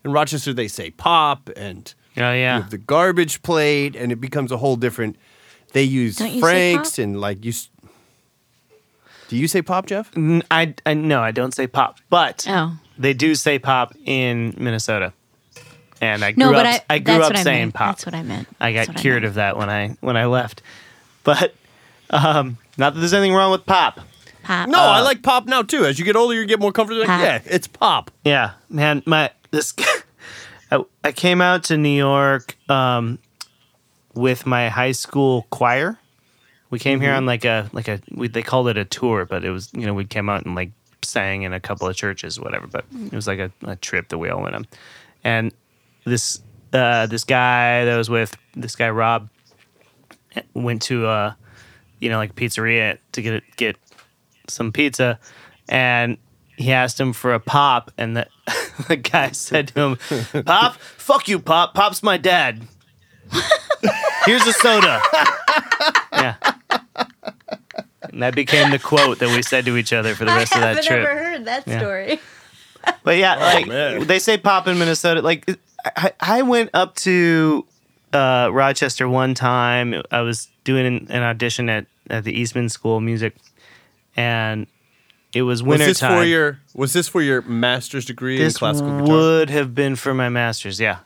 in 0.03 0.11
Rochester 0.11 0.53
they 0.53 0.67
say 0.67 0.91
pop 0.91 1.49
and 1.55 1.93
Oh 2.17 2.31
you 2.31 2.39
yeah. 2.39 2.61
have 2.61 2.69
the 2.69 2.77
garbage 2.77 3.41
plate 3.41 3.95
and 3.95 4.11
it 4.11 4.21
becomes 4.21 4.51
a 4.51 4.57
whole 4.57 4.75
different. 4.77 5.17
They 5.73 5.83
use 5.83 6.15
Don't 6.17 6.39
Franks 6.39 6.97
and 6.99 7.19
like 7.19 7.43
you. 7.43 7.49
s- 7.51 7.69
Do 9.27 9.35
you 9.35 9.47
say 9.47 9.61
pop, 9.61 9.87
Jeff? 9.87 10.11
N- 10.15 10.43
I 10.51 10.73
I 10.85 10.93
no, 10.93 11.21
I 11.21 11.31
don't 11.31 11.53
say 11.53 11.67
pop, 11.67 11.97
but 12.09 12.45
Oh. 12.47 12.77
they 12.97 13.13
do 13.13 13.35
say 13.35 13.59
pop 13.59 13.93
in 14.05 14.53
Minnesota. 14.57 15.11
And 16.01 16.23
I 16.23 16.31
grew 16.33 16.45
No, 16.45 16.51
but 16.51 16.65
up 16.65 16.81
I, 16.89 16.95
I 16.95 16.99
grew 16.99 17.15
up 17.15 17.21
what 17.21 17.37
I 17.37 17.43
saying 17.43 17.61
meant. 17.65 17.73
pop. 17.75 17.95
That's 17.95 18.05
what 18.05 18.15
I 18.15 18.23
meant. 18.23 18.47
I 18.59 18.73
got 18.73 18.87
what 18.89 18.97
cured 18.97 19.23
meant. 19.23 19.29
of 19.29 19.33
that 19.35 19.57
when 19.57 19.69
I 19.69 19.89
when 20.01 20.17
I 20.17 20.25
left. 20.25 20.61
But 21.23 21.55
um 22.09 22.57
not 22.77 22.93
that 22.93 22.99
there's 22.99 23.13
anything 23.13 23.33
wrong 23.33 23.51
with 23.51 23.65
pop. 23.65 23.99
Pop. 24.43 24.69
No, 24.69 24.77
I 24.79 25.01
like 25.01 25.23
pop 25.23 25.45
now 25.47 25.61
too. 25.63 25.85
As 25.85 25.97
you 25.97 26.05
get 26.05 26.15
older, 26.15 26.35
you 26.35 26.45
get 26.45 26.59
more 26.59 26.71
comfortable. 26.71 27.01
Like, 27.07 27.21
yeah, 27.21 27.41
it's 27.45 27.67
pop. 27.67 28.11
Yeah, 28.23 28.51
man, 28.69 29.01
my 29.05 29.31
this 29.51 29.73
I, 30.71 30.83
I 31.03 31.11
came 31.11 31.41
out 31.41 31.63
to 31.65 31.77
New 31.77 31.89
York 31.95 32.55
um, 32.69 33.17
with 34.13 34.45
my 34.45 34.69
high 34.69 34.91
school 34.91 35.47
choir. 35.49 35.97
We 36.69 36.79
came 36.79 36.99
here 36.99 37.13
on 37.13 37.25
like 37.25 37.45
a 37.45 37.69
like 37.73 37.87
a 37.87 38.01
we, 38.11 38.27
they 38.27 38.41
called 38.43 38.67
it 38.67 38.77
a 38.77 38.85
tour, 38.85 39.25
but 39.25 39.45
it 39.45 39.49
was 39.51 39.71
you 39.73 39.85
know 39.85 39.93
we 39.93 40.05
came 40.05 40.29
out 40.29 40.45
and 40.45 40.55
like 40.55 40.71
sang 41.03 41.43
in 41.43 41.53
a 41.53 41.59
couple 41.59 41.87
of 41.87 41.95
churches, 41.95 42.39
whatever. 42.39 42.67
But 42.67 42.85
it 43.05 43.13
was 43.13 43.27
like 43.27 43.39
a, 43.39 43.51
a 43.63 43.75
trip 43.77 44.09
that 44.09 44.17
we 44.17 44.29
all 44.29 44.41
went 44.43 44.55
on, 44.55 44.67
and 45.23 45.53
this 46.05 46.41
uh, 46.73 47.07
this 47.07 47.23
guy 47.23 47.85
that 47.85 47.95
was 47.97 48.09
with, 48.09 48.35
this 48.55 48.75
guy 48.75 48.89
Rob, 48.89 49.29
went 50.53 50.81
to 50.83 51.07
uh, 51.07 51.33
you 51.99 52.09
know 52.09 52.17
like 52.17 52.31
a 52.31 52.33
pizzeria 52.33 52.97
to 53.13 53.21
get 53.21 53.43
get 53.57 53.77
some 54.47 54.71
pizza, 54.71 55.19
and 55.69 56.17
he 56.57 56.71
asked 56.71 56.99
him 56.99 57.13
for 57.13 57.33
a 57.33 57.39
pop, 57.39 57.91
and 57.97 58.15
the 58.17 58.27
the 58.87 58.95
guy 58.97 59.31
said 59.31 59.69
to 59.69 59.79
him, 59.81 60.43
"Pop, 60.45 60.75
fuck 60.77 61.27
you, 61.27 61.39
Pop. 61.39 61.73
Pop's 61.73 62.03
my 62.03 62.17
dad. 62.17 62.61
Here's 64.25 64.45
a 64.47 64.53
soda." 64.53 65.01
yeah. 66.13 66.35
And 68.11 68.21
that 68.21 68.35
became 68.35 68.71
the 68.71 68.79
quote 68.79 69.19
that 69.19 69.35
we 69.35 69.41
said 69.41 69.65
to 69.65 69.75
each 69.75 69.91
other 69.91 70.15
for 70.15 70.23
the 70.25 70.31
rest 70.31 70.55
of 70.55 70.61
that 70.61 70.83
trip. 70.83 71.05
I 71.05 71.09
have 71.09 71.17
never 71.17 71.19
heard 71.29 71.45
that 71.45 71.67
Yeah. 71.67 71.79
story. 71.79 72.19
But 73.03 73.17
yeah, 73.17 73.35
like 73.35 73.67
man. 73.67 74.05
they 74.07 74.19
say 74.19 74.37
pop 74.37 74.67
in 74.67 74.77
Minnesota. 74.77 75.21
Like 75.21 75.45
I, 75.95 76.11
I 76.19 76.41
went 76.41 76.69
up 76.73 76.95
to 76.97 77.65
uh, 78.13 78.49
Rochester 78.51 79.07
one 79.07 79.33
time. 79.33 80.01
I 80.11 80.21
was 80.21 80.47
doing 80.63 80.85
an, 80.85 81.07
an 81.09 81.23
audition 81.23 81.69
at, 81.69 81.85
at 82.09 82.23
the 82.23 82.33
Eastman 82.39 82.69
School 82.69 82.97
of 82.97 83.03
Music, 83.03 83.35
and 84.15 84.67
it 85.33 85.41
was 85.43 85.61
winter 85.61 85.83
Was 85.85 85.87
this 85.87 85.99
time. 85.99 86.17
for 86.19 86.23
your 86.25 86.59
Was 86.73 86.93
this 86.93 87.07
for 87.07 87.21
your 87.21 87.41
master's 87.43 88.05
degree 88.05 88.37
this 88.37 88.55
in 88.55 88.59
classical 88.59 88.91
guitar? 89.01 89.15
would 89.17 89.49
have 89.49 89.75
been 89.75 89.95
for 89.95 90.13
my 90.13 90.29
master's. 90.29 90.79
Yeah. 90.79 90.99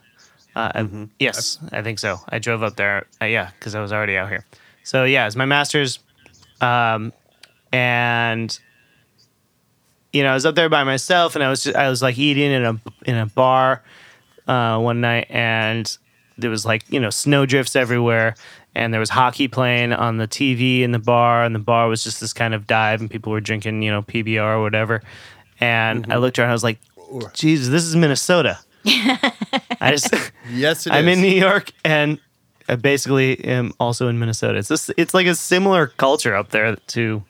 Uh, 0.56 0.72
Mm-hmm. 0.72 1.04
yes, 1.20 1.58
I 1.72 1.82
think 1.82 1.98
so. 2.00 2.18
I 2.28 2.38
drove 2.40 2.62
up 2.62 2.74
there. 2.76 3.06
Uh, 3.22 3.26
yeah, 3.26 3.50
because 3.58 3.74
I 3.74 3.80
was 3.80 3.92
already 3.92 4.16
out 4.16 4.28
here. 4.28 4.44
So 4.82 5.04
yeah, 5.04 5.26
it's 5.26 5.36
my 5.36 5.44
master's, 5.46 6.00
um, 6.60 7.12
and 7.72 8.58
you 10.12 10.22
know 10.24 10.30
I 10.30 10.34
was 10.34 10.44
up 10.46 10.56
there 10.56 10.68
by 10.68 10.82
myself, 10.84 11.34
and 11.36 11.44
I 11.44 11.50
was 11.50 11.62
just, 11.64 11.76
I 11.76 11.88
was 11.88 12.02
like 12.02 12.18
eating 12.18 12.50
in 12.50 12.64
a 12.64 12.80
in 13.06 13.16
a 13.16 13.26
bar 13.26 13.82
uh, 14.50 14.78
one 14.78 15.00
night, 15.00 15.26
and 15.30 15.96
there 16.36 16.50
was 16.50 16.66
like 16.66 16.82
you 16.90 16.98
know 17.00 17.10
snow 17.10 17.46
drifts 17.46 17.76
everywhere, 17.76 18.34
and 18.74 18.92
there 18.92 19.00
was 19.00 19.10
hockey 19.10 19.48
playing 19.48 19.92
on 19.92 20.16
the 20.16 20.26
TV 20.26 20.82
in 20.82 20.92
the 20.92 20.98
bar, 20.98 21.44
and 21.44 21.54
the 21.54 21.60
bar 21.60 21.88
was 21.88 22.02
just 22.02 22.20
this 22.20 22.32
kind 22.32 22.54
of 22.54 22.66
dive, 22.66 23.00
and 23.00 23.10
people 23.10 23.32
were 23.32 23.40
drinking 23.40 23.82
you 23.82 23.90
know 23.90 24.02
PBR 24.02 24.56
or 24.56 24.62
whatever. 24.62 25.02
And 25.60 26.10
I 26.10 26.16
looked 26.16 26.38
around, 26.38 26.48
I 26.48 26.52
was 26.54 26.64
like, 26.64 26.78
Jesus, 27.34 27.68
this 27.68 27.84
is 27.84 27.94
Minnesota. 27.94 28.58
I 28.86 29.90
just 29.90 30.14
Yes, 30.50 30.86
it 30.86 30.92
I'm 30.92 31.06
is. 31.06 31.18
in 31.18 31.22
New 31.22 31.36
York 31.36 31.70
and 31.84 32.18
I 32.66 32.76
basically 32.76 33.44
am 33.44 33.72
also 33.78 34.08
in 34.08 34.18
Minnesota. 34.18 34.58
It's 34.58 34.68
just, 34.68 34.90
it's 34.96 35.12
like 35.12 35.26
a 35.26 35.34
similar 35.34 35.88
culture 35.88 36.34
up 36.34 36.50
there 36.50 36.76
to 36.76 37.22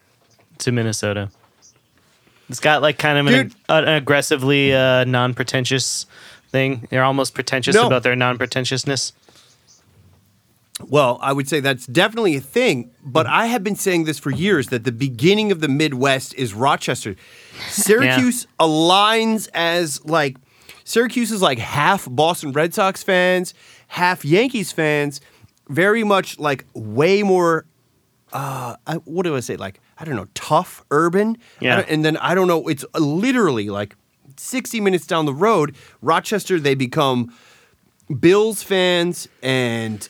to 0.58 0.72
Minnesota. 0.72 1.30
It's 2.48 2.60
got 2.60 2.82
like 2.82 2.98
kind 2.98 3.18
of 3.18 3.34
an, 3.34 3.54
an 3.68 3.88
aggressively 3.88 4.74
uh, 4.74 5.04
non-pretentious 5.04 6.06
thing. 6.50 6.86
They're 6.90 7.04
almost 7.04 7.34
pretentious 7.34 7.74
No. 7.74 7.86
about 7.86 8.02
their 8.02 8.16
non-pretentiousness. 8.16 9.12
Well, 10.88 11.18
I 11.20 11.32
would 11.34 11.46
say 11.48 11.60
that's 11.60 11.86
definitely 11.86 12.36
a 12.36 12.40
thing, 12.40 12.90
but 13.04 13.26
I 13.26 13.46
have 13.46 13.62
been 13.62 13.76
saying 13.76 14.04
this 14.04 14.18
for 14.18 14.30
years 14.30 14.68
that 14.68 14.84
the 14.84 14.92
beginning 14.92 15.52
of 15.52 15.60
the 15.60 15.68
Midwest 15.68 16.34
is 16.34 16.54
Rochester. 16.54 17.16
Syracuse 17.68 18.46
aligns 18.58 19.48
as 19.52 20.02
like 20.06 20.38
Syracuse 20.84 21.30
is 21.32 21.42
like 21.42 21.58
half 21.58 22.08
Boston 22.10 22.52
Red 22.52 22.72
Sox 22.72 23.02
fans, 23.02 23.52
half 23.88 24.24
Yankees 24.24 24.72
fans, 24.72 25.20
very 25.68 26.02
much 26.02 26.38
like 26.38 26.64
way 26.74 27.22
more 27.22 27.66
uh 28.32 28.76
I, 28.86 28.94
what 29.04 29.24
do 29.24 29.36
I 29.36 29.40
say 29.40 29.56
like 29.56 29.80
I 29.98 30.04
don't 30.06 30.16
know, 30.16 30.28
tough 30.34 30.82
urban. 30.90 31.36
Yeah. 31.60 31.84
and 31.86 32.02
then 32.02 32.16
I 32.16 32.34
don't 32.34 32.48
know, 32.48 32.68
it's 32.68 32.86
literally 32.98 33.68
like 33.68 33.96
60 34.36 34.80
minutes 34.80 35.06
down 35.06 35.26
the 35.26 35.34
road, 35.34 35.74
Rochester 36.02 36.58
they 36.60 36.74
become 36.74 37.32
Bills 38.20 38.62
fans 38.62 39.28
and 39.42 40.08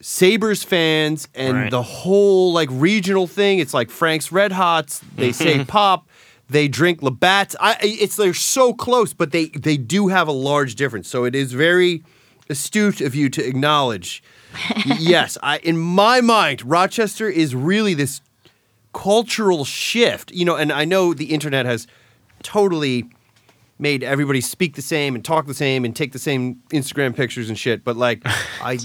Sabres 0.00 0.62
fans 0.64 1.28
and 1.34 1.54
Right. 1.56 1.70
the 1.70 1.82
whole 1.82 2.52
like 2.52 2.68
regional 2.72 3.26
thing. 3.26 3.58
It's 3.58 3.72
like 3.72 3.90
Frank's 3.90 4.32
Red 4.32 4.52
Hots. 4.52 5.00
They 5.16 5.32
say 5.44 5.64
pop. 5.64 6.08
They 6.50 6.68
drink 6.68 7.00
Labatt's. 7.02 7.56
I, 7.60 7.76
it's 7.80 8.16
they're 8.16 8.34
so 8.34 8.74
close, 8.74 9.12
but 9.14 9.30
they 9.32 9.46
they 9.46 9.76
do 9.76 10.08
have 10.08 10.28
a 10.28 10.32
large 10.32 10.74
difference. 10.74 11.08
So 11.08 11.24
it 11.24 11.34
is 11.34 11.52
very 11.52 12.02
astute 12.50 13.00
of 13.00 13.14
you 13.14 13.28
to 13.30 13.46
acknowledge. 13.46 14.22
Yes, 14.84 15.38
I 15.42 15.58
in 15.58 15.78
my 15.78 16.20
mind, 16.20 16.62
Rochester 16.68 17.26
is 17.28 17.54
really 17.54 17.94
this 17.94 18.20
cultural 18.92 19.64
shift. 19.64 20.30
You 20.32 20.44
know, 20.44 20.56
and 20.56 20.70
I 20.72 20.84
know 20.84 21.14
the 21.14 21.32
internet 21.32 21.64
has 21.64 21.86
totally 22.42 23.06
made 23.82 24.04
everybody 24.04 24.40
speak 24.40 24.76
the 24.76 24.82
same 24.82 25.14
and 25.14 25.24
talk 25.24 25.46
the 25.46 25.54
same 25.54 25.84
and 25.84 25.94
take 25.94 26.12
the 26.12 26.18
same 26.18 26.62
Instagram 26.70 27.14
pictures 27.14 27.48
and 27.48 27.58
shit. 27.58 27.84
But 27.84 27.96
like, 27.96 28.22
I, 28.62 28.78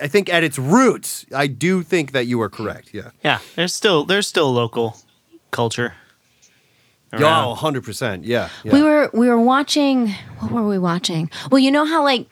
I 0.00 0.06
think 0.06 0.32
at 0.32 0.44
its 0.44 0.58
roots, 0.58 1.26
I 1.34 1.46
do 1.46 1.82
think 1.82 2.12
that 2.12 2.26
you 2.26 2.40
are 2.42 2.50
correct. 2.50 2.92
Yeah. 2.92 3.10
Yeah, 3.24 3.38
there's 3.56 3.74
still 3.74 4.04
there's 4.04 4.28
still 4.28 4.52
local 4.52 4.96
culture. 5.50 5.94
Yeah, 7.12 7.20
around. 7.20 7.48
100 7.48 7.84
percent. 7.84 8.24
Yeah. 8.24 8.50
yeah. 8.64 8.72
We 8.72 8.82
were 8.82 9.10
we 9.14 9.28
were 9.28 9.40
watching. 9.40 10.10
What 10.40 10.52
were 10.52 10.68
we 10.68 10.78
watching? 10.78 11.30
Well, 11.50 11.60
you 11.60 11.70
know 11.70 11.86
how 11.86 12.02
like 12.02 12.26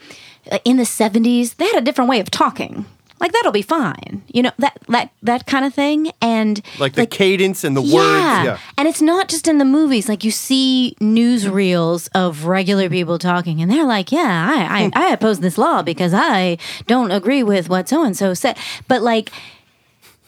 uh, 0.50 0.58
in 0.64 0.76
the 0.76 0.84
seventies 0.84 1.54
they 1.54 1.66
had 1.66 1.78
a 1.78 1.80
different 1.80 2.10
way 2.10 2.20
of 2.20 2.30
talking. 2.30 2.84
Like 3.22 3.30
that'll 3.30 3.52
be 3.52 3.62
fine. 3.62 4.24
You 4.26 4.42
know 4.42 4.50
that 4.58 4.76
that 4.88 5.12
that 5.22 5.46
kind 5.46 5.64
of 5.64 5.72
thing. 5.72 6.10
And 6.20 6.60
like 6.80 6.94
the 6.94 7.06
cadence 7.06 7.62
and 7.62 7.76
the 7.76 7.80
yeah. 7.80 7.94
words. 7.94 8.46
Yeah. 8.46 8.58
and 8.76 8.88
it's 8.88 9.00
not 9.00 9.28
just 9.28 9.46
in 9.46 9.58
the 9.58 9.64
movies. 9.64 10.08
Like 10.08 10.24
you 10.24 10.32
see 10.32 10.96
newsreels 11.00 12.08
of 12.16 12.46
regular 12.46 12.90
people 12.90 13.20
talking, 13.20 13.62
and 13.62 13.70
they're 13.70 13.86
like, 13.86 14.10
"Yeah, 14.10 14.50
I 14.50 14.80
I, 14.80 14.84
hmm. 14.86 14.90
I 14.94 15.12
oppose 15.12 15.38
this 15.38 15.56
law 15.56 15.82
because 15.82 16.12
I 16.12 16.58
don't 16.88 17.12
agree 17.12 17.44
with 17.44 17.68
what 17.68 17.88
so 17.88 18.02
and 18.02 18.16
so 18.16 18.34
said." 18.34 18.58
But 18.88 19.02
like 19.02 19.30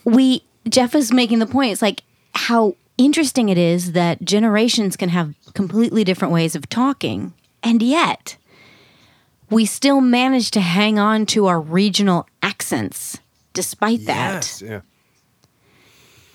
we 0.05 0.45
Jeff 0.69 0.95
is 0.95 1.13
making 1.13 1.41
the 1.41 1.47
point. 1.47 1.73
It's 1.73 1.83
like 1.83 2.05
how 2.37 2.77
interesting 2.97 3.49
it 3.49 3.59
is 3.59 3.91
that 3.93 4.23
generations 4.23 4.97
can 4.97 5.09
have 5.09 5.35
completely 5.53 6.05
different 6.05 6.33
ways 6.33 6.55
of 6.55 6.69
talking, 6.69 7.35
and 7.61 7.83
yet 7.83 8.37
we 9.51 9.65
still 9.65 10.01
manage 10.01 10.51
to 10.53 10.61
hang 10.61 10.99
on 10.99 11.27
to 11.27 11.47
our 11.47 11.61
regional 11.61 12.27
accents 12.45 13.19
despite 13.55 14.05
that. 14.07 14.35
Yes. 14.45 14.63
Yeah. 14.63 14.81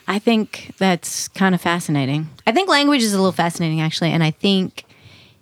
I 0.08 0.18
think 0.20 0.74
that's 0.80 1.28
kind 1.28 1.54
of 1.54 1.62
fascinating. 1.62 2.30
I 2.48 2.52
think 2.52 2.68
language 2.68 3.04
is 3.04 3.14
a 3.14 3.18
little 3.18 3.32
fascinating 3.32 3.80
actually, 3.80 4.12
and 4.12 4.24
I 4.24 4.32
think 4.32 4.86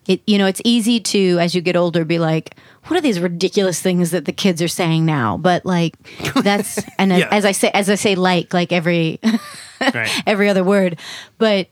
it 0.07 0.22
you 0.27 0.38
know, 0.38 0.45
it's 0.45 0.61
easy 0.65 0.99
to 0.99 1.39
as 1.39 1.56
you 1.56 1.61
get 1.61 1.76
older 1.77 2.03
be 2.03 2.19
like, 2.19 2.56
what 2.85 2.98
are 2.98 3.02
these 3.02 3.19
ridiculous 3.19 3.81
things 3.81 4.11
that 4.11 4.26
the 4.26 4.34
kids 4.34 4.61
are 4.61 4.68
saying 4.68 5.06
now? 5.06 5.38
But 5.38 5.65
like 5.65 5.95
that's 6.44 6.80
and 6.99 7.11
Yeah. 7.11 7.30
as 7.31 7.45
I 7.45 7.53
say 7.53 7.72
as 7.73 7.89
I 7.89 7.95
say 7.95 8.15
like 8.15 8.53
like 8.53 8.72
every 8.73 9.19
right. 9.81 10.23
every 10.27 10.49
other 10.49 10.64
word, 10.65 10.99
but 11.38 11.68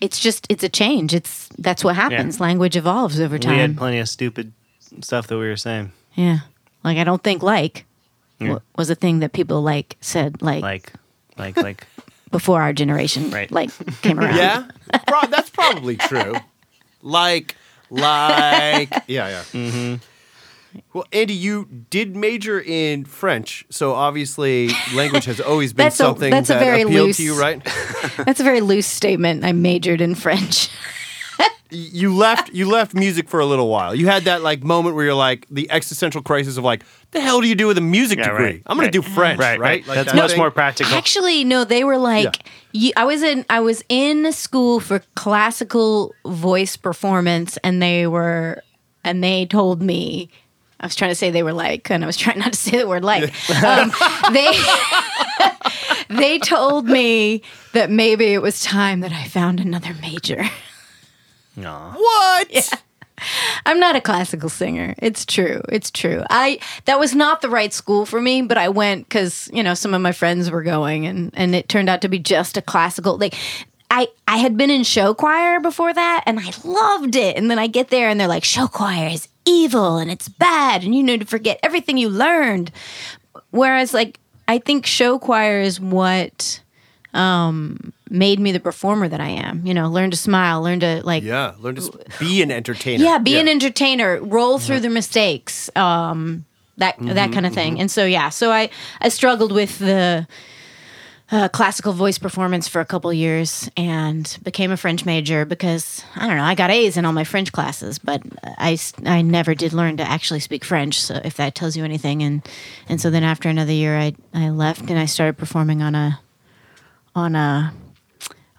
it's 0.00 0.20
just 0.20 0.46
it's 0.48 0.62
a 0.62 0.68
change. 0.68 1.14
It's 1.14 1.48
that's 1.58 1.82
what 1.82 1.96
happens. 1.96 2.38
Language 2.38 2.76
evolves 2.76 3.18
over 3.18 3.38
time. 3.38 3.54
We 3.54 3.60
had 3.60 3.76
plenty 3.76 3.98
of 3.98 4.08
stupid 4.08 4.52
stuff 5.00 5.26
that 5.26 5.38
we 5.38 5.48
were 5.48 5.56
saying, 5.56 5.90
yeah. 6.14 6.40
Like 6.84 6.98
I 6.98 7.02
don't 7.04 7.24
think 7.24 7.42
like 7.42 7.85
Yeah. 8.38 8.58
was 8.76 8.90
a 8.90 8.94
thing 8.94 9.20
that 9.20 9.32
people 9.32 9.62
like 9.62 9.96
said 10.00 10.42
like, 10.42 10.62
like 10.62 10.92
like 11.38 11.56
like 11.56 11.86
before 12.30 12.60
our 12.62 12.72
generation 12.72 13.30
Right. 13.30 13.50
like 13.50 13.70
came 14.02 14.18
around. 14.20 14.36
Yeah. 14.36 14.68
Pro- 15.06 15.28
that's 15.30 15.50
probably 15.50 15.96
true. 15.96 16.34
Like, 17.02 17.56
like, 17.90 18.90
yeah, 19.06 19.28
yeah. 19.28 19.42
Mm-hmm. 19.52 19.94
Well, 20.92 21.06
Andy, 21.12 21.32
you 21.34 21.66
did 21.88 22.14
major 22.16 22.60
in 22.60 23.04
French, 23.06 23.64
so 23.70 23.94
obviously 23.94 24.70
language 24.94 25.24
has 25.24 25.40
always 25.40 25.72
been 25.72 25.84
That's 25.86 25.94
a- 25.94 26.04
something 26.04 26.30
that's 26.30 26.50
a 26.50 26.54
that 26.54 26.60
very 26.60 26.82
appealed 26.82 27.06
loose- 27.06 27.16
to 27.16 27.22
you, 27.22 27.38
right? 27.40 27.62
That's 28.18 28.40
a 28.40 28.44
very 28.44 28.60
loose 28.60 28.86
statement. 28.86 29.44
I 29.44 29.52
majored 29.52 30.00
in 30.02 30.14
French. 30.14 30.68
You 31.70 32.14
left 32.14 32.52
you 32.52 32.68
left 32.68 32.94
music 32.94 33.28
for 33.28 33.40
a 33.40 33.46
little 33.46 33.68
while. 33.68 33.94
You 33.94 34.06
had 34.06 34.24
that 34.24 34.42
like 34.42 34.62
moment 34.62 34.94
where 34.96 35.04
you're 35.04 35.14
like 35.14 35.46
the 35.50 35.70
existential 35.70 36.22
crisis 36.22 36.56
of 36.56 36.64
like, 36.64 36.84
the 37.10 37.20
hell 37.20 37.40
do 37.40 37.48
you 37.48 37.54
do 37.54 37.66
with 37.66 37.78
a 37.78 37.80
music 37.80 38.18
Yeah, 38.18 38.30
degree? 38.30 38.44
right, 38.44 38.62
I'm 38.66 38.76
going 38.76 38.86
right. 38.86 38.92
to 38.92 39.02
do 39.02 39.02
French, 39.02 39.38
right 39.40 39.58
right? 39.58 39.80
right. 39.80 39.86
Like 39.86 39.96
That's 39.96 40.12
that 40.12 40.16
much 40.16 40.30
thing. 40.30 40.38
more 40.38 40.50
practical. 40.50 40.94
Actually, 40.94 41.44
no, 41.44 41.64
they 41.64 41.82
were 41.84 41.98
like 41.98 42.48
you, 42.72 42.92
I 42.96 43.04
was 43.04 43.22
in 43.22 43.44
I 43.50 43.60
was 43.60 43.82
in 43.88 44.30
school 44.32 44.80
for 44.80 45.00
classical 45.14 46.14
voice 46.24 46.76
performance 46.76 47.56
and 47.64 47.82
they 47.82 48.06
were 48.06 48.62
and 49.04 49.22
they 49.24 49.46
told 49.46 49.82
me 49.82 50.30
I 50.78 50.86
was 50.86 50.94
trying 50.94 51.10
to 51.10 51.14
say 51.14 51.30
they 51.30 51.42
were 51.42 51.52
like 51.54 51.90
and 51.90 52.04
I 52.04 52.06
was 52.06 52.16
trying 52.24 52.38
not 52.38 52.52
to 52.52 52.58
say 52.58 52.78
the 52.78 52.86
word 52.88 53.04
like. 53.04 53.24
Um, 53.64 53.92
they 54.32 54.50
they 56.10 56.38
told 56.38 56.86
me 56.86 57.42
that 57.72 57.90
maybe 57.90 58.26
it 58.34 58.42
was 58.42 58.62
time 58.62 59.00
that 59.00 59.12
I 59.12 59.24
found 59.24 59.60
another 59.60 59.94
major. 60.00 60.44
Aw. 61.58 61.92
What? 61.92 62.82
I'm 63.66 63.80
not 63.80 63.96
a 63.96 64.00
classical 64.00 64.48
singer. 64.48 64.94
It's 64.98 65.24
true. 65.24 65.62
It's 65.68 65.90
true. 65.90 66.22
I 66.28 66.58
that 66.84 66.98
was 66.98 67.14
not 67.14 67.40
the 67.40 67.48
right 67.48 67.72
school 67.72 68.06
for 68.06 68.20
me, 68.20 68.42
but 68.42 68.58
I 68.58 68.68
went 68.68 69.08
cuz 69.08 69.48
you 69.52 69.62
know 69.62 69.74
some 69.74 69.94
of 69.94 70.00
my 70.00 70.12
friends 70.12 70.50
were 70.50 70.62
going 70.62 71.06
and 71.06 71.30
and 71.34 71.54
it 71.54 71.68
turned 71.68 71.88
out 71.88 72.02
to 72.02 72.08
be 72.08 72.18
just 72.18 72.56
a 72.56 72.62
classical 72.62 73.16
like 73.16 73.34
I 73.90 74.08
I 74.28 74.36
had 74.36 74.56
been 74.56 74.70
in 74.70 74.84
show 74.84 75.14
choir 75.14 75.60
before 75.60 75.92
that 75.92 76.24
and 76.26 76.38
I 76.40 76.52
loved 76.64 77.16
it. 77.16 77.36
And 77.36 77.50
then 77.50 77.58
I 77.58 77.66
get 77.66 77.88
there 77.88 78.08
and 78.08 78.20
they're 78.20 78.28
like 78.28 78.44
show 78.44 78.66
choir 78.68 79.08
is 79.08 79.28
evil 79.44 79.96
and 79.96 80.10
it's 80.10 80.28
bad 80.28 80.84
and 80.84 80.94
you 80.94 81.02
need 81.02 81.20
to 81.20 81.26
forget 81.26 81.58
everything 81.62 81.96
you 81.96 82.08
learned. 82.08 82.70
Whereas 83.50 83.94
like 83.94 84.20
I 84.48 84.58
think 84.58 84.86
show 84.86 85.18
choir 85.18 85.60
is 85.60 85.80
what 85.80 86.60
um 87.16 87.92
made 88.08 88.38
me 88.38 88.52
the 88.52 88.60
performer 88.60 89.08
that 89.08 89.20
I 89.20 89.28
am. 89.28 89.66
You 89.66 89.74
know, 89.74 89.88
learn 89.90 90.10
to 90.12 90.16
smile, 90.16 90.62
learn 90.62 90.80
to 90.80 91.02
like 91.04 91.24
Yeah, 91.24 91.54
learn 91.58 91.74
to 91.76 91.90
be 92.20 92.42
an 92.42 92.50
entertainer. 92.52 93.02
yeah, 93.04 93.18
be 93.18 93.38
an 93.38 93.48
entertainer, 93.48 94.20
roll 94.22 94.58
through 94.58 94.80
the 94.80 94.90
mistakes, 94.90 95.68
um, 95.76 96.44
that 96.76 96.94
that 97.00 97.32
kind 97.32 97.46
of 97.46 97.52
thing. 97.54 97.80
And 97.80 97.90
so 97.90 98.04
yeah, 98.04 98.28
so 98.28 98.52
I 98.52 98.70
I 99.00 99.08
struggled 99.08 99.50
with 99.52 99.78
the 99.78 100.26
uh, 101.32 101.48
classical 101.48 101.92
voice 101.92 102.18
performance 102.18 102.68
for 102.68 102.80
a 102.80 102.84
couple 102.84 103.12
years 103.12 103.68
and 103.76 104.38
became 104.44 104.70
a 104.70 104.76
French 104.76 105.04
major 105.04 105.44
because 105.44 106.04
I 106.14 106.28
don't 106.28 106.36
know 106.36 106.44
I 106.44 106.54
got 106.54 106.70
A's 106.70 106.96
in 106.96 107.04
all 107.04 107.12
my 107.12 107.24
French 107.24 107.50
classes, 107.50 107.98
but 107.98 108.22
I, 108.44 108.78
I 109.04 109.22
never 109.22 109.52
did 109.56 109.72
learn 109.72 109.96
to 109.96 110.04
actually 110.04 110.38
speak 110.38 110.64
French. 110.64 111.00
So 111.00 111.20
if 111.24 111.34
that 111.38 111.56
tells 111.56 111.76
you 111.76 111.84
anything, 111.84 112.22
and 112.22 112.46
and 112.88 113.00
so 113.00 113.10
then 113.10 113.24
after 113.24 113.48
another 113.48 113.72
year, 113.72 113.98
I 113.98 114.14
I 114.32 114.50
left 114.50 114.82
and 114.88 114.98
I 115.00 115.06
started 115.06 115.36
performing 115.36 115.82
on 115.82 115.96
a 115.96 116.20
on 117.16 117.34
a 117.34 117.72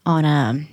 on 0.05 0.25
a 0.25 0.67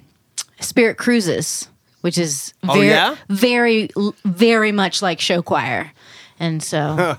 Spirit 0.61 0.97
Cruises, 0.97 1.69
which 2.01 2.19
is 2.19 2.52
Oh, 2.69 2.74
very, 2.74 2.89
yeah? 2.89 3.15
very, 3.28 3.90
very 4.24 4.73
much 4.73 5.02
like 5.02 5.20
show 5.20 5.43
choir, 5.43 5.93
and 6.40 6.61
so 6.62 7.16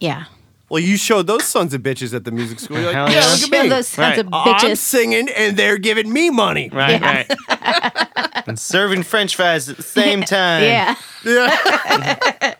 yeah, 0.00 0.24
Oh, 0.26 0.32
Well, 0.70 0.82
you 0.82 0.96
showed 0.96 1.26
those 1.26 1.44
sons 1.44 1.74
of 1.74 1.82
bitches 1.82 2.14
at 2.14 2.24
the 2.24 2.30
music 2.32 2.58
school. 2.58 2.78
You're 2.78 2.86
like, 2.86 2.94
Hell 2.96 3.10
yeah, 3.10 3.20
yeah. 3.20 3.32
look 3.32 3.52
at 3.52 3.62
me. 3.64 3.68
those 3.68 3.88
sons 3.88 4.16
Right. 4.16 4.18
of 4.18 4.28
I'm 4.32 4.54
bitches. 4.54 4.78
singing 4.78 5.28
and 5.28 5.56
they're 5.56 5.78
giving 5.78 6.12
me 6.12 6.30
money. 6.30 6.70
Right, 6.72 7.00
Yeah. 7.00 7.24
right. 7.48 8.42
and 8.48 8.58
serving 8.58 9.02
French 9.04 9.36
fries 9.36 9.68
at 9.68 9.76
the 9.76 9.82
same 9.82 10.22
time. 10.22 10.62
yeah. 10.64 10.94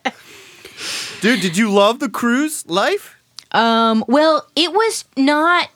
Dude, 1.21 1.41
did 1.41 1.57
you 1.57 1.71
love 1.71 1.99
the 2.01 2.09
cruise 2.11 2.67
life? 2.67 3.17
Um, 3.53 4.05
well, 4.09 4.47
it 4.55 4.73
was 4.73 5.05
not 5.17 5.69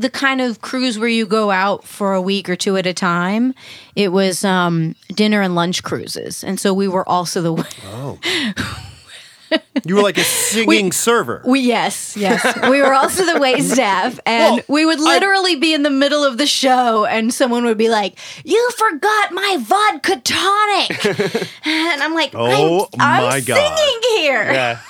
the 0.00 0.10
kind 0.10 0.40
of 0.40 0.60
cruise 0.60 0.98
where 0.98 1.08
you 1.08 1.26
go 1.26 1.50
out 1.50 1.84
for 1.84 2.14
a 2.14 2.20
week 2.22 2.48
or 2.48 2.56
two 2.56 2.76
at 2.76 2.86
a 2.86 2.94
time. 2.94 3.54
It 3.96 4.12
was 4.12 4.44
um, 4.44 4.94
dinner 5.14 5.40
and 5.42 5.54
lunch 5.54 5.82
cruises, 5.82 6.42
and 6.44 6.58
so 6.60 6.72
we 6.74 6.88
were 6.88 7.08
also 7.08 7.40
the 7.42 7.68
Oh. 7.84 8.18
You 9.84 9.94
were 9.94 10.02
like 10.02 10.18
a 10.18 10.24
singing 10.24 10.92
server. 10.92 11.40
we 11.46 11.60
yes 11.60 12.14
yes 12.18 12.44
we 12.68 12.82
were 12.82 12.92
also 12.92 13.24
the 13.24 13.40
wait 13.40 13.62
staff, 13.74 14.20
and 14.26 14.56
Well, 14.56 14.64
we 14.68 14.84
would 14.84 14.98
I- 14.98 15.02
literally 15.02 15.56
be 15.56 15.72
in 15.72 15.82
the 15.84 15.90
middle 15.90 16.22
of 16.22 16.36
the 16.36 16.46
show, 16.46 17.06
and 17.06 17.32
someone 17.32 17.64
would 17.64 17.78
be 17.78 17.88
like, 17.88 18.18
"You 18.44 18.70
forgot 18.76 19.32
my 19.32 19.56
vodka 19.60 20.20
tonic," 20.22 21.46
and 21.64 22.02
I'm 22.02 22.12
like, 22.12 22.32
Oh, 22.34 22.88
I'm, 23.00 23.22
my 23.22 23.36
I'm 23.36 23.44
God. 23.44 23.78
singing 23.78 24.00
here." 24.18 24.52
Yeah. 24.52 24.80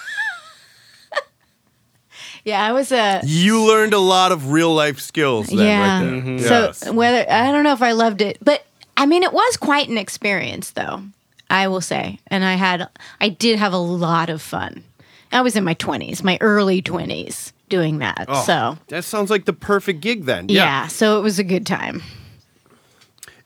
Yeah, 2.48 2.64
I 2.64 2.72
was 2.72 2.92
a 2.92 3.20
You 3.24 3.62
learned 3.62 3.92
a 3.92 3.98
lot 3.98 4.32
of 4.32 4.50
real 4.52 4.74
life 4.74 5.00
skills 5.00 5.48
then, 5.48 5.58
yeah. 5.58 5.98
right 5.98 6.04
there. 6.04 6.12
Mm-hmm. 6.14 6.36
Yes. 6.38 6.78
So 6.78 6.92
whether 6.94 7.30
I 7.30 7.52
don't 7.52 7.62
know 7.62 7.74
if 7.74 7.82
I 7.82 7.92
loved 7.92 8.22
it, 8.22 8.38
but 8.40 8.64
I 8.96 9.04
mean, 9.04 9.22
it 9.22 9.34
was 9.34 9.58
quite 9.58 9.90
an 9.90 9.98
experience, 9.98 10.70
though. 10.70 11.02
I 11.50 11.68
will 11.68 11.82
say, 11.82 12.20
and 12.28 12.46
I 12.46 12.54
had, 12.54 12.88
I 13.20 13.28
did 13.28 13.58
have 13.58 13.74
a 13.74 13.78
lot 13.78 14.30
of 14.30 14.40
fun. 14.40 14.82
I 15.30 15.42
was 15.42 15.56
in 15.56 15.64
my 15.64 15.74
twenties, 15.74 16.24
my 16.24 16.38
early 16.40 16.80
twenties, 16.80 17.52
doing 17.68 17.98
that. 17.98 18.24
Oh, 18.28 18.42
so 18.44 18.78
that 18.88 19.04
sounds 19.04 19.28
like 19.28 19.44
the 19.44 19.52
perfect 19.52 20.00
gig 20.00 20.24
then. 20.24 20.48
yeah. 20.48 20.86
so 20.86 21.18
it 21.18 21.22
was 21.22 21.38
a 21.38 21.44
good 21.44 21.66
time. 21.66 22.02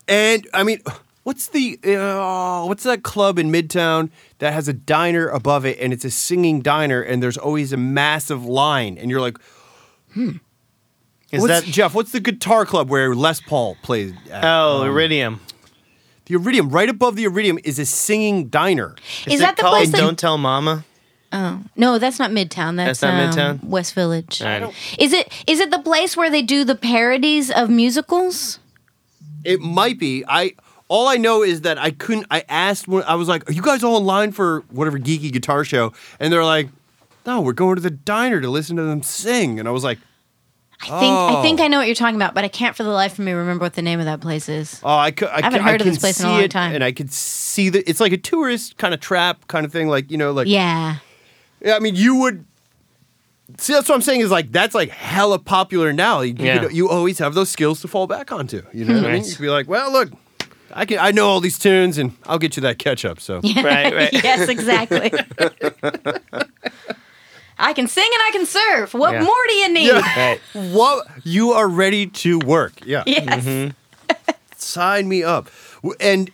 And 0.07 0.47
I 0.55 0.63
mean, 0.63 0.81
what's 1.23 1.49
the 1.49 1.79
uh, 1.85 2.65
what's 2.67 2.85
that 2.85 3.03
club 3.03 3.39
in 3.39 3.51
Midtown 3.51 4.11
that 4.39 4.53
has 4.53 4.69
a 4.69 4.73
diner 4.73 5.29
above 5.29 5.65
it 5.65 5.79
and 5.81 5.93
it's 5.93 6.05
a 6.05 6.11
singing 6.11 6.61
diner 6.61 7.01
and 7.01 7.23
there's 7.23 7.39
always 7.39 7.73
a 7.73 7.77
massive 7.77 8.45
line 8.45 8.99
and 8.99 9.11
you're 9.11 9.21
like, 9.21 9.39
hmm. 10.15 10.33
Is 11.31 11.41
what's, 11.41 11.65
that 11.65 11.65
Jeff? 11.65 11.95
What's 11.95 12.13
the 12.13 12.21
guitar 12.21 12.67
club 12.67 12.91
where 12.91 13.15
Les 13.15 13.41
Paul 13.41 13.77
plays? 13.83 14.13
At? 14.31 14.45
Oh, 14.45 14.83
Iridium. 14.83 15.41
The 16.27 16.35
Iridium, 16.35 16.69
right 16.69 16.91
above 16.91 17.17
the 17.17 17.25
Iridium, 17.25 17.59
is 17.65 17.79
a 17.79 17.87
singing 17.87 18.49
diner. 18.49 18.95
Is, 19.27 19.35
it 19.35 19.39
that 19.41 19.57
the 19.57 19.63
called 19.63 19.77
place 19.77 19.93
that? 19.93 19.97
Don't 19.97 20.19
Tell 20.19 20.37
Mama? 20.37 20.85
Oh 21.33 21.63
no, 21.75 21.99
that's 21.99 22.19
not 22.19 22.31
Midtown. 22.31 22.77
That's, 22.77 23.01
That's 23.01 23.03
not 23.03 23.39
um, 23.39 23.59
Midtown? 23.59 23.65
West 23.65 23.95
Village. 23.95 24.43
I 24.43 24.59
don't- 24.61 24.75
Is 24.99 25.15
it? 25.15 25.33
Is 25.47 25.61
it 25.61 25.71
the 25.71 25.79
place 25.79 26.17
where 26.17 26.29
they 26.29 26.43
do 26.43 26.65
the 26.65 26.75
parodies 26.75 27.51
of 27.51 27.71
musicals? 27.71 28.59
It 29.43 29.61
might 29.61 29.99
be. 29.99 30.25
I 30.29 30.53
all 30.93 31.09
I 31.09 31.17
know 31.17 31.43
is 31.43 31.63
that 31.63 31.79
I 31.79 31.91
couldn't. 31.91 32.27
I 32.31 32.45
asked 32.51 32.87
when 32.87 33.03
I 33.05 33.15
was 33.15 33.27
like, 33.29 33.49
"Are 33.49 33.53
you 33.53 33.63
guys 33.63 33.83
all 33.83 33.97
in 33.97 34.05
line 34.05 34.31
for 34.33 34.61
whatever 34.71 34.99
geeky 34.99 35.33
guitar 35.33 35.65
show?" 35.65 35.93
And 36.21 36.31
they're 36.33 36.45
like, 36.45 36.69
"No, 37.27 37.41
we're 37.41 37.55
going 37.55 37.77
to 37.77 37.81
the 37.83 37.91
diner 37.91 38.41
to 38.43 38.51
listen 38.51 38.77
to 38.77 38.83
them 38.83 39.03
sing." 39.03 39.59
And 39.59 39.67
I 39.67 39.71
was 39.73 39.85
like, 39.85 39.99
I 40.83 40.87
think 41.01 41.15
I 41.15 41.43
think 41.43 41.61
Oh. 41.61 41.65
I 41.65 41.69
know 41.69 41.79
what 41.79 41.87
you're 41.87 41.95
talking 41.95 42.17
about, 42.17 42.35
but 42.35 42.45
I 42.45 42.49
can't 42.49 42.77
for 42.77 42.83
the 42.83 42.91
life 42.91 43.13
of 43.19 43.25
me 43.25 43.33
remember 43.33 43.65
what 43.65 43.75
the 43.75 43.83
name 43.83 44.01
of 44.01 44.05
that 44.07 44.21
place 44.21 44.49
is. 44.49 44.81
"Oh, 44.85 44.97
I 44.97 45.13
could." 45.13 45.29
I, 45.29 45.41
haven't 45.43 45.61
could- 45.61 45.71
heard 45.71 45.81
of 45.81 45.87
this 45.87 45.99
place 45.99 46.21
in 46.21 46.27
a 46.27 46.31
long 46.31 46.43
it, 46.43 46.51
time. 46.51 46.75
and 46.75 46.85
I 46.85 46.93
could 46.93 47.13
see 47.13 47.69
that 47.71 47.89
it's 47.89 48.01
like 48.01 48.13
a 48.13 48.19
tourist 48.19 48.77
kind 48.77 48.93
of 48.93 49.01
trap 49.01 49.47
kind 49.49 49.65
of 49.65 49.73
thing. 49.73 49.89
Like 49.89 50.11
you 50.11 50.19
know, 50.19 50.33
like 50.33 50.47
Yeah. 50.49 50.97
Yeah, 51.65 51.77
I 51.77 51.79
mean, 51.79 51.95
you 51.95 52.17
would. 52.17 52.45
See, 53.59 53.73
that's 53.75 53.89
what 53.89 53.95
I'm 53.95 54.03
saying 54.03 54.21
is 54.21 54.31
like 54.31 54.51
that's 54.51 54.75
like 54.75 54.91
hella 54.91 55.39
popular 55.39 55.93
now. 55.93 56.21
You, 56.23 56.35
you 56.39 56.45
Yeah. 56.47 56.59
could- 56.59 56.73
you 56.73 56.89
always 56.89 57.19
have 57.19 57.35
those 57.35 57.51
skills 57.51 57.81
to 57.83 57.89
fall 57.89 58.07
back 58.07 58.33
onto. 58.33 58.63
You 58.73 58.85
know 58.85 58.95
what 58.95 59.05
I 59.05 59.07
mean? 59.13 59.17
Nice. 59.21 59.31
You 59.31 59.37
could 59.37 59.43
be 59.43 59.49
like, 59.51 59.69
well, 59.69 59.93
look, 59.93 60.11
I 60.73 60.85
can 60.87 60.99
I 60.99 61.11
know 61.11 61.29
all 61.29 61.41
these 61.41 61.59
tunes 61.59 61.99
and 61.99 62.17
I'll 62.25 62.39
get 62.39 62.57
you 62.57 62.63
that 62.63 62.79
ketchup. 62.79 63.21
So 63.21 63.41
Right, 63.57 63.95
right. 63.95 64.13
yes, 64.25 64.49
exactly. 64.49 65.11
I 67.59 67.75
can 67.75 67.87
sing 67.87 68.09
and 68.13 68.23
I 68.23 68.31
can 68.33 68.47
serve. 68.47 68.95
What 68.95 69.13
Yeah. 69.13 69.23
more 69.23 69.45
do 69.49 69.55
you 69.55 69.69
need? 69.73 69.93
Right. 69.93 70.41
what 70.55 71.07
you 71.25 71.53
are 71.53 71.69
ready 71.69 72.07
to 72.09 72.39
work? 72.41 72.73
Yeah, 72.85 73.05
Yes. 73.07 73.45
Mm-hmm. 73.45 74.31
sign 74.57 75.09
me 75.09 75.23
up. 75.23 75.49
And 76.01 76.31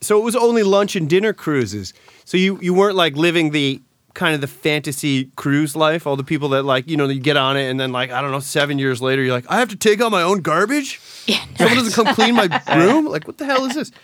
so 0.00 0.18
it 0.18 0.22
was 0.24 0.36
only 0.36 0.62
lunch 0.62 0.96
and 0.96 1.08
dinner 1.08 1.32
cruises. 1.32 1.92
So 2.24 2.36
you 2.36 2.58
you 2.62 2.72
weren't 2.74 2.96
like 2.96 3.16
living 3.16 3.50
the 3.50 3.80
kind 4.18 4.34
of 4.34 4.40
the 4.40 4.48
fantasy 4.48 5.30
cruise 5.36 5.76
life. 5.76 6.06
All 6.06 6.16
the 6.16 6.24
people 6.24 6.48
that 6.50 6.64
like 6.64 6.88
you 6.90 6.96
know 6.96 7.08
you 7.08 7.20
get 7.20 7.36
on 7.36 7.56
it 7.56 7.70
and 7.70 7.78
then 7.78 7.92
like 7.92 8.10
I 8.10 8.20
don't 8.20 8.32
know 8.32 8.40
seven 8.40 8.78
years 8.78 9.00
later 9.00 9.22
you're 9.22 9.32
like 9.32 9.46
I 9.48 9.58
have 9.60 9.68
to 9.68 9.76
take 9.76 10.00
out 10.00 10.10
my 10.10 10.22
own 10.22 10.40
garbage. 10.40 11.00
Yeah. 11.26 11.42
Someone 11.56 11.76
doesn't 11.76 11.94
come 12.04 12.14
clean 12.14 12.34
my 12.34 12.48
room. 12.74 13.06
Like 13.06 13.26
what 13.26 13.38
the 13.38 13.44
hell 13.46 13.64
is 13.64 13.74
this? 13.74 13.92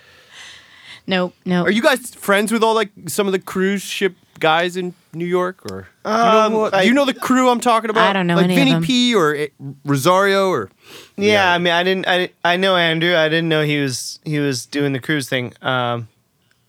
No, 1.06 1.34
no. 1.44 1.64
Are 1.64 1.70
you 1.70 1.82
guys 1.82 2.14
friends 2.14 2.50
with 2.50 2.62
all 2.62 2.74
like 2.74 2.90
some 3.08 3.26
of 3.26 3.32
the 3.32 3.38
cruise 3.38 3.82
ship 3.82 4.14
guys 4.40 4.74
in 4.74 4.94
New 5.12 5.26
York, 5.26 5.60
or 5.70 5.86
do 6.04 6.10
you 6.10 6.16
know, 6.16 6.64
Um, 6.64 6.70
I- 6.72 6.82
you 6.82 6.94
know 6.94 7.04
the 7.04 7.12
crew 7.12 7.50
I'm 7.50 7.60
talking 7.60 7.90
about? 7.90 8.08
I 8.08 8.12
don't 8.14 8.26
know 8.26 8.36
like 8.36 8.44
any 8.44 8.54
of 8.54 8.58
Vinny 8.58 8.72
them. 8.72 8.82
P 8.84 9.14
or 9.14 9.34
eh, 9.34 9.48
Rosario 9.84 10.48
or 10.48 10.70
Yeah, 11.18 11.52
I 11.52 11.58
mean, 11.58 11.74
I 11.74 11.82
didn't. 11.82 12.08
I 12.08 12.30
I 12.42 12.56
know 12.56 12.76
Andrew. 12.76 13.14
I 13.14 13.28
didn't 13.28 13.50
know 13.50 13.62
he 13.64 13.80
was 13.82 14.18
he 14.24 14.38
was 14.38 14.64
doing 14.64 14.94
the 14.94 14.98
cruise 14.98 15.28
thing. 15.28 15.52
Um, 15.60 16.08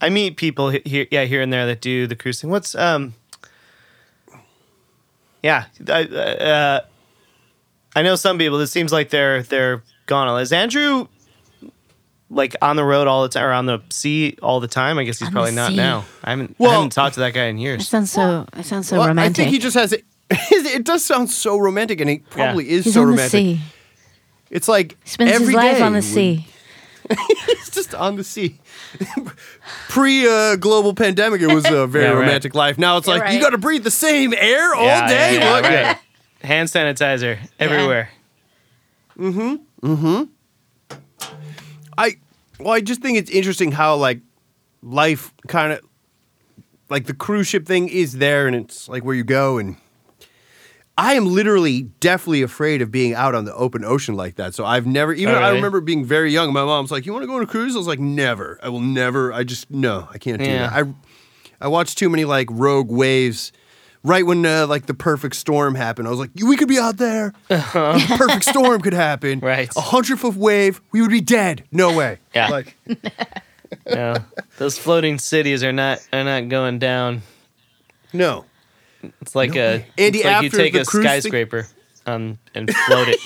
I 0.02 0.10
meet 0.10 0.36
people 0.36 0.70
here, 0.70 1.08
yeah, 1.12 1.24
here 1.24 1.42
and 1.42 1.54
there 1.54 1.66
that 1.68 1.80
do 1.80 2.06
the 2.06 2.16
cruise 2.18 2.42
thing. 2.42 2.50
What's 2.50 2.76
um, 2.76 3.14
yeah, 5.46 5.66
I 5.88 6.04
uh, 6.04 6.80
I 7.96 8.02
know 8.02 8.16
some 8.16 8.38
people. 8.38 8.60
It 8.60 8.68
seems 8.68 8.92
like 8.92 9.10
they're 9.12 9.44
they're 9.44 9.84
gone. 10.08 10.42
Is 10.42 10.52
Andrew 10.52 11.08
like 12.30 12.56
on 12.62 12.76
the 12.76 12.84
road 12.84 13.08
all 13.08 13.22
the 13.24 13.30
time 13.30 13.44
or 13.44 13.52
on 13.54 13.66
the 13.68 13.80
sea 13.90 14.38
all 14.42 14.60
the 14.60 14.68
time? 14.68 14.98
I 14.98 15.04
guess 15.04 15.20
he's 15.20 15.28
On 15.28 15.34
the 15.34 15.38
probably 15.38 15.52
not 15.54 15.70
sea. 15.70 15.76
now. 15.78 16.06
I 16.24 16.32
haven't 16.32 16.56
Well- 16.58 16.72
I 16.72 16.74
haven't 16.76 16.90
talked 16.92 17.14
to 17.16 17.20
that 17.22 17.34
guy 17.34 17.46
in 17.46 17.58
that 17.58 17.62
years. 17.62 17.88
sounds 17.88 18.12
so. 18.12 18.46
That 18.54 18.66
sounds 18.66 18.88
so 18.88 18.98
Well, 18.98 19.08
romantic. 19.08 19.42
I 19.42 19.44
think 19.46 19.54
he 19.54 19.60
just 19.60 19.76
has 19.76 19.94
it. 19.94 20.04
It 20.52 20.84
does 20.84 21.06
sound 21.06 21.30
so 21.30 21.58
romantic, 21.58 22.02
and 22.02 22.10
he 22.10 22.18
probably 22.20 22.70
is 22.70 22.86
He's 22.86 22.96
so 22.96 23.02
on 23.02 23.10
romantic. 23.10 23.32
the 23.32 23.56
sea. 23.58 23.62
It's 24.50 24.68
like 24.68 24.98
Spends 25.06 25.32
his 25.32 25.42
every 25.42 25.54
life 25.54 25.78
day 25.78 25.84
on 25.84 25.92
the 25.94 25.98
when- 25.98 26.02
sea. 26.02 26.48
He's 27.48 27.70
just 27.70 27.94
on 27.96 28.16
the 28.16 28.24
sea. 28.24 28.60
Pre 29.90 30.28
uh, 30.28 30.56
global 30.56 30.94
pandemic, 30.94 31.42
it 31.42 31.48
was 31.48 31.66
a 31.66 31.86
very 31.88 32.06
Yeah, 32.06 32.12
right. 32.12 32.20
romantic 32.22 32.56
life. 32.56 32.78
Now 32.78 32.98
it's 32.98 33.08
Yeah, 33.08 33.16
like 33.18 33.34
you 33.34 33.40
got 33.40 33.52
to 33.52 33.58
breathe 33.58 33.84
the 33.84 33.92
same 33.92 34.34
air 34.36 34.74
all 34.74 34.86
Yeah, 34.86 35.08
day. 35.08 35.34
yeah, 35.36 35.40
yeah, 35.40 35.52
What? 35.52 35.64
right. 35.64 35.98
Hand 36.42 36.70
sanitizer 36.70 37.38
everywhere. 37.60 38.10
I 41.98 42.16
well, 42.60 42.74
I 42.74 42.82
just 42.82 43.02
think 43.02 43.18
it's 43.18 43.30
interesting 43.30 43.72
how 43.72 43.96
like 43.96 44.20
life 44.82 45.34
kind 45.48 45.74
of 45.74 45.82
like 46.90 47.06
the 47.06 47.14
cruise 47.14 47.48
ship 47.48 47.66
thing 47.66 47.88
is 47.90 48.14
there, 48.18 48.48
and 48.48 48.56
it's 48.56 48.88
like 48.90 49.04
where 49.04 49.16
you 49.16 49.24
go, 49.24 49.58
and 49.58 49.78
I 50.98 51.16
am 51.16 51.26
literally 51.26 51.84
definitely 52.00 52.42
afraid 52.42 52.82
of 52.82 52.90
being 52.90 53.14
out 53.14 53.36
on 53.36 53.44
the 53.46 53.54
open 53.54 53.84
ocean 53.84 54.16
like 54.16 54.36
that. 54.36 54.54
So 54.54 54.64
I've 54.66 54.86
never 54.88 55.14
even 55.14 55.36
Oh, 55.36 55.40
I 55.40 55.50
remember 55.52 55.82
being 55.82 56.06
very 56.06 56.32
young. 56.32 56.54
My 56.54 56.64
mom's 56.64 56.90
like, 56.92 57.06
"You 57.06 57.12
want 57.12 57.24
to 57.24 57.28
go 57.28 57.36
on 57.36 57.42
a 57.42 57.46
cruise?" 57.48 57.76
I 57.76 57.78
was 57.78 57.88
like, 57.88 58.00
"Never. 58.00 58.58
I 58.64 58.70
will 58.70 58.80
never. 58.80 59.34
I 59.34 59.44
just 59.44 59.70
no, 59.70 60.08
I 60.14 60.18
can't 60.18 60.40
do 60.40 60.46
Yeah. 60.46 60.70
that." 60.70 60.74
I 60.74 60.94
I 61.66 61.68
watched 61.68 61.98
too 61.98 62.10
many 62.10 62.24
like 62.26 62.48
rogue 62.52 62.90
waves. 62.92 63.52
Right 64.04 64.24
when 64.26 64.46
uh, 64.46 64.68
like 64.68 64.86
the 64.86 64.94
perfect 64.94 65.36
storm 65.36 65.74
happened, 65.74 66.08
I 66.08 66.12
was 66.12 66.20
like, 66.20 66.30
"We 66.36 66.56
could 66.58 66.68
be 66.68 66.78
out 66.78 66.98
there. 66.98 67.34
Perfect 67.50 68.44
storm 68.46 68.80
could 68.82 68.94
happen. 68.94 69.40
Uh-huh. 69.40 69.48
Right. 69.48 69.70
a 69.76 69.82
hundred 69.82 70.20
foot 70.20 70.36
wave, 70.36 70.80
we 70.92 71.02
would 71.02 71.10
be 71.10 71.22
dead. 71.22 71.64
No 71.72 71.98
way. 71.98 72.20
Yeah. 72.36 72.50
like 72.50 72.78
No, 73.92 74.16
those 74.60 74.78
floating 74.78 75.18
cities 75.18 75.64
are 75.64 75.74
not 75.74 76.08
are 76.14 76.24
not 76.24 76.50
going 76.50 76.78
down. 76.80 77.24
no. 78.14 78.46
It's 79.22 79.36
like 79.36 79.56
a 79.56 79.86
Andy, 79.98 80.20
it's 80.20 80.26
like 80.26 80.44
you 80.44 80.50
take 80.50 80.76
a 80.76 80.86
cruise 80.86 81.04
thing- 81.06 81.22
skyscraper 81.22 81.68
um, 82.06 82.38
and 82.54 82.74
float 82.74 83.08
it. 83.10 83.20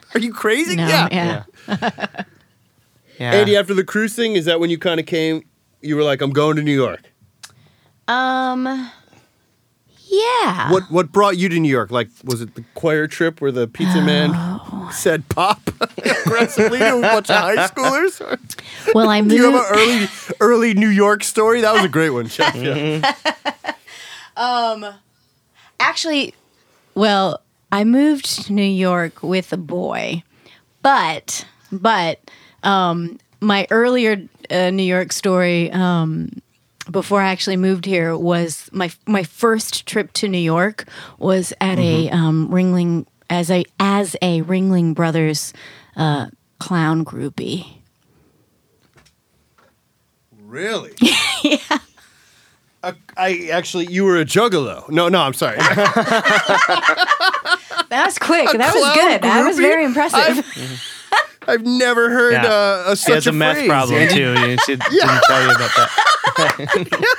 Are 0.14 0.20
you 0.20 0.32
crazy? 0.32 0.76
No, 0.76 0.86
yeah. 0.86 1.44
yeah. 1.68 2.06
Yeah. 3.18 3.32
Andy, 3.32 3.56
after 3.56 3.72
the 3.72 3.82
cruise 3.82 4.14
thing, 4.14 4.34
is 4.36 4.44
that 4.44 4.60
when 4.60 4.68
you 4.68 4.76
kind 4.76 5.00
of 5.00 5.06
came? 5.06 5.42
You 5.80 5.96
were 5.96 6.02
like, 6.02 6.20
"I'm 6.20 6.32
going 6.32 6.56
to 6.56 6.62
New 6.62 6.74
York." 6.74 7.00
Um. 8.08 8.90
Yeah. 10.08 10.70
What 10.70 10.90
What 10.90 11.12
brought 11.12 11.38
you 11.38 11.48
to 11.48 11.58
New 11.58 11.70
York? 11.70 11.90
Like, 11.90 12.08
was 12.24 12.42
it 12.42 12.54
the 12.56 12.64
choir 12.74 13.06
trip 13.06 13.40
where 13.40 13.50
the 13.50 13.66
pizza 13.66 14.02
man 14.02 14.60
said 14.92 15.26
"pop" 15.30 15.60
aggressively 15.96 16.78
to 16.78 16.98
a 16.98 17.00
bunch 17.00 17.30
of 17.30 17.36
high 17.36 17.56
schoolers? 17.68 18.20
Or 18.20 18.38
Well, 18.94 19.08
I 19.08 19.22
do 19.22 19.34
you 19.34 19.50
have 19.50 19.54
an 19.54 19.66
early 19.78 20.08
early 20.40 20.74
New 20.74 20.88
York 20.88 21.24
story? 21.24 21.62
That 21.62 21.72
was 21.72 21.84
a 21.84 21.88
great 21.88 22.10
one, 22.10 22.26
Jeff. 22.28 22.54
Mm-hmm. 22.54 23.70
Yeah. 24.36 24.94
Actually, 25.78 26.34
well, 26.94 27.40
I 27.72 27.84
moved 27.84 28.46
to 28.46 28.52
New 28.52 28.62
York 28.62 29.22
with 29.22 29.52
a 29.52 29.56
boy, 29.56 30.22
but 30.82 31.46
but 31.72 32.20
um, 32.62 33.18
my 33.40 33.66
earlier 33.70 34.28
uh, 34.50 34.70
New 34.70 34.82
York 34.82 35.12
story 35.12 35.70
um, 35.72 36.30
before 36.90 37.20
I 37.20 37.30
actually 37.30 37.56
moved 37.56 37.84
here 37.84 38.16
was 38.16 38.68
my 38.72 38.90
my 39.06 39.22
first 39.22 39.86
trip 39.86 40.12
to 40.14 40.28
New 40.28 40.38
York 40.38 40.86
was 41.18 41.52
at 41.60 41.78
a 41.78 42.08
um, 42.10 42.48
Ringling 42.48 43.06
as 43.28 43.50
a 43.50 43.64
as 43.80 44.16
a 44.22 44.42
Ringling 44.42 44.94
Brothers 44.94 45.52
uh, 45.96 46.28
clown 46.58 47.04
groupie. 47.04 47.66
Really? 50.44 50.92
Uh, 52.86 52.92
I 53.16 53.48
actually, 53.52 53.86
you 53.86 54.04
were 54.04 54.16
a 54.18 54.24
juggalo. 54.24 54.88
No, 54.90 55.08
no, 55.08 55.20
I'm 55.20 55.32
sorry. 55.34 55.58
That 57.88 58.06
was 58.06 58.18
quick. 58.18 58.50
that 58.50 58.74
was 58.74 58.82
clown 58.82 58.94
good. 58.96 59.22
That 59.22 59.44
was 59.46 59.58
very 59.58 59.84
impressive. 59.84 60.18
I've, 60.18 61.48
I've 61.48 61.64
never 61.64 62.10
heard 62.10 62.32
Yeah. 62.32 62.44
uh, 62.46 62.84
a, 62.86 62.90
He 62.90 62.96
such 62.96 63.14
has 63.14 63.26
a, 63.28 63.30
a 63.30 63.32
meth 63.32 63.56
phrase. 63.58 63.68
problem 63.68 64.08
too. 64.08 64.32
You 64.34 64.56
should, 64.66 64.80
didn't 64.90 65.20
tell 65.28 65.42
you 65.42 65.50
about 65.54 65.70
that. 65.76 67.16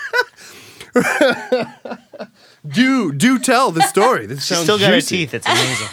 Do 2.68 3.14
do 3.14 3.40
tell 3.40 3.72
the 3.72 3.82
story. 3.84 4.26
This 4.26 4.40
She's 4.40 4.48
sounds 4.58 4.64
still 4.64 4.78
got 4.80 4.92
her 4.94 5.00
teeth. 5.00 5.34
It's 5.34 5.48
amazing. 5.48 5.88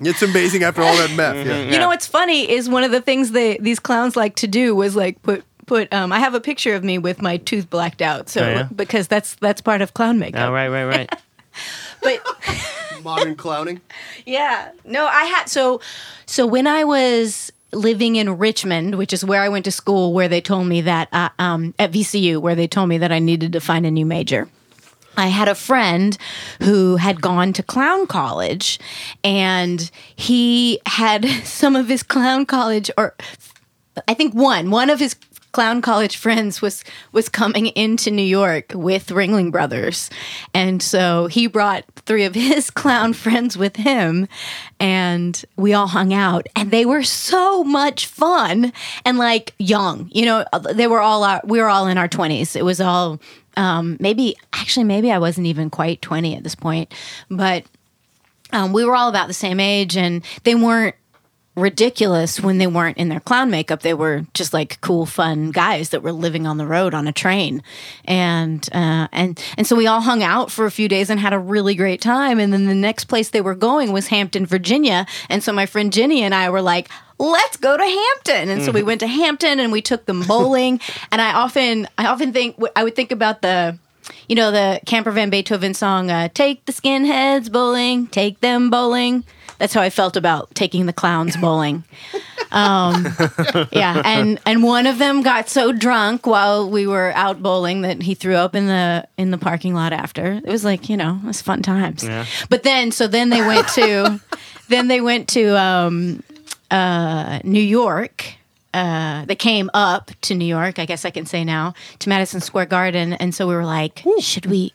It's 0.00 0.22
amazing 0.22 0.62
after 0.62 0.82
all 0.82 0.96
that 0.96 1.10
meth. 1.16 1.44
Yeah. 1.46 1.62
You 1.70 1.78
know 1.78 1.88
what's 1.88 2.06
funny 2.06 2.48
is 2.48 2.68
one 2.68 2.84
of 2.84 2.92
the 2.92 3.00
things 3.00 3.32
they 3.32 3.56
these 3.58 3.80
clowns 3.80 4.14
like 4.16 4.36
to 4.36 4.46
do 4.46 4.76
was 4.76 4.94
like 4.94 5.20
put 5.22 5.44
put 5.72 5.92
um 5.92 6.12
I 6.12 6.18
have 6.18 6.34
a 6.34 6.40
picture 6.40 6.74
of 6.74 6.82
me 6.84 6.98
with 6.98 7.22
my 7.22 7.36
tooth 7.38 7.68
blacked 7.70 8.02
out. 8.02 8.28
So 8.28 8.42
Oh, 8.42 8.48
yeah? 8.48 8.68
because 8.74 9.08
that's 9.08 9.34
that's 9.36 9.60
part 9.60 9.80
of 9.82 9.94
clown 9.94 10.18
makeup. 10.18 10.48
oh, 10.48 10.52
right, 10.52 10.68
right, 10.68 10.84
right. 10.84 11.10
But 12.02 12.20
Modern 13.04 13.36
clowning. 13.36 13.80
yeah. 14.26 14.70
No, 14.84 15.06
I 15.06 15.24
had 15.24 15.44
so 15.48 15.80
so 16.26 16.46
when 16.46 16.66
I 16.66 16.84
was 16.84 17.52
living 17.72 18.16
in 18.16 18.38
Richmond, 18.38 18.96
which 18.96 19.12
is 19.12 19.24
where 19.24 19.40
I 19.42 19.48
went 19.48 19.64
to 19.64 19.70
school 19.72 20.12
where 20.12 20.28
they 20.28 20.40
told 20.40 20.66
me 20.66 20.80
that 20.82 21.08
uh, 21.12 21.28
um 21.38 21.74
at 21.78 21.92
VCU 21.92 22.38
where 22.40 22.54
they 22.54 22.66
told 22.68 22.88
me 22.88 22.98
that 22.98 23.12
I 23.12 23.18
needed 23.18 23.52
to 23.52 23.60
find 23.60 23.86
a 23.86 23.90
new 23.90 24.06
major. 24.06 24.48
I 25.16 25.26
had 25.28 25.48
a 25.48 25.54
friend 25.54 26.16
who 26.62 26.96
had 26.96 27.20
gone 27.20 27.52
to 27.54 27.62
clown 27.62 28.06
college 28.06 28.78
and 29.22 29.90
he 30.16 30.80
had 30.86 31.24
some 31.44 31.76
of 31.76 31.88
his 31.88 32.02
clown 32.02 32.46
college 32.46 32.90
or 32.96 33.14
I 34.08 34.14
think 34.14 34.32
one 34.34 34.70
one 34.70 34.88
of 34.90 34.98
his 35.00 35.14
clown 35.52 35.82
college 35.82 36.16
friends 36.16 36.60
was 36.60 36.82
was 37.12 37.28
coming 37.28 37.68
into 37.68 38.10
New 38.10 38.22
York 38.22 38.72
with 38.74 39.08
Ringling 39.08 39.52
Brothers. 39.52 40.10
And 40.54 40.82
so 40.82 41.26
he 41.26 41.46
brought 41.46 41.84
three 42.06 42.24
of 42.24 42.34
his 42.34 42.70
clown 42.82 43.12
friends 43.12 43.56
with 43.56 43.76
him 43.76 44.28
and 44.80 45.44
we 45.56 45.74
all 45.74 45.86
hung 45.86 46.12
out 46.12 46.46
and 46.56 46.70
they 46.70 46.84
were 46.84 47.02
so 47.02 47.62
much 47.62 48.06
fun 48.06 48.72
and 49.04 49.18
like 49.18 49.54
young. 49.58 50.10
You 50.12 50.24
know, 50.24 50.44
they 50.72 50.86
were 50.86 51.00
all 51.00 51.22
our, 51.24 51.40
we 51.44 51.60
were 51.60 51.68
all 51.68 51.86
in 51.86 51.98
our 51.98 52.08
20s. 52.08 52.56
It 52.56 52.64
was 52.64 52.80
all 52.80 53.20
um 53.56 53.98
maybe 54.00 54.34
actually 54.54 54.84
maybe 54.84 55.12
I 55.12 55.18
wasn't 55.18 55.46
even 55.46 55.68
quite 55.68 56.00
20 56.00 56.36
at 56.36 56.42
this 56.42 56.54
point, 56.54 56.92
but 57.30 57.64
um, 58.52 58.72
we 58.72 58.84
were 58.84 58.94
all 58.94 59.08
about 59.08 59.28
the 59.28 59.34
same 59.34 59.60
age 59.60 59.96
and 59.96 60.22
they 60.44 60.54
weren't 60.54 60.94
ridiculous 61.54 62.40
when 62.40 62.58
they 62.58 62.66
weren't 62.66 62.96
in 62.96 63.08
their 63.08 63.20
clown 63.20 63.50
makeup. 63.50 63.82
They 63.82 63.94
were 63.94 64.24
just 64.32 64.52
like 64.52 64.80
cool, 64.80 65.04
fun 65.04 65.50
guys 65.50 65.90
that 65.90 66.02
were 66.02 66.12
living 66.12 66.46
on 66.46 66.56
the 66.56 66.66
road 66.66 66.94
on 66.94 67.06
a 67.06 67.12
train, 67.12 67.62
and 68.04 68.66
uh, 68.72 69.08
and 69.12 69.42
and 69.58 69.66
so 69.66 69.76
we 69.76 69.86
all 69.86 70.00
hung 70.00 70.22
out 70.22 70.50
for 70.50 70.64
a 70.64 70.70
few 70.70 70.88
days 70.88 71.10
and 71.10 71.20
had 71.20 71.32
a 71.32 71.38
really 71.38 71.74
great 71.74 72.00
time. 72.00 72.38
And 72.38 72.52
then 72.52 72.66
the 72.66 72.74
next 72.74 73.04
place 73.04 73.30
they 73.30 73.40
were 73.40 73.54
going 73.54 73.92
was 73.92 74.08
Hampton, 74.08 74.46
Virginia, 74.46 75.06
and 75.28 75.42
so 75.42 75.52
my 75.52 75.66
friend 75.66 75.92
Jenny 75.92 76.22
and 76.22 76.34
I 76.34 76.50
were 76.50 76.62
like. 76.62 76.88
Let's 77.18 77.56
go 77.56 77.76
to 77.76 77.84
Hampton, 77.84 78.48
and 78.48 78.64
so 78.64 78.72
we 78.72 78.82
went 78.82 78.98
to 78.98 79.06
Hampton, 79.06 79.60
and 79.60 79.70
we 79.70 79.80
took 79.80 80.06
them 80.06 80.22
bowling. 80.22 80.80
and 81.12 81.20
I 81.20 81.34
often, 81.34 81.86
I 81.96 82.06
often 82.06 82.32
think, 82.32 82.60
I 82.74 82.82
would 82.82 82.96
think 82.96 83.12
about 83.12 83.42
the, 83.42 83.78
you 84.28 84.34
know, 84.34 84.50
the 84.50 84.80
Camper 84.86 85.12
Van 85.12 85.30
Beethoven 85.30 85.72
song, 85.72 86.10
uh, 86.10 86.30
"Take 86.34 86.64
the 86.64 86.72
skinheads 86.72 87.52
bowling, 87.52 88.08
take 88.08 88.40
them 88.40 88.70
bowling." 88.70 89.22
That's 89.62 89.74
how 89.74 89.80
I 89.80 89.90
felt 89.90 90.16
about 90.16 90.52
taking 90.56 90.86
the 90.86 90.92
clowns 90.92 91.36
bowling. 91.36 91.84
Um, 92.50 93.06
yeah, 93.70 94.02
and 94.04 94.40
and 94.44 94.64
one 94.64 94.88
of 94.88 94.98
them 94.98 95.22
got 95.22 95.48
so 95.48 95.70
drunk 95.70 96.26
while 96.26 96.68
we 96.68 96.84
were 96.84 97.12
out 97.14 97.40
bowling 97.40 97.82
that 97.82 98.02
he 98.02 98.16
threw 98.16 98.34
up 98.34 98.56
in 98.56 98.66
the 98.66 99.06
in 99.16 99.30
the 99.30 99.38
parking 99.38 99.72
lot 99.72 99.92
after. 99.92 100.32
It 100.32 100.46
was 100.46 100.64
like 100.64 100.88
you 100.88 100.96
know, 100.96 101.20
it 101.22 101.26
was 101.28 101.40
fun 101.40 101.62
times. 101.62 102.02
Yeah. 102.02 102.26
But 102.48 102.64
then, 102.64 102.90
so 102.90 103.06
then 103.06 103.30
they 103.30 103.40
went 103.40 103.68
to, 103.68 104.20
then 104.68 104.88
they 104.88 105.00
went 105.00 105.28
to 105.28 105.56
um, 105.56 106.24
uh, 106.72 107.38
New 107.44 107.62
York. 107.62 108.34
Uh, 108.74 109.24
they 109.26 109.36
came 109.36 109.70
up 109.74 110.10
to 110.22 110.34
New 110.34 110.44
York, 110.44 110.80
I 110.80 110.86
guess 110.86 111.04
I 111.04 111.10
can 111.10 111.24
say 111.24 111.44
now, 111.44 111.72
to 112.00 112.08
Madison 112.08 112.40
Square 112.40 112.66
Garden, 112.66 113.12
and 113.12 113.32
so 113.32 113.46
we 113.46 113.54
were 113.54 113.64
like, 113.64 114.02
should 114.18 114.46
we, 114.46 114.74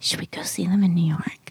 should 0.00 0.18
we 0.18 0.26
go 0.26 0.42
see 0.42 0.66
them 0.66 0.82
in 0.82 0.96
New 0.96 1.06
York? 1.06 1.47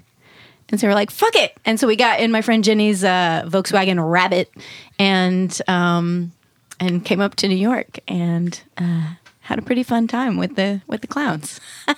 And 0.69 0.80
so 0.80 0.88
we're 0.88 0.94
like, 0.94 1.11
fuck 1.11 1.35
it. 1.35 1.56
And 1.65 1.80
so 1.80 1.88
we 1.88 1.95
got 1.95 2.19
in 2.19 2.31
my 2.31 2.41
friend 2.41 2.64
Jenny's 2.64 3.03
uh, 3.03 3.44
Volkswagen 3.48 4.11
Rabbit 4.11 4.52
and 4.99 5.60
um, 5.68 6.31
and 6.80 7.03
came 7.06 7.22
up 7.22 7.35
to 7.35 7.48
New 7.48 7.56
York 7.56 7.99
and 8.07 8.60
uh, 8.77 9.14
had 9.41 9.60
a 9.60 9.61
pretty 9.61 9.84
fun 9.84 10.07
time 10.07 10.38
with 10.38 10.56
the 10.56 10.81
with 10.88 11.02
the 11.02 11.07
clowns. 11.07 11.60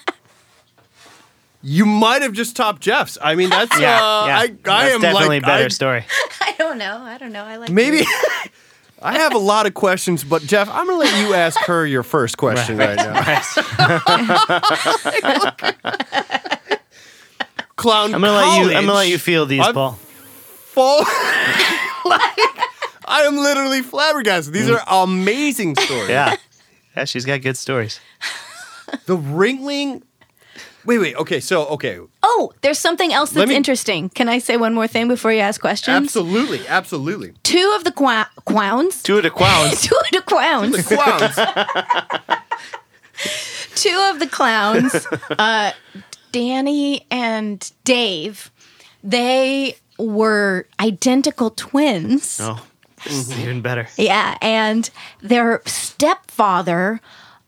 You 1.62 1.86
might 1.86 2.22
have 2.22 2.32
just 2.32 2.56
topped 2.56 2.82
Jeff's. 2.82 3.18
I 3.22 3.36
mean, 3.36 3.50
that's 3.50 3.78
Yeah, 3.78 3.98
uh, 4.02 4.26
yeah. 4.28 4.38
I, 4.38 4.44
I 4.44 4.48
That's 4.48 4.94
am 4.96 5.02
definitely 5.02 5.28
like 5.40 5.44
a 5.44 5.46
better 5.46 5.66
I- 5.66 5.68
story. 5.68 6.06
I 6.42 6.56
don't 6.58 6.78
know. 6.78 7.00
I 7.02 7.18
don't 7.18 7.34
know. 7.34 7.44
I 7.44 7.58
like 7.58 7.70
Maybe 7.70 8.00
I 9.02 9.18
have 9.18 9.34
a 9.34 9.38
lot 9.40 9.66
of 9.66 9.74
questions, 9.74 10.24
but 10.24 10.42
Jeff, 10.44 10.70
I'm 10.70 10.88
gonna 10.88 10.98
let 11.00 11.22
you 11.28 11.34
ask 11.34 11.60
her 11.66 11.86
your 11.86 12.04
first 12.04 12.38
question 12.38 12.78
right, 12.78 12.96
now. 12.96 13.14
Clown. 17.80 18.14
I'm 18.14 18.22
gonna 18.22 18.34
let 18.34 18.58
you. 18.60 18.68
I'm 18.78 18.86
gonna 18.86 18.94
let 18.94 19.08
you 19.10 19.18
feel 19.18 19.46
these, 19.46 19.62
I've- 19.62 19.74
Paul. 19.74 19.94
Fall. 20.74 21.00
like, 22.06 22.22
I 23.06 23.22
am 23.26 23.38
literally 23.38 23.82
flabbergasted. 23.82 24.54
These 24.54 24.70
are 24.70 24.82
amazing 24.88 25.76
stories. 25.78 26.06
Mm. 26.06 26.10
Yeah, 26.10 26.36
yeah. 26.96 27.06
She's 27.06 27.26
got 27.26 27.42
good 27.42 27.58
stories. 27.58 28.00
The 29.06 29.18
Ringling. 29.18 30.04
Wait, 30.86 30.98
wait. 31.00 31.16
Okay, 31.16 31.40
so 31.40 31.66
okay, 31.68 32.00
Oh, 32.24 32.52
there's 32.62 32.80
something 32.80 33.12
else 33.14 33.32
that's 33.32 33.50
me- 33.50 33.56
interesting. 33.56 34.10
Can 34.10 34.30
I 34.30 34.40
say 34.40 34.58
one 34.58 34.74
more 34.74 34.88
thing 34.88 35.08
before 35.08 35.32
you 35.34 35.40
ask 35.42 35.60
questions? 35.60 35.96
absolutely, 35.96 36.66
absolutely. 36.68 37.34
Two 37.44 37.74
of 37.76 37.84
the 37.84 37.92
qua- 37.92 38.28
clowns. 38.46 39.04
Two 39.04 39.18
of 39.18 39.24
the 39.24 39.30
clowns. 39.30 39.82
Two 39.88 39.96
of 39.96 40.12
the 40.12 40.22
clowns. 40.22 40.72
The 40.72 40.84
clowns. 40.96 41.36
two 43.76 44.10
of 44.12 44.20
the 44.20 44.28
clowns, 44.28 44.94
uh, 45.38 45.72
Danny 46.32 47.06
and 47.12 47.72
Dave, 47.84 48.52
they 49.04 49.76
were 49.98 50.68
identical 50.80 51.52
twins. 51.52 52.40
Oh, 52.42 52.66
this 53.04 53.14
is 53.30 53.40
even 53.40 53.62
better. 53.62 53.88
Yeah, 53.98 54.38
and 54.42 54.90
their 55.22 55.62
stepfather 55.66 57.02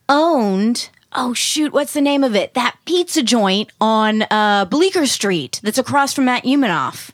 owned. 0.08 0.90
Oh 1.14 1.34
shoot, 1.34 1.72
what's 1.72 1.92
the 1.92 2.00
name 2.00 2.24
of 2.24 2.34
it? 2.34 2.54
That 2.54 2.76
pizza 2.86 3.22
joint 3.22 3.70
on 3.80 4.22
uh, 4.30 4.64
Bleecker 4.64 5.06
Street 5.06 5.60
that's 5.62 5.78
across 5.78 6.12
from 6.14 6.24
Matt 6.24 6.44
Umanov. 6.44 7.10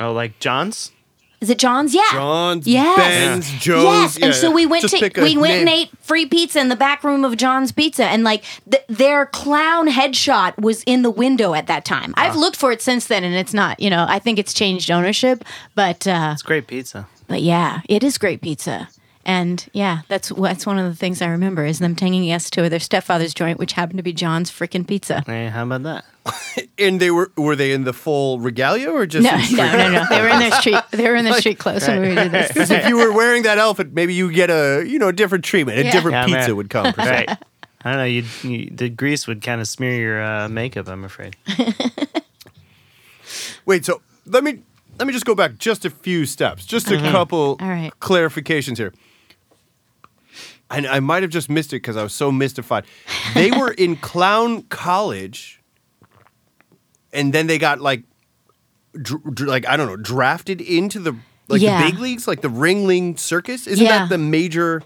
Oh, 0.00 0.12
like 0.12 0.38
John's. 0.40 0.92
Is 1.40 1.48
it 1.48 1.58
John's? 1.58 1.94
Yeah. 1.94 2.02
John's, 2.12 2.66
Yes. 2.66 2.96
Ben's, 2.98 3.50
Joe's. 3.62 3.84
Yes. 3.84 4.18
yeah, 4.18 4.26
and 4.26 4.34
so 4.34 4.50
we 4.50 4.66
went 4.66 4.82
Just 4.82 4.96
to 4.98 5.22
we 5.22 5.38
went 5.38 5.54
and 5.54 5.68
ate 5.70 5.88
free 6.00 6.26
pizza 6.26 6.60
in 6.60 6.68
the 6.68 6.76
back 6.76 7.02
room 7.02 7.24
of 7.24 7.36
John's 7.38 7.72
Pizza, 7.72 8.04
and 8.04 8.24
like 8.24 8.44
th- 8.70 8.84
their 8.88 9.24
clown 9.26 9.88
headshot 9.88 10.58
was 10.60 10.82
in 10.84 11.00
the 11.02 11.10
window 11.10 11.54
at 11.54 11.66
that 11.68 11.84
time. 11.86 12.12
I've 12.16 12.36
looked 12.36 12.56
for 12.56 12.72
it 12.72 12.82
since 12.82 13.06
then, 13.06 13.24
and 13.24 13.34
it's 13.34 13.54
not. 13.54 13.80
You 13.80 13.88
know, 13.88 14.04
I 14.06 14.18
think 14.18 14.38
it's 14.38 14.52
changed 14.52 14.90
ownership, 14.90 15.44
but 15.74 16.06
uh, 16.06 16.30
It's 16.34 16.42
great 16.42 16.66
pizza. 16.66 17.06
but 17.26 17.40
yeah, 17.40 17.80
it 17.88 18.04
is 18.04 18.18
great 18.18 18.42
pizza. 18.42 18.88
And 19.24 19.68
yeah, 19.74 20.00
that's 20.08 20.30
that's 20.30 20.64
one 20.64 20.78
of 20.78 20.86
the 20.90 20.96
things 20.96 21.20
I 21.20 21.26
remember 21.28 21.66
is 21.66 21.78
them 21.78 21.94
taking 21.94 22.24
us 22.32 22.48
to 22.50 22.68
their 22.70 22.80
stepfather's 22.80 23.34
joint, 23.34 23.58
which 23.58 23.74
happened 23.74 23.98
to 23.98 24.02
be 24.02 24.14
John's 24.14 24.50
freaking 24.50 24.86
pizza. 24.86 25.22
Hey, 25.26 25.48
how 25.48 25.64
about 25.64 25.82
that? 25.82 26.04
And 26.78 26.98
they 27.00 27.10
were 27.10 27.30
were 27.36 27.54
they 27.54 27.72
in 27.72 27.84
the 27.84 27.92
full 27.92 28.40
regalia 28.40 28.90
or 28.90 29.04
just 29.04 29.24
No, 29.24 29.34
in 29.36 29.42
street? 29.42 29.56
no, 29.58 29.76
no, 29.76 29.90
no. 29.92 30.04
They 30.08 30.22
were 30.22 30.28
in 30.28 30.38
their 30.40 30.52
street. 30.52 30.78
They 30.90 31.06
were 31.08 31.14
in 31.16 31.24
their 31.26 31.34
street 31.34 31.58
clothes 31.58 31.86
when 31.86 32.00
we 32.00 32.14
did 32.14 32.32
this. 32.32 32.48
Because 32.48 32.70
if 32.70 32.88
you 32.88 32.96
were 32.96 33.12
wearing 33.12 33.42
that 33.42 33.58
outfit, 33.58 33.92
maybe 33.92 34.14
you 34.14 34.32
get 34.32 34.48
a 34.50 34.82
you 34.86 34.98
know 34.98 35.08
a 35.08 35.12
different 35.12 35.44
treatment. 35.44 35.78
A 35.78 35.84
Yeah. 35.84 35.92
different 35.92 36.14
Yeah, 36.14 36.24
pizza 36.26 36.48
man. 36.48 36.56
would 36.56 36.70
come. 36.70 36.92
Per 36.94 37.02
se. 37.02 37.10
Right. 37.10 37.38
I 37.84 37.90
don't 37.90 37.98
know. 37.98 38.04
You, 38.04 38.24
you 38.42 38.70
the 38.70 38.88
grease 38.88 39.26
would 39.26 39.42
kind 39.42 39.60
of 39.60 39.68
smear 39.68 39.94
your 40.00 40.22
uh, 40.22 40.48
makeup. 40.48 40.88
I'm 40.88 41.04
afraid. 41.04 41.36
Wait, 43.66 43.84
so 43.84 44.00
let 44.26 44.42
me 44.44 44.60
let 44.98 45.06
me 45.06 45.12
just 45.12 45.24
go 45.26 45.34
back 45.34 45.58
just 45.58 45.84
a 45.84 45.90
few 45.90 46.26
steps, 46.26 46.64
just 46.66 46.90
a 46.90 46.96
couple 46.98 47.56
All 47.60 47.68
right. 47.68 47.92
clarifications 48.00 48.76
here. 48.78 48.92
And 50.70 50.86
I 50.86 51.00
might 51.00 51.22
have 51.22 51.32
just 51.32 51.50
missed 51.50 51.72
it 51.72 51.76
because 51.76 51.96
I 51.96 52.02
was 52.02 52.14
so 52.14 52.30
mystified. 52.30 52.84
They 53.34 53.50
were 53.58 53.72
in 53.72 53.96
clown 53.96 54.62
college, 54.64 55.60
and 57.12 57.32
then 57.32 57.46
they 57.48 57.58
got 57.58 57.80
like, 57.80 58.04
dr- 59.00 59.22
dr- 59.34 59.48
like 59.48 59.66
I 59.68 59.76
don't 59.76 59.88
know, 59.88 59.96
drafted 59.96 60.60
into 60.60 61.00
the 61.00 61.16
like 61.48 61.60
Yeah. 61.60 61.84
the 61.84 61.90
big 61.90 62.00
leagues, 62.00 62.28
like 62.28 62.40
the 62.42 62.48
Ringling 62.50 63.18
Circus. 63.18 63.66
Isn't 63.66 63.84
Yeah. 63.84 63.98
that 64.00 64.08
the 64.10 64.18
major? 64.18 64.82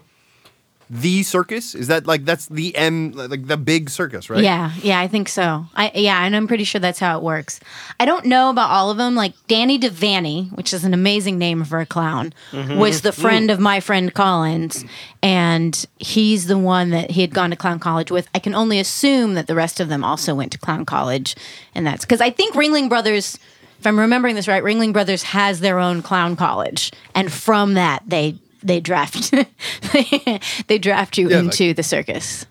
The 0.89 1.23
circus? 1.23 1.73
Is 1.73 1.87
that 1.87 2.05
like 2.05 2.25
that's 2.25 2.47
the 2.47 2.75
M 2.75 3.11
like 3.13 3.47
the 3.47 3.57
big 3.57 3.89
circus, 3.89 4.29
right? 4.29 4.43
Yeah, 4.43 4.71
yeah, 4.81 4.99
I 4.99 5.07
think 5.07 5.29
so. 5.29 5.65
I 5.75 5.91
yeah, 5.95 6.23
and 6.23 6.35
I'm 6.35 6.47
pretty 6.47 6.63
sure 6.63 6.79
that's 6.79 6.99
how 6.99 7.17
it 7.17 7.23
works. 7.23 7.59
I 7.99 8.05
don't 8.05 8.25
know 8.25 8.49
about 8.49 8.69
all 8.69 8.91
of 8.91 8.97
them. 8.97 9.15
Like 9.15 9.33
Danny 9.47 9.79
Devaney, 9.79 10.51
which 10.55 10.73
is 10.73 10.83
an 10.83 10.93
amazing 10.93 11.37
name 11.37 11.63
for 11.63 11.79
a 11.79 11.85
clown, 11.85 12.33
mm-hmm. 12.51 12.77
was 12.77 13.01
the 13.01 13.09
mm-hmm. 13.09 13.21
friend 13.21 13.51
of 13.51 13.59
my 13.59 13.79
friend 13.79 14.13
Collins, 14.13 14.85
and 15.23 15.85
he's 15.97 16.47
the 16.47 16.57
one 16.57 16.91
that 16.91 17.11
he 17.11 17.21
had 17.21 17.33
gone 17.33 17.49
to 17.49 17.55
clown 17.55 17.79
college 17.79 18.11
with. 18.11 18.27
I 18.35 18.39
can 18.39 18.53
only 18.53 18.79
assume 18.79 19.33
that 19.33 19.47
the 19.47 19.55
rest 19.55 19.79
of 19.79 19.89
them 19.89 20.03
also 20.03 20.35
went 20.35 20.51
to 20.51 20.57
clown 20.59 20.85
college, 20.85 21.35
and 21.73 21.85
that's 21.85 22.05
because 22.05 22.21
I 22.21 22.29
think 22.29 22.55
Ringling 22.55 22.89
Brothers. 22.89 23.39
If 23.77 23.85
I'm 23.85 23.99
remembering 23.99 24.35
this 24.35 24.47
right, 24.47 24.63
Ringling 24.63 24.93
Brothers 24.93 25.21
has 25.23 25.59
their 25.59 25.79
own 25.79 26.01
clown 26.01 26.35
college, 26.35 26.91
and 27.13 27.31
from 27.31 27.73
that 27.73 28.03
they 28.07 28.39
they 28.65 28.79
draft 28.81 29.31
they 30.67 30.77
draft 30.77 31.17
you 31.17 31.29
Yeah, 31.29 31.37
like- 31.37 31.45
into 31.45 31.73
the 31.73 31.83
circus. 31.83 32.45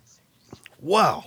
Wow. 0.80 1.24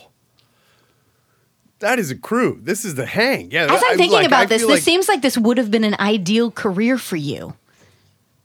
That 1.80 1.99
is 1.99 2.09
a 2.09 2.15
crew. 2.15 2.59
This 2.64 2.84
is 2.85 2.95
the 2.95 3.05
hang. 3.05 3.51
Yeah. 3.51 3.65
As 3.65 3.84
I- 3.84 3.89
I'm 3.91 3.97
thinking 3.97 4.14
like, 4.14 4.23
I 4.23 4.27
about 4.27 4.49
this, 4.49 4.61
this 4.64 4.69
like- 4.72 4.81
seems 4.81 5.07
like 5.07 5.22
this 5.22 5.38
would 5.38 5.57
have 5.57 5.69
been 5.69 5.84
an 5.84 5.95
ideal 5.99 6.49
career 6.49 6.97
for 6.97 7.15
you. 7.18 7.53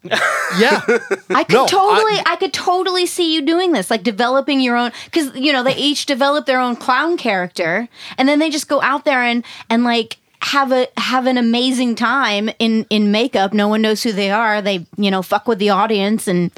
yeah. 0.04 0.80
I 1.30 1.44
could 1.44 1.52
No, 1.54 1.64
I- 1.64 1.68
totally, 1.68 2.20
I, 2.26 2.36
could 2.38 2.52
totally 2.52 3.06
see 3.06 3.32
you 3.34 3.40
doing 3.42 3.72
this, 3.72 3.88
like 3.90 4.02
developing 4.02 4.60
your 4.60 4.76
own, 4.76 4.90
because 5.04 5.34
you 5.36 5.52
know 5.52 5.62
they 5.62 5.76
each 5.76 6.06
develop 6.06 6.44
their 6.44 6.58
own 6.60 6.74
clown 6.76 7.16
character, 7.16 7.88
and 8.18 8.28
then 8.28 8.38
they 8.40 8.50
just 8.50 8.68
go 8.68 8.82
out 8.82 9.04
there 9.04 9.22
and 9.22 9.44
and 9.70 9.84
like 9.84 10.18
have 10.42 10.72
a 10.72 10.88
have 10.96 11.26
an 11.26 11.38
amazing 11.38 11.94
time 11.94 12.50
in 12.58 12.84
in 12.90 13.12
makeup. 13.12 13.52
No 13.52 13.68
one 13.68 13.80
knows 13.80 14.02
who 14.02 14.12
they 14.12 14.30
are. 14.30 14.60
They 14.60 14.86
you 14.96 15.10
know 15.10 15.22
fuck 15.22 15.46
with 15.46 15.58
the 15.58 15.70
audience, 15.70 16.26
and 16.26 16.50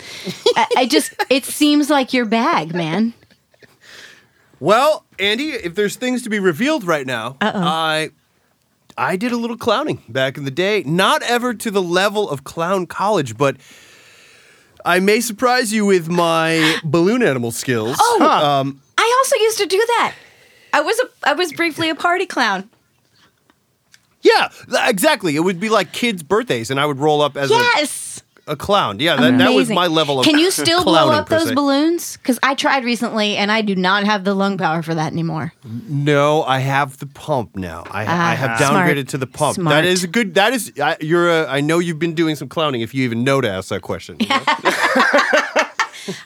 I, 0.57 0.67
I 0.79 0.87
just 0.87 1.15
it 1.31 1.45
seems 1.45 1.91
like 1.91 2.13
your 2.13 2.25
bag, 2.25 2.75
man. 2.75 3.13
Well, 4.61 5.05
Andy, 5.19 5.51
if 5.51 5.75
there's 5.75 5.97
things 5.97 6.23
to 6.23 6.31
be 6.31 6.39
revealed 6.39 6.85
right 6.85 7.07
now, 7.07 7.37
I 7.41 8.11
I 8.97 9.17
did 9.17 9.33
a 9.33 9.37
little 9.37 9.59
clowning 9.59 10.03
back 10.09 10.39
in 10.39 10.45
the 10.45 10.51
day. 10.51 10.83
Not 10.85 11.23
ever 11.23 11.53
to 11.53 11.71
the 11.71 11.83
level 11.83 12.29
of 12.31 12.45
clown 12.45 12.87
college, 12.87 13.37
but 13.37 13.57
I 14.85 15.01
may 15.01 15.21
surprise 15.21 15.73
you 15.73 15.85
with 15.85 16.09
my 16.09 16.79
balloon 16.85 17.23
animal 17.23 17.51
skills. 17.51 17.97
Oh. 18.01 18.23
um, 18.23 18.81
I 18.97 19.23
also 19.23 19.37
used 19.43 19.59
to 19.59 19.67
do 19.67 19.79
that. 19.79 20.15
I 20.73 20.81
was 20.81 20.99
a 20.99 21.29
I 21.29 21.33
was 21.35 21.53
briefly 21.53 21.91
a 21.91 21.95
party 21.95 22.27
clown. 22.27 22.71
Yeah, 24.25 24.49
exactly. 24.89 25.37
It 25.37 25.41
would 25.41 25.61
be 25.61 25.69
like 25.69 25.93
kids' 25.93 26.23
birthdays, 26.25 26.71
and 26.73 26.81
I 26.81 26.87
would 26.87 26.99
roll 26.99 27.23
up 27.23 27.37
as 27.37 27.51
a 27.51 27.55
Yes. 27.55 28.23
a, 28.47 28.53
a 28.53 28.57
clown. 28.57 28.99
Yeah, 29.01 29.17
that, 29.17 29.39
that 29.39 29.49
was 29.51 29.69
Amazing. 29.69 29.75
my 29.77 29.87
level 29.87 30.19
of. 30.21 30.25
Can 30.27 30.39
you 30.39 30.51
still 30.51 30.83
blow 30.85 30.95
clowning, 30.95 31.15
up 31.21 31.29
per 31.29 31.39
those 31.39 31.49
se. 31.49 31.55
balloons? 31.55 32.17
Because 32.17 32.39
I 32.43 32.55
tried 32.55 32.85
recently 32.85 33.37
and 33.37 33.51
I 33.53 33.63
do 33.63 33.75
not 33.77 34.05
have 34.05 34.25
the 34.25 34.35
lung 34.35 34.59
power 34.59 34.83
for 34.83 34.95
that 34.95 35.13
anymore. 35.13 35.53
No, 35.89 36.43
I 36.43 36.59
have 36.59 36.99
the 36.99 37.07
pump 37.07 37.55
now. 37.57 37.85
I, 37.91 38.03
I 38.03 38.05
Ah, 38.07 38.35
have 38.37 38.59
smart. 38.59 38.87
downgraded 38.89 39.09
to 39.09 39.19
the 39.19 39.27
pump. 39.27 39.55
Smart. 39.55 39.75
That 39.75 39.85
is 39.87 40.05
a 40.05 40.09
good. 40.09 40.35
That 40.35 40.53
is. 40.53 40.73
I, 40.83 40.97
you're. 41.01 41.29
A, 41.31 41.47
I 41.49 41.61
know 41.61 41.79
you've 41.79 41.99
been 42.01 42.15
doing 42.15 42.35
some 42.37 42.49
clowning. 42.49 42.81
If 42.83 42.93
you 42.95 43.05
even 43.05 43.25
know 43.25 43.41
to 43.41 43.49
ask 43.51 43.69
that 43.71 43.81
question. 43.83 44.17
you 44.21 44.27
know? 44.29 44.41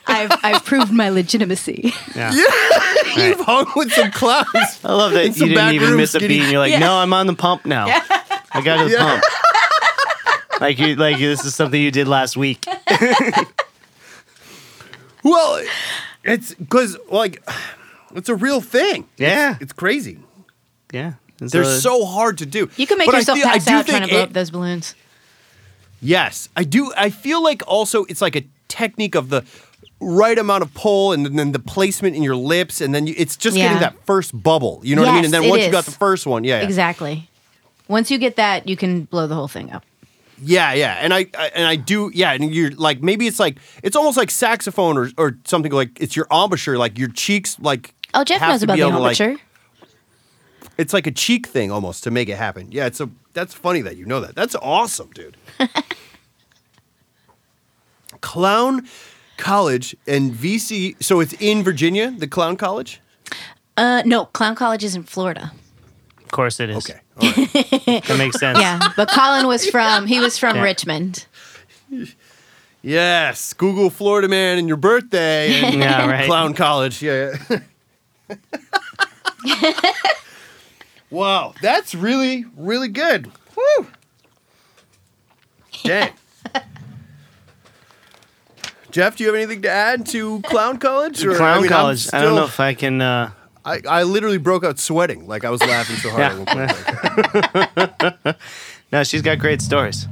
I've 0.07 0.31
I've 0.43 0.65
proved 0.65 0.91
my 0.91 1.09
legitimacy. 1.09 1.93
Yeah. 2.15 2.31
You've 3.15 3.39
hung 3.41 3.71
with 3.75 3.91
some 3.93 4.11
clowns. 4.11 4.47
I 4.83 4.93
love 4.93 5.13
that 5.13 5.25
you 5.37 5.47
didn't 5.47 5.73
even 5.75 5.89
rooms 5.89 5.97
miss 5.97 6.15
a 6.15 6.19
beat. 6.19 6.41
And 6.41 6.51
you're 6.51 6.59
like, 6.59 6.71
Yeah. 6.71 6.79
no, 6.79 6.95
I'm 6.95 7.13
on 7.13 7.27
the 7.27 7.33
pump 7.35 7.65
now. 7.65 7.85
I 8.51 8.61
got 8.63 8.77
to 8.77 8.85
the 8.85 8.91
Yeah. 8.91 9.19
pump. 9.19 9.23
Like 10.61 10.77
you, 10.79 10.95
like 10.95 11.17
this 11.17 11.45
is 11.45 11.55
something 11.55 11.81
you 11.81 11.91
did 11.91 12.07
last 12.07 12.35
week. 12.37 12.65
Well, 15.23 15.63
it's 16.23 16.53
because 16.53 16.97
like 17.09 17.43
it's 18.15 18.29
a 18.29 18.35
real 18.35 18.61
thing. 18.61 19.07
Yeah. 19.17 19.51
it's, 19.53 19.61
it's 19.63 19.73
crazy. 19.73 20.19
Yeah, 20.91 21.13
It's 21.41 21.51
They're 21.51 21.61
a- 21.63 21.65
so 21.79 22.05
hard 22.05 22.37
to 22.39 22.45
do. 22.45 22.69
You 22.77 22.87
can 22.87 22.97
make 22.97 23.05
But 23.07 23.15
I 23.15 23.19
yourself 23.19 23.37
feel- 23.37 23.47
I 23.47 23.53
pass 23.59 23.65
do 23.65 23.73
out 23.73 23.85
trying 23.85 24.01
to 24.01 24.07
think 24.07 24.09
blow 24.11 24.19
it- 24.19 24.23
up 24.23 24.33
those 24.33 24.49
balloons. 24.49 24.95
Yes, 26.01 26.49
I 26.55 26.63
do. 26.63 26.91
I 26.95 27.09
feel 27.09 27.43
like 27.43 27.61
also 27.67 28.05
it's 28.05 28.21
like 28.21 28.35
a 28.37 28.45
technique 28.69 29.13
of 29.15 29.29
the 29.29 29.43
right 30.01 30.37
amount 30.37 30.63
of 30.63 30.73
pull 30.73 31.11
and 31.11 31.25
then 31.37 31.51
the 31.51 31.59
placement 31.59 32.15
in 32.15 32.23
your 32.23 32.35
lips, 32.35 32.79
and 32.81 32.93
then 32.95 33.05
you, 33.07 33.13
it's 33.17 33.35
just 33.35 33.55
getting 33.57 33.79
that 33.79 33.95
first 34.05 34.31
bubble. 34.41 34.79
You 34.83 34.95
know 34.95 35.01
what 35.01 35.09
I 35.11 35.15
mean? 35.15 35.25
And 35.25 35.33
then 35.33 35.49
once 35.49 35.63
you 35.63 35.71
got 35.71 35.85
the 35.85 35.91
first 35.91 36.25
one, 36.25 36.43
yeah, 36.43 36.59
yeah. 36.59 36.65
Exactly. 36.65 37.29
Once 37.87 38.09
you 38.11 38.17
get 38.17 38.35
that, 38.35 38.67
you 38.67 38.77
can 38.77 39.03
blow 39.05 39.27
the 39.27 39.35
whole 39.35 39.47
thing 39.47 39.71
up. 39.71 39.83
Yeah, 40.41 40.71
yeah, 40.73 40.93
and 41.01 41.13
I, 41.13 41.25
I 41.37 41.47
and 41.53 41.65
I 41.67 41.75
do, 41.75 42.11
yeah, 42.13 42.31
and 42.31 42.53
you're 42.55 42.71
like 42.71 43.01
maybe 43.01 43.27
it's 43.27 43.39
like 43.41 43.57
it's 43.83 43.97
almost 43.97 44.15
like 44.15 44.31
saxophone 44.31 44.97
or 44.97 45.09
or 45.17 45.37
something 45.43 45.71
like 45.73 45.99
it's 45.99 46.15
your 46.15 46.27
embouchure, 46.31 46.77
like 46.77 46.97
your 46.97 47.09
cheeks, 47.09 47.59
like 47.59 47.93
Oh, 48.13 48.23
Jeff 48.23 48.39
knows 48.41 48.63
about 48.63 48.77
the 48.77 48.83
to, 48.83 48.97
like- 48.99 49.19
embouchure. 49.19 49.37
it's 50.77 50.93
like 50.93 51.07
a 51.07 51.11
cheek 51.11 51.45
thing 51.45 51.71
almost 51.71 52.05
to 52.05 52.11
make 52.11 52.29
it 52.29 52.37
happen. 52.37 52.71
Yeah, 52.71 52.85
it's 52.85 53.01
a 53.01 53.09
that's 53.33 53.53
funny 53.53 53.81
that 53.81 53.97
you 53.97 54.05
know 54.05 54.21
that. 54.21 54.33
That's 54.35 54.55
awesome, 54.55 55.09
dude. 55.13 55.35
Clown 58.21 58.87
College 59.39 59.95
and 60.07 60.31
VC. 60.31 61.01
So 61.01 61.19
it's 61.19 61.33
in 61.39 61.63
Virginia, 61.63 62.11
the 62.11 62.27
Clown 62.27 62.55
College. 62.57 63.01
Uh, 63.77 64.03
no, 64.05 64.25
Clown 64.25 64.55
College 64.55 64.83
is 64.83 64.95
in 64.95 65.03
Florida. 65.03 65.51
of 66.17 66.31
course 66.31 66.59
it 66.59 66.69
is. 66.69 66.77
Okay, 66.77 66.99
all 67.19 67.27
right. 67.29 68.03
that 68.07 68.15
makes 68.17 68.39
sense. 68.39 68.59
Yeah, 68.59 68.79
but 68.95 69.09
Colin 69.09 69.47
was 69.47 69.65
from 69.69 70.05
he 70.05 70.19
was 70.19 70.37
from 70.37 70.57
Yeah. 70.57 70.63
Richmond. 70.63 71.25
yes, 72.81 73.53
Google 73.53 73.89
Florida 73.89 74.27
man 74.27 74.57
and 74.57 74.67
your 74.67 74.77
birthday. 74.77 75.53
And 75.63 75.75
Yeah, 75.79 76.07
right. 76.09 76.25
Clown 76.27 76.53
College. 76.53 77.01
Yeah. 77.01 77.35
yeah. 79.45 79.73
wow, 81.09 81.53
that's 81.61 81.95
really 81.95 82.45
really 82.57 82.89
good. 82.89 83.31
Woo. 83.55 83.87
Dang. 85.83 86.11
Jeff, 88.91 89.15
do 89.17 89.23
you 89.23 89.29
have 89.29 89.35
anything 89.35 89.61
to 89.63 89.69
add 89.69 90.05
to 90.07 90.41
Clown 90.41 90.77
College? 90.77 91.23
Or- 91.23 91.35
Clown 91.35 91.57
I 91.59 91.61
mean, 91.61 91.65
I'm 91.65 91.69
college. 91.69 92.07
I 92.13 92.21
don't 92.21 92.35
know 92.35 92.45
if 92.45 92.59
I 92.59 92.73
can. 92.73 93.01
Uh, 93.01 93.31
I, 93.65 93.81
I 93.87 94.03
literally 94.03 94.37
broke 94.37 94.63
out 94.63 94.79
sweating. 94.79 95.27
Like 95.27 95.45
I 95.45 95.49
was 95.49 95.61
laughing 95.61 95.95
so 95.97 96.09
hard. 96.09 96.47
at 96.47 98.25
one 98.25 98.35
no, 98.91 99.03
she's 99.03 99.21
got 99.21 99.37
great 99.39 99.61
stories. 99.61 100.07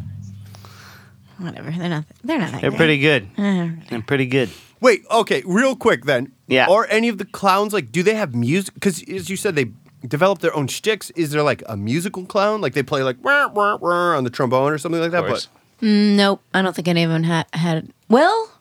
Whatever. 1.39 1.71
They're 1.71 1.89
not. 1.89 2.05
They're 2.23 2.37
not 2.39 2.51
that 2.51 2.61
They're 2.61 2.69
great. 2.71 2.77
pretty 2.77 2.99
good. 2.99 3.27
They're 3.35 4.01
pretty 4.05 4.25
good. 4.27 4.49
Wait, 4.79 5.03
okay, 5.09 5.41
real 5.45 5.75
quick 5.75 6.05
then. 6.05 6.31
Yeah. 6.47 6.67
Are 6.67 6.85
any 6.89 7.09
of 7.09 7.17
the 7.17 7.25
clowns 7.25 7.73
like? 7.73 7.91
Do 7.91 8.03
they 8.03 8.13
have 8.15 8.35
music? 8.35 8.73
Because 8.75 9.01
as 9.09 9.29
you 9.29 9.37
said, 9.37 9.55
they 9.55 9.71
develop 10.07 10.39
their 10.39 10.55
own 10.55 10.67
shticks. 10.67 11.09
Is 11.11 11.31
there 11.31 11.41
like 11.41 11.63
a 11.67 11.75
musical 11.75 12.25
clown? 12.25 12.61
Like 12.61 12.73
they 12.73 12.83
play 12.83 13.01
like 13.01 13.17
wah, 13.23 13.47
wah, 13.47 13.77
wah 13.77 14.15
on 14.15 14.23
the 14.23 14.29
trombone 14.29 14.71
or 14.71 14.77
something 14.77 15.01
like 15.01 15.11
that? 15.11 15.25
course. 15.25 15.47
But 15.79 15.85
Nope, 15.87 16.41
I 16.53 16.61
don't 16.61 16.75
think 16.75 16.87
any 16.87 17.03
of 17.03 17.09
them 17.11 17.23
had 17.23 17.45
had. 17.53 17.89
Well, 18.09 18.51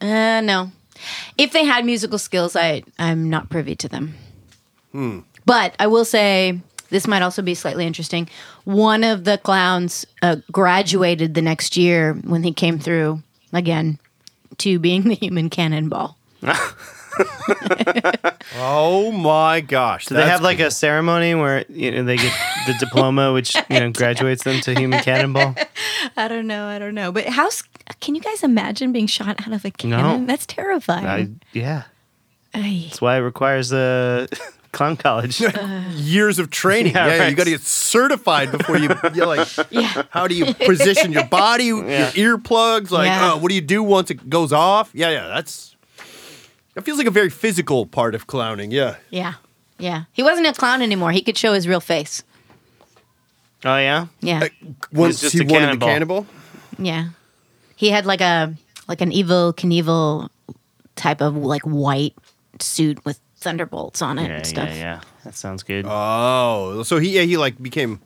uh, 0.00 0.40
no. 0.40 0.70
If 1.38 1.52
they 1.52 1.64
had 1.64 1.84
musical 1.84 2.18
skills, 2.18 2.54
I 2.56 2.82
I'm 2.98 3.30
not 3.30 3.48
privy 3.50 3.74
to 3.76 3.88
them. 3.88 4.14
Hmm. 4.92 5.20
But 5.46 5.74
I 5.78 5.86
will 5.86 6.04
say 6.04 6.60
this 6.90 7.06
might 7.06 7.22
also 7.22 7.40
be 7.42 7.54
slightly 7.54 7.86
interesting. 7.86 8.28
One 8.64 9.04
of 9.04 9.24
the 9.24 9.38
clowns 9.38 10.06
uh, 10.22 10.36
graduated 10.52 11.34
the 11.34 11.42
next 11.42 11.76
year 11.76 12.14
when 12.24 12.42
he 12.42 12.52
came 12.52 12.78
through 12.78 13.22
again 13.52 13.98
to 14.58 14.78
being 14.78 15.04
the 15.04 15.14
human 15.14 15.48
cannonball. 15.48 16.16
oh 18.56 19.10
my 19.12 19.60
gosh, 19.60 20.06
Do 20.06 20.14
they 20.14 20.26
have 20.28 20.42
like 20.42 20.60
a 20.60 20.70
ceremony 20.70 21.34
where 21.34 21.64
you 21.68 21.90
know 21.90 22.04
they 22.04 22.16
get 22.16 22.32
the 22.66 22.74
diploma, 22.78 23.32
which 23.32 23.54
you 23.68 23.80
know 23.80 23.90
graduates 23.92 24.44
them 24.44 24.60
to 24.62 24.74
human 24.74 25.00
cannonball? 25.00 25.54
I 26.16 26.28
don't 26.28 26.46
know, 26.46 26.66
I 26.66 26.78
don't 26.78 26.94
know. 26.94 27.12
But 27.12 27.26
how 27.26 27.46
s- 27.46 27.62
can 28.00 28.14
you 28.14 28.20
guys 28.20 28.42
imagine 28.42 28.92
being 28.92 29.06
shot 29.06 29.40
out 29.46 29.52
of 29.52 29.64
a 29.64 29.70
cannon? 29.70 30.26
That's 30.26 30.46
I, 30.48 30.52
terrifying. 30.52 31.40
yeah, 31.52 31.84
Ay. 32.54 32.84
that's 32.84 33.00
why 33.00 33.16
it 33.16 33.20
requires 33.20 33.72
a 33.72 34.28
clown 34.72 34.96
college. 34.96 35.40
years 35.94 36.38
of 36.38 36.50
training? 36.50 36.94
Yeah, 36.94 37.06
Yeah, 37.06 37.28
you 37.28 37.34
got 37.34 37.44
to 37.44 37.50
get 37.50 37.62
certified 37.62 38.52
before 38.52 38.78
you. 38.78 38.88
You're 39.14 39.26
like, 39.26 39.48
Yeah. 39.70 40.02
how 40.10 40.28
do 40.28 40.34
you 40.34 40.54
position 40.54 41.12
your 41.12 41.24
body, 41.26 41.64
Yeah. 41.66 42.12
your 42.14 42.38
earplugs? 42.38 42.90
Like, 42.90 43.06
Yeah. 43.06 43.32
uh, 43.32 43.38
what 43.38 43.48
do 43.48 43.54
you 43.54 43.60
do 43.60 43.82
once 43.82 44.10
it 44.10 44.30
goes 44.30 44.52
off? 44.52 44.90
Yeah, 44.94 45.10
yeah, 45.10 45.26
that's. 45.28 45.74
That 46.74 46.84
feels 46.84 46.98
like 46.98 47.08
a 47.08 47.10
very 47.10 47.30
physical 47.30 47.84
part 47.84 48.14
of 48.14 48.28
clowning. 48.28 48.70
Yeah. 48.70 48.96
Yeah. 49.10 49.34
Yeah. 49.78 50.04
He 50.12 50.22
wasn't 50.22 50.46
a 50.46 50.52
clown 50.52 50.82
anymore. 50.82 51.10
He 51.10 51.20
could 51.22 51.36
show 51.36 51.52
his 51.52 51.66
real 51.66 51.80
face. 51.80 52.22
oh 53.64 53.76
yeah, 53.76 54.06
Yeah. 54.20 54.48
Once 54.92 55.20
just 55.20 55.34
he 55.34 55.40
a 55.40 55.42
wanted 55.44 55.52
the 55.80 55.86
cannonball. 55.86 55.88
cannibal. 55.88 56.26
Yeah. 56.78 57.08
He 57.80 57.88
had 57.88 58.04
like 58.04 58.20
a 58.20 58.54
like 58.88 59.00
an 59.00 59.10
Evel 59.10 59.54
Knievel 59.54 60.28
type 60.96 61.22
of 61.22 61.34
like 61.34 61.62
white 61.62 62.14
suit 62.60 63.02
with 63.06 63.18
thunderbolts 63.38 64.02
on 64.02 64.18
it 64.18 64.28
yeah, 64.28 64.36
and 64.36 64.46
stuff. 64.46 64.68
yeah, 64.68 64.74
yeah. 64.76 65.00
That 65.24 65.34
sounds 65.34 65.62
good. 65.62 65.86
Oh, 65.88 66.82
so 66.82 66.98
he 66.98 67.16
yeah, 67.16 67.22
he 67.22 67.38
like 67.38 67.56
became 67.62 68.00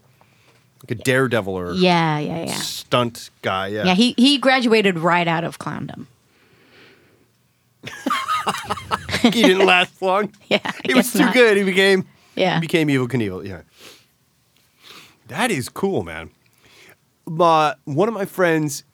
like 0.84 0.92
a 0.92 0.94
daredevil 1.02 1.52
or 1.52 1.72
Yeah, 1.72 2.20
yeah, 2.20 2.44
yeah. 2.44 2.52
stunt 2.54 3.30
guy. 3.42 3.66
Yeah. 3.66 3.86
Yeah, 3.86 3.94
he 3.94 4.14
he 4.16 4.38
graduated 4.38 4.96
right 5.00 5.26
out 5.26 5.42
of 5.42 5.58
clowndom. 5.58 6.06
he 9.22 9.30
didn't 9.42 9.66
last 9.74 10.00
long. 10.00 10.32
Yeah, 10.48 10.70
He 10.84 10.94
was 10.94 11.12
too 11.12 11.18
not. 11.18 11.34
good. 11.34 11.56
He 11.56 11.64
became 11.64 12.04
Yeah. 12.36 12.54
he 12.56 12.60
became 12.60 12.86
Evel 12.86 13.08
Knievel. 13.08 13.44
Yeah, 13.44 13.62
that 15.26 15.50
is 15.50 15.68
cool, 15.68 16.04
man. 16.04 16.30
My 17.26 17.74
one 17.84 18.06
of 18.06 18.14
my 18.14 18.24
friends, 18.26 18.84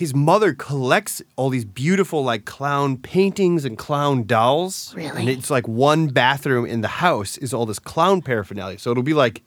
his 0.00 0.14
mother 0.14 0.54
collects 0.54 1.20
all 1.36 1.50
these 1.50 1.66
beautiful 1.66 2.24
like 2.24 2.46
clown 2.46 2.96
paintings 2.96 3.66
and 3.66 3.76
clown 3.76 4.24
dolls. 4.24 4.94
Really? 4.96 5.20
and 5.20 5.28
it's 5.28 5.50
like 5.50 5.68
one 5.68 6.08
bathroom 6.08 6.64
in 6.64 6.80
the 6.80 6.88
house 7.04 7.36
is 7.36 7.52
all 7.52 7.66
this 7.66 7.78
clown 7.78 8.22
paraphernalia. 8.22 8.78
So 8.78 8.90
it'll 8.90 9.02
be 9.02 9.14
like. 9.14 9.42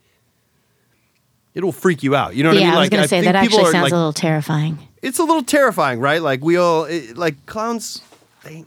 It'll 1.55 1.71
freak 1.71 2.01
you 2.01 2.15
out. 2.15 2.35
You 2.35 2.41
know 2.43 2.49
what 2.49 2.57
yeah, 2.57 2.61
I 2.61 2.65
mean? 2.65 2.71
Yeah, 2.73 2.77
I 2.77 2.79
was 2.81 2.85
Like, 2.85 2.91
gonna 2.91 3.07
say 3.07 3.21
that 3.21 3.35
actually 3.35 3.63
sounds 3.65 3.73
like, 3.83 3.91
a 3.91 3.95
little 3.95 4.13
terrifying. 4.13 4.77
it's 5.03 5.19
a 5.19 5.23
little 5.23 5.43
terrifying, 5.43 5.99
right? 5.99 6.19
Like 6.21 6.43
we 6.43 6.57
all 6.57 6.85
it, 6.85 7.15
like 7.17 7.35
clowns. 7.45 8.01
They 8.43 8.65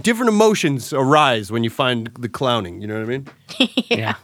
different 0.00 0.28
emotions 0.28 0.92
arise 0.92 1.50
when 1.50 1.64
you 1.64 1.70
find 1.70 2.06
the 2.18 2.28
clowning. 2.28 2.80
You 2.80 2.86
know 2.88 2.94
what 2.94 3.02
I 3.02 3.06
mean? 3.06 3.26
Yeah. 3.90 4.14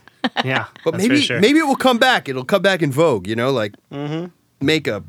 Yeah. 0.43 0.65
But 0.85 0.91
that's 0.91 1.03
maybe 1.03 1.17
for 1.17 1.21
sure. 1.21 1.39
maybe 1.41 1.59
it 1.59 1.67
will 1.67 1.75
come 1.75 1.97
back. 1.97 2.27
It'll 2.29 2.45
come 2.45 2.61
back 2.61 2.81
in 2.81 2.91
vogue. 2.93 3.27
You 3.27 3.35
know, 3.35 3.51
like 3.51 3.73
Mm-hmm. 3.91 4.25
makeup. 4.65 5.03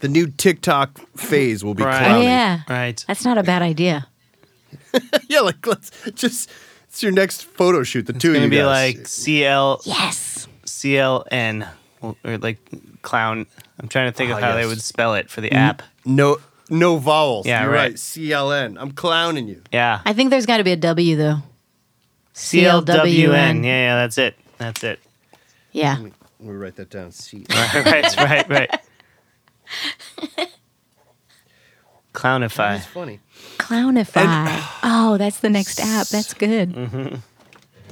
The 0.00 0.08
new 0.08 0.26
TikTok 0.28 0.98
phase 1.16 1.64
will 1.64 1.74
be 1.74 1.82
Right. 1.82 2.02
Oh 2.02 2.04
clowning. 2.04 2.28
yeah, 2.28 2.60
Right. 2.68 3.04
That's 3.08 3.24
not 3.24 3.38
a 3.38 3.42
bad 3.42 3.62
idea. 3.62 4.06
yeah. 5.28 5.40
Like 5.40 5.66
let's 5.66 5.90
just. 6.14 6.50
It's 6.88 7.02
your 7.02 7.12
next 7.12 7.44
photo 7.44 7.82
shoot. 7.82 8.06
The 8.06 8.12
two 8.14 8.16
It's 8.16 8.24
of 8.28 8.34
gonna 8.34 8.44
you 8.44 8.50
be 8.50 8.56
guys. 8.56 8.96
like 8.96 9.06
CL 9.08 9.80
Yes. 9.84 10.48
CLN 10.64 11.68
or 12.02 12.14
like 12.38 12.58
clown. 13.02 13.46
I'm 13.80 13.88
trying 13.88 14.10
to 14.10 14.16
think 14.16 14.30
of 14.30 14.38
Ah, 14.38 14.40
how 14.40 14.54
they 14.54 14.64
would 14.66 14.80
spell 14.80 15.14
it 15.14 15.28
for 15.30 15.40
the 15.42 15.52
app. 15.52 15.82
no 16.04 16.38
no 16.70 16.96
vowels. 16.98 17.46
Yeah, 17.46 17.62
You're 17.62 17.70
right. 17.72 17.78
right. 17.90 17.94
CLN. 17.94 18.76
I'm 18.80 18.92
clowning 18.92 19.46
you. 19.48 19.62
Yeah. 19.72 20.00
I 20.04 20.12
think 20.12 20.30
there's 20.30 20.46
got 20.46 20.56
to 20.58 20.64
be 20.64 20.72
a 20.72 20.76
W 20.76 21.16
though. 21.16 21.38
CLWN. 22.34 23.64
Yeah, 23.64 23.70
yeah, 23.70 23.96
that's 23.96 24.18
it. 24.18 24.36
That's 24.58 24.82
it. 24.84 25.00
Yeah. 25.72 25.96
Let 25.96 26.02
me 26.40 26.54
write 26.54 26.76
that 26.76 26.90
down. 26.90 27.12
C. 27.12 27.46
right, 27.50 28.16
right, 28.16 28.48
right. 28.48 28.80
Clownify. 32.12 32.56
That's 32.76 32.86
funny. 32.86 33.20
Clownify. 33.58 34.62
oh, 34.82 35.16
that's 35.18 35.40
the 35.40 35.50
next 35.50 35.78
app. 35.80 36.06
That's 36.08 36.32
good. 36.34 36.72
Mm. 36.72 37.18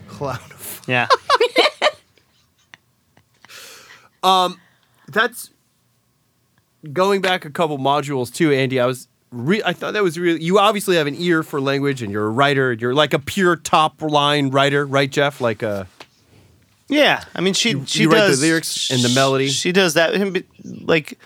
Clown. 0.08 0.38
Yeah. 0.86 1.08
that's 5.08 5.50
going 6.92 7.20
back 7.20 7.44
a 7.44 7.50
couple 7.50 7.78
modules 7.78 8.32
too, 8.32 8.52
Andy. 8.52 8.80
I 8.80 8.86
was 8.86 9.08
re- 9.30 9.62
I 9.64 9.72
thought 9.72 9.92
that 9.94 10.02
was 10.02 10.18
really 10.18 10.42
you 10.42 10.58
obviously 10.58 10.96
have 10.96 11.06
an 11.06 11.14
ear 11.16 11.42
for 11.42 11.60
language 11.60 12.02
and 12.02 12.10
you're 12.12 12.26
a 12.26 12.30
writer. 12.30 12.72
You're 12.72 12.94
like 12.94 13.12
a 13.14 13.18
pure 13.18 13.56
top 13.56 14.00
line 14.02 14.50
writer, 14.50 14.86
right, 14.86 15.10
Jeff? 15.10 15.40
Like 15.40 15.62
uh 15.62 15.84
Yeah, 16.88 17.22
I 17.34 17.40
mean, 17.40 17.54
she 17.54 17.70
You- 17.70 17.84
she 17.86 18.02
you 18.02 18.10
write 18.10 18.30
the 18.30 18.36
lyrics 18.36 18.90
and 18.90 19.02
the 19.02 19.10
melody? 19.10 19.48
She 19.48 19.72
does 19.72 19.94
that, 19.94 20.14
like 20.82 21.18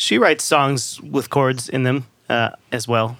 she 0.00 0.16
writes 0.16 0.44
songs 0.44 0.98
with 1.02 1.28
chords 1.28 1.68
in 1.68 1.82
them 1.82 2.06
uh, 2.30 2.50
as 2.72 2.88
well. 2.88 3.18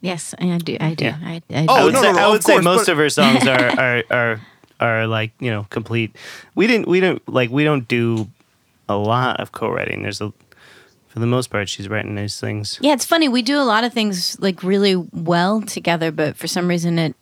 Yes, 0.00 0.34
I 0.40 0.58
do. 0.58 0.76
I 0.80 0.94
do. 0.94 1.04
Yeah. 1.04 1.18
I, 1.22 1.42
I 1.54 1.66
Oh, 1.68 1.74
I 1.74 1.84
would 1.84 1.94
no, 1.94 2.02
say, 2.02 2.08
no, 2.10 2.18
no, 2.18 2.18
I 2.18 2.24
of 2.24 2.32
would 2.32 2.42
say 2.42 2.54
course, 2.54 2.64
most 2.64 2.88
of 2.88 2.96
her 2.96 3.08
songs 3.08 3.46
are 3.46 3.70
are 3.80 4.02
are 4.10 4.40
are 4.80 5.06
like 5.06 5.30
you 5.38 5.52
know 5.52 5.66
complete. 5.70 6.16
We 6.56 6.66
didn't 6.66 6.88
we 6.88 6.98
don't 6.98 7.22
like 7.28 7.50
we 7.50 7.62
don't 7.62 7.86
do 7.86 8.28
a 8.88 8.96
lot 8.96 9.38
of 9.38 9.52
co-writing. 9.52 10.02
There's 10.02 10.20
a 10.20 10.32
for 11.06 11.20
the 11.20 11.26
most 11.26 11.50
part 11.50 11.68
she's 11.68 11.88
writing 11.88 12.16
those 12.16 12.40
things. 12.40 12.78
Yeah, 12.80 12.94
it's 12.94 13.04
funny. 13.04 13.28
We 13.28 13.42
do 13.42 13.56
a 13.60 13.62
lot 13.62 13.84
of 13.84 13.92
things 13.92 14.36
like 14.40 14.64
really 14.64 14.96
well 14.96 15.60
together, 15.62 16.10
but 16.10 16.36
for 16.36 16.48
some 16.48 16.66
reason 16.66 16.98
it, 16.98 17.14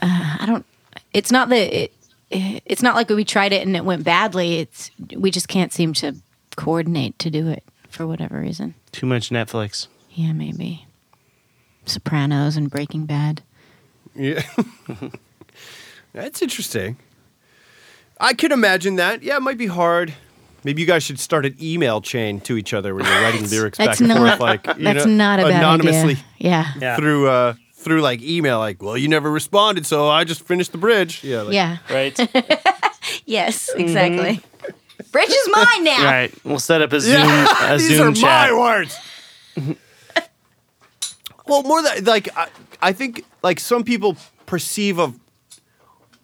uh, 0.00 0.36
I 0.40 0.46
don't. 0.46 0.64
It's 1.12 1.30
not 1.30 1.50
that 1.50 1.82
it. 1.82 1.92
It's 2.30 2.80
not 2.82 2.94
like 2.96 3.10
we 3.10 3.24
tried 3.24 3.52
it 3.52 3.66
and 3.66 3.76
it 3.76 3.84
went 3.84 4.02
badly. 4.02 4.60
It's 4.60 4.90
we 5.14 5.30
just 5.30 5.48
can't 5.48 5.72
seem 5.72 5.92
to 5.94 6.16
coordinate 6.56 7.18
to 7.20 7.30
do 7.30 7.48
it 7.48 7.62
for 7.88 8.06
whatever 8.06 8.40
reason. 8.40 8.74
Too 8.92 9.06
much 9.06 9.30
Netflix. 9.30 9.88
Yeah, 10.10 10.32
maybe. 10.32 10.86
Sopranos 11.86 12.56
and 12.56 12.70
Breaking 12.70 13.06
Bad. 13.06 13.42
yeah. 14.14 14.42
That's 16.12 16.40
interesting. 16.42 16.96
I 18.20 18.32
could 18.34 18.52
imagine 18.52 18.96
that. 18.96 19.22
Yeah, 19.22 19.36
it 19.36 19.42
might 19.42 19.58
be 19.58 19.66
hard. 19.66 20.14
Maybe 20.62 20.80
you 20.80 20.86
guys 20.86 21.02
should 21.02 21.18
start 21.20 21.44
an 21.44 21.56
email 21.60 22.00
chain 22.00 22.40
to 22.42 22.56
each 22.56 22.72
other 22.72 22.94
when 22.94 23.04
you're 23.04 23.20
writing 23.20 23.48
lyrics 23.50 23.76
back 23.76 23.88
That's 23.88 24.00
and 24.00 24.08
not. 24.08 24.38
forth, 24.38 24.40
like 24.40 24.66
you 24.78 24.84
that's 24.84 25.04
know, 25.04 25.12
not 25.12 25.40
a 25.40 25.42
bad 25.42 25.58
anonymously 25.58 26.12
idea. 26.12 26.24
Yeah. 26.38 26.72
Yeah. 26.80 26.96
through 26.96 27.28
uh 27.28 27.54
through 27.74 28.00
like 28.00 28.22
email. 28.22 28.58
Like, 28.60 28.82
well, 28.82 28.96
you 28.96 29.08
never 29.08 29.30
responded, 29.30 29.84
so 29.84 30.08
I 30.08 30.24
just 30.24 30.42
finished 30.46 30.72
the 30.72 30.78
bridge. 30.78 31.22
Yeah, 31.22 31.42
like, 31.42 31.54
Yeah. 31.54 31.78
Right. 31.90 32.18
Yes. 33.26 33.68
Exactly. 33.76 34.40
Bridge 35.10 35.30
is 35.30 35.48
mine 35.50 35.84
now. 35.84 36.04
right. 36.04 36.34
We'll 36.44 36.58
set 36.58 36.82
up 36.82 36.92
a 36.92 37.00
Zoom 37.00 37.14
Yeah, 37.14 37.74
a 37.74 37.78
these 37.78 37.96
Zoom 37.96 38.08
are 38.08 38.14
chat. 38.14 38.50
my 38.50 38.58
words. 38.58 38.98
well, 41.46 41.62
more 41.62 41.82
than 41.82 42.04
like 42.04 42.28
I, 42.36 42.48
I 42.80 42.92
think 42.92 43.24
like 43.42 43.60
some 43.60 43.84
people 43.84 44.16
perceive 44.46 44.98
of 44.98 45.18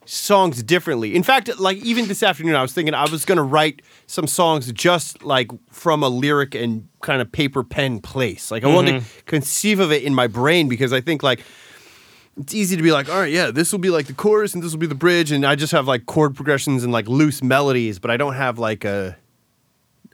songs 0.05 0.63
differently. 0.63 1.15
In 1.15 1.23
fact, 1.23 1.59
like 1.59 1.79
even 1.79 2.09
this 2.09 2.23
afternoon, 2.23 2.57
I 2.57 2.63
was 2.63 2.73
thinking 2.73 2.95
I 2.95 3.09
was 3.09 3.25
going 3.25 3.37
to 3.37 3.43
write 3.43 3.83
some 4.07 4.27
songs 4.27 4.71
just 4.73 5.23
like 5.23 5.51
from 5.71 6.03
a 6.03 6.09
lyric 6.09 6.55
and 6.55 6.89
kind 7.01 7.23
of 7.23 7.31
paper 7.31 7.63
pen 7.63 8.01
place. 8.01 8.51
Like 8.51 8.65
I 8.65 8.75
want 8.75 8.89
to 8.89 8.95
mm-hmm. 8.95 9.27
conceive 9.27 9.79
of 9.79 9.93
it 9.93 10.03
in 10.03 10.15
my 10.15 10.27
brain 10.27 10.69
because 10.69 10.93
I 10.93 11.01
think 11.01 11.23
like 11.23 11.41
it's 12.41 12.55
easy 12.55 12.77
to 12.77 12.83
be 12.83 12.93
like, 12.93 13.09
all 13.09 13.21
right, 13.21 13.33
yeah, 13.33 13.51
this 13.51 13.71
will 13.73 13.79
be 13.79 13.91
like 13.91 14.07
the 14.07 14.15
chorus 14.15 14.55
and 14.55 14.63
this 14.63 14.73
will 14.73 14.79
be 14.79 14.87
the 14.87 14.95
bridge, 14.95 15.31
and 15.33 15.45
I 15.47 15.55
just 15.55 15.73
have 15.73 15.87
like 15.87 16.07
chord 16.07 16.35
progressions 16.35 16.83
and 16.85 16.93
like 16.93 17.09
loose 17.09 17.43
melodies, 17.43 17.99
but 17.99 18.11
I 18.11 18.17
don't 18.17 18.35
have 18.35 18.59
like 18.59 18.85
a 18.85 19.17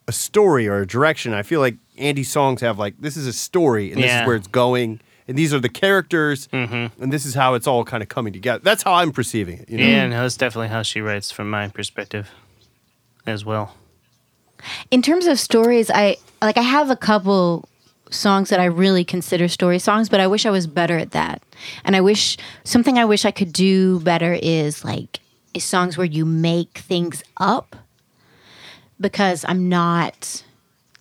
a 0.09 0.13
story 0.13 0.69
or 0.69 0.81
a 0.83 0.87
direction. 0.87 1.35
I 1.35 1.43
feel 1.43 1.61
like 1.61 1.77
Andy's 1.99 2.31
songs 2.31 2.61
have 2.61 2.79
like 2.79 2.95
this 3.01 3.17
is 3.17 3.27
a 3.27 3.33
story 3.33 3.93
and 3.93 4.01
this 4.03 4.07
Yeah. 4.09 4.23
is 4.23 4.27
where 4.27 4.37
it's 4.37 4.47
going, 4.49 5.01
and 5.27 5.37
these 5.37 5.53
are 5.53 5.59
the 5.61 5.69
characters, 5.69 6.47
mm-hmm. 6.49 7.03
and 7.03 7.13
this 7.13 7.25
is 7.27 7.35
how 7.35 7.55
it's 7.55 7.67
all 7.67 7.85
kind 7.85 8.03
of 8.03 8.09
coming 8.09 8.33
together. 8.33 8.61
That's 8.63 8.83
how 8.85 8.95
I'm 8.95 9.11
perceiving 9.13 9.59
it. 9.59 9.69
You 9.69 9.79
know? 9.79 9.85
Yeah, 9.85 10.07
no, 10.07 10.23
that's 10.23 10.37
definitely 10.37 10.69
how 10.69 10.83
she 10.83 11.01
writes 11.01 11.31
from 11.33 11.51
my 11.51 11.69
perspective 11.69 12.31
as 13.27 13.45
well. 13.45 13.75
in 14.91 15.03
terms 15.03 15.27
of 15.27 15.39
stories 15.39 15.91
i 15.91 16.17
like 16.41 16.57
i 16.57 16.63
have 16.63 16.89
a 16.91 16.97
couple 16.97 17.69
songs 18.11 18.51
that 18.51 18.61
i 18.61 18.65
really 18.65 19.05
consider 19.05 19.49
story 19.49 19.79
songs 19.79 20.09
but 20.09 20.21
i 20.21 20.27
wish 20.27 20.47
i 20.47 20.51
was 20.51 20.67
better 20.67 20.97
at 20.99 21.11
that. 21.13 21.43
And 21.85 21.97
i 21.97 22.01
wish 22.01 22.37
something 22.65 22.99
i 22.99 23.05
wish 23.05 23.25
i 23.25 23.31
could 23.31 23.53
do 23.53 24.01
better 24.01 24.39
is 24.41 24.85
like 24.85 25.21
is 25.55 25.65
songs 25.65 25.97
where 25.97 26.07
you 26.07 26.25
make 26.25 26.79
things 26.79 27.23
up 27.37 27.77
because 29.01 29.45
i'm 29.49 29.69
not 29.69 30.45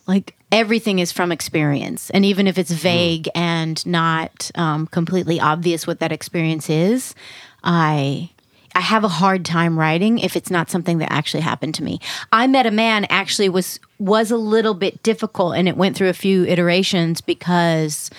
like 0.07 0.35
everything 0.51 0.99
is 0.99 1.11
from 1.11 1.31
experience. 1.31 2.09
And 2.11 2.23
even 2.23 2.47
if 2.47 2.57
it's 2.57 2.71
vague 2.71 3.27
and 3.35 3.83
not 3.85 4.51
um, 4.55 4.87
completely 4.87 5.39
obvious 5.39 5.85
what 5.85 5.99
that 5.99 6.11
experience 6.11 6.69
is 6.69 7.15
i 7.63 8.29
i 8.75 8.81
have 8.81 9.03
a 9.03 9.07
hard 9.07 9.45
time 9.45 9.77
writing 9.79 10.19
if 10.19 10.35
it's 10.35 10.51
not 10.51 10.69
something 10.69 10.97
that 10.99 11.11
actually 11.11 11.41
happened 11.41 11.73
to 11.73 11.83
me 11.83 11.99
i 12.31 12.45
met 12.47 12.65
a 12.65 12.71
man 12.71 13.05
actually 13.09 13.49
was 13.49 13.79
was 13.97 14.29
a 14.31 14.37
little 14.37 14.73
bit 14.73 15.01
difficult 15.03 15.55
and 15.55 15.67
it 15.67 15.77
went 15.77 15.95
through 15.95 16.09
a 16.09 16.13
few 16.13 16.45
iterations 16.45 17.21
because 17.21 18.09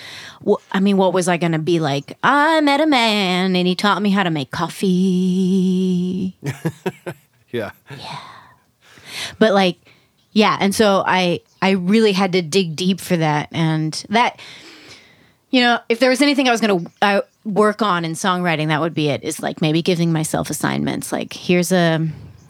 wh- 0.46 0.60
i 0.72 0.80
mean 0.80 0.96
what 0.96 1.12
was 1.12 1.28
i 1.28 1.36
going 1.36 1.52
to 1.52 1.58
be 1.58 1.78
like 1.78 2.16
i 2.22 2.60
met 2.60 2.80
a 2.80 2.86
man 2.86 3.54
and 3.54 3.66
he 3.66 3.74
taught 3.74 4.02
me 4.02 4.10
how 4.10 4.22
to 4.22 4.30
make 4.30 4.50
coffee 4.50 6.36
yeah. 7.50 7.70
Yeah. 7.90 8.18
But 9.38 9.54
like 9.54 9.78
yeah 10.32 10.58
and 10.60 10.74
so 10.74 11.02
i 11.06 11.40
i 11.62 11.70
really 11.70 12.12
had 12.12 12.32
to 12.32 12.42
dig 12.42 12.76
deep 12.76 13.00
for 13.00 13.16
that 13.16 13.48
and 13.52 14.04
that 14.10 14.38
you 15.50 15.60
know 15.60 15.78
if 15.88 15.98
there 16.00 16.10
was 16.10 16.20
anything 16.22 16.48
i 16.48 16.50
was 16.50 16.60
going 16.60 16.84
to 16.84 16.90
uh, 17.02 17.20
work 17.44 17.80
on 17.82 18.04
in 18.04 18.12
songwriting 18.12 18.68
that 18.68 18.80
would 18.80 18.94
be 18.94 19.08
it 19.08 19.22
is 19.22 19.40
like 19.40 19.60
maybe 19.60 19.80
giving 19.82 20.12
myself 20.12 20.50
assignments. 20.50 21.12
Like 21.12 21.32
here's 21.32 21.70
a 21.72 22.06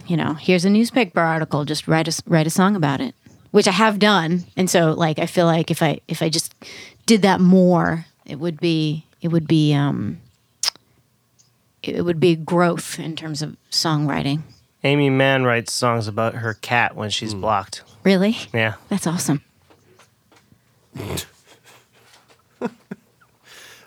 you 0.07 0.17
know 0.17 0.35
here's 0.35 0.65
a 0.65 0.71
newspaper 0.71 1.21
article 1.21 1.65
just 1.65 1.87
write 1.89 2.07
a 2.09 2.15
s- 2.15 2.23
write 2.27 2.47
a 2.47 2.51
song 2.51 2.75
about 2.77 3.01
it 3.01 3.15
which 3.51 3.69
i 3.69 3.73
have 3.73 3.99
done. 3.99 4.45
And 4.57 4.69
so 4.71 4.93
like 4.93 5.19
i 5.19 5.27
feel 5.27 5.47
like 5.47 5.71
if 5.71 5.83
i 5.83 6.01
if 6.09 6.23
i 6.23 6.29
just 6.29 6.55
did 7.07 7.23
that 7.23 7.41
more 7.41 8.07
it 8.25 8.39
would 8.39 8.59
be 8.61 9.05
it 9.21 9.29
would 9.29 9.47
be 9.47 9.75
um 9.75 10.19
it 11.83 12.03
would 12.05 12.19
be 12.19 12.35
growth 12.35 12.99
in 12.99 13.15
terms 13.15 13.43
of 13.43 13.57
songwriting. 13.71 14.41
Aimee 14.83 15.11
Mann 15.11 15.45
writes 15.45 15.73
songs 15.73 16.09
about 16.09 16.35
her 16.37 16.55
cat 16.55 16.97
when 16.97 17.11
she's 17.11 17.35
blocked. 17.35 17.83
really? 18.05 18.37
Yeah. 18.55 18.75
that's 18.89 19.07
awesome 19.07 19.43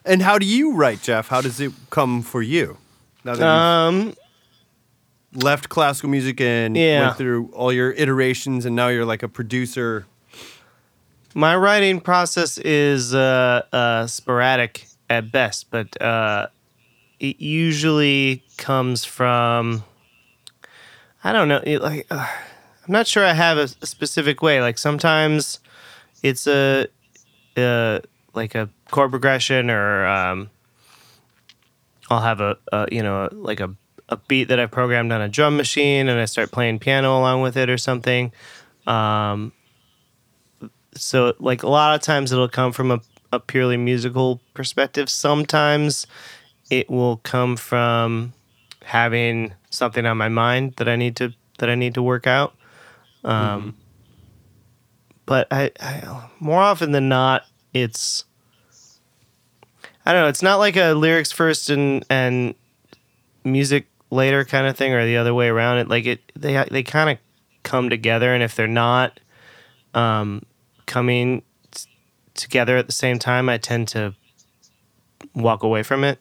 And 0.10 0.24
how 0.24 0.40
do 0.40 0.46
you 0.46 0.74
write, 0.74 1.02
Jeff? 1.04 1.28
How 1.28 1.40
does 1.40 1.60
it 1.62 1.72
come 1.92 2.24
for 2.24 2.42
you? 2.42 2.78
Now 3.24 3.36
that 3.36 3.46
Um, 3.46 4.16
left 5.36 5.70
classical 5.70 6.10
music 6.10 6.42
and 6.42 6.76
Yeah. 6.76 7.02
went 7.02 7.18
through 7.18 7.52
all 7.54 7.72
your 7.72 7.92
iterations, 7.92 8.66
and 8.66 8.76
now 8.76 8.88
you're 8.88 9.06
like 9.06 9.22
a 9.24 9.30
producer. 9.30 10.06
my 11.36 11.56
writing 11.56 12.02
process 12.02 12.58
is 12.58 13.14
uh, 13.14 13.62
uh, 13.72 14.08
sporadic 14.08 14.88
at 15.12 15.32
best, 15.32 15.68
but 15.70 16.02
uh, 16.02 16.48
it 17.20 17.40
usually 17.40 18.42
comes 18.58 19.06
from 19.06 19.84
I 21.24 21.32
don't 21.32 21.48
know. 21.48 21.62
It, 21.64 21.82
like 21.84 22.08
uh, 22.10 22.26
I'm 22.88 22.92
not 22.92 23.06
sure 23.06 23.24
I 23.24 23.34
have 23.34 23.58
a, 23.60 23.68
a 23.82 23.86
specific 23.86 24.42
way. 24.42 24.60
Like 24.60 24.80
sometimes 24.80 25.60
it's 26.24 26.48
a, 26.48 26.88
uh 27.56 28.00
like 28.34 28.56
a 28.56 28.70
chord 28.92 29.12
progression, 29.12 29.70
or 29.70 30.06
um, 30.06 30.50
I'll 32.10 32.22
have 32.22 32.42
a, 32.42 32.58
a 32.72 32.88
you 32.92 33.04
know 33.04 33.30
like 33.32 33.60
a 33.60 33.76
a 34.10 34.18
beat 34.18 34.46
that 34.46 34.60
I 34.60 34.66
programmed 34.66 35.12
on 35.12 35.22
a 35.22 35.30
drum 35.30 35.58
machine, 35.58 36.10
and 36.10 36.20
I 36.20 36.26
start 36.26 36.52
playing 36.52 36.80
piano 36.80 37.18
along 37.18 37.42
with 37.42 37.58
it 37.58 37.70
or 37.70 37.78
something. 37.78 38.32
Um, 38.88 39.52
so 40.96 41.34
like 41.40 41.64
a 41.64 41.70
lot 41.70 41.96
of 41.96 42.02
times 42.02 42.32
it'll 42.32 42.50
come 42.50 42.72
from 42.72 42.92
a, 42.92 43.02
a 43.32 43.40
purely 43.40 43.78
musical 43.78 44.42
perspective. 44.54 45.10
Sometimes 45.10 46.08
it 46.72 46.90
will 46.90 47.18
come 47.18 47.56
from 47.56 48.34
having 48.84 49.54
something 49.70 50.06
on 50.06 50.18
my 50.18 50.30
mind 50.30 50.74
that 50.78 50.90
I 50.90 50.96
need 50.96 51.16
to 51.18 51.34
that 51.60 51.70
I 51.70 51.76
need 51.76 51.94
to 51.94 52.02
work 52.02 52.26
out. 52.26 52.56
Um, 53.24 53.76
But 55.26 55.48
I, 55.52 55.72
I 55.80 56.28
more 56.40 56.60
often 56.62 56.92
than 56.92 57.08
not, 57.10 57.46
it's 57.74 58.26
I 60.06 60.14
don't 60.14 60.24
know. 60.24 60.28
It's 60.30 60.42
not 60.42 60.58
like 60.58 60.76
a 60.76 60.94
lyrics 60.94 61.32
first 61.32 61.70
and 61.70 62.06
and 62.10 62.56
music 63.44 63.88
later 64.10 64.44
kind 64.46 64.68
of 64.68 64.76
thing, 64.76 64.94
or 64.94 65.06
the 65.06 65.18
other 65.18 65.34
way 65.34 65.50
around. 65.50 65.78
It 65.78 65.88
like 65.88 66.06
it 66.06 66.32
they 66.36 66.64
they 66.72 66.84
kind 66.84 67.10
of 67.12 67.18
come 67.64 67.90
together, 67.90 68.34
and 68.34 68.42
if 68.42 68.56
they're 68.56 68.68
not 68.68 69.20
um, 69.94 70.44
coming 70.86 71.44
t- 71.72 71.88
together 72.34 72.78
at 72.78 72.88
the 72.88 72.94
same 72.94 73.20
time, 73.20 73.50
I 73.50 73.58
tend 73.58 73.88
to 73.90 74.16
walk 75.36 75.64
away 75.64 75.84
from 75.84 76.04
it. 76.04 76.20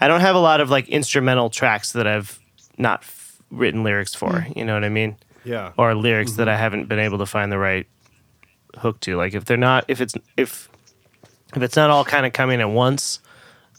I 0.00 0.08
don't 0.08 0.20
have 0.20 0.34
a 0.34 0.40
lot 0.40 0.60
of 0.60 0.70
like 0.70 0.88
instrumental 0.88 1.50
tracks 1.50 1.92
that 1.92 2.06
I've 2.06 2.40
not 2.78 3.02
f- 3.02 3.40
written 3.50 3.84
lyrics 3.84 4.14
for. 4.14 4.46
You 4.56 4.64
know 4.64 4.74
what 4.74 4.84
I 4.84 4.88
mean? 4.88 5.16
Yeah. 5.44 5.72
Or 5.76 5.94
lyrics 5.94 6.32
that 6.32 6.48
I 6.48 6.56
haven't 6.56 6.86
been 6.86 6.98
able 6.98 7.18
to 7.18 7.26
find 7.26 7.52
the 7.52 7.58
right 7.58 7.86
hook 8.78 9.00
to. 9.00 9.16
Like 9.16 9.34
if 9.34 9.44
they're 9.44 9.56
not, 9.56 9.84
if 9.88 10.00
it's 10.00 10.14
if 10.36 10.68
if 11.56 11.62
it's 11.62 11.76
not 11.76 11.90
all 11.90 12.04
kind 12.04 12.26
of 12.26 12.32
coming 12.32 12.60
at 12.60 12.70
once, 12.70 13.20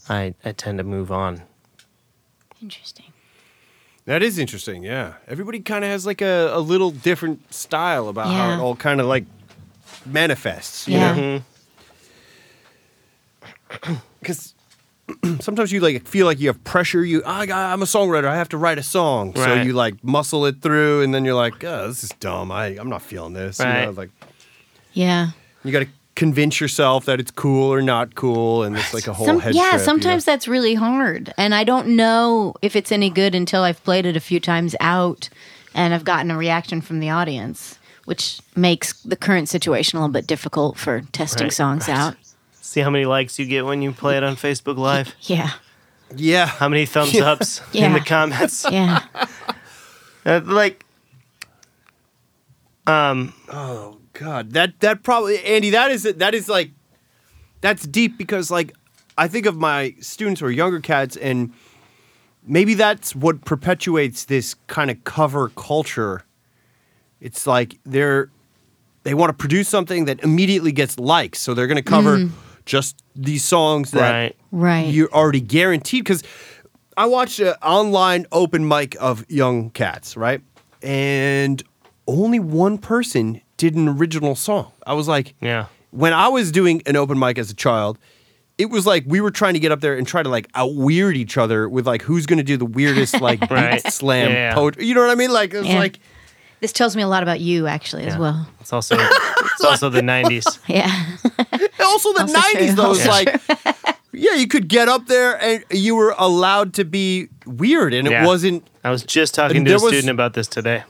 I 0.09 0.33
I 0.45 0.51
tend 0.51 0.77
to 0.79 0.83
move 0.83 1.11
on. 1.11 1.41
Interesting. 2.61 3.05
That 4.05 4.23
is 4.23 4.37
interesting. 4.39 4.83
Yeah. 4.83 5.13
Everybody 5.27 5.59
kind 5.59 5.83
of 5.85 5.91
has 5.91 6.05
like 6.05 6.21
a, 6.21 6.49
a 6.53 6.59
little 6.59 6.91
different 6.91 7.53
style 7.53 8.07
about 8.09 8.27
how 8.27 8.53
it 8.53 8.59
all 8.59 8.75
kind 8.75 8.99
of 8.99 9.05
like 9.07 9.25
manifests. 10.05 10.87
You 10.87 10.97
Yeah. 10.97 11.13
know? 11.15 11.41
Mm-hmm. 13.69 13.93
Because 14.19 14.53
sometimes 15.39 15.71
you 15.71 15.79
like 15.79 16.07
feel 16.07 16.27
like 16.27 16.39
you 16.39 16.47
have 16.47 16.63
pressure. 16.63 17.03
You, 17.03 17.23
I 17.25 17.43
I'm 17.51 17.81
a 17.81 17.85
songwriter. 17.85 18.25
I 18.25 18.35
have 18.35 18.49
to 18.49 18.57
write 18.57 18.77
a 18.77 18.83
song. 18.83 19.33
So 19.35 19.55
you 19.55 19.73
like 19.73 20.03
muscle 20.03 20.45
it 20.45 20.61
through, 20.61 21.01
and 21.01 21.11
then 21.13 21.25
you're 21.25 21.33
like, 21.35 21.63
oh, 21.63 21.87
this 21.87 22.03
is 22.03 22.11
dumb. 22.19 22.51
I, 22.51 22.67
I'm 22.77 22.87
not 22.89 23.01
feeling 23.01 23.33
this. 23.33 23.57
You 23.59 23.65
know, 23.65 23.71
Right. 23.71 23.95
like 23.95 24.09
Yeah. 24.93 25.29
you 25.63 25.71
got 25.71 25.79
to 25.79 25.87
convince 26.15 26.59
yourself 26.59 27.05
that 27.05 27.19
it's 27.19 27.31
cool 27.31 27.71
or 27.73 27.81
not 27.81 28.15
cool, 28.15 28.63
and 28.63 28.77
it's 28.77 28.93
like 28.93 29.07
a 29.07 29.13
whole 29.13 29.25
Some- 29.25 29.39
head 29.39 29.55
yeah, 29.55 29.61
trip, 29.61 29.71
you 29.73 29.77
know? 29.79 29.83
sometimes 29.85 30.25
that's 30.25 30.47
really 30.47 30.75
hard. 30.75 31.33
And 31.37 31.55
I 31.55 31.63
don't 31.63 31.95
know 31.95 32.53
if 32.61 32.75
it's 32.75 32.91
any 32.91 33.09
good 33.09 33.33
until 33.33 33.63
I've 33.63 33.83
played 33.83 34.05
it 34.05 34.15
a 34.15 34.19
few 34.19 34.39
times 34.39 34.75
out 34.79 35.29
and 35.73 35.93
I've 35.93 36.03
gotten 36.03 36.29
a 36.29 36.37
reaction 36.37 36.81
from 36.81 36.99
the 36.99 37.09
audience, 37.09 37.79
which 38.05 38.39
makes 38.55 38.93
the 39.03 39.15
current 39.15 39.47
situation 39.49 39.97
a 39.97 40.01
little 40.01 40.11
bit 40.13 40.27
difficult 40.27 40.77
for 40.77 41.01
testing 41.13 41.45
Right, 41.45 41.53
songs 41.53 41.87
right. 41.87 41.97
out. 41.97 42.15
See 42.59 42.81
how 42.81 42.89
many 42.89 43.05
likes 43.05 43.39
you 43.39 43.45
get 43.45 43.65
when 43.65 43.81
you 43.81 43.91
play 43.93 44.17
it 44.17 44.23
on 44.23 44.35
Facebook 44.35 44.77
Live. 44.77 45.15
Yeah. 45.21 45.51
Yeah. 46.15 46.45
How 46.45 46.67
many 46.67 46.85
thumbs 46.85 47.15
ups 47.21 47.61
in 47.73 47.93
the 47.93 48.01
comments? 48.01 48.65
Yeah. 48.71 48.99
Uh, 50.25 50.41
like, 50.43 50.83
um, 52.85 53.33
God, 54.21 54.51
that 54.51 54.79
that 54.81 55.01
probably 55.01 55.43
Andy, 55.43 55.71
that 55.71 55.89
is 55.89 56.03
that 56.03 56.35
is 56.35 56.47
like 56.47 56.69
that's 57.61 57.87
deep 57.87 58.19
because 58.19 58.51
like 58.51 58.75
I 59.17 59.27
think 59.27 59.47
of 59.47 59.57
my 59.57 59.95
students 59.99 60.43
or 60.43 60.51
younger 60.51 60.79
cats 60.79 61.17
and 61.17 61.51
maybe 62.45 62.75
that's 62.75 63.15
what 63.15 63.43
perpetuates 63.45 64.25
this 64.25 64.53
kind 64.67 64.91
of 64.91 65.03
cover 65.05 65.49
culture. 65.49 66.23
It's 67.19 67.47
like 67.47 67.79
they're 67.83 68.29
they 69.01 69.15
want 69.15 69.31
to 69.31 69.33
produce 69.33 69.67
something 69.67 70.05
that 70.05 70.23
immediately 70.23 70.71
gets 70.71 70.99
likes, 70.99 71.39
so 71.39 71.55
they're 71.55 71.65
going 71.65 71.77
to 71.77 71.81
cover 71.81 72.17
mm. 72.19 72.31
just 72.65 73.01
these 73.15 73.43
songs 73.43 73.89
that 73.91 74.11
right. 74.11 74.35
Right. 74.51 74.93
you're 74.93 75.11
already 75.11 75.41
guaranteed 75.41 76.03
because 76.03 76.23
I 76.95 77.07
watched 77.07 77.39
an 77.39 77.55
online 77.63 78.27
open 78.31 78.67
mic 78.67 78.95
of 78.99 79.25
young 79.31 79.71
cats, 79.71 80.15
right? 80.15 80.41
And 80.83 81.63
only 82.05 82.39
one 82.39 82.77
person 82.77 83.41
did 83.61 83.75
an 83.75 83.87
original 83.87 84.33
song. 84.35 84.71
I 84.87 84.93
was 84.93 85.07
like, 85.07 85.35
Yeah. 85.39 85.65
when 85.91 86.13
I 86.13 86.27
was 86.29 86.51
doing 86.51 86.81
an 86.87 86.95
open 86.95 87.19
mic 87.19 87.37
as 87.37 87.51
a 87.51 87.53
child, 87.53 87.99
it 88.57 88.69
was 88.71 88.87
like 88.87 89.03
we 89.05 89.21
were 89.21 89.29
trying 89.31 89.53
to 89.53 89.59
get 89.59 89.71
up 89.71 89.81
there 89.81 89.95
and 89.95 90.07
try 90.07 90.23
to 90.23 90.29
like 90.29 90.47
out 90.55 90.73
weird 90.73 91.15
each 91.15 91.37
other 91.37 91.69
with 91.69 91.85
like 91.85 92.01
who's 92.01 92.25
going 92.25 92.37
to 92.37 92.43
do 92.43 92.57
the 92.57 92.65
weirdest 92.65 93.21
like 93.27 93.39
beat 93.41 93.51
Right. 93.51 93.93
slam 93.93 94.29
Yeah, 94.31 94.35
yeah. 94.49 94.53
poetry. 94.55 94.85
You 94.87 94.95
know 94.95 95.01
what 95.01 95.11
I 95.11 95.15
mean? 95.15 95.31
Like 95.31 95.53
it 95.53 95.59
was 95.59 95.67
Yeah. 95.67 95.77
like 95.79 95.99
This 96.59 96.71
tells 96.73 96.95
me 96.95 97.03
a 97.03 97.07
lot 97.07 97.21
about 97.23 97.39
you, 97.39 97.67
actually, 97.67 98.05
as 98.05 98.17
well. 98.17 98.47
It's 98.59 98.73
also 98.73 98.95
it's 98.99 99.63
also 99.63 99.89
the 99.89 100.01
'90s. 100.13 100.59
Yeah. 100.67 100.87
also 101.79 102.13
the 102.13 102.21
Also 102.21 102.33
nineties 102.33 102.73
true. 102.73 102.83
though. 102.83 102.91
It's 102.93 103.07
like 103.07 103.41
yeah, 104.13 104.33
you 104.35 104.47
could 104.47 104.67
get 104.67 104.87
up 104.89 105.05
there 105.07 105.41
and 105.41 105.63
you 105.71 105.95
were 105.95 106.13
allowed 106.17 106.73
to 106.75 106.83
be 106.85 107.29
weird, 107.45 107.93
and 107.93 108.07
it 108.07 108.25
wasn't. 108.25 108.67
I 108.83 108.89
was 108.91 109.03
just 109.03 109.33
talking 109.35 109.63
to 109.65 109.71
a 109.71 109.73
there 109.77 109.83
was- 109.83 109.91
student 109.93 110.09
about 110.11 110.33
this 110.33 110.47
today. 110.47 110.83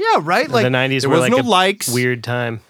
Yeah, 0.00 0.20
right. 0.22 0.48
Like 0.48 0.64
the 0.64 0.70
'90s 0.70 1.00
there 1.02 1.10
were 1.10 1.16
was 1.16 1.22
like 1.22 1.32
no 1.32 1.38
a 1.40 1.42
likes. 1.48 1.88
weird 1.92 2.24
time. 2.24 2.60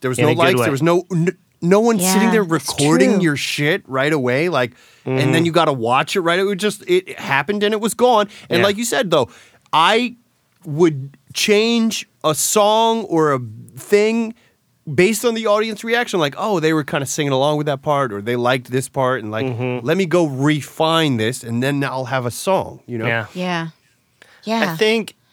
There 0.00 0.08
was 0.08 0.18
in 0.18 0.26
no 0.26 0.32
a 0.32 0.34
likes. 0.34 0.60
There 0.60 0.70
was 0.70 0.82
no 0.82 1.04
n- 1.10 1.36
no 1.60 1.80
one 1.80 1.98
sitting 1.98 2.30
there 2.30 2.44
recording 2.44 3.20
your 3.20 3.36
shit 3.36 3.82
right 3.88 4.12
away. 4.12 4.48
Like, 4.48 4.72
and 5.04 5.18
Mm-hmm. 5.18 5.32
then 5.32 5.46
you 5.46 5.52
got 5.52 5.64
to 5.66 5.72
watch 5.72 6.14
it 6.16 6.20
right. 6.20 6.38
It 6.38 6.44
would 6.44 6.60
just 6.60 6.84
it 6.88 7.18
happened 7.18 7.62
and 7.62 7.72
it 7.72 7.80
was 7.80 7.94
gone. 7.94 8.28
And 8.50 8.58
Yeah. 8.58 8.64
like 8.64 8.76
you 8.76 8.84
said 8.84 9.10
though, 9.10 9.28
I 9.72 10.16
would 10.64 11.16
change 11.32 12.06
a 12.22 12.34
song 12.34 13.04
or 13.04 13.32
a 13.34 13.40
thing 13.76 14.34
based 14.94 15.24
on 15.24 15.34
the 15.34 15.46
audience 15.46 15.82
reaction. 15.84 16.20
Like, 16.20 16.34
oh, 16.36 16.60
they 16.60 16.72
were 16.74 16.84
kind 16.84 17.02
of 17.02 17.08
singing 17.08 17.32
along 17.32 17.56
with 17.56 17.66
that 17.66 17.80
part, 17.82 18.12
or 18.12 18.20
they 18.22 18.36
liked 18.36 18.70
this 18.70 18.88
part, 18.88 19.22
and 19.22 19.30
like, 19.32 19.46
Mm-hmm. 19.46 19.86
let 19.86 19.96
me 19.96 20.04
go 20.06 20.26
refine 20.26 21.16
this, 21.16 21.42
and 21.42 21.62
then 21.62 21.82
I'll 21.82 22.04
have 22.06 22.26
a 22.26 22.30
song. 22.30 22.80
You 22.86 22.98
know? 22.98 23.06
Yeah. 23.06 23.26
Yeah. 23.34 23.68
Yeah. 24.44 24.72
I 24.72 24.76
think 24.76 25.08
w- 25.08 25.23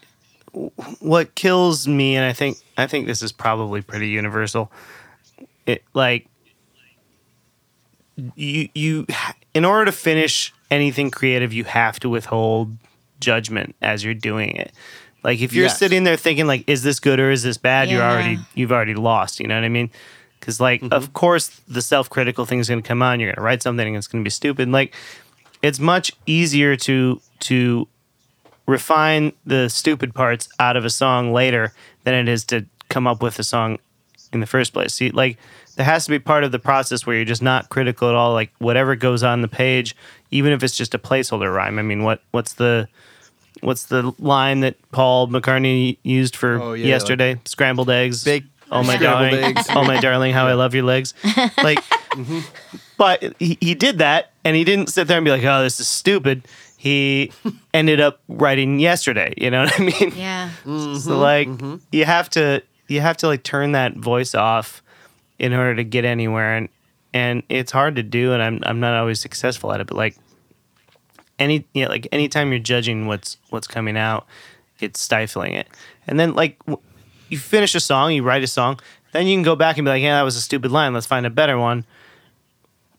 what 1.00 1.34
kills 1.36 1.88
me, 1.88 2.16
and 2.16 2.26
I 2.26 2.34
think 2.34 2.58
I 2.78 2.88
think 2.88 3.08
this 3.08 3.22
is 3.22 3.32
probably 3.32 3.82
pretty 3.82 4.10
universal. 4.10 4.72
It 5.66 5.84
like 5.94 6.28
you 8.36 8.70
you 8.74 9.08
in 9.54 9.66
order 9.66 9.86
to 9.86 9.92
finish 9.92 10.54
anything 10.70 11.12
creative, 11.12 11.54
you 11.54 11.64
have 11.64 12.00
to 12.02 12.10
withhold 12.10 12.76
judgment 13.20 13.76
as 13.82 14.04
you're 14.04 14.14
doing 14.14 14.56
it. 14.56 14.72
Like 15.24 15.40
if 15.42 15.54
you're 15.54 15.66
Yes. 15.66 15.78
sitting 15.78 16.04
there 16.04 16.18
thinking 16.18 16.48
like, 16.48 16.64
is 16.68 16.84
this 16.84 17.00
good 17.00 17.20
or 17.20 17.32
is 17.32 17.44
this 17.44 17.58
bad? 17.58 17.90
You're 17.90 18.02
already 18.02 18.40
you've 18.56 18.72
already 18.72 18.96
lost. 18.96 19.40
You 19.40 19.48
know 19.48 19.56
what 19.56 19.64
I 19.64 19.70
mean? 19.70 19.90
Because 20.40 20.60
like, 20.60 20.82
Mm-hmm. 20.82 20.94
of 20.94 21.14
course, 21.14 21.62
the 21.68 21.82
self 21.82 22.10
critical 22.10 22.46
thing 22.46 22.60
is 22.60 22.68
going 22.68 22.82
to 22.82 22.88
come 22.88 23.02
on. 23.02 23.20
You're 23.20 23.28
going 23.30 23.36
to 23.36 23.42
write 23.42 23.62
something 23.62 23.88
and 23.88 23.96
it's 23.98 24.08
going 24.08 24.24
to 24.24 24.26
be 24.26 24.32
stupid. 24.32 24.70
Like, 24.70 24.96
it's 25.62 25.80
much 25.80 26.12
easier 26.26 26.76
to 26.78 27.22
to 27.42 27.88
refine 28.72 29.34
the 29.46 29.70
stupid 29.70 30.16
parts 30.16 30.48
out 30.60 30.78
of 30.78 30.86
a 30.86 30.90
song 30.90 31.34
later 31.34 31.74
than 32.04 32.14
it 32.14 32.28
is 32.28 32.44
to 32.46 32.66
come 32.90 33.06
up 33.06 33.22
with 33.22 33.38
a 33.38 33.44
song 33.44 33.78
in 34.34 34.40
the 34.40 34.48
first 34.48 34.74
place. 34.74 34.94
See, 34.94 35.12
like 35.12 35.38
there 35.76 35.86
has 35.86 36.06
to 36.06 36.12
be 36.12 36.20
part 36.20 36.44
of 36.44 36.52
the 36.52 36.60
process 36.60 37.06
where 37.06 37.16
you're 37.16 37.26
just 37.26 37.42
not 37.42 37.70
critical 37.70 38.10
at 38.10 38.16
all. 38.16 38.34
Like 38.34 38.52
whatever 38.60 38.96
goes 38.96 39.24
on 39.24 39.42
the 39.42 39.48
page, 39.48 39.96
even 40.32 40.54
if 40.54 40.64
it's 40.64 40.76
just 40.76 40.96
a 40.96 41.00
placeholder 41.00 41.54
rhyme. 41.54 41.78
I 41.78 41.82
mean, 41.82 42.04
what 42.04 42.22
what's 42.32 42.54
the 42.54 42.88
what's 43.60 43.86
the 43.86 44.14
line 44.18 44.62
that 44.62 44.76
Paul 44.92 45.28
McCartney 45.28 45.98
used 46.04 46.36
for 46.36 46.62
Oh, 46.62 46.74
yeah, 46.74 46.88
yesterday? 46.88 47.40
Scrambled 47.46 47.90
eggs. 47.90 48.24
Baked 48.24 48.48
oh 48.72 48.84
my 48.84 48.98
darling, 48.98 49.56
oh 49.70 49.84
my 49.84 50.00
darling, 50.00 50.34
how 50.34 50.48
I 50.48 50.54
love 50.54 50.74
your 50.74 50.86
legs. 50.86 51.14
Like, 51.64 51.80
but 52.98 53.36
he, 53.40 53.58
he 53.62 53.76
did 53.76 54.00
that, 54.00 54.32
and 54.44 54.56
he 54.56 54.64
didn't 54.64 54.88
sit 54.88 55.08
there 55.08 55.18
and 55.18 55.26
be 55.26 55.32
like, 55.32 55.44
"Oh, 55.44 55.64
this 55.64 55.80
is 55.80 55.88
stupid." 55.88 56.44
He 56.82 57.32
ended 57.74 58.02
up 58.02 58.22
writing 58.28 58.80
yesterday. 58.80 59.34
You 59.38 59.52
know 59.52 59.66
what 59.66 59.80
I 59.80 59.84
mean? 59.84 60.14
yeah. 60.16 60.50
So 60.64 60.70
mm-hmm. 60.70 61.12
like 61.12 61.48
mm-hmm. 61.48 61.76
you 61.92 62.06
have 62.06 62.30
to 62.32 62.64
you 62.88 63.02
have 63.02 63.18
to 63.18 63.28
like 63.28 63.44
turn 63.44 63.74
that 63.74 63.96
voice 63.96 64.34
off 64.34 64.82
in 65.38 65.54
order 65.54 65.76
to 65.76 65.84
get 65.84 66.06
anywhere 66.06 66.56
and 66.56 66.70
and 67.14 67.44
it's 67.50 67.72
hard 67.72 67.96
to 67.98 68.04
do 68.04 68.34
and 68.34 68.42
I'm 68.42 68.60
I'm 68.64 68.80
not 68.80 68.96
always 68.96 69.20
successful 69.20 69.72
at 69.72 69.80
it 69.80 69.88
but 69.88 69.98
like 69.98 70.16
any 71.38 71.66
yeah 71.74 71.88
like 71.88 72.08
anytime 72.12 72.50
you're 72.50 72.60
judging 72.60 73.06
what's 73.06 73.38
what's 73.50 73.68
coming 73.68 73.98
out 73.98 74.26
it's 74.80 75.00
stifling 75.00 75.54
it 75.54 75.68
and 76.08 76.20
then 76.20 76.34
like 76.34 76.58
w- 76.66 76.82
you 77.32 77.38
finish 77.38 77.74
a 77.74 77.80
song, 77.80 78.12
you 78.12 78.24
write 78.24 78.44
a 78.44 78.48
song, 78.48 78.80
then 79.14 79.26
you 79.26 79.36
can 79.36 79.44
go 79.44 79.56
back 79.56 79.78
and 79.78 79.86
be 79.86 79.90
like, 79.90 80.04
yeah, 80.04 80.18
that 80.18 80.24
was 80.24 80.36
a 80.36 80.42
stupid 80.42 80.70
line. 80.70 80.94
Let's 80.94 81.06
find 81.06 81.26
a 81.26 81.30
better 81.30 81.58
one. 81.58 81.86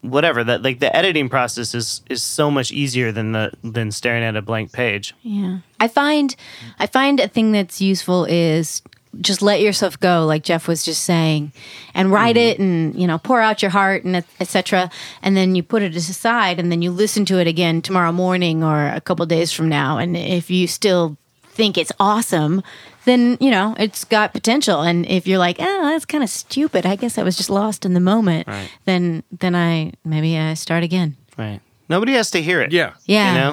Whatever 0.03 0.45
that 0.45 0.62
like 0.62 0.81
the 0.81 0.95
editing 0.95 1.29
process 1.29 1.74
is 1.74 2.03
is 2.11 2.23
so 2.23 2.51
much 2.51 2.70
easier 2.73 3.12
than 3.12 3.33
the 3.33 3.53
than 3.62 3.91
staring 3.91 4.23
at 4.24 4.37
a 4.37 4.43
blank 4.43 4.73
page. 4.73 5.15
Yeah. 5.23 5.59
I 5.81 5.89
find 5.89 6.35
I 6.79 6.87
find 6.87 7.20
a 7.20 7.29
thing 7.29 7.53
that's 7.53 7.81
useful 7.81 8.24
is 8.24 8.83
just 9.20 9.43
let 9.43 9.61
yourself 9.61 10.01
go 10.01 10.24
like 10.24 10.43
Jeff 10.43 10.66
was 10.66 10.85
just 10.85 11.05
saying 11.05 11.53
and 11.95 12.11
write 12.11 12.37
mm-hmm. 12.37 12.51
it 12.51 12.59
and 12.59 12.95
you 12.95 13.07
know 13.07 13.19
pour 13.19 13.41
out 13.41 13.61
your 13.61 13.70
heart 13.70 14.05
and 14.05 14.24
etc 14.41 14.91
and 15.20 15.37
then 15.37 15.55
you 15.55 15.62
put 15.62 15.83
it 15.83 15.95
aside 15.95 16.59
and 16.59 16.73
then 16.73 16.81
you 16.81 16.91
listen 16.91 17.24
to 17.27 17.39
it 17.39 17.47
again 17.47 17.83
tomorrow 17.83 18.12
morning 18.12 18.65
or 18.65 18.89
a 18.89 19.01
couple 19.01 19.27
days 19.27 19.53
from 19.53 19.69
now 19.69 19.99
and 19.99 20.16
if 20.16 20.51
you 20.51 20.66
still 20.66 21.16
think 21.43 21.77
it's 21.77 21.93
awesome 22.01 22.62
then 23.05 23.37
you 23.41 23.51
know 23.51 23.74
it's 23.79 24.05
got 24.05 24.33
potential 24.33 24.81
and 24.83 25.07
if 25.07 25.27
you're 25.27 25.39
like 25.39 25.57
oh 25.59 25.83
that's 25.91 26.05
kind 26.05 26.23
of 26.24 26.31
stupid 26.31 26.87
i 26.87 26.97
guess 26.97 27.19
i 27.19 27.23
was 27.23 27.37
just 27.37 27.51
lost 27.51 27.85
in 27.85 27.95
the 27.95 28.01
moment 28.01 28.47
Right. 28.49 28.70
then 28.85 29.23
then 29.33 29.55
i 29.55 29.93
maybe 30.05 30.37
i 30.39 30.55
start 30.55 30.83
again 30.85 31.16
Right. 31.39 31.61
Nobody 31.89 32.12
has 32.12 32.31
to 32.33 32.43
hear 32.43 32.61
it. 32.61 32.73
Yeah. 32.73 32.93
yeah 33.07 33.33
You 33.33 33.39
know? 33.41 33.51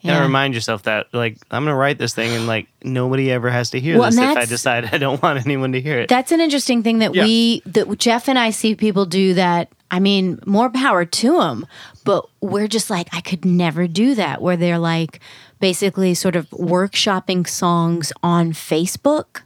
You 0.00 0.08
gotta 0.10 0.18
Yeah. 0.18 0.22
remind 0.22 0.54
yourself 0.54 0.82
that, 0.84 1.06
like, 1.12 1.36
I'm 1.50 1.64
gonna 1.64 1.74
write 1.74 1.98
this 1.98 2.14
thing, 2.14 2.30
and 2.36 2.46
like 2.46 2.68
nobody 2.82 3.32
ever 3.32 3.50
has 3.50 3.70
to 3.70 3.80
hear 3.80 3.98
Well, 3.98 4.10
this 4.10 4.18
if 4.18 4.36
I 4.36 4.44
decide 4.44 4.90
I 4.92 4.98
don't 4.98 5.20
want 5.22 5.44
anyone 5.44 5.72
to 5.72 5.80
hear 5.80 5.98
it. 5.98 6.08
That's 6.08 6.32
an 6.32 6.40
interesting 6.40 6.82
thing 6.82 6.98
that 7.00 7.14
Yeah. 7.14 7.24
we 7.24 7.62
that 7.66 7.98
Jeff 7.98 8.28
and 8.28 8.38
I 8.38 8.50
see 8.50 8.74
people 8.74 9.04
do 9.06 9.34
that. 9.34 9.68
I 9.90 9.98
mean, 10.00 10.38
more 10.46 10.68
power 10.70 11.04
to 11.04 11.38
them, 11.38 11.66
but 12.04 12.26
we're 12.40 12.68
just 12.68 12.90
like 12.90 13.08
I 13.12 13.20
could 13.20 13.44
never 13.44 13.86
do 13.88 14.14
that 14.16 14.40
where 14.42 14.56
they're 14.56 14.78
like 14.78 15.20
basically 15.60 16.14
sort 16.14 16.36
of 16.36 16.48
workshopping 16.50 17.46
songs 17.48 18.12
on 18.22 18.52
Facebook. 18.52 19.42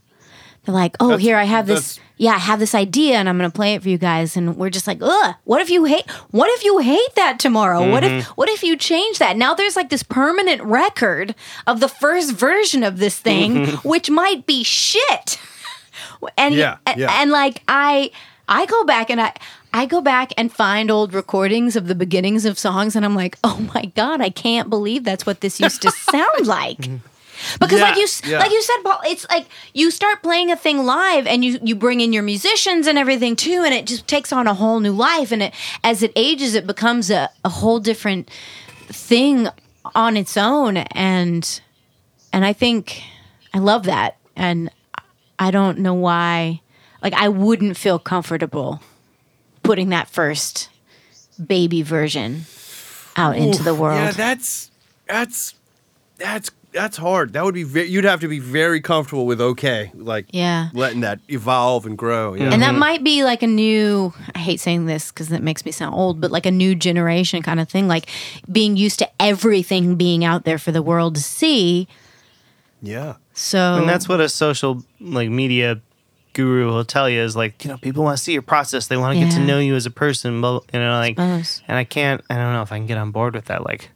They're 0.64 0.74
like, 0.74 0.96
"Oh, 1.00 1.08
That's- 1.08 1.22
here 1.22 1.36
I 1.36 1.44
have 1.44 1.66
this 1.66 1.98
yeah, 2.18 2.32
I 2.32 2.38
have 2.38 2.58
this 2.60 2.74
idea 2.74 3.16
and 3.16 3.30
I'm 3.30 3.38
going 3.38 3.50
to 3.50 3.54
play 3.56 3.72
it 3.74 3.82
for 3.82 3.88
you 3.88 3.96
guys." 3.96 4.36
And 4.36 4.56
we're 4.56 4.68
just 4.70 4.86
like, 4.86 4.98
"Ugh, 5.00 5.34
what 5.44 5.60
if 5.62 5.70
you 5.70 5.84
hate 5.84 6.08
what 6.30 6.50
if 6.50 6.64
you 6.64 6.78
hate 6.78 7.14
that 7.16 7.38
tomorrow? 7.38 7.90
What 7.90 8.04
if 8.04 8.10
Mm-hmm. 8.12 8.32
what 8.34 8.48
if 8.50 8.62
you 8.62 8.76
change 8.76 9.18
that?" 9.18 9.36
Now 9.38 9.54
there's 9.54 9.74
like 9.76 9.88
this 9.88 10.02
permanent 10.02 10.62
record 10.62 11.34
of 11.66 11.80
the 11.80 11.88
first 11.88 12.32
version 12.32 12.82
of 12.84 12.98
this 12.98 13.18
thing 13.18 13.66
which 13.78 14.10
might 14.10 14.44
be 14.46 14.62
shit 14.62 15.38
and 16.36 16.54
Yeah, 16.54 16.76
and, 16.86 17.00
yeah. 17.00 17.20
and 17.22 17.30
like 17.30 17.62
I 17.66 18.10
I 18.48 18.66
go 18.66 18.84
back 18.84 19.08
and 19.10 19.20
I 19.20 19.32
I 19.72 19.86
go 19.86 20.00
back 20.00 20.32
and 20.36 20.52
find 20.52 20.90
old 20.90 21.14
recordings 21.14 21.76
of 21.76 21.86
the 21.86 21.94
beginnings 21.94 22.44
of 22.44 22.58
songs 22.58 22.96
and 22.96 23.04
I'm 23.04 23.14
like, 23.14 23.38
"Oh 23.44 23.68
my 23.74 23.86
god, 23.94 24.20
I 24.20 24.30
can't 24.30 24.68
believe 24.68 25.04
that's 25.04 25.26
what 25.26 25.40
this 25.40 25.60
used 25.60 25.82
to 25.82 25.90
sound 26.10 26.46
like." 26.46 26.78
Mm-hmm. 26.78 27.06
Because 27.58 27.80
like 27.80 27.96
you 27.96 28.06
yeah. 28.24 28.38
like 28.38 28.50
you 28.50 28.62
said 28.62 28.82
Paul, 28.82 29.00
it's 29.04 29.26
like 29.28 29.46
you 29.72 29.90
start 29.90 30.22
playing 30.22 30.50
a 30.50 30.56
thing 30.56 30.84
live 30.84 31.26
and 31.26 31.44
you 31.44 31.58
you 31.62 31.74
bring 31.74 32.00
in 32.00 32.12
your 32.12 32.22
musicians 32.22 32.86
and 32.86 32.98
everything 32.98 33.36
too 33.36 33.62
and 33.64 33.74
it 33.74 33.86
just 33.86 34.06
takes 34.06 34.32
on 34.32 34.46
a 34.46 34.54
whole 34.54 34.80
new 34.80 34.92
life 34.92 35.32
and 35.32 35.42
it 35.42 35.54
as 35.82 36.02
it 36.02 36.12
ages 36.16 36.54
it 36.54 36.66
becomes 36.66 37.10
a, 37.10 37.30
a 37.44 37.48
whole 37.48 37.80
different 37.80 38.28
thing 38.88 39.48
on 39.94 40.16
its 40.16 40.36
own 40.36 40.76
and 40.76 41.60
and 42.32 42.44
I 42.44 42.52
think 42.52 43.02
I 43.54 43.58
love 43.58 43.84
that 43.84 44.18
and 44.36 44.70
I 45.38 45.50
don't 45.50 45.78
know 45.78 45.94
why 45.94 46.60
like 47.02 47.14
I 47.14 47.28
wouldn't 47.28 47.76
feel 47.76 47.98
comfortable 47.98 48.82
putting 49.70 49.90
that 49.90 50.08
first 50.08 50.68
baby 51.46 51.80
version 51.80 52.44
out 53.14 53.36
into 53.36 53.62
the 53.62 53.72
world. 53.72 54.00
Yeah, 54.00 54.10
that's 54.10 54.68
that's 55.06 55.54
that's 56.16 56.50
that's 56.72 56.96
hard. 56.96 57.34
That 57.34 57.44
would 57.44 57.54
be 57.54 57.62
ve- 57.62 57.84
you'd 57.84 58.02
have 58.02 58.18
to 58.22 58.26
be 58.28 58.40
very 58.40 58.80
comfortable 58.80 59.26
with 59.26 59.40
okay, 59.40 59.92
like 59.94 60.26
Yeah. 60.32 60.70
letting 60.72 61.02
that 61.02 61.20
evolve 61.28 61.86
and 61.86 61.96
grow. 61.96 62.34
Yeah. 62.34 62.50
And 62.52 62.62
that 62.62 62.70
mm-hmm. 62.70 62.78
might 62.80 63.04
be 63.04 63.22
like 63.22 63.44
a 63.44 63.46
new, 63.46 64.12
I 64.34 64.38
hate 64.40 64.58
saying 64.58 64.86
this 64.86 65.12
because 65.12 65.30
it 65.30 65.42
makes 65.42 65.64
me 65.64 65.70
sound 65.70 65.94
old, 65.94 66.20
but 66.20 66.32
like 66.32 66.46
a 66.46 66.50
new 66.50 66.74
generation 66.74 67.40
kind 67.40 67.60
of 67.60 67.68
thing, 67.68 67.86
like 67.86 68.06
being 68.50 68.76
used 68.76 68.98
to 68.98 69.08
everything 69.20 69.94
being 69.94 70.24
out 70.24 70.44
there 70.44 70.58
for 70.58 70.72
the 70.72 70.82
world 70.82 71.14
to 71.14 71.20
see. 71.20 71.86
yeah. 72.82 73.14
So, 73.34 73.76
and 73.76 73.88
that's 73.88 74.08
what 74.08 74.20
a 74.20 74.28
social 74.28 74.84
like 75.00 75.30
media 75.30 75.80
guru 76.32 76.66
will 76.66 76.84
tell 76.84 77.08
you 77.08 77.20
is 77.20 77.34
like, 77.36 77.64
you 77.64 77.70
know, 77.70 77.76
people 77.78 78.04
want 78.04 78.16
to 78.18 78.22
see 78.22 78.32
your 78.32 78.42
process. 78.42 78.86
They 78.86 78.96
want 78.96 79.16
to 79.18 79.24
get 79.24 79.32
to 79.34 79.40
Yeah. 79.40 79.46
know 79.46 79.58
you 79.58 79.74
as 79.74 79.86
a 79.86 79.90
person. 79.90 80.40
But 80.40 80.64
you 80.72 80.80
know, 80.80 80.92
like, 80.98 81.16
Suppose. 81.16 81.62
and 81.68 81.76
I 81.76 81.84
can't. 81.84 82.22
I 82.30 82.34
don't 82.36 82.52
know 82.52 82.62
if 82.62 82.72
I 82.72 82.78
can 82.78 82.86
get 82.86 82.98
on 82.98 83.10
board 83.10 83.34
with 83.34 83.46
that. 83.46 83.64
Like, 83.64 83.90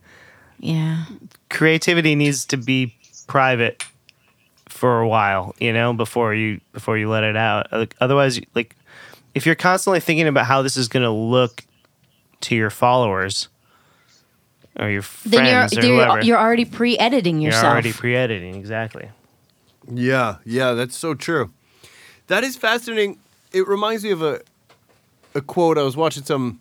yeah. 0.59 1.05
creativity 1.51 2.15
needs 2.15 2.44
to 2.47 2.56
be 2.56 2.94
private 3.27 3.85
for 4.69 5.01
a 5.01 5.09
while, 5.09 5.55
you 5.61 5.73
know, 5.73 5.93
before 5.93 6.35
you 6.35 6.61
before 6.73 6.98
you 6.98 7.09
let 7.09 7.24
it 7.24 7.36
out. 7.36 7.73
Like, 7.73 7.94
otherwise, 8.01 8.40
like 8.55 8.77
if 9.35 9.47
you're 9.47 9.55
constantly 9.55 10.01
thinking 10.01 10.27
about 10.28 10.47
how 10.47 10.62
this 10.62 10.77
is 10.77 10.89
going 10.89 11.02
to 11.05 11.11
look 11.11 11.65
to 12.43 12.55
your 12.55 12.70
followers 12.70 13.48
or 14.78 14.89
your 14.90 15.02
Then 15.24 15.44
friends 15.44 15.73
you're, 15.73 15.82
or 15.82 15.86
you're, 15.86 15.97
whoever, 16.06 16.23
you're 16.24 16.39
already 16.39 16.65
pre 16.65 16.98
editing 16.98 17.40
yourself. 17.40 17.43
you're 17.43 17.47
yourself. 17.61 17.73
already 17.73 17.93
pre-editing 17.93 18.55
exactly. 18.56 19.11
Yeah, 19.93 20.36
yeah, 20.44 20.73
that's 20.73 20.97
so 20.97 21.15
true. 21.15 21.52
That 22.28 22.44
is 22.44 22.56
fascinating. 22.56 23.18
It 23.52 23.68
reminds 23.68 24.05
me 24.05 24.10
of 24.10 24.22
a 24.22 24.40
a 25.34 25.40
quote. 25.40 25.78
I 25.78 25.82
was 25.82 25.96
watching 25.96 26.24
some 26.24 26.60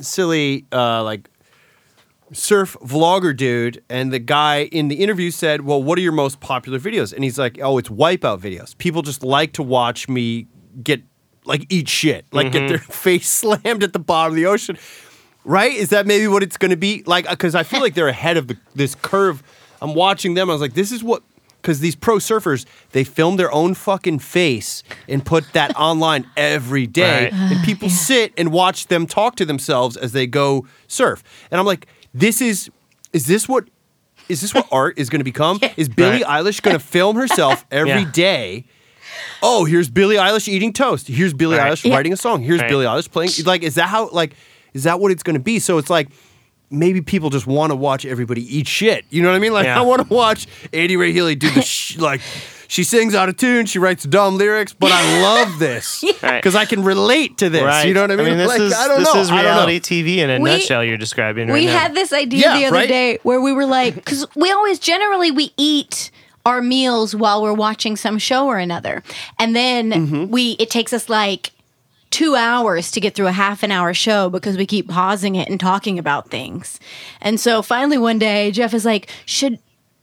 silly 0.00 0.64
uh, 0.72 1.02
like 1.02 1.28
surf 2.32 2.76
vlogger 2.82 3.36
dude, 3.36 3.82
and 3.88 4.12
the 4.12 4.18
guy 4.18 4.64
in 4.64 4.88
the 4.88 4.96
interview 4.96 5.30
said, 5.30 5.62
"Well, 5.62 5.82
what 5.82 5.98
are 5.98 6.02
your 6.02 6.12
most 6.12 6.40
popular 6.40 6.78
videos?" 6.78 7.12
And 7.12 7.24
he's 7.24 7.38
like, 7.38 7.58
"Oh, 7.62 7.78
it's 7.78 7.88
wipeout 7.88 8.40
videos. 8.40 8.76
People 8.78 9.02
just 9.02 9.22
like 9.22 9.52
to 9.54 9.62
watch 9.62 10.08
me 10.08 10.46
get 10.82 11.02
like 11.44 11.66
eat 11.68 11.88
shit, 11.88 12.26
like 12.32 12.52
get 12.52 12.68
their 12.68 12.78
face 13.04 13.28
slammed 13.28 13.82
at 13.82 13.92
the 13.92 13.98
bottom 13.98 14.32
of 14.32 14.36
the 14.36 14.46
ocean." 14.46 14.78
Right? 15.46 15.74
Is 15.74 15.90
that 15.90 16.06
maybe 16.06 16.26
what 16.26 16.42
it's 16.42 16.56
going 16.56 16.70
to 16.70 16.76
be 16.76 17.02
like? 17.04 17.28
Because 17.28 17.54
I 17.54 17.64
feel 17.64 17.80
like 17.80 17.92
they're 17.92 18.08
ahead 18.08 18.38
of 18.38 18.48
the, 18.48 18.56
this 18.74 18.94
curve. 18.94 19.42
I'm 19.82 19.92
watching 19.94 20.32
them. 20.32 20.48
I 20.48 20.54
was 20.54 20.62
like, 20.62 20.72
this 20.72 20.90
is 20.90 21.04
what. 21.04 21.22
Because 21.64 21.80
these 21.80 21.94
pro 21.94 22.16
surfers, 22.16 22.66
they 22.92 23.04
film 23.04 23.36
their 23.36 23.50
own 23.50 23.72
fucking 23.72 24.18
face 24.18 24.82
and 25.08 25.24
put 25.24 25.50
that 25.54 25.74
online 25.78 26.26
every 26.36 26.86
day, 26.86 27.24
Right. 27.24 27.32
Uh, 27.32 27.54
and 27.54 27.64
people 27.64 27.88
sit 27.88 28.34
and 28.36 28.52
watch 28.52 28.88
them 28.88 29.06
talk 29.06 29.36
to 29.36 29.46
themselves 29.46 29.96
as 29.96 30.12
they 30.12 30.26
go 30.26 30.66
surf. 30.88 31.22
And 31.50 31.58
I'm 31.58 31.64
like, 31.64 31.86
this 32.12 32.42
is, 32.42 32.70
is 33.14 33.24
this 33.24 33.48
what, 33.48 33.64
is 34.28 34.42
this 34.42 34.52
what 34.52 34.68
art 34.72 34.98
is 34.98 35.08
going 35.08 35.20
to 35.20 35.24
become? 35.24 35.58
Is 35.78 35.88
Billie 35.88 36.22
Right. 36.22 36.44
Eilish 36.44 36.60
going 36.60 36.76
to 36.78 36.84
film 36.84 37.16
herself 37.16 37.64
every 37.70 37.90
Yeah. 38.02 38.10
day? 38.12 38.64
Oh, 39.42 39.64
here's 39.64 39.88
Billie 39.88 40.16
Eilish 40.16 40.48
eating 40.48 40.70
toast. 40.74 41.08
Here's 41.08 41.32
Billie 41.32 41.56
Right. 41.56 41.72
Eilish 41.72 41.86
Yeah. 41.88 41.94
writing 41.96 42.12
a 42.12 42.16
song. 42.18 42.42
Here's 42.42 42.60
Right. 42.60 42.68
Billie 42.68 42.84
Eilish 42.84 43.10
playing. 43.10 43.30
Like, 43.46 43.62
is 43.62 43.76
that 43.76 43.88
how? 43.88 44.10
Like, 44.10 44.34
is 44.74 44.82
that 44.84 45.00
what 45.00 45.12
it's 45.12 45.22
going 45.22 45.34
to 45.34 45.40
be? 45.42 45.58
So 45.60 45.78
it's 45.78 45.88
like 45.88 46.08
maybe 46.78 47.00
people 47.00 47.30
just 47.30 47.46
want 47.46 47.70
to 47.70 47.76
watch 47.76 48.04
everybody 48.04 48.42
eat 48.58 48.66
shit. 48.68 49.04
You 49.10 49.22
know 49.22 49.30
what 49.30 49.36
I 49.36 49.38
mean? 49.40 49.52
Like, 49.52 49.64
Yeah. 49.66 49.78
I 49.78 49.82
want 49.82 50.06
to 50.06 50.12
watch 50.14 50.46
Andy 50.72 50.96
Ray 50.96 51.12
Healy 51.12 51.34
do 51.34 51.50
the 51.50 51.62
sh- 51.62 51.96
like. 51.98 52.20
She 52.66 52.82
sings 52.82 53.14
out 53.14 53.28
of 53.28 53.36
tune. 53.36 53.66
She 53.66 53.78
writes 53.78 54.04
dumb 54.04 54.36
lyrics, 54.38 54.72
but 54.72 54.90
I 54.90 55.20
love 55.22 55.58
this 55.58 56.02
Right. 56.22 56.38
because 56.40 56.56
I 56.56 56.64
can 56.64 56.82
relate 56.82 57.36
to 57.38 57.50
this. 57.50 57.62
Right. 57.62 57.86
You 57.86 57.94
know 57.94 58.00
what 58.00 58.10
I 58.10 58.16
mean? 58.16 58.38
this 58.38 58.48
like, 58.48 58.60
is 58.60 58.72
I 58.72 58.88
don't 58.88 59.00
this 59.00 59.14
know. 59.14 59.20
is 59.20 59.30
I 59.30 59.34
don't 59.42 59.44
know. 59.44 59.66
reality 59.66 59.80
TV 59.80 60.16
in 60.16 60.30
a 60.30 60.40
We- 60.40 60.50
nutshell. 60.50 60.82
You're 60.82 60.96
describing 60.96 61.48
right 61.48 61.54
we 61.54 61.66
now. 61.66 61.78
had 61.78 61.94
this 61.94 62.12
idea 62.12 62.40
Yeah, 62.40 62.58
the 62.58 62.64
other 62.66 62.74
right? 62.74 62.88
day 62.88 63.18
where 63.22 63.40
we 63.40 63.52
were 63.52 63.66
like 63.66 63.94
because 63.96 64.26
we 64.34 64.50
always 64.50 64.78
generally 64.78 65.30
we 65.30 65.52
eat 65.58 66.10
our 66.46 66.62
meals 66.62 67.14
while 67.14 67.42
we're 67.42 67.52
watching 67.52 67.96
some 67.96 68.18
show 68.18 68.46
or 68.46 68.56
another 68.58 69.02
and 69.38 69.54
then 69.54 69.90
Mm-hmm. 69.92 70.30
we 70.32 70.52
it 70.52 70.70
takes 70.70 70.92
us 70.94 71.08
like 71.10 71.52
two 72.14 72.36
hours 72.36 72.92
to 72.92 73.00
get 73.00 73.16
through 73.16 73.26
a 73.26 73.32
half 73.32 73.64
an 73.64 73.72
hour 73.72 73.92
show 73.92 74.30
because 74.30 74.56
we 74.56 74.64
keep 74.64 74.88
pausing 74.88 75.34
it 75.34 75.48
and 75.48 75.58
talking 75.58 75.98
about 75.98 76.30
things 76.30 76.78
and 77.20 77.40
so 77.40 77.60
finally 77.60 77.98
one 77.98 78.20
day 78.20 78.52
jeff 78.52 78.72
is 78.72 78.84
like 78.84 79.10
should 79.26 79.58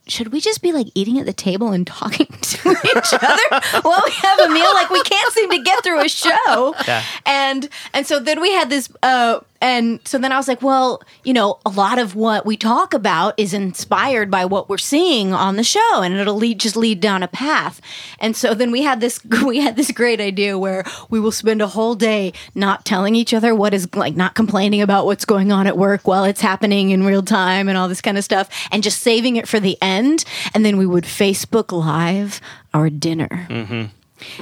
should 0.07 0.33
we 0.33 0.41
just 0.41 0.61
be 0.61 0.73
like 0.73 0.87
eating 0.93 1.19
at 1.19 1.25
the 1.25 1.31
table 1.31 1.71
and 1.71 1.87
talking 1.87 2.25
to 2.41 2.69
each 2.69 3.13
other 3.13 3.81
while 3.81 4.01
we 4.03 4.11
have 4.11 4.39
a 4.39 4.49
meal? 4.49 4.73
Like 4.73 4.89
we 4.89 5.01
can't 5.03 5.31
seem 5.31 5.49
to 5.51 5.61
get 5.63 5.83
through 5.83 6.01
a 6.01 6.09
show. 6.09 6.75
Yeah. 6.87 7.03
And 7.25 7.69
and 7.93 8.05
so 8.05 8.19
then 8.19 8.41
we 8.41 8.51
had 8.51 8.69
this 8.69 8.91
uh 9.03 9.39
and 9.61 9.99
so 10.03 10.17
then 10.17 10.31
I 10.31 10.37
was 10.37 10.47
like, 10.47 10.63
well, 10.63 11.03
you 11.23 11.33
know, 11.33 11.59
a 11.65 11.69
lot 11.69 11.99
of 11.99 12.15
what 12.15 12.47
we 12.47 12.57
talk 12.57 12.95
about 12.95 13.35
is 13.37 13.53
inspired 13.53 14.31
by 14.31 14.43
what 14.43 14.67
we're 14.67 14.79
seeing 14.79 15.33
on 15.33 15.55
the 15.55 15.63
show 15.63 16.01
and 16.01 16.15
it'll 16.15 16.35
lead 16.35 16.59
just 16.59 16.75
lead 16.75 16.99
down 16.99 17.21
a 17.21 17.27
path. 17.27 17.79
And 18.19 18.35
so 18.35 18.55
then 18.55 18.71
we 18.71 18.81
had 18.81 18.99
this 18.99 19.23
we 19.45 19.59
had 19.59 19.75
this 19.75 19.91
great 19.91 20.19
idea 20.19 20.57
where 20.57 20.83
we 21.11 21.19
will 21.19 21.31
spend 21.31 21.61
a 21.61 21.67
whole 21.67 21.93
day 21.93 22.33
not 22.55 22.85
telling 22.85 23.13
each 23.13 23.33
other 23.33 23.53
what 23.53 23.73
is 23.73 23.87
like 23.95 24.15
not 24.15 24.33
complaining 24.33 24.81
about 24.81 25.05
what's 25.05 25.25
going 25.25 25.51
on 25.51 25.67
at 25.67 25.77
work 25.77 26.07
while 26.07 26.23
it's 26.23 26.41
happening 26.41 26.89
in 26.89 27.05
real 27.05 27.21
time 27.21 27.69
and 27.69 27.77
all 27.77 27.87
this 27.87 28.01
kind 28.01 28.17
of 28.17 28.23
stuff 28.23 28.49
and 28.71 28.81
just 28.81 29.01
saving 29.01 29.35
it 29.35 29.47
for 29.47 29.59
the 29.59 29.77
end 29.81 30.25
and 30.55 30.65
then 30.65 30.77
we 30.77 30.87
would 30.87 31.03
Facebook 31.03 31.71
live 31.71 32.41
our 32.73 32.89
dinner. 32.89 33.47
Mm-hmm. 33.49 33.85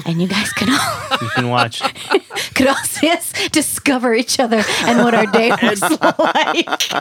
And 0.06 0.22
you 0.22 0.28
guys 0.28 0.52
can 0.54 0.70
all 0.70 1.18
You 1.22 1.30
can 1.30 1.50
watch. 1.50 1.82
could 2.56 2.68
all 2.68 2.76
see 2.84 3.10
us 3.10 3.32
discover 3.50 4.14
each 4.14 4.40
other 4.40 4.62
and 4.82 5.00
what 5.00 5.14
our 5.14 5.26
day 5.28 5.50
was 5.64 5.82
like. 5.82 6.92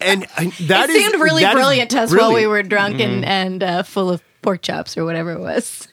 And 0.00 0.26
I, 0.36 0.52
that 0.62 0.90
it 0.90 0.96
is- 0.96 1.02
seemed 1.10 1.20
really 1.22 1.42
that 1.42 1.54
is 1.54 1.54
brilliant 1.56 1.90
to 1.92 2.00
us 2.00 2.14
while 2.14 2.32
we 2.34 2.46
were 2.46 2.62
drunk 2.62 3.00
and, 3.00 3.24
and 3.24 3.62
uh, 3.62 3.82
full 3.82 4.10
of 4.10 4.22
pork 4.42 4.62
chops 4.62 4.96
or 4.96 5.04
whatever 5.04 5.32
it 5.32 5.40
was. 5.40 5.88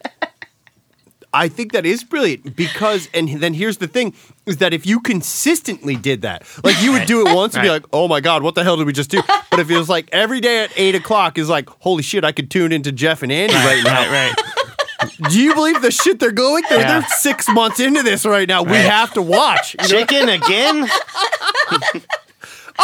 I 1.36 1.48
think 1.48 1.72
that 1.72 1.84
is 1.84 2.04
brilliant 2.04 2.56
because, 2.56 3.10
and 3.12 3.28
then 3.42 3.56
here's 3.56 3.78
the 3.78 3.88
thing: 3.88 4.14
is 4.46 4.58
that 4.58 4.72
if 4.72 4.86
you 4.86 5.00
consistently 5.00 5.96
did 5.96 6.22
that, 6.22 6.44
like 6.64 6.80
you 6.80 6.92
would 6.92 7.08
do 7.08 7.26
it 7.26 7.34
once 7.34 7.56
and 7.56 7.64
be 7.64 7.70
like, 7.72 7.86
"Oh 7.92 8.08
my 8.08 8.20
god, 8.22 8.44
what 8.44 8.54
the 8.54 8.64
hell 8.64 8.78
did 8.78 8.86
we 8.86 8.94
just 8.94 9.10
do?" 9.10 9.20
But 9.50 9.60
if 9.60 9.72
it 9.72 9.76
was 9.76 9.90
like 9.90 10.10
every 10.12 10.42
day 10.42 10.64
at 10.64 10.72
eight 10.76 10.94
o'clock, 10.94 11.40
is 11.40 11.50
like, 11.50 11.68
"Holy 11.80 12.04
shit, 12.04 12.24
I 12.24 12.34
could 12.34 12.52
tune 12.52 12.72
into 12.72 12.92
Jeff 12.92 13.24
and 13.24 13.32
Andy 13.32 13.56
right 13.56 13.82
now." 13.84 14.12
Right, 14.12 14.36
right. 14.38 14.53
Do 15.30 15.40
you 15.42 15.54
believe 15.54 15.82
the 15.82 15.92
shit 15.92 16.20
they're 16.20 16.32
going 16.32 16.64
through? 16.66 16.78
Yeah. 16.80 17.00
They're 17.00 17.10
six 17.10 17.48
months 17.50 17.80
into 17.80 18.04
this 18.04 18.26
right 18.26 18.48
now. 18.48 18.64
We 18.64 18.76
have 18.78 19.14
to 19.14 19.22
watch. 19.22 19.76
You 19.76 19.84
know? 19.84 19.88
Chicken 20.06 20.30
again? 20.30 20.88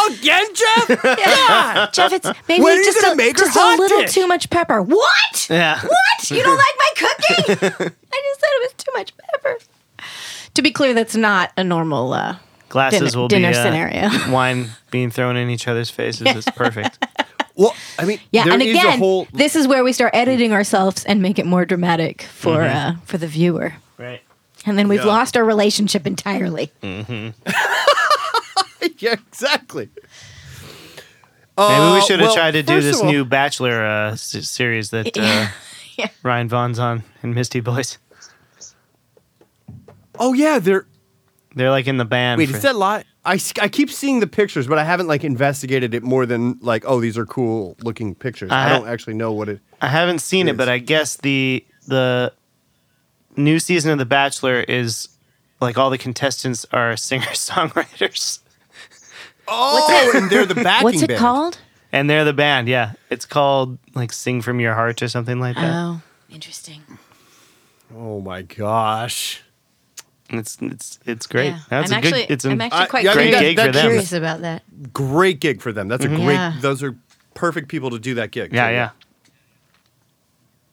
Again, 0.10 0.46
Jeff? 0.54 1.04
Yeah, 1.18 1.90
Jeff, 1.92 2.14
it's 2.14 2.30
maybe 2.48 2.64
When 2.64 2.78
are 2.80 2.84
just, 2.84 3.04
a, 3.12 3.16
make 3.16 3.38
her 3.40 3.46
just 3.46 3.58
a 3.58 3.76
little 3.76 4.02
dish? 4.02 4.14
too 4.14 4.28
much 4.28 4.50
pepper. 4.52 4.82
What? 4.84 5.48
Yeah. 5.50 5.82
What? 5.82 6.30
You 6.32 6.44
don't 6.44 6.58
like 6.58 6.76
my 6.78 6.92
cooking? 6.96 7.56
I 7.58 8.22
just 8.30 8.40
said 8.40 8.50
it 8.52 8.62
was 8.62 8.74
too 8.78 8.92
much 8.94 9.14
pepper. 9.18 9.58
To 10.54 10.62
be 10.62 10.72
clear, 10.72 10.94
that's 10.94 11.16
not 11.16 11.52
a 11.58 11.64
normal 11.64 12.14
uh, 12.14 12.38
Glasses 12.70 13.00
Dinner- 13.14 13.18
will 13.22 13.28
dinner 13.28 13.52
be 13.52 13.58
uh, 13.58 13.64
scenario. 13.64 14.32
wine 14.32 14.70
being 14.92 15.10
thrown 15.10 15.36
in 15.36 15.50
each 15.50 15.68
other's 15.68 15.90
faces. 15.90 16.28
It's 16.28 16.52
perfect. 16.52 17.04
Well, 17.60 17.76
I 18.00 18.06
mean, 18.06 18.20
Yeah, 18.32 18.46
there 18.46 18.54
and 18.54 18.62
is 18.64 18.70
a 18.70 18.80
again, 18.80 19.00
whole. 19.00 19.28
this 19.34 19.54
is 19.56 19.68
where 19.68 19.84
we 19.84 19.92
start 19.92 20.16
editing 20.16 20.54
ourselves 20.54 21.04
and 21.04 21.22
make 21.22 21.38
it 21.38 21.46
more 21.46 21.66
dramatic 21.66 22.22
for 22.24 22.62
uh, 22.64 22.96
for 23.04 23.18
the 23.18 23.28
viewer. 23.28 23.74
Right. 23.98 24.22
And 24.66 24.78
then 24.80 24.88
we've 24.88 25.02
Yeah. 25.02 25.08
lost 25.08 25.36
our 25.36 25.44
relationship 25.44 26.08
entirely. 26.08 26.72
yeah, 26.82 27.32
exactly. 29.12 29.90
Maybe 31.58 31.80
we 31.92 31.98
Uh, 31.98 32.02
should 32.02 32.20
have 32.22 32.28
well, 32.30 32.36
tried 32.36 32.52
to 32.52 32.64
do 32.64 32.80
this 32.80 33.02
all- 33.02 33.12
new 33.12 33.26
Bachelor 33.26 33.84
uh, 33.86 34.12
s- 34.14 34.48
series 34.48 34.92
that 34.92 35.18
uh, 35.18 35.48
Yeah. 35.98 36.08
Ryan 36.24 36.48
Vaughn's 36.48 36.80
on 36.80 37.04
in 37.24 37.34
Misty 37.34 37.60
Boys. 37.60 37.98
Oh 40.18 40.32
yeah, 40.34 40.60
they're. 40.60 40.86
They're 41.56 41.72
like 41.72 41.88
in 41.88 41.98
the 41.98 42.06
band. 42.06 42.38
Wait, 42.40 42.50
for- 42.50 42.56
is 42.58 42.62
that 42.62 42.76
lie? 42.76 43.04
I, 43.30 43.36
s- 43.36 43.54
I 43.62 43.68
keep 43.68 43.90
seeing 43.92 44.20
the 44.20 44.28
pictures, 44.28 44.68
but 44.68 44.78
I 44.78 44.84
haven't 44.84 45.08
like 45.08 45.24
investigated 45.24 45.94
it 45.94 46.04
more 46.04 46.26
than 46.26 46.58
like, 46.62 46.84
oh, 46.88 47.00
these 47.00 47.18
are 47.18 47.26
cool 47.26 47.76
looking 47.84 48.16
pictures. 48.16 48.52
I, 48.52 48.66
I 48.66 48.70
don't 48.70 48.88
actually 48.88 49.14
know 49.16 49.32
what 49.32 49.50
it. 49.50 49.60
I 49.82 49.88
haven't 49.88 50.20
seen 50.20 50.48
it, 50.48 50.58
but 50.58 50.68
I 50.70 50.78
guess 50.80 51.16
the 51.18 51.64
the 51.88 52.34
new 53.38 53.60
season 53.60 53.92
of 53.92 53.98
The 54.00 54.06
Bachelor 54.06 54.62
is 54.62 55.10
like 55.62 55.78
all 55.78 55.90
the 55.90 55.98
contestants 55.98 56.66
are 56.72 56.96
singer 57.10 57.26
songwriters, 57.34 58.40
Oh, 59.48 60.12
and 60.16 60.30
they're 60.30 60.46
the 60.46 60.56
backing 60.56 60.84
What's 60.84 61.02
it 61.02 61.08
band. 61.08 61.20
called? 61.20 61.58
and 61.92 62.10
they're 62.10 62.26
the 62.26 62.34
band. 62.34 62.68
Yeah, 62.68 62.94
it's 63.10 63.26
called 63.26 63.78
like 63.96 64.12
"Sing 64.14 64.42
from 64.42 64.60
Your 64.60 64.74
Heart" 64.76 65.02
or 65.02 65.08
something 65.08 65.40
like 65.40 65.56
that. 65.56 65.74
Oh, 65.74 66.02
interesting. 66.30 66.82
Oh 67.96 68.22
my 68.22 68.44
gosh. 68.44 69.42
And 70.30 70.40
It's 70.40 70.58
it's 70.62 71.00
it's 71.06 71.26
great. 71.28 71.48
Yeah. 71.48 71.60
That's 71.70 71.92
I'm 71.92 71.98
a 72.00 72.02
good. 72.02 72.14
actually, 72.14 72.34
it's 72.34 72.46
a 72.46 72.50
I'm 72.52 72.62
actually 72.62 72.80
I- 72.82 72.86
quite 72.86 73.04
yeah, 73.04 73.12
I 73.12 73.16
mean, 73.16 73.28
curious, 73.30 73.56
that- 73.56 73.56
that- 73.66 73.74
that's 73.74 73.86
curious 73.86 74.14
about 74.14 74.42
that. 74.42 74.94
Great 74.94 75.40
gig 75.40 75.62
for 75.62 75.72
them. 75.72 75.88
That's 75.88 76.06
a 76.06 76.08
great. 76.08 76.34
Yeah. 76.34 76.54
Those 76.60 76.84
are 76.84 76.96
perfect 77.34 77.68
people 77.70 77.90
to 77.90 78.00
do 78.00 78.14
that 78.16 78.32
gig. 78.32 78.54
yeah, 78.54 78.68
too. 78.68 78.74
yeah. 78.74 78.90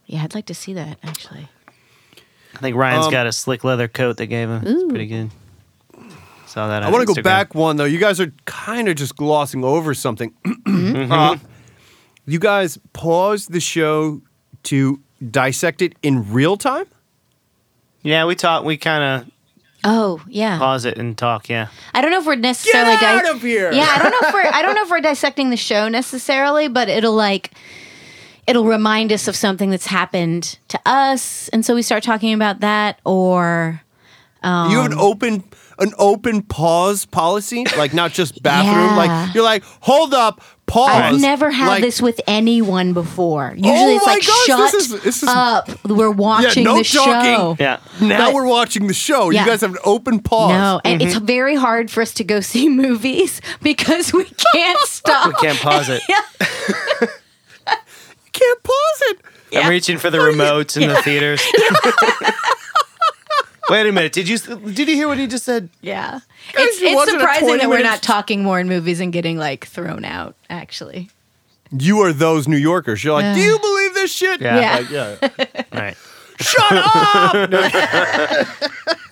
Yeah, 0.06 0.22
I'd 0.24 0.34
like 0.34 0.46
to 0.46 0.54
see 0.54 0.72
that 0.74 0.98
actually. 1.02 1.48
I 2.54 2.58
think 2.58 2.76
Ryan's 2.76 3.06
Um, 3.06 3.10
got 3.12 3.26
a 3.26 3.32
slick 3.32 3.64
leather 3.64 3.88
coat 3.88 4.16
they 4.16 4.26
gave 4.26 4.48
him. 4.48 4.62
It's 4.64 4.84
pretty 4.90 5.06
good. 5.06 5.30
Saw 6.46 6.68
that. 6.68 6.82
I 6.82 6.90
want 6.90 7.06
to 7.06 7.14
go 7.14 7.20
back 7.22 7.54
one 7.54 7.76
though. 7.76 7.84
You 7.84 7.98
guys 7.98 8.20
are 8.20 8.32
kind 8.46 8.88
of 8.88 8.96
just 8.96 9.16
glossing 9.16 9.64
over 9.64 9.94
something. 9.94 10.32
Mm-hmm. 10.66 11.12
Uh, 11.12 11.36
you 12.26 12.38
guys 12.40 12.78
paused 12.92 13.52
the 13.52 13.60
show 13.60 14.20
to 14.64 15.00
dissect 15.30 15.80
it 15.80 15.94
in 16.02 16.32
real 16.32 16.56
time. 16.56 16.86
Yeah, 18.02 18.24
we 18.26 18.34
talk. 18.34 18.64
We 18.64 18.76
kind 18.76 19.02
of 19.22 19.30
Oh, 19.84 20.22
yeah. 20.28 20.58
pause 20.58 20.84
it 20.84 20.98
and 20.98 21.16
talk. 21.16 21.48
Yeah. 21.48 21.68
I 21.94 22.00
don't 22.00 22.10
know 22.10 22.18
if 22.18 22.26
we're 22.26 22.34
necessarily 22.36 22.96
Get 22.96 23.02
out 23.02 23.34
of 23.34 23.42
here! 23.42 23.72
Yeah, 23.72 23.86
I 23.88 23.98
don't 24.02 24.10
know 24.10 24.28
if 24.28 24.34
we're 24.34 24.50
I 24.50 24.62
don't 24.62 24.74
know 24.74 24.82
if 24.82 24.90
we're 24.90 25.00
dissecting 25.00 25.50
the 25.50 25.56
show 25.56 25.88
necessarily, 25.88 26.68
but 26.68 26.88
it'll 26.88 27.14
like 27.14 27.52
it'll 28.46 28.64
remind 28.64 29.12
us 29.12 29.28
of 29.28 29.36
something 29.36 29.70
that's 29.70 29.86
happened 29.86 30.58
to 30.68 30.80
us, 30.86 31.48
and 31.50 31.64
so 31.64 31.74
we 31.74 31.82
start 31.82 32.02
talking 32.02 32.32
about 32.32 32.60
that. 32.60 33.00
Or 33.04 33.82
um, 34.42 34.70
you 34.70 34.78
have 34.78 34.92
an 34.92 34.98
open 34.98 35.44
an 35.78 35.92
open 35.98 36.42
pause 36.42 37.04
policy, 37.06 37.64
like 37.76 37.92
not 37.92 38.12
just 38.12 38.42
bathroom. 38.42 38.74
Yeah. 38.76 38.96
Like 38.96 39.34
you're 39.34 39.44
like, 39.44 39.62
hold 39.80 40.14
up, 40.14 40.40
pause. 40.66 40.90
I've 41.14 41.20
never 41.20 41.50
had 41.50 41.68
Like, 41.68 41.82
this 41.82 42.02
with 42.02 42.20
anyone 42.26 42.92
before. 42.92 43.52
Usually, 43.56 43.72
Oh 43.74 43.96
it's 43.96 44.06
my 44.06 44.12
like 44.14 44.26
gosh, 44.26 44.44
shut 44.46 44.58
this 44.72 44.74
is- 44.90 45.02
this 45.02 45.22
is- 45.22 45.28
up. 45.28 45.68
We're 45.84 46.10
watching 46.10 46.64
no 46.64 46.78
the 46.78 46.84
show. 46.84 47.56
Yeah. 47.58 47.78
Now 48.00 48.26
But- 48.26 48.34
we're 48.34 48.46
watching 48.46 48.86
the 48.86 48.94
show. 48.94 49.30
Yeah. 49.30 49.40
You 49.44 49.46
guys 49.50 49.60
have 49.62 49.72
an 49.72 49.78
open 49.84 50.20
pause. 50.20 50.50
No, 50.50 50.80
and 50.84 51.00
mm-hmm. 51.00 51.08
it's 51.08 51.18
very 51.18 51.54
hard 51.56 51.90
for 51.90 52.02
us 52.02 52.12
to 52.14 52.24
go 52.24 52.40
see 52.40 52.68
movies 52.84 53.40
because 53.62 54.12
we 54.12 54.24
can't 54.54 54.78
stop. 54.88 55.26
We 55.28 55.34
can't 55.34 55.58
pause 55.58 55.88
it. 55.88 56.02
You 57.68 58.30
can't 58.32 58.62
pause 58.62 59.02
it. 59.02 59.20
I'm 59.56 59.70
reaching 59.70 59.96
for 59.96 60.10
the 60.10 60.18
remotes 60.18 60.80
in 60.80 60.88
the 60.88 60.96
theaters. 61.02 61.40
Wait 63.68 63.86
a 63.88 63.92
minute. 63.92 64.12
Did 64.12 64.28
you 64.28 64.38
did 64.38 64.88
you 64.88 64.94
hear 64.94 65.08
what 65.08 65.18
he 65.18 65.26
just 65.26 65.44
said? 65.44 65.68
Yeah. 65.80 66.20
Guys, 66.52 66.66
It's, 66.66 66.78
it's 66.82 67.10
surprising 67.10 67.58
that 67.58 67.68
we're 67.68 67.78
minute- 67.78 67.84
not 67.88 68.02
talking 68.02 68.42
more 68.42 68.60
in 68.60 68.68
movies 68.68 69.00
and 69.00 69.12
getting 69.12 69.38
like 69.38 69.66
thrown 69.66 70.04
out, 70.04 70.36
actually. 70.48 71.10
You 71.76 71.98
are 72.00 72.12
those 72.12 72.46
New 72.46 72.56
Yorkers. 72.56 73.02
You're 73.02 73.14
like, 73.14 73.24
Yeah. 73.24 73.34
do 73.34 73.40
you 73.40 73.58
believe 73.58 73.94
this 73.94 74.12
shit? 74.12 74.40
Yeah. 74.40 74.78
Yeah. 74.90 75.16
Like, 75.20 75.38
yeah. 75.38 75.62
Right. 75.72 75.96
Shut 76.38 76.70
up! 76.70 77.50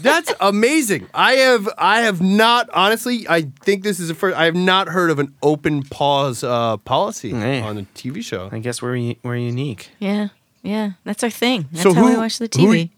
That's 0.00 0.32
amazing. 0.40 1.08
I 1.14 1.32
have 1.34 1.68
I 1.78 2.02
have 2.02 2.20
not 2.20 2.68
honestly. 2.70 3.26
I 3.28 3.42
think 3.62 3.82
this 3.82 4.00
is 4.00 4.08
the 4.08 4.14
first. 4.14 4.36
I 4.36 4.44
have 4.46 4.54
not 4.54 4.88
heard 4.88 5.10
of 5.10 5.18
an 5.18 5.34
open 5.42 5.82
pause 5.82 6.44
uh, 6.44 6.76
policy 6.78 7.30
Hey. 7.30 7.60
on 7.60 7.78
a 7.78 7.82
TV 7.94 8.22
show. 8.24 8.48
I 8.52 8.58
guess 8.58 8.82
we're 8.82 9.14
we're 9.22 9.36
unique. 9.36 9.90
Yeah. 9.98 10.28
Yeah. 10.62 10.92
That's 11.04 11.22
our 11.24 11.30
thing. 11.30 11.66
That's 11.72 11.82
So 11.82 11.92
how 11.94 12.08
we 12.08 12.16
watch 12.16 12.38
the 12.38 12.48
TV. 12.48 12.90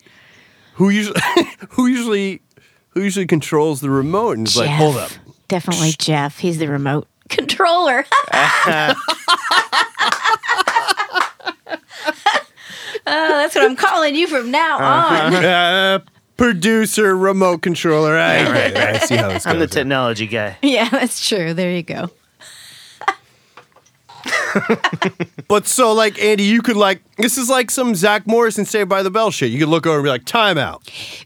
Who 0.74 0.89
usually 0.90 1.20
who 1.70 1.86
usually 1.86 2.43
who 2.90 3.02
usually 3.02 3.26
controls 3.26 3.80
the 3.80 3.90
remote 3.90 4.39
and 4.39 4.47
is 4.47 4.56
like, 4.56 4.70
hold 4.70 4.97
up. 4.97 5.10
Definitely 5.48 5.93
Jeff. 5.98 6.39
He's 6.39 6.59
the 6.59 6.68
remote 6.68 7.09
controller. 7.28 8.05
oh, 8.32 8.94
that's 13.06 13.55
what 13.55 13.64
I'm 13.64 13.76
calling 13.76 14.14
you 14.14 14.26
from 14.26 14.51
now 14.51 14.78
on. 14.78 15.32
Uh, 15.44 15.98
producer, 16.36 17.16
remote 17.16 17.62
controller. 17.62 18.14
Right, 18.14 18.44
right, 18.44 18.74
right. 18.74 18.97
I 18.97 18.98
see 18.98 19.16
how 19.16 19.28
this 19.28 19.44
goes. 19.44 19.52
I'm 19.52 19.59
the 19.60 19.66
technology 19.66 20.26
guy. 20.26 20.56
Yeah, 20.62 20.89
that's 20.89 21.26
true. 21.28 21.55
There 21.55 21.70
you 21.72 21.82
go. 21.82 22.10
But 25.48 25.66
so, 25.66 25.92
like 25.92 26.18
Andy, 26.22 26.44
you 26.44 26.62
could 26.62 26.76
like 26.76 27.02
this 27.16 27.36
is 27.36 27.50
like 27.50 27.70
some 27.70 27.94
Zach 27.94 28.26
Morrison 28.26 28.64
Saved 28.64 28.88
by 28.88 29.02
the 29.02 29.10
Bell 29.10 29.30
shit. 29.30 29.50
You 29.50 29.58
could 29.58 29.68
look 29.68 29.86
over 29.86 29.96
and 29.98 30.04
be 30.04 30.08
like, 30.08 30.24
"Timeout." 30.24 30.80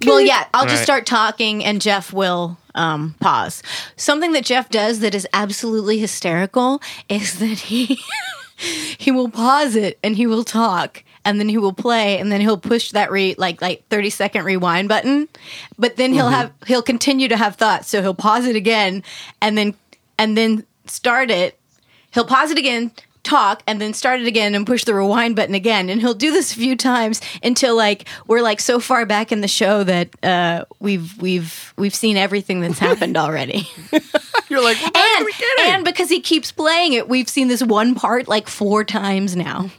Well, 0.04 0.20
yeah, 0.20 0.46
I'll 0.52 0.64
just 0.64 0.76
Right. 0.78 0.82
start 0.84 1.06
talking 1.06 1.64
and 1.64 1.80
Jeff 1.80 2.12
will 2.12 2.58
um, 2.74 3.14
pause. 3.20 3.62
Something 3.96 4.32
that 4.32 4.44
Jeff 4.44 4.68
does 4.68 4.98
that 5.00 5.14
is 5.14 5.28
absolutely 5.32 5.98
hysterical 5.98 6.82
is 7.08 7.38
that 7.38 7.58
he 7.58 8.00
he 8.98 9.12
will 9.12 9.28
pause 9.28 9.76
it 9.76 9.98
and 10.02 10.16
he 10.16 10.26
will 10.26 10.44
talk 10.44 11.04
and 11.24 11.38
then 11.38 11.48
he 11.48 11.58
will 11.58 11.72
play 11.72 12.18
and 12.18 12.32
then 12.32 12.40
he'll 12.40 12.58
push 12.58 12.90
that 12.92 13.10
re 13.12 13.34
like 13.38 13.60
like 13.62 13.86
30 13.90 14.10
second 14.10 14.44
rewind 14.44 14.88
button 14.88 15.28
but 15.78 15.96
then 15.96 16.12
he'll 16.12 16.28
have 16.30 16.50
he'll 16.66 16.82
continue 16.82 17.28
to 17.28 17.36
have 17.36 17.56
thoughts 17.56 17.88
so 17.88 18.00
he'll 18.02 18.14
pause 18.14 18.46
it 18.46 18.56
again 18.56 19.02
and 19.42 19.56
then 19.58 19.74
and 20.18 20.36
then 20.36 20.64
start 20.86 21.30
it 21.30 21.58
he'll 22.16 22.24
pause 22.24 22.50
it 22.50 22.58
again 22.58 22.90
talk 23.26 23.62
and 23.66 23.80
then 23.80 23.92
start 23.92 24.20
it 24.20 24.26
again 24.26 24.54
and 24.54 24.66
push 24.66 24.84
the 24.84 24.94
rewind 24.94 25.36
button 25.36 25.54
again. 25.54 25.90
And 25.90 26.00
he'll 26.00 26.14
do 26.14 26.30
this 26.30 26.52
a 26.52 26.54
few 26.54 26.76
times 26.76 27.20
until 27.42 27.76
like 27.76 28.08
we're 28.26 28.40
like 28.40 28.60
so 28.60 28.80
far 28.80 29.04
back 29.04 29.32
in 29.32 29.42
the 29.42 29.48
show 29.48 29.84
that 29.84 30.24
uh, 30.24 30.64
we've 30.80 31.20
we've 31.20 31.74
we've 31.76 31.94
seen 31.94 32.16
everything 32.16 32.60
that's 32.60 32.78
happened 32.78 33.16
already. 33.16 33.68
You're 34.48 34.62
like, 34.62 34.80
"What 34.80 34.94
the 34.94 34.98
are 35.00 35.16
and 35.18 35.24
we 35.26 35.32
kidding?" 35.32 35.74
and 35.74 35.84
because 35.84 36.08
he 36.08 36.20
keeps 36.20 36.52
playing 36.52 36.92
it 36.92 37.08
we've 37.08 37.28
seen 37.28 37.48
this 37.48 37.62
one 37.62 37.94
part 37.94 38.28
like 38.28 38.48
four 38.48 38.84
times 38.84 39.34
now 39.34 39.70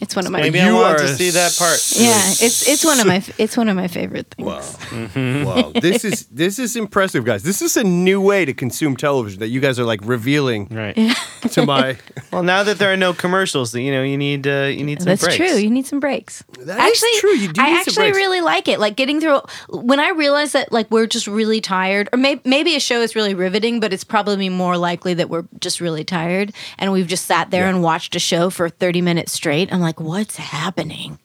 it's 0.00 0.14
one 0.16 0.26
of 0.26 0.32
my 0.32 0.40
Maybe 0.40 0.60
I 0.60 0.68
You 0.68 0.74
want 0.74 0.94
are 1.00 1.06
to 1.06 1.08
see 1.08 1.30
that 1.30 1.56
part. 1.58 1.78
yeah 1.96 2.30
it's 2.46 2.68
it's 2.68 2.84
one 2.84 3.00
of 3.00 3.06
my 3.06 3.22
it's 3.38 3.56
one 3.56 3.68
of 3.68 3.76
my 3.76 3.88
favorite 3.88 4.26
things 4.34 4.46
Wow. 4.46 5.44
wow. 5.44 5.72
This 5.80 6.04
is 6.04 6.26
this 6.26 6.58
is 6.58 6.76
impressive, 6.76 7.24
guys. 7.24 7.42
This 7.42 7.62
is 7.62 7.76
a 7.76 7.84
new 7.84 8.20
way 8.20 8.44
to 8.44 8.52
consume 8.54 8.96
television 8.96 9.40
that 9.40 9.48
you 9.48 9.60
guys 9.60 9.78
are 9.78 9.84
like 9.84 10.00
revealing 10.04 10.68
Right. 10.70 10.96
to 11.52 11.64
my. 11.66 11.96
Well, 12.32 12.42
now 12.42 12.62
that 12.62 12.78
there 12.78 12.92
are 12.92 12.96
no 12.96 13.12
commercials, 13.14 13.74
you 13.74 13.90
know, 13.92 14.02
you 14.02 14.16
need 14.18 14.46
uh, 14.46 14.70
you 14.76 14.84
need 14.84 15.00
some 15.00 15.06
breaks. 15.06 15.22
That's 15.22 15.36
breaks. 15.36 15.52
true. 15.52 15.60
You 15.60 15.70
need 15.70 15.86
some 15.86 16.00
breaks. 16.00 16.44
That 16.60 16.88
is 16.90 17.04
true. 17.20 17.30
You 17.34 17.52
do 17.52 17.60
I 17.62 17.70
need 17.70 17.78
actually 17.78 17.94
breaks. 18.10 18.16
really 18.16 18.40
like 18.40 18.68
it. 18.68 18.78
Like 18.80 18.96
getting 18.96 19.20
through 19.20 19.40
when 19.68 20.00
I 20.00 20.10
realize 20.10 20.52
that 20.52 20.72
like 20.72 20.90
we're 20.90 21.06
just 21.06 21.26
really 21.26 21.60
tired, 21.60 22.08
or 22.12 22.18
maybe 22.18 22.40
maybe 22.44 22.76
a 22.76 22.80
show 22.80 23.00
is 23.00 23.14
really 23.16 23.34
riveting, 23.34 23.80
but 23.80 23.92
it's 23.92 24.04
probably 24.04 24.48
more 24.48 24.76
likely 24.76 25.14
that 25.14 25.28
we're 25.30 25.46
just 25.60 25.80
really 25.80 26.04
tired 26.04 26.52
and 26.78 26.92
we've 26.92 27.06
just 27.08 27.24
sat 27.26 27.50
there 27.50 27.66
and 27.68 27.82
watched 27.82 28.14
a 28.16 28.18
show 28.20 28.50
for 28.50 28.68
thirty 28.68 29.00
minutes 29.00 29.32
straight. 29.32 29.72
I'm 29.72 29.80
like, 29.80 29.87
what's 29.96 30.36
happening? 30.36 31.18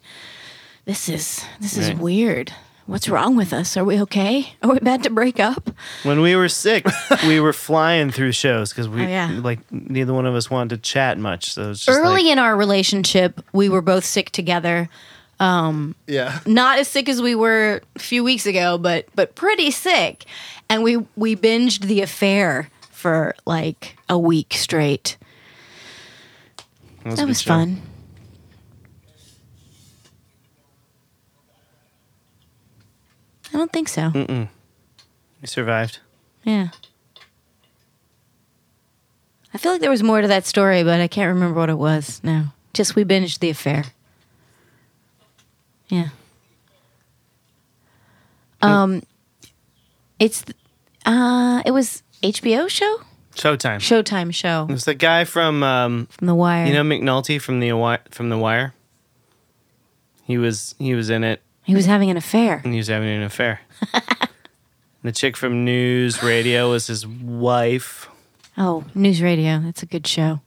This 0.86 1.08
is 1.10 1.44
this 1.60 1.78
is 1.78 1.90
Right. 1.90 1.98
weird. 1.98 2.54
What's 2.86 3.08
wrong 3.08 3.38
with 3.38 3.54
us? 3.54 3.78
Are 3.78 3.86
we 3.86 4.02
okay? 4.02 4.54
Are 4.62 4.72
we 4.72 4.78
about 4.78 5.04
to 5.04 5.10
break 5.10 5.40
up? 5.40 5.70
When 6.04 6.20
we 6.22 6.36
were 6.36 6.50
sick, 6.50 6.86
we 7.28 7.40
were 7.40 7.54
flying 7.54 8.12
through 8.12 8.34
shows 8.34 8.72
because 8.72 8.90
we 8.90 9.04
Oh, 9.04 9.08
yeah. 9.08 9.40
like 9.42 9.60
neither 9.72 10.14
one 10.14 10.26
of 10.26 10.36
us 10.36 10.50
wanted 10.52 10.76
to 10.76 10.82
chat 10.82 11.18
much. 11.18 11.54
So 11.54 11.70
it's 11.72 11.86
just 11.86 11.98
Early 11.98 12.24
like, 12.24 12.32
in 12.34 12.40
our 12.40 12.58
relationship, 12.58 13.40
we 13.54 13.70
were 13.70 13.82
both 13.82 14.04
sick 14.04 14.32
together. 14.32 14.90
Um, 15.40 15.96
Yeah. 16.08 16.40
Not 16.46 16.78
as 16.80 16.90
sick 16.90 17.08
as 17.08 17.22
we 17.22 17.36
were 17.36 17.82
a 17.96 18.00
few 18.00 18.22
weeks 18.24 18.46
ago, 18.46 18.78
but 18.78 19.06
but 19.16 19.36
pretty 19.36 19.72
sick. 19.72 20.26
And 20.70 20.84
we 20.84 20.98
we 21.16 21.38
binged 21.38 21.82
The 21.86 22.02
Affair 22.02 22.70
for 22.92 23.34
like 23.46 23.96
a 24.10 24.18
week 24.20 24.54
straight. 24.56 25.16
that 26.58 26.66
was, 27.12 27.16
That 27.16 27.22
good 27.24 27.28
was 27.30 27.42
show. 27.42 27.48
fun. 27.50 27.82
I 33.54 33.58
don't 33.58 33.72
think 33.72 33.88
so. 33.88 34.10
Mm. 34.10 34.28
Hmm. 34.30 34.44
We 35.42 35.48
survived. 35.48 36.00
Yeah. 36.44 36.70
I 39.54 39.58
feel 39.60 39.72
like 39.74 39.82
there 39.82 39.90
was 39.92 40.02
more 40.02 40.22
to 40.22 40.28
that 40.28 40.46
story, 40.48 40.84
but 40.84 41.00
I 41.00 41.08
can't 41.08 41.28
remember 41.34 41.60
what 41.60 41.70
it 41.70 41.78
was 41.78 42.20
now. 42.24 42.54
Just 42.74 42.96
we 42.96 43.04
binged 43.06 43.40
the 43.40 43.50
affair. 43.52 43.86
Yeah. 45.90 46.10
Um 48.62 49.04
it's 50.20 50.44
uh 51.06 51.62
it 51.66 51.72
was 51.72 52.02
HBO 52.24 52.70
show? 52.70 53.02
Showtime. 53.36 53.78
Showtime 53.78 54.34
show 54.34 54.66
It 54.70 54.72
was 54.74 54.86
the 54.86 54.94
guy 54.94 55.24
from 55.26 55.64
um, 55.64 56.06
from 56.12 56.28
The 56.28 56.36
Wire. 56.36 56.66
you 56.68 56.74
know 56.74 56.84
McNulty 56.84 57.42
from 57.42 57.60
the 57.60 57.70
Wi- 57.70 58.00
from 58.12 58.30
the 58.30 58.38
Wire. 58.38 58.74
He 60.24 60.38
was 60.38 60.76
he 60.80 60.94
was 60.96 61.10
in 61.10 61.24
it 61.24 61.42
he 61.64 61.76
was 61.76 61.86
having 61.86 62.10
an 62.10 62.18
affair. 62.18 62.62
and 62.64 62.74
he 62.74 62.78
was 62.78 62.88
having 62.88 63.10
an 63.10 63.24
affair. 63.24 63.62
the 65.04 65.12
chick 65.12 65.36
from 65.38 65.64
News 65.66 66.22
Radio 66.24 66.72
was 66.72 66.88
his 66.88 67.06
wife. 67.08 68.08
Oh, 68.58 68.84
news 68.94 69.22
radio. 69.22 69.60
That's 69.60 69.82
a 69.82 69.86
good 69.88 70.06
show. 70.06 70.42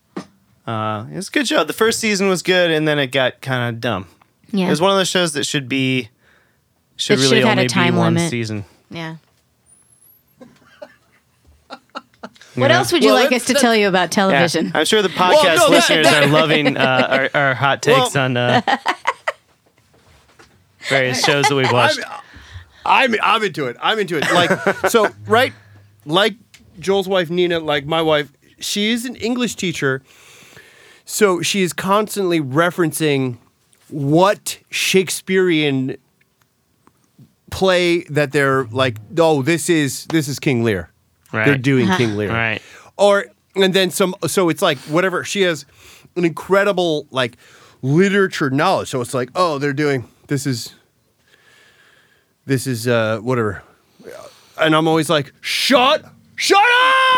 Uh, 0.66 1.06
it 1.10 1.16
was 1.16 1.28
a 1.28 1.32
good 1.32 1.48
show. 1.48 1.64
The 1.64 1.72
first 1.72 1.98
season 2.00 2.28
was 2.28 2.42
good, 2.42 2.70
and 2.70 2.86
then 2.86 2.98
it 2.98 3.08
got 3.08 3.40
kind 3.40 3.74
of 3.74 3.80
dumb. 3.80 4.06
Yeah. 4.52 4.66
It 4.66 4.70
was 4.70 4.80
one 4.80 4.92
of 4.92 4.96
those 4.96 5.08
shows 5.08 5.32
that 5.32 5.44
should 5.44 5.68
be 5.68 6.08
should 6.96 7.18
It 7.18 7.22
really 7.22 7.28
should've 7.40 7.48
had 7.48 7.58
a 7.58 7.60
only 7.62 7.68
time 7.68 7.94
be 7.94 7.98
one 7.98 8.14
limit. 8.14 8.30
season. 8.30 8.64
yeah. 8.90 9.16
you 10.40 10.46
What 12.62 12.68
know? 12.68 12.74
else 12.76 12.92
would 12.92 13.02
you 13.04 13.08
Well, 13.10 13.16
like 13.16 13.24
that's- 13.30 13.42
us 13.42 13.46
to 13.48 13.54
tell 13.60 13.74
you 13.76 13.88
about 13.88 14.04
Yeah, 14.16 14.28
television? 14.28 14.72
I'm 14.74 14.84
sure 14.86 15.02
the 15.02 15.08
podcast 15.08 15.56
no, 15.56 15.68
that- 15.68 15.70
listeners 15.70 16.06
are 16.06 16.26
loving 16.26 16.76
uh, 16.76 17.28
our, 17.34 17.40
our 17.48 17.54
hot 17.54 17.82
takes 17.82 18.14
Well- 18.14 18.24
on 18.24 18.36
uh, 18.36 18.62
various 20.88 21.24
shows 21.24 21.46
that 21.48 21.54
we've 21.54 21.70
watched. 21.72 22.00
I'm 22.84 23.14
I'm 23.22 23.42
into 23.42 23.66
it. 23.66 23.76
I'm 23.80 23.98
into 23.98 24.16
it. 24.16 24.24
Like 24.32 24.50
so, 24.88 25.08
right? 25.26 25.52
Like 26.04 26.34
Joel's 26.78 27.08
wife 27.08 27.30
Nina, 27.30 27.60
like 27.60 27.86
my 27.86 28.02
wife, 28.02 28.32
she 28.60 28.90
is 28.90 29.04
an 29.04 29.16
English 29.16 29.56
teacher. 29.56 30.02
So 31.04 31.40
she 31.40 31.62
is 31.62 31.72
constantly 31.72 32.40
referencing 32.40 33.38
what 33.88 34.58
Shakespearean 34.70 35.96
play 37.50 38.02
that 38.04 38.32
they're 38.32 38.64
like, 38.64 38.98
oh, 39.18 39.42
this 39.42 39.70
is 39.70 40.06
this 40.06 40.28
is 40.28 40.38
King 40.38 40.64
Lear. 40.64 40.90
right. 41.32 41.46
They're 41.46 41.58
doing 41.58 41.88
uh-huh. 41.88 41.96
King 41.96 42.16
Lear. 42.16 42.30
Right. 42.30 42.62
Or 42.96 43.26
and 43.54 43.74
then 43.74 43.90
some 43.90 44.14
so 44.26 44.48
it's 44.48 44.62
like 44.62 44.78
whatever 44.78 45.24
she 45.24 45.42
has 45.42 45.64
an 46.16 46.24
incredible 46.24 47.06
like 47.10 47.36
literature 47.82 48.50
knowledge. 48.50 48.88
So 48.88 49.00
it's 49.00 49.14
like, 49.14 49.30
oh, 49.34 49.58
they're 49.58 49.72
doing 49.72 50.08
this 50.28 50.46
is 50.46 50.74
this 52.46 52.66
is 52.66 52.88
uh 52.88 53.18
whatever. 53.18 53.62
And 54.58 54.74
I'm 54.74 54.88
always 54.88 55.10
like, 55.10 55.32
shut 55.40 56.04
shut 56.36 56.58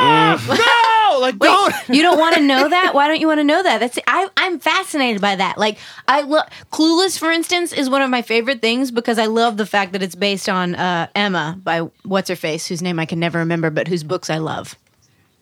up! 0.00 0.40
No! 0.48 0.84
Like 1.18 1.38
don't 1.40 1.74
you 1.88 2.02
don't 2.02 2.18
want 2.18 2.36
to 2.36 2.40
know 2.42 2.68
that? 2.76 2.94
Why 2.94 3.08
don't 3.08 3.18
you 3.18 3.26
want 3.26 3.40
to 3.40 3.44
know 3.44 3.60
that? 3.60 3.78
That's 3.80 3.98
I, 4.06 4.28
I'm 4.36 4.60
fascinated 4.60 5.20
by 5.20 5.34
that. 5.34 5.58
Like 5.58 5.78
I 6.06 6.20
love 6.20 6.46
Clueless, 6.70 7.18
for 7.18 7.32
instance, 7.32 7.72
is 7.72 7.90
one 7.90 8.02
of 8.02 8.10
my 8.10 8.22
favorite 8.22 8.60
things 8.60 8.92
because 8.92 9.18
I 9.18 9.26
love 9.26 9.56
the 9.56 9.66
fact 9.66 9.92
that 9.92 10.02
it's 10.02 10.14
based 10.14 10.48
on 10.48 10.76
uh, 10.76 11.08
Emma 11.16 11.58
by 11.64 11.80
what's 12.04 12.28
her 12.28 12.36
face, 12.36 12.68
whose 12.68 12.82
name 12.82 13.00
I 13.00 13.06
can 13.06 13.18
never 13.18 13.40
remember, 13.40 13.68
but 13.70 13.88
whose 13.88 14.04
books 14.04 14.30
I 14.30 14.38
love. 14.38 14.76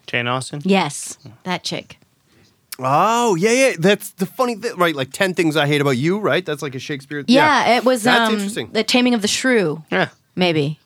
Jane 0.06 0.26
Austen. 0.28 0.62
Yes, 0.64 1.18
that 1.42 1.62
chick. 1.62 1.98
Oh, 2.78 3.34
yeah, 3.36 3.50
yeah. 3.52 3.72
That's 3.78 4.10
the 4.10 4.26
funny 4.26 4.54
thing, 4.56 4.76
right? 4.76 4.94
Like 4.94 5.10
10 5.10 5.32
things 5.34 5.56
I 5.56 5.66
hate 5.66 5.80
about 5.80 5.96
you, 5.96 6.18
right? 6.18 6.44
That's 6.44 6.60
like 6.62 6.74
a 6.74 6.78
Shakespeare 6.78 7.24
Yeah, 7.26 7.76
it 7.76 7.84
was 7.84 8.02
That's 8.02 8.28
um, 8.28 8.34
interesting. 8.34 8.70
the 8.72 8.84
Taming 8.84 9.14
of 9.14 9.22
the 9.22 9.28
Shrew, 9.28 9.82
Yeah. 9.90 10.08
maybe. 10.34 10.78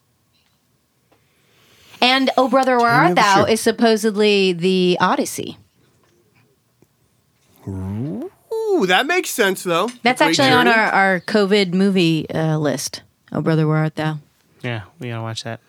And 2.00 2.30
Oh 2.36 2.48
Brother 2.48 2.78
Where 2.78 2.90
Taming 2.90 3.06
Art 3.08 3.16
Thou 3.16 3.44
is 3.44 3.60
supposedly 3.60 4.52
the 4.52 4.96
Odyssey. 5.00 5.58
Ooh, 7.68 8.86
that 8.86 9.06
makes 9.06 9.30
sense 9.30 9.62
though. 9.64 9.88
That's 10.02 10.20
Great 10.20 10.38
actually 10.40 10.50
on 10.56 10.68
our, 10.68 10.74
our 10.92 11.20
COVID 11.20 11.72
movie 11.74 12.28
uh, 12.30 12.56
list. 12.58 13.02
Oh 13.32 13.40
Brother 13.42 13.66
Where 13.66 13.76
Art 13.78 13.96
Thou? 13.96 14.18
Yeah. 14.62 14.82
We 14.98 15.08
gotta 15.08 15.22
watch 15.22 15.44
that. 15.44 15.60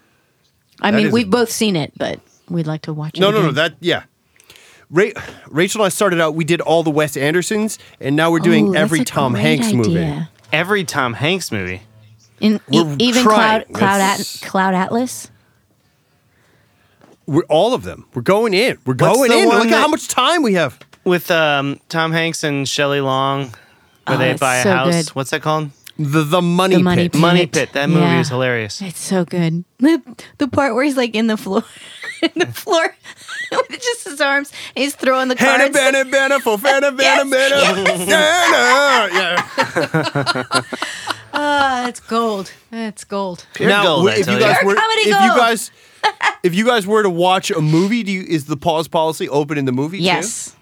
I 0.82 0.92
That 0.92 0.98
mean, 0.98 1.12
we've 1.12 1.30
both 1.30 1.52
seen 1.52 1.76
it, 1.76 1.94
but 1.98 2.20
we'd 2.50 2.68
like 2.68 2.84
to 2.84 2.94
watch 2.94 3.18
it. 3.18 3.22
No, 3.22 3.30
no, 3.32 3.38
no. 3.38 3.44
again. 3.50 3.56
That 3.56 3.74
yeah. 3.80 4.04
Ra- 4.92 5.12
Rachel 5.50 5.82
and 5.82 5.86
I 5.86 5.90
started 5.90 6.20
out. 6.22 6.36
We 6.36 6.44
did 6.44 6.62
all 6.62 6.84
the 6.84 6.92
Wes 6.92 7.16
Andersons, 7.18 7.80
and 8.00 8.16
now 8.16 8.30
we're 8.32 8.40
doing 8.40 8.68
Ooh, 8.70 8.72
that's 8.74 8.82
every 8.84 9.00
a 9.02 9.06
Tom 9.06 9.32
great 9.34 9.42
Hanks 9.42 9.74
movie. 9.74 10.28
Every 10.52 10.84
Tom 10.84 11.14
Hanks 11.14 11.52
movie. 11.52 11.82
In, 12.42 12.56
e- 12.72 12.82
We're 12.84 12.96
even 13.00 13.24
trying. 13.24 13.64
Cloud 13.66 13.74
Cloud, 13.74 13.98
That's- 14.00 14.44
At, 14.44 14.50
Cloud 14.50 14.74
Atlas. 14.74 15.32
We're 17.28 17.44
all 17.50 17.74
of 17.74 17.84
them. 17.84 18.06
We're 18.14 18.22
going 18.24 18.54
in. 18.54 18.78
We're 18.86 18.94
What's 18.96 19.18
going 19.18 19.32
the 19.32 19.38
in. 19.38 19.48
one 19.48 19.58
Look 19.58 19.66
at 19.68 19.72
that- 19.72 19.82
how 19.82 19.88
much 19.88 20.08
time 20.08 20.42
we 20.44 20.54
have. 20.56 20.80
With 21.04 21.32
um, 21.32 21.80
Tom 21.90 22.12
Hanks 22.12 22.44
and 22.44 22.68
Shelley 22.68 23.02
Long, 23.02 23.46
where 23.46 23.52
Oh, 24.08 24.18
they 24.18 24.32
it's 24.32 24.40
buy 24.40 24.58
a 24.58 24.64
so 24.64 24.72
house. 24.72 24.94
good. 24.96 25.08
What's 25.16 25.30
that 25.32 25.42
called? 25.42 25.70
The 25.98 26.24
the 26.24 26.42
money 26.42 26.76
The 26.78 26.84
Money 26.84 27.04
pit. 27.04 27.12
Pit. 27.14 27.22
Money 27.22 27.46
Pit. 27.48 27.74
That 27.74 27.90
movie 27.90 28.02
Yeah. 28.02 28.20
is 28.22 28.30
hilarious. 28.30 28.82
It's 28.82 29.00
so 29.00 29.24
good. 29.26 29.64
The, 29.80 30.02
the 30.40 30.48
part 30.48 30.74
where 30.74 30.84
he's 30.84 30.98
like 30.98 31.16
in 31.16 31.28
the 31.28 31.38
floor, 31.38 31.64
in 32.22 32.32
the 32.36 32.46
floor 32.48 32.96
with 33.52 33.82
just 33.82 34.04
his 34.08 34.22
arms, 34.22 34.52
and 34.76 34.84
he's 34.84 34.96
throwing 34.96 35.28
the 35.30 35.36
Hannah 35.36 35.72
cards. 35.72 35.78
Banna 35.78 36.04
Banna 36.12 36.40
for 36.42 36.58
Fanna 36.58 36.92
Banna 36.92 37.32
Banna. 37.32 38.08
Yeah. 38.08 40.62
Ah, 41.34 41.88
it's 41.88 42.02
gold. 42.02 42.52
It's 42.74 43.06
gold. 43.06 43.46
Pure 43.54 43.70
Now, 43.70 43.84
gold, 43.84 44.10
if 44.10 44.28
you 44.28 44.38
guys 44.38 44.58
were, 44.66 44.76
comedy 44.76 45.02
if 45.02 45.08
you 45.08 45.14
guys, 45.14 45.72
if 46.44 46.54
you 46.54 46.66
guys 46.66 46.86
were 46.86 47.04
to 47.04 47.10
watch 47.10 47.52
a 47.52 47.62
movie, 47.62 48.04
do 48.04 48.12
you 48.12 48.22
is 48.28 48.46
the 48.46 48.58
pause 48.58 48.90
policy 48.90 49.30
open 49.30 49.58
in 49.58 49.64
the 49.64 49.72
movie? 49.72 50.00
too? 50.00 50.04
Yes. 50.04 50.54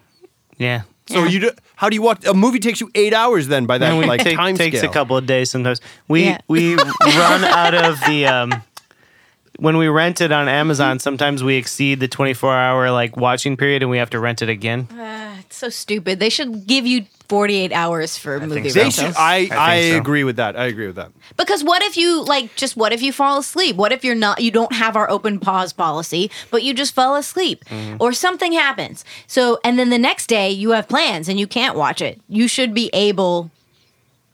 Yeah. 0.57 0.83
So 1.07 1.23
Yeah. 1.23 1.29
you 1.29 1.39
do, 1.39 1.51
how 1.75 1.89
do 1.89 1.95
you 1.95 2.03
watch 2.03 2.23
a 2.25 2.35
movie? 2.35 2.59
Takes 2.59 2.81
you 2.81 2.91
eight 2.93 3.15
hours 3.15 3.47
then 3.47 3.65
by 3.65 3.79
that 3.79 3.89
And 3.89 3.97
we 3.97 4.05
like 4.05 4.21
take, 4.21 4.37
time 4.37 4.55
takes 4.55 4.77
scale. 4.77 4.91
a 4.91 4.93
couple 4.93 5.17
of 5.17 5.25
days 5.25 5.49
sometimes. 5.49 5.81
We 6.07 6.25
Yeah. 6.25 6.37
we 6.47 6.75
run 6.75 7.43
out 7.45 7.73
of 7.73 7.99
the 8.05 8.27
um, 8.27 8.61
when 9.59 9.77
we 9.77 9.87
rent 9.87 10.21
it 10.21 10.31
on 10.31 10.47
Amazon. 10.47 10.99
Sometimes 10.99 11.43
we 11.43 11.55
exceed 11.55 11.99
the 11.99 12.07
twenty 12.07 12.33
four 12.33 12.55
hour 12.55 12.91
like 12.91 13.15
watching 13.17 13.57
period, 13.57 13.81
and 13.81 13.89
we 13.91 13.97
have 13.97 14.09
to 14.11 14.19
rent 14.19 14.41
it 14.41 14.49
again. 14.49 14.87
Ah, 14.93 15.37
it's 15.39 15.57
so 15.57 15.69
stupid. 15.69 16.19
They 16.19 16.29
should 16.29 16.65
give 16.67 16.85
you 16.85 17.05
48 17.29 17.71
hours 17.73 18.17
for 18.17 18.39
movie 18.39 18.61
think 18.61 18.67
so. 18.71 18.73
They 18.73 18.79
rentals. 18.85 18.95
should, 19.09 19.15
I, 19.15 19.39
think 19.41 19.51
I, 19.53 19.89
so. 19.91 19.97
agree 19.97 20.23
with 20.23 20.37
that. 20.37 20.57
I 20.57 20.65
agree 20.65 20.87
with 20.87 20.95
that. 20.95 21.11
Because 21.37 21.63
what 21.63 21.83
if 21.83 21.95
you 21.95 22.23
like 22.23 22.55
just 22.55 22.75
what 22.75 22.91
if 22.91 23.03
you 23.03 23.11
fall 23.13 23.37
asleep? 23.37 23.75
What 23.75 23.91
if 23.91 24.03
you're 24.03 24.15
not 24.15 24.41
you 24.41 24.49
don't 24.49 24.73
have 24.73 24.95
our 24.95 25.07
open 25.11 25.39
pause 25.39 25.71
policy, 25.71 26.31
but 26.49 26.63
you 26.63 26.73
just 26.73 26.95
fall 26.95 27.15
asleep 27.15 27.63
Mm-hmm. 27.65 27.97
or 27.99 28.13
something 28.13 28.53
happens. 28.53 29.05
So 29.27 29.59
and 29.63 29.77
then 29.77 29.91
the 29.91 29.99
next 29.99 30.25
day 30.27 30.49
you 30.49 30.71
have 30.71 30.87
plans 30.87 31.29
and 31.29 31.39
you 31.39 31.45
can't 31.45 31.75
watch 31.75 32.01
it. 32.01 32.19
You 32.27 32.47
should 32.47 32.73
be 32.73 32.89
able 32.93 33.51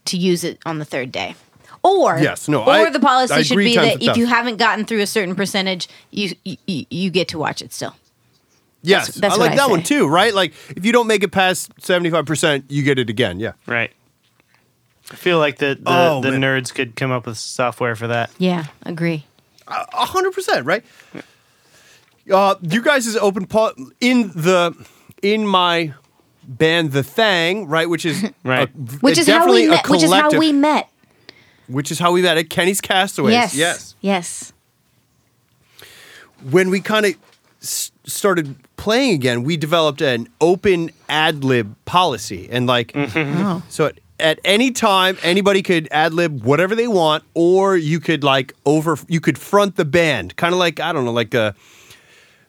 to 0.05 0.15
use 0.17 0.43
it 0.45 0.59
on 0.65 0.79
the 0.79 0.85
third 0.85 1.11
day. 1.11 1.35
Or 1.85 2.17
Yes, 2.19 2.47
no, 2.47 2.63
or 2.63 2.69
I- 2.71 2.89
the 2.89 2.99
policy 2.99 3.33
I 3.33 3.41
should 3.43 3.53
agree 3.53 3.65
be 3.65 3.75
that 3.75 4.01
if 4.01 4.17
you 4.17 4.25
haven't 4.25 4.57
gotten 4.57 4.85
through 4.85 5.01
a 5.01 5.07
certain 5.07 5.35
percentage, 5.35 5.87
you 6.11 6.31
you, 6.43 6.57
you 6.89 7.09
get 7.11 7.27
to 7.29 7.37
watch 7.37 7.61
it 7.61 7.71
still. 7.73 7.95
Yes, 8.81 9.13
that's 9.15 9.35
I 9.35 9.37
what 9.37 9.43
like 9.45 9.51
I 9.53 9.55
that 9.57 9.69
one 9.69 9.83
too. 9.83 10.07
Right? 10.07 10.33
Like 10.33 10.53
if 10.75 10.85
you 10.85 10.91
don't 10.91 11.07
make 11.07 11.23
it 11.23 11.31
past 11.31 11.71
seventy 11.79 12.09
five 12.09 12.25
percent, 12.25 12.65
you 12.69 12.83
get 12.83 12.97
it 12.99 13.09
again. 13.09 13.39
Yeah. 13.39 13.53
Right. 13.67 13.91
I 15.11 15.15
feel 15.15 15.37
like 15.37 15.57
the 15.59 15.75
the, 15.75 15.83
Oh, 15.85 16.21
the 16.21 16.29
nerds 16.31 16.73
could 16.73 16.95
come 16.95 17.11
up 17.11 17.25
with 17.27 17.37
software 17.37 17.95
for 17.95 18.07
that. 18.07 18.31
Yeah, 18.39 18.65
agree. 18.83 19.25
A 19.67 20.05
hundred 20.05 20.33
percent, 20.33 20.65
right? 20.65 20.83
Uh, 22.31 22.55
you 22.61 22.81
guys 22.81 23.05
is 23.05 23.15
open 23.17 23.45
pa- 23.45 23.73
in 24.01 24.29
the 24.29 24.73
in 25.21 25.45
my 25.45 25.93
band, 26.43 26.91
the 26.91 27.03
Thang, 27.03 27.67
right? 27.67 27.87
Which 27.89 28.05
is 28.05 28.23
Right. 28.43 28.67
a- 28.69 28.71
Which 29.01 29.17
is 29.17 29.27
how 29.27 29.39
definitely 29.39 29.61
we 29.63 29.67
a 29.67 29.71
met. 29.71 29.89
Which 29.89 30.03
is 30.03 30.11
how 30.11 30.29
we 30.37 30.51
met. 30.51 30.89
Which 31.67 31.91
is 31.91 31.99
how 31.99 32.11
we 32.11 32.21
met 32.21 32.37
at 32.37 32.49
Kenny's 32.49 32.81
Castaways. 32.81 33.33
Yes. 33.33 33.55
Yes. 33.55 33.95
Yes. 34.01 34.53
When 36.49 36.69
we 36.69 36.79
kind 36.79 37.05
of 37.05 37.15
started 37.59 38.55
playing 38.77 39.13
again, 39.13 39.43
we 39.43 39.57
developed 39.57 40.01
an 40.01 40.27
open 40.39 40.91
ad 41.09 41.43
lib 41.43 41.75
policy, 41.85 42.47
and 42.51 42.67
like, 42.67 42.91
mm-hmm. 42.91 43.41
Oh. 43.41 43.63
so 43.69 43.87
at, 43.87 43.99
at 44.19 44.39
any 44.45 44.71
time, 44.71 45.17
anybody 45.23 45.61
could 45.61 45.87
ad 45.91 46.13
lib 46.13 46.43
whatever 46.43 46.75
they 46.75 46.87
want, 46.87 47.23
or 47.33 47.75
you 47.75 47.99
could 47.99 48.23
like 48.23 48.53
over, 48.65 48.97
you 49.07 49.19
could 49.19 49.37
front 49.37 49.75
the 49.75 49.85
band, 49.85 50.35
kind 50.35 50.53
of 50.53 50.59
like 50.59 50.79
I 50.79 50.93
don't 50.93 51.05
know, 51.05 51.11
like 51.11 51.33
a 51.33 51.55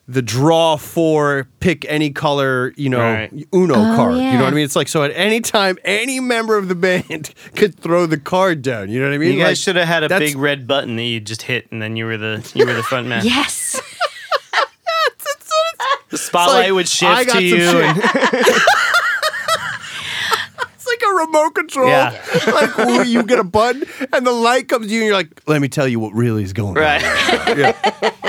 the 0.09 0.21
draw 0.21 0.77
for 0.77 1.49
pick 1.59 1.85
any 1.89 2.09
color, 2.11 2.73
you 2.77 2.87
know, 2.89 2.99
Right. 2.99 3.29
Uno 3.53 3.73
Oh, 3.75 3.95
card. 3.95 4.15
You 4.15 4.23
know 4.23 4.43
what 4.45 4.53
I 4.53 4.55
mean? 4.55 4.63
It's 4.63 4.75
like 4.75 4.87
so 4.87 5.03
at 5.03 5.11
any 5.13 5.41
time, 5.41 5.77
any 5.83 6.19
member 6.21 6.57
of 6.57 6.69
the 6.69 6.75
band 6.75 7.33
could 7.55 7.77
throw 7.77 8.05
the 8.05 8.17
card 8.17 8.61
down. 8.61 8.89
You 8.89 9.01
know 9.01 9.07
what 9.09 9.15
I 9.15 9.17
mean? 9.17 9.33
You 9.33 9.39
guys 9.39 9.47
Like, 9.49 9.57
should 9.57 9.75
have 9.75 9.87
had 9.87 10.03
a 10.03 10.07
that's- 10.07 10.31
big 10.31 10.37
red 10.39 10.65
button 10.65 10.95
that 10.95 11.03
you 11.03 11.19
just 11.19 11.41
hit, 11.41 11.69
and 11.71 11.81
then 11.81 11.95
you 11.97 12.05
were 12.05 12.17
the 12.17 12.49
you 12.55 12.65
were 12.65 12.73
the 12.73 12.83
front 12.83 13.07
man. 13.07 13.25
Yes. 13.25 13.81
The 16.09 16.17
spotlight 16.17 16.67
like, 16.71 16.73
would 16.73 16.85
I 16.85 16.87
shift 16.87 17.27
got 17.27 17.39
to 17.39 17.43
you. 17.45 17.65
some 17.65 17.81
And, 17.81 17.97
It's 20.73 20.87
like 20.87 21.01
a 21.05 21.15
remote 21.27 21.55
control. 21.55 21.87
Yeah. 21.87 22.19
like 22.47 22.79
ooh, 22.79 23.03
you 23.03 23.23
get 23.23 23.39
a 23.39 23.43
button 23.43 23.83
and 24.13 24.25
the 24.25 24.31
light 24.31 24.67
comes 24.67 24.87
to 24.87 24.93
you 24.93 24.99
and 25.01 25.07
you're 25.07 25.15
like, 25.15 25.41
let 25.47 25.61
me 25.61 25.67
tell 25.67 25.87
you 25.87 25.99
what 25.99 26.13
really 26.13 26.43
is 26.43 26.53
going 26.53 26.77
on. 26.77 26.83
right. 26.83 27.75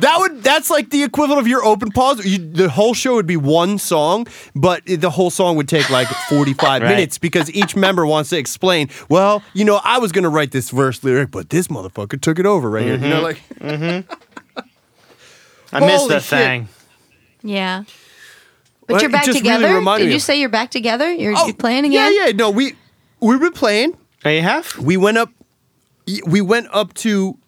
That 0.00 0.16
would 0.18 0.42
that's 0.42 0.68
like 0.70 0.90
the 0.90 1.02
equivalent 1.04 1.40
of 1.40 1.46
your 1.46 1.64
open 1.64 1.90
pause. 1.92 2.24
You, 2.24 2.38
the 2.38 2.68
whole 2.70 2.94
show 2.94 3.14
would 3.14 3.26
be 3.26 3.36
one 3.36 3.78
song, 3.78 4.26
but 4.54 4.82
the 4.86 5.10
whole 5.10 5.30
song 5.30 5.56
would 5.56 5.68
take 5.68 5.90
like 5.90 6.08
45 6.08 6.60
Right. 6.82 6.88
minutes 6.88 7.18
because 7.18 7.50
each 7.52 7.76
member 7.76 8.04
wants 8.06 8.30
to 8.30 8.38
explain, 8.38 8.88
well, 9.08 9.42
you 9.52 9.64
know, 9.64 9.80
I 9.84 9.98
was 9.98 10.10
going 10.10 10.24
to 10.24 10.28
write 10.30 10.50
this 10.52 10.70
verse 10.70 11.04
lyric, 11.04 11.30
but 11.30 11.50
this 11.50 11.68
motherfucker 11.68 12.20
took 12.20 12.38
it 12.38 12.46
over 12.46 12.68
right 12.70 12.82
here. 12.84 12.94
You 12.94 13.08
know 13.08 13.20
like 13.20 13.42
mm-hmm. 13.60 14.10
I 15.72 15.80
missed 15.80 16.08
that 16.08 16.22
shit. 16.22 16.38
thing. 16.38 16.68
Yeah. 17.42 17.84
But 18.90 18.94
Well, 18.94 19.02
you're 19.02 19.10
back 19.10 19.24
just 19.24 19.42
really 19.42 19.58
together. 19.62 19.98
Did 19.98 20.12
you 20.12 20.18
say 20.18 20.38
you're 20.40 20.48
back 20.48 20.70
together? 20.70 21.12
You're, 21.12 21.34
Oh, 21.36 21.46
you 21.46 21.54
playing 21.54 21.84
Yeah, 21.92 22.06
again? 22.08 22.16
yeah, 22.16 22.26
yeah. 22.26 22.32
no, 22.32 22.50
we 22.50 22.74
we 23.20 23.36
were 23.36 23.50
playing. 23.50 23.96
Oh, 24.24 24.28
you 24.30 24.42
have? 24.42 24.76
we 24.78 24.96
went 24.96 25.18
up 25.18 25.30
we 26.26 26.40
went 26.40 26.66
up 26.72 26.92
to 26.94 27.38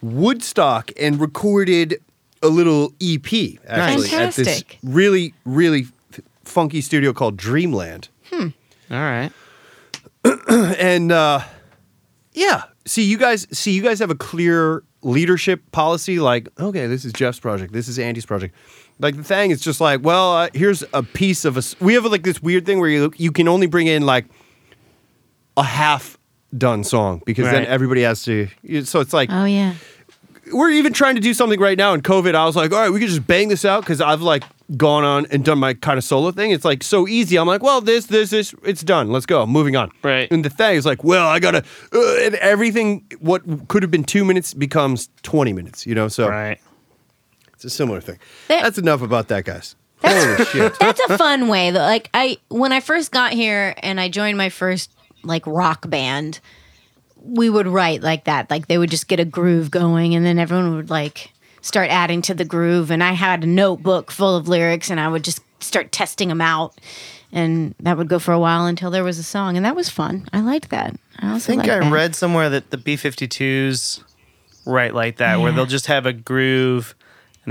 Woodstock 0.00 0.90
and 0.98 1.20
recorded 1.20 2.00
a 2.42 2.48
little 2.48 2.92
EP 3.02 3.26
actually 3.66 4.10
at 4.10 4.34
this 4.34 4.64
really 4.82 5.34
really 5.44 5.86
f- 6.12 6.20
funky 6.44 6.80
studio 6.80 7.12
called 7.12 7.36
Dreamland. 7.36 8.08
Hmm. 8.30 8.48
All 8.90 8.96
right. 8.98 9.30
And 10.78 11.12
uh 11.12 11.40
yeah, 12.32 12.64
see 12.86 13.02
you 13.02 13.18
guys 13.18 13.46
see 13.56 13.72
you 13.72 13.82
guys 13.82 13.98
have 13.98 14.10
a 14.10 14.14
clear 14.14 14.82
leadership 15.02 15.70
policy 15.72 16.18
like 16.20 16.48
okay, 16.60 16.86
this 16.86 17.04
is 17.04 17.12
Jeff's 17.12 17.40
project, 17.40 17.72
this 17.72 17.88
is 17.88 17.98
Andy's 17.98 18.26
project. 18.26 18.54
Like 19.00 19.16
the 19.16 19.22
thing 19.24 19.50
is 19.50 19.60
just 19.60 19.80
like, 19.80 20.02
well, 20.02 20.32
uh, 20.34 20.48
here's 20.54 20.82
a 20.92 21.02
piece 21.02 21.44
of 21.44 21.56
us. 21.56 21.74
We 21.80 21.94
have 21.94 22.04
like 22.06 22.22
this 22.24 22.42
weird 22.42 22.66
thing 22.66 22.80
where 22.80 22.88
you 22.90 23.12
you 23.16 23.32
can 23.32 23.46
only 23.48 23.66
bring 23.66 23.86
in 23.86 24.04
like 24.06 24.26
a 25.56 25.62
half 25.62 26.16
done 26.56 26.82
song 26.84 27.22
because 27.26 27.44
then 27.46 27.54
Right. 27.62 27.68
everybody 27.68 28.02
has 28.02 28.22
to. 28.24 28.48
So 28.84 29.00
it's 29.00 29.12
like 29.12 29.28
Oh 29.32 29.44
yeah. 29.44 29.74
we're 30.52 30.70
even 30.70 30.92
trying 30.92 31.14
to 31.16 31.20
do 31.20 31.34
something 31.34 31.60
right 31.60 31.76
now 31.76 31.92
in 31.94 32.00
COVID. 32.00 32.34
I 32.34 32.44
was 32.46 32.56
like, 32.56 32.72
all 32.72 32.78
right, 32.78 32.90
we 32.90 33.00
could 33.00 33.08
just 33.08 33.26
bang 33.26 33.48
this 33.48 33.64
out 33.64 33.82
because 33.82 34.00
I've 34.00 34.22
like 34.22 34.44
gone 34.76 35.04
on 35.04 35.26
and 35.30 35.44
done 35.44 35.58
my 35.58 35.74
kind 35.74 35.98
of 35.98 36.04
solo 36.04 36.30
thing. 36.30 36.50
It's 36.52 36.64
like 36.64 36.82
so 36.82 37.06
easy. 37.08 37.38
I'm 37.38 37.46
like, 37.46 37.62
well, 37.62 37.80
this, 37.80 38.06
this, 38.06 38.30
this, 38.30 38.54
it's 38.64 38.82
done. 38.82 39.10
Let's 39.10 39.26
go. 39.26 39.46
Moving 39.46 39.76
on. 39.76 39.90
Right. 40.02 40.30
And 40.30 40.44
the 40.44 40.50
thing 40.50 40.76
is 40.76 40.86
like, 40.86 41.04
well, 41.04 41.26
I 41.28 41.38
gotta, 41.38 41.64
uh, 41.92 42.16
and 42.22 42.34
everything. 42.36 43.04
What 43.20 43.42
could 43.68 43.82
have 43.82 43.90
been 43.90 44.04
two 44.04 44.24
minutes 44.24 44.54
becomes 44.54 45.08
twenty 45.22 45.52
minutes. 45.52 45.86
You 45.86 45.94
know, 45.94 46.08
so 46.08 46.28
Right. 46.28 46.58
It's 47.58 47.64
a 47.64 47.70
similar 47.70 48.00
thing. 48.00 48.18
That- 48.46 48.62
That's 48.62 48.78
enough 48.78 49.02
about 49.02 49.28
that, 49.28 49.44
guys. 49.44 49.74
Holy 50.04 50.44
shit. 50.52 50.78
That's 50.78 51.00
a 51.08 51.18
fun 51.18 51.48
way 51.48 51.72
though. 51.72 51.80
Like 51.80 52.08
I 52.14 52.38
when 52.48 52.72
I 52.72 52.78
first 52.78 53.10
got 53.10 53.32
here 53.32 53.74
and 53.82 54.00
I 54.00 54.08
joined 54.08 54.38
my 54.38 54.48
first 54.48 54.92
like 55.24 55.44
rock 55.44 55.90
band, 55.90 56.38
we 57.20 57.50
would 57.50 57.66
write 57.66 58.00
like 58.02 58.24
that. 58.24 58.48
Like 58.48 58.68
they 58.68 58.78
would 58.78 58.90
just 58.90 59.08
get 59.08 59.18
a 59.18 59.24
groove 59.24 59.72
going 59.72 60.14
and 60.14 60.24
then 60.24 60.38
everyone 60.38 60.76
would 60.76 60.88
like 60.88 61.32
start 61.62 61.90
adding 61.90 62.22
to 62.22 62.34
the 62.34 62.44
groove 62.44 62.92
and 62.92 63.02
I 63.02 63.10
had 63.12 63.42
a 63.42 63.46
notebook 63.48 64.12
full 64.12 64.36
of 64.36 64.46
lyrics 64.46 64.88
and 64.88 65.00
I 65.00 65.08
would 65.08 65.24
just 65.24 65.40
start 65.60 65.90
testing 65.90 66.28
them 66.28 66.40
out. 66.40 66.76
And 67.32 67.74
that 67.80 67.98
would 67.98 68.08
go 68.08 68.20
for 68.20 68.30
a 68.32 68.38
while 68.38 68.66
until 68.66 68.90
there 68.90 69.04
was 69.04 69.18
a 69.18 69.22
song, 69.22 69.58
and 69.58 69.66
that 69.66 69.76
was 69.76 69.90
fun. 69.90 70.26
I 70.32 70.40
liked 70.40 70.70
that. 70.70 70.94
I 71.18 71.34
I 71.34 71.38
think 71.38 71.64
I 71.68 71.80
that. 71.80 71.92
read 71.92 72.14
somewhere 72.16 72.48
that 72.48 72.70
the 72.70 72.78
B 72.78 72.94
52s 72.96 74.02
write 74.64 74.94
like 74.94 75.16
that, 75.18 75.38
where 75.38 75.52
they'll 75.52 75.66
just 75.66 75.88
have 75.88 76.06
a 76.06 76.14
groove 76.14 76.94
and 76.94 76.97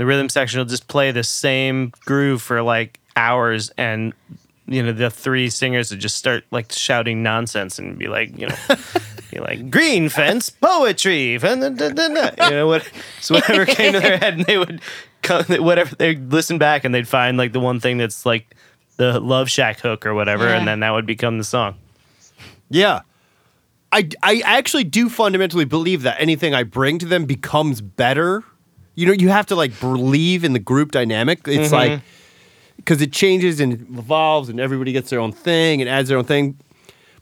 the 0.00 0.06
rhythm 0.06 0.28
section 0.28 0.58
will 0.58 0.64
just 0.66 0.88
play 0.88 1.10
the 1.10 1.24
same 1.24 1.92
groove 2.04 2.42
for 2.42 2.62
like 2.62 3.00
hours. 3.16 3.70
And, 3.76 4.12
you 4.66 4.82
know, 4.82 4.92
the 4.92 5.10
three 5.10 5.50
singers 5.50 5.90
would 5.90 6.00
just 6.00 6.16
start 6.16 6.44
like 6.50 6.72
shouting 6.72 7.22
nonsense 7.22 7.78
and 7.78 7.98
be 7.98 8.08
like, 8.08 8.36
you 8.38 8.48
know, 8.48 8.56
be 9.30 9.38
like, 9.40 9.70
green 9.70 10.08
fence, 10.08 10.50
poetry. 10.50 11.38
fun- 11.38 11.60
da- 11.60 11.68
da- 11.70 11.90
da- 11.90 12.30
da," 12.30 12.44
You 12.48 12.56
know, 12.56 12.66
what, 12.66 12.90
so 13.20 13.34
whatever 13.34 13.66
came 13.66 13.92
to 13.92 14.00
their 14.00 14.18
head, 14.18 14.34
and 14.34 14.44
they 14.46 14.58
would, 14.58 14.80
come, 15.22 15.44
whatever, 15.62 15.94
they'd 15.96 16.32
listen 16.32 16.58
back 16.58 16.84
and 16.84 16.94
they'd 16.94 17.08
find 17.08 17.36
like 17.36 17.52
the 17.52 17.60
one 17.60 17.80
thing 17.80 17.98
that's 17.98 18.24
like 18.24 18.54
the 18.96 19.20
Love 19.20 19.50
Shack 19.50 19.80
hook 19.80 20.06
or 20.06 20.14
whatever. 20.14 20.44
Yeah. 20.44 20.58
And 20.58 20.68
then 20.68 20.80
that 20.80 20.90
would 20.90 21.06
become 21.06 21.38
the 21.38 21.44
song. 21.44 21.76
Yeah. 22.70 23.00
I, 23.90 24.08
I 24.22 24.42
actually 24.44 24.84
do 24.84 25.08
fundamentally 25.08 25.64
believe 25.64 26.02
that 26.02 26.20
anything 26.20 26.54
I 26.54 26.62
bring 26.62 26.98
to 26.98 27.06
them 27.06 27.24
becomes 27.24 27.80
better. 27.80 28.44
You 28.98 29.06
know, 29.06 29.12
you 29.12 29.28
have 29.28 29.46
to 29.46 29.54
like 29.54 29.78
believe 29.78 30.42
in 30.42 30.54
the 30.54 30.58
group 30.58 30.90
dynamic. 30.90 31.46
It's 31.46 31.70
mm-hmm. 31.70 31.74
like, 31.74 32.00
because 32.76 33.00
it 33.00 33.12
changes 33.12 33.60
and 33.60 33.74
evolves 33.96 34.48
and 34.48 34.58
everybody 34.58 34.90
gets 34.90 35.10
their 35.10 35.20
own 35.20 35.30
thing 35.30 35.80
and 35.80 35.88
adds 35.88 36.08
their 36.08 36.18
own 36.18 36.24
thing. 36.24 36.58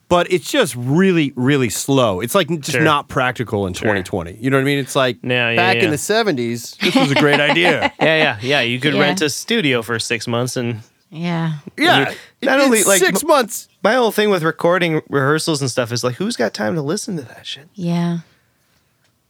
But 0.09 0.33
it's 0.33 0.51
just 0.51 0.75
really, 0.75 1.35
really 1.37 1.69
slow. 1.69 2.21
It's 2.21 2.35
like 2.35 2.49
just 2.49 2.71
Sure. 2.71 2.81
not 2.81 3.09
practical 3.09 3.67
in 3.67 3.75
2020. 3.75 4.39
You 4.41 4.49
know 4.49 4.57
what 4.57 4.63
I 4.63 4.65
mean? 4.65 4.79
It's 4.79 4.97
like 4.97 5.19
Yeah, 5.23 5.51
yeah, 5.51 5.57
back 5.57 5.77
in 5.77 5.91
the 5.91 5.99
70s, 5.99 6.79
this 6.79 6.95
was 6.95 7.11
a 7.11 7.17
great 7.17 7.41
idea. 7.41 7.93
Yeah, 8.01 8.17
yeah, 8.17 8.39
yeah. 8.41 8.61
You 8.63 8.81
could 8.81 8.95
Yeah. 8.95 9.01
rent 9.01 9.21
a 9.21 9.29
studio 9.29 9.83
for 9.83 9.99
six 9.99 10.27
months, 10.27 10.57
and 10.57 10.81
Yeah. 11.11 11.55
Yeah. 11.77 12.15
Not 12.43 12.59
It- 12.59 12.63
only, 12.65 12.85
like, 12.85 13.01
six 13.01 13.23
months. 13.23 13.69
my 13.83 13.95
whole 13.95 14.13
thing 14.13 14.31
with 14.31 14.43
recording 14.43 15.03
rehearsals 15.11 15.61
and 15.61 15.71
stuff 15.71 15.93
is 15.93 16.03
like, 16.03 16.15
who's 16.15 16.37
got 16.37 16.55
time 16.55 16.75
to 16.77 16.83
listen 16.83 17.17
to 17.17 17.23
that 17.23 17.47
shit? 17.47 17.69
Yeah. 17.75 18.21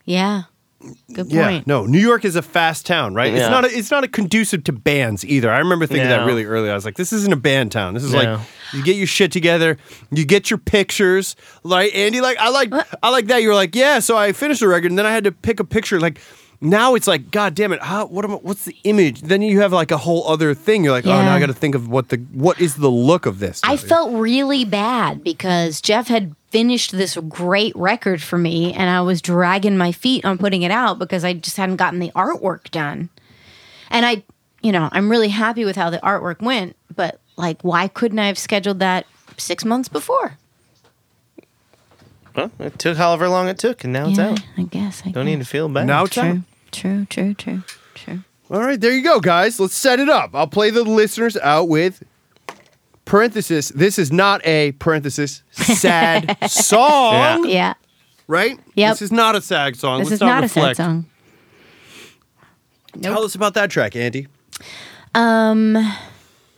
Yeah. 0.05 0.43
Good 1.12 1.32
Yeah, 1.32 1.48
point. 1.48 1.66
no. 1.66 1.86
New 1.86 1.98
York 1.98 2.24
is 2.24 2.36
a 2.36 2.43
fast 2.43 2.85
town, 2.86 3.15
right? 3.15 3.32
It's 3.32 3.48
not. 3.48 3.65
A, 3.65 3.69
it's 3.69 3.90
not 3.90 4.05
a 4.05 4.09
conducive 4.09 4.62
to 4.65 4.73
bands 4.73 5.24
either. 5.24 5.51
I 5.51 5.59
remember 5.59 5.86
thinking 5.86 6.09
that 6.09 6.27
really 6.27 6.44
early. 6.44 6.70
I 6.70 6.74
was 6.74 6.85
like, 6.85 6.97
this 6.97 7.12
isn't 7.12 7.32
a 7.32 7.36
band 7.36 7.73
town. 7.73 7.94
This 7.94 8.05
is 8.05 8.12
No. 8.12 8.19
like 8.35 8.40
you 8.74 8.82
get 8.85 8.97
your 8.97 9.07
shit 9.07 9.32
together, 9.32 9.78
you 10.11 10.24
get 10.27 10.51
your 10.51 10.59
pictures. 10.59 11.35
Like 11.62 11.94
Andy, 11.94 12.20
like 12.20 12.36
I 12.39 12.51
like 12.51 12.73
I 13.03 13.09
like 13.11 13.27
that. 13.28 13.40
You 13.43 13.48
were 13.48 13.55
like, 13.55 13.74
yeah. 13.74 14.01
So 14.01 14.16
I 14.19 14.32
finished 14.32 14.61
the 14.61 14.69
record, 14.69 14.90
and 14.93 14.98
then 14.98 15.07
I 15.07 15.12
had 15.12 15.24
to 15.24 15.32
pick 15.32 15.61
a 15.61 15.65
picture. 15.65 15.98
Like 15.98 16.20
now 16.61 16.95
it's 16.95 17.07
like, 17.07 17.31
god 17.31 17.55
damn 17.55 17.73
it, 17.73 17.83
how, 17.83 18.07
what 18.07 18.24
am 18.24 18.33
I, 18.33 18.35
what's 18.37 18.65
the 18.65 18.77
image? 18.85 19.23
Then 19.23 19.43
you 19.43 19.61
have 19.61 19.73
like 19.73 19.91
a 19.91 19.99
whole 19.99 20.27
other 20.28 20.55
thing. 20.55 20.85
You're 20.85 20.93
like, 20.93 21.07
oh, 21.07 21.11
now 21.11 21.35
I 21.35 21.41
got 21.41 21.47
to 21.47 21.55
think 21.55 21.74
of 21.74 21.89
what 21.89 22.09
the 22.09 22.16
what 22.33 22.61
is 22.61 22.77
the 22.77 22.91
look 22.91 23.27
of 23.27 23.39
this. 23.39 23.61
I 23.65 23.77
felt 23.77 24.12
really 24.12 24.65
bad 24.65 25.23
because 25.23 25.81
Jeff 25.81 26.09
had 26.09 26.35
finished 26.51 26.93
this 26.93 27.16
great 27.28 27.74
record 27.77 28.23
for 28.23 28.39
me 28.39 28.73
and 28.73 28.89
I 28.89 29.01
was 29.03 29.20
dragging 29.20 29.77
my 29.77 29.93
feet 29.93 30.24
on 30.24 30.39
putting 30.39 30.62
it 30.62 30.70
out 30.70 30.99
because 30.99 31.24
I 31.24 31.35
just 31.35 31.57
hadn't 31.57 31.77
gotten 31.77 31.99
the 31.99 32.11
artwork 32.12 32.70
done. 32.70 33.11
And 33.91 34.07
I, 34.07 34.23
you 34.62 34.73
know, 34.73 34.89
I'm 34.93 35.11
really 35.11 35.28
happy 35.28 35.65
with 35.65 35.77
how 35.77 35.91
the 35.91 35.99
artwork 35.99 36.41
went, 36.41 36.77
but 36.95 37.20
like, 37.37 37.62
why 37.62 37.89
couldn't 37.89 38.19
I 38.19 38.28
have 38.28 38.39
scheduled 38.39 38.78
that 38.81 39.07
six 39.37 39.65
months 39.65 39.89
before? 39.89 40.39
Well, 42.37 42.51
it 42.61 42.79
took 42.79 42.97
however 42.99 43.29
long 43.29 43.49
it 43.49 43.59
took, 43.59 43.83
and 43.85 43.93
now 43.93 44.09
it's 44.09 44.19
yeah, 44.19 44.31
out. 44.31 44.41
I 44.59 44.63
guess. 44.65 45.01
I 45.07 45.11
Don't 45.11 45.25
guess. 45.25 45.33
need 45.33 45.39
to 45.41 45.45
feel 45.47 45.69
bad. 45.69 45.87
Now 45.87 46.05
it's 46.05 46.19
out. 46.19 46.37
True, 46.71 47.07
true, 47.07 47.07
true, 47.07 47.35
true, 47.35 47.63
true. 47.95 48.19
All 48.51 48.61
right, 48.61 48.81
there 48.81 48.93
you 48.93 49.03
go, 49.03 49.19
guys. 49.21 49.59
Let's 49.59 49.75
set 49.75 49.99
it 50.01 50.09
up. 50.09 50.31
I'll 50.35 50.47
play 50.47 50.71
the 50.71 50.85
listeners 50.85 51.37
out 51.39 51.69
with 51.69 52.03
parenthesis. 53.07 53.71
This 53.71 53.99
is 53.99 54.13
not 54.13 54.45
a 54.47 54.73
parenthesis 54.73 55.43
sad 55.51 56.37
song, 56.51 57.49
Yeah, 57.49 57.75
right? 58.29 58.59
Yep. 58.75 58.93
This 58.93 59.03
is 59.03 59.13
not 59.13 59.35
a 59.35 59.41
sad 59.41 59.77
song. 59.77 60.01
this 60.01 60.11
Let's 60.11 60.23
is 60.23 60.27
not 60.27 60.45
a 60.45 60.49
sad 60.49 60.61
reflect. 60.61 60.77
song. 60.77 61.07
Tell 63.03 63.25
us 63.25 63.35
about 63.35 63.55
that 63.55 63.71
track, 63.71 63.95
Andy. 63.97 64.27
Um, 65.15 65.77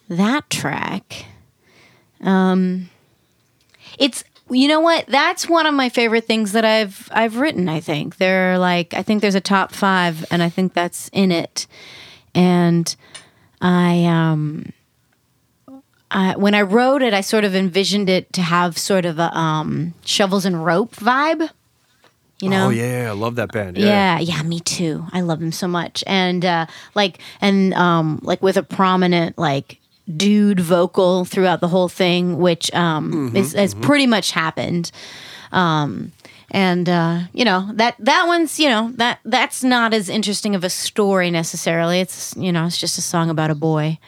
that 0.09 0.49
track 0.51 1.27
um 2.21 2.91
it's 3.99 4.25
you 4.51 4.69
know 4.69 4.81
what 4.81 5.07
that's 5.07 5.49
one 5.49 5.66
of 5.66 5.75
my 5.75 5.89
favorite 5.89 6.25
things 6.25 6.53
that 6.53 6.65
i've 6.65 7.09
i've 7.12 7.37
written 7.37 7.69
i 7.69 7.81
think 7.81 8.16
there 8.16 8.53
are 8.53 8.59
like 8.59 8.95
i 8.95 9.03
think 9.03 9.20
there's 9.20 9.35
a 9.35 9.41
top 9.41 9.73
five 9.73 10.25
and 10.31 10.43
i 10.43 10.49
think 10.49 10.73
that's 10.75 11.09
in 11.12 11.31
it 11.33 11.66
and 12.35 12.97
i 13.61 14.05
um 14.05 14.73
I, 16.11 16.37
when 16.37 16.55
I 16.55 16.62
wrote 16.62 17.03
it, 17.03 17.12
I 17.12 17.20
sort 17.20 17.45
of 17.45 17.55
envisioned 17.55 18.09
it 18.09 18.33
to 18.33 18.41
have 18.41 18.79
sort 18.79 19.05
of 19.05 19.19
a 19.19 19.31
um, 19.37 19.93
Shovels 20.07 20.47
and 20.47 20.65
Rope 20.65 20.97
vibe. 20.97 21.51
You 22.41 22.49
know? 22.49 22.69
Oh 22.69 22.70
yeah, 22.70 23.09
I 23.09 23.12
love 23.12 23.35
that 23.35 23.53
band. 23.53 23.77
Yeah, 23.77 24.19
yeah, 24.20 24.43
me 24.43 24.61
too. 24.61 25.05
I 25.12 25.23
love 25.23 25.41
them 25.41 25.51
so 25.51 25.66
much. 25.66 26.05
And 26.07 26.45
uh 26.45 26.66
like 26.95 27.19
and 27.41 27.75
um 27.75 28.20
like 28.23 28.41
with 28.43 28.57
a 28.57 28.62
prominent 28.62 29.37
like 29.37 29.81
dude 30.17 30.61
vocal 30.61 31.25
throughout 31.25 31.61
the 31.61 31.69
whole 31.69 31.89
thing, 31.89 32.39
which 32.39 32.73
um 32.75 33.35
is 33.37 33.53
has 33.53 33.75
pretty 33.75 34.07
much 34.07 34.31
happened. 34.31 34.91
Um 35.53 36.13
and 36.51 36.89
uh 36.89 37.21
you 37.33 37.45
know, 37.45 37.69
that 37.75 37.97
that 37.99 38.27
one's, 38.27 38.59
you 38.59 38.69
know, 38.69 38.93
that 38.97 39.21
that's 39.25 39.63
not 39.63 39.93
as 39.93 40.09
interesting 40.09 40.55
of 40.55 40.65
a 40.65 40.71
story 40.71 41.31
necessarily. 41.31 42.01
It's 42.01 42.35
you 42.37 42.53
know, 42.53 42.67
it's 42.67 42.79
just 42.79 42.99
a 42.99 43.03
song 43.03 43.31
about 43.31 43.51
a 43.51 43.55
boy. 43.55 43.99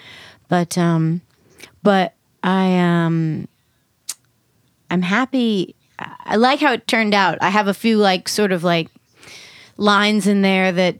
But 0.49 0.79
um 0.79 1.21
but 1.83 2.15
I 2.43 2.79
um 2.79 3.47
I'm 4.91 5.03
happy 5.03 5.75
I 5.99 6.37
like 6.37 6.61
how 6.61 6.73
it 6.73 6.87
turned 6.87 7.15
out. 7.15 7.39
I 7.43 7.51
have 7.51 7.69
a 7.69 7.75
few 7.75 7.99
like 7.99 8.29
sort 8.29 8.53
of 8.53 8.65
like 8.65 8.89
lines 9.77 10.27
in 10.27 10.43
there 10.43 10.73
that 10.73 10.99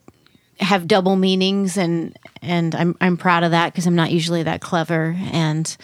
have 0.61 0.87
double 0.87 1.17
meanings 1.17 1.77
and 1.77 2.17
and 2.43 2.75
I'm 2.75 2.97
I'm 3.01 3.17
proud 3.17 3.43
of 3.43 3.51
that 3.51 3.73
because 3.73 3.87
I'm 3.87 3.97
not 3.97 4.11
usually 4.11 4.43
that 4.43 4.61
clever. 4.61 5.17
And 5.33 5.77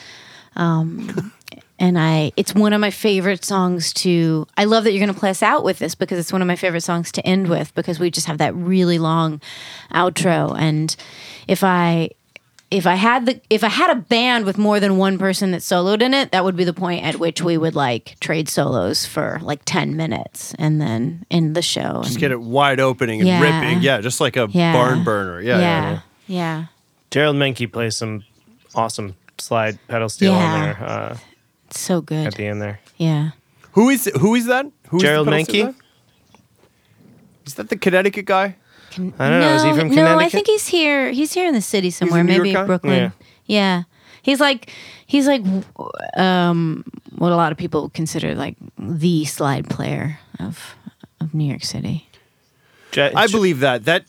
um 0.55 1.33
and 1.79 1.99
I 1.99 2.33
it's 2.37 2.55
one 2.55 2.73
of 2.73 2.81
my 2.81 2.91
favorite 2.91 3.45
songs 3.45 3.93
to 3.95 4.47
I 4.57 4.65
love 4.65 4.85
that 4.85 4.93
you're 4.93 5.05
going 5.05 5.15
to 5.15 5.19
play 5.19 5.31
us 5.31 5.43
out 5.43 5.65
with 5.65 5.79
this 5.79 5.95
because 5.95 6.19
it's 6.19 6.33
one 6.33 6.43
of 6.43 6.49
my 6.49 6.57
favorite 6.57 6.83
songs 6.83 7.13
to 7.13 7.27
end 7.27 7.49
with 7.49 7.75
because 7.75 7.99
we 7.99 8.11
just 8.11 8.27
have 8.27 8.39
that 8.39 8.55
really 8.55 8.99
long 8.99 9.41
outro. 9.93 10.57
And 10.59 10.95
if 11.49 11.65
I 11.65 12.11
if 12.71 12.87
I 12.87 12.95
had 12.97 13.27
the 13.27 13.41
if 13.49 13.63
I 13.63 13.69
had 13.69 13.91
a 13.91 13.95
band 14.01 14.45
with 14.45 14.59
more 14.59 14.81
than 14.81 14.97
one 14.97 15.19
person 15.19 15.53
that 15.53 15.61
soloed 15.61 16.03
in 16.03 16.13
it, 16.15 16.33
that 16.33 16.43
would 16.45 16.57
be 16.57 16.65
the 16.65 16.73
point 16.73 17.05
at 17.05 17.17
which 17.21 17.41
we 17.41 17.57
would 17.57 17.75
like 17.77 18.17
trade 18.21 18.49
solos 18.49 19.07
for 19.07 19.39
like 19.43 19.61
ten 19.65 19.97
minutes 19.97 20.53
and 20.59 20.81
then 20.81 21.25
end 21.31 21.55
the 21.55 21.63
show. 21.63 22.01
Just 22.03 22.15
and- 22.15 22.21
get 22.21 22.31
it 22.33 22.41
wide 22.41 22.81
opening 22.81 23.21
and 23.21 23.29
Yeah. 23.29 23.41
ripping. 23.41 23.83
Yeah, 23.83 24.01
just 24.01 24.21
like 24.21 24.37
a 24.37 24.49
Yeah. 24.51 24.73
barn 24.73 25.05
burner. 25.05 25.41
Yeah. 25.41 25.59
yeah, 25.61 25.91
yeah, 25.93 26.01
yeah. 26.27 26.65
Gerald 27.11 27.37
Menke 27.37 27.71
plays 27.73 27.97
some 27.97 28.25
awesome 28.75 29.15
slide 29.39 29.79
pedal 29.87 30.09
steel 30.09 30.33
Yeah. 30.33 30.53
on 30.55 30.61
there 30.63 30.83
uh, 30.85 31.17
It's 31.69 31.79
so 31.81 32.01
good. 32.01 32.27
at 32.27 32.35
the 32.35 32.47
end 32.47 32.61
there. 32.61 32.81
yeah. 32.97 33.31
Who 33.73 33.91
is 33.91 34.11
who 34.21 34.35
is 34.35 34.47
that? 34.47 34.67
Who 34.89 34.97
is 34.97 35.03
the 35.03 35.07
Gerald 35.09 35.29
pedal 35.29 35.45
steel 35.45 35.67
Menke? 35.69 35.75
Is 37.47 37.55
that 37.55 37.69
the 37.69 37.77
Connecticut 37.77 38.25
guy? 38.25 38.57
I 38.97 39.01
don't 39.01 39.41
know. 39.41 39.55
Is 39.57 39.63
he 39.65 39.73
from 39.79 39.89
No, 39.95 40.19
I 40.19 40.29
think 40.29 40.47
he's 40.47 40.67
here. 40.69 41.11
He's 41.13 41.33
here 41.33 41.47
in 41.47 41.55
the 41.55 41.61
city 41.61 41.91
somewhere, 41.91 42.25
New 42.25 42.33
maybe 42.33 42.51
York? 42.51 42.67
Brooklyn. 42.67 42.93
Yeah. 42.95 43.11
Yeah. 43.47 43.83
He's 44.23 44.41
like 44.41 44.71
he's 45.07 45.27
like 45.27 45.43
um 46.17 46.85
what 47.17 47.33
a 47.33 47.37
lot 47.37 47.53
of 47.53 47.59
people 47.59 47.91
consider 47.91 48.35
like 48.35 48.57
the 48.79 49.25
slide 49.25 49.69
player 49.71 50.19
of 50.41 50.75
of 51.21 51.35
New 51.35 51.45
York 51.45 51.63
City. 51.65 52.09
Dri- 52.91 53.13
I 53.15 53.27
believe 53.27 53.61
that. 53.61 53.85
That 53.85 54.05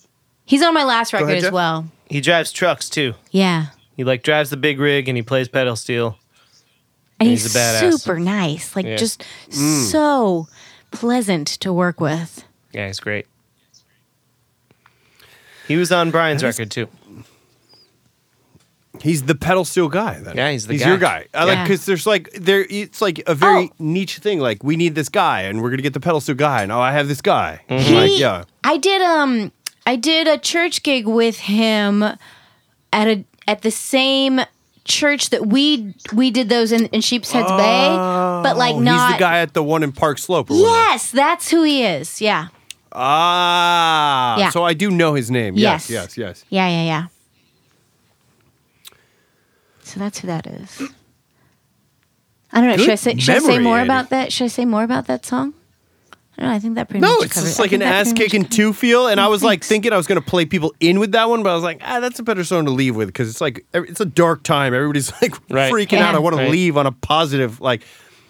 He's 0.45 0.63
on 0.63 0.73
my 0.73 0.83
last 0.85 1.11
record 1.13 1.25
ahead, 1.25 1.37
as 1.37 1.43
Jeff. 1.43 1.53
well. 1.53 1.87
he 2.09 2.21
drives 2.21 2.51
trucks 2.51 2.89
too. 2.89 3.13
Yeah. 3.31 3.67
He 3.95 4.03
like 4.03 4.23
drives 4.23 4.49
the 4.49 4.57
big 4.57 4.79
rig 4.79 5.07
and 5.09 5.17
he 5.17 5.21
plays 5.23 5.47
pedal 5.47 5.75
steel. 5.75 6.17
And 7.19 7.29
He's 7.29 7.43
he's, 7.43 7.55
a 7.55 7.59
badass. 7.59 7.99
super 7.99 8.19
nice. 8.19 8.75
Like 8.75 8.85
Yeah. 8.85 8.95
just 8.95 9.23
Mm. 9.49 9.85
so 9.91 10.47
pleasant 10.91 11.47
to 11.47 11.73
work 11.73 11.99
with. 11.99 12.43
Yeah, 12.73 12.87
he's 12.87 12.99
great. 12.99 13.25
He 15.67 15.75
was 15.75 15.91
on 15.91 16.11
Brian's 16.11 16.43
record 16.43 16.71
too. 16.71 16.87
he's 19.01 19.23
the 19.23 19.35
pedal 19.35 19.63
steel 19.65 19.89
guy. 19.89 20.19
Then. 20.19 20.35
Yeah, 20.37 20.51
he's 20.51 20.65
the 20.67 20.73
he's 20.73 20.81
guy. 20.83 20.87
your 20.89 20.97
guy. 20.97 21.25
I 21.33 21.43
like 21.43 21.55
Yeah. 21.57 21.63
because 21.63 21.85
there's 21.85 22.07
like 22.07 22.31
there. 22.33 22.65
It's 22.69 23.01
like 23.01 23.21
a 23.27 23.35
very 23.35 23.65
Oh. 23.65 23.69
niche 23.79 24.17
thing. 24.19 24.39
Like 24.39 24.63
we 24.63 24.75
need 24.75 24.95
this 24.95 25.09
guy, 25.09 25.41
and 25.41 25.61
we're 25.61 25.69
gonna 25.69 25.81
get 25.83 25.93
the 25.93 25.99
pedal 25.99 26.19
steel 26.21 26.35
guy. 26.35 26.63
And 26.63 26.71
oh, 26.71 26.79
I 26.79 26.91
have 26.93 27.07
this 27.07 27.21
guy. 27.21 27.61
Mm-hmm. 27.69 27.93
Like 27.93 28.09
He- 28.09 28.19
yeah. 28.19 28.43
I 28.63 28.77
did 28.77 29.01
um 29.01 29.51
I 29.85 29.95
did 29.95 30.27
a 30.27 30.37
church 30.37 30.83
gig 30.83 31.05
with 31.07 31.37
him 31.39 32.01
at 32.03 33.07
a 33.07 33.23
at 33.47 33.61
the 33.61 33.71
same 33.71 34.41
church 34.83 35.29
that 35.29 35.45
we 35.47 35.93
we 36.13 36.31
did 36.31 36.49
those 36.49 36.71
in, 36.71 36.85
in 36.87 37.01
Sheepshead's 37.01 37.51
Bay, 37.51 37.87
but 38.43 38.57
like 38.57 38.75
Oh, 38.75 38.79
not. 38.79 39.09
He's 39.09 39.17
the 39.17 39.19
guy 39.19 39.39
at 39.39 39.53
the 39.53 39.61
one 39.63 39.83
in 39.83 39.91
Park 39.91 40.17
Slope. 40.17 40.49
Or 40.49 40.53
whatever. 40.55 40.69
Yes, 40.75 41.11
that's 41.11 41.49
who 41.51 41.63
he 41.63 41.83
is. 41.85 42.19
Yeah, 42.21 42.47
Ah. 42.97 44.37
Yeah. 44.39 44.49
So 44.49 44.63
I 44.63 44.73
do 44.73 44.89
know 44.89 45.13
his 45.13 45.29
name. 45.31 45.55
Yes. 45.55 45.89
Yes. 45.89 46.17
Yes. 46.17 46.17
Yes. 46.17 46.45
yeah, 46.49 46.67
yeah, 46.67 46.83
yeah. 46.83 47.07
So 49.83 49.99
that's 49.99 50.19
who 50.19 50.27
that 50.27 50.45
is. 50.47 50.81
I 52.51 52.61
don't 52.61 52.69
know. 52.69 52.77
Should 52.77 52.89
I 52.91 52.95
say 52.95 53.17
should 53.17 53.35
I 53.35 53.39
say 53.39 53.47
memory, 53.47 53.63
more 53.63 53.77
Andy. 53.77 53.87
about 53.87 54.09
that? 54.09 54.31
Should 54.33 54.45
I 54.45 54.47
say 54.47 54.65
more 54.65 54.83
about 54.83 55.07
that 55.07 55.25
song? 55.25 55.53
I 56.37 56.41
don't 56.41 56.49
know. 56.49 56.55
I 56.55 56.59
think 56.59 56.75
that 56.75 56.87
pretty 56.89 57.01
much. 57.01 57.09
No, 57.09 57.15
much 57.17 57.25
it's 57.25 57.33
covers- 57.35 57.49
just 57.51 57.59
like 57.59 57.71
an 57.71 57.81
ass 57.81 58.13
kicking 58.13 58.45
two 58.45 58.73
feel, 58.73 59.07
and 59.07 59.19
I 59.19 59.27
was 59.27 59.43
like 59.43 59.63
thinking 59.63 59.91
I 59.93 59.97
was 59.97 60.07
gonna 60.07 60.21
play 60.21 60.45
people 60.45 60.73
in 60.79 60.99
with 60.99 61.11
that 61.13 61.29
one, 61.29 61.41
but 61.43 61.49
I 61.51 61.55
was 61.55 61.63
like, 61.63 61.81
ah, 61.83 61.99
that's 61.99 62.19
a 62.19 62.23
better 62.23 62.43
song 62.43 62.65
to 62.65 62.71
leave 62.71 62.95
with 62.95 63.07
because 63.07 63.29
it's 63.29 63.41
like 63.41 63.65
it's 63.73 63.99
a 64.01 64.05
dark 64.05 64.43
time. 64.43 64.73
Everybody's 64.73 65.11
like 65.21 65.35
Right. 65.49 65.71
freaking 65.71 65.99
out. 65.99 66.15
I 66.15 66.19
want 66.19 66.35
to 66.37 66.47
leave 66.49 66.77
on 66.77 66.85
a 66.85 66.91
positive, 66.91 67.59
like 67.61 67.83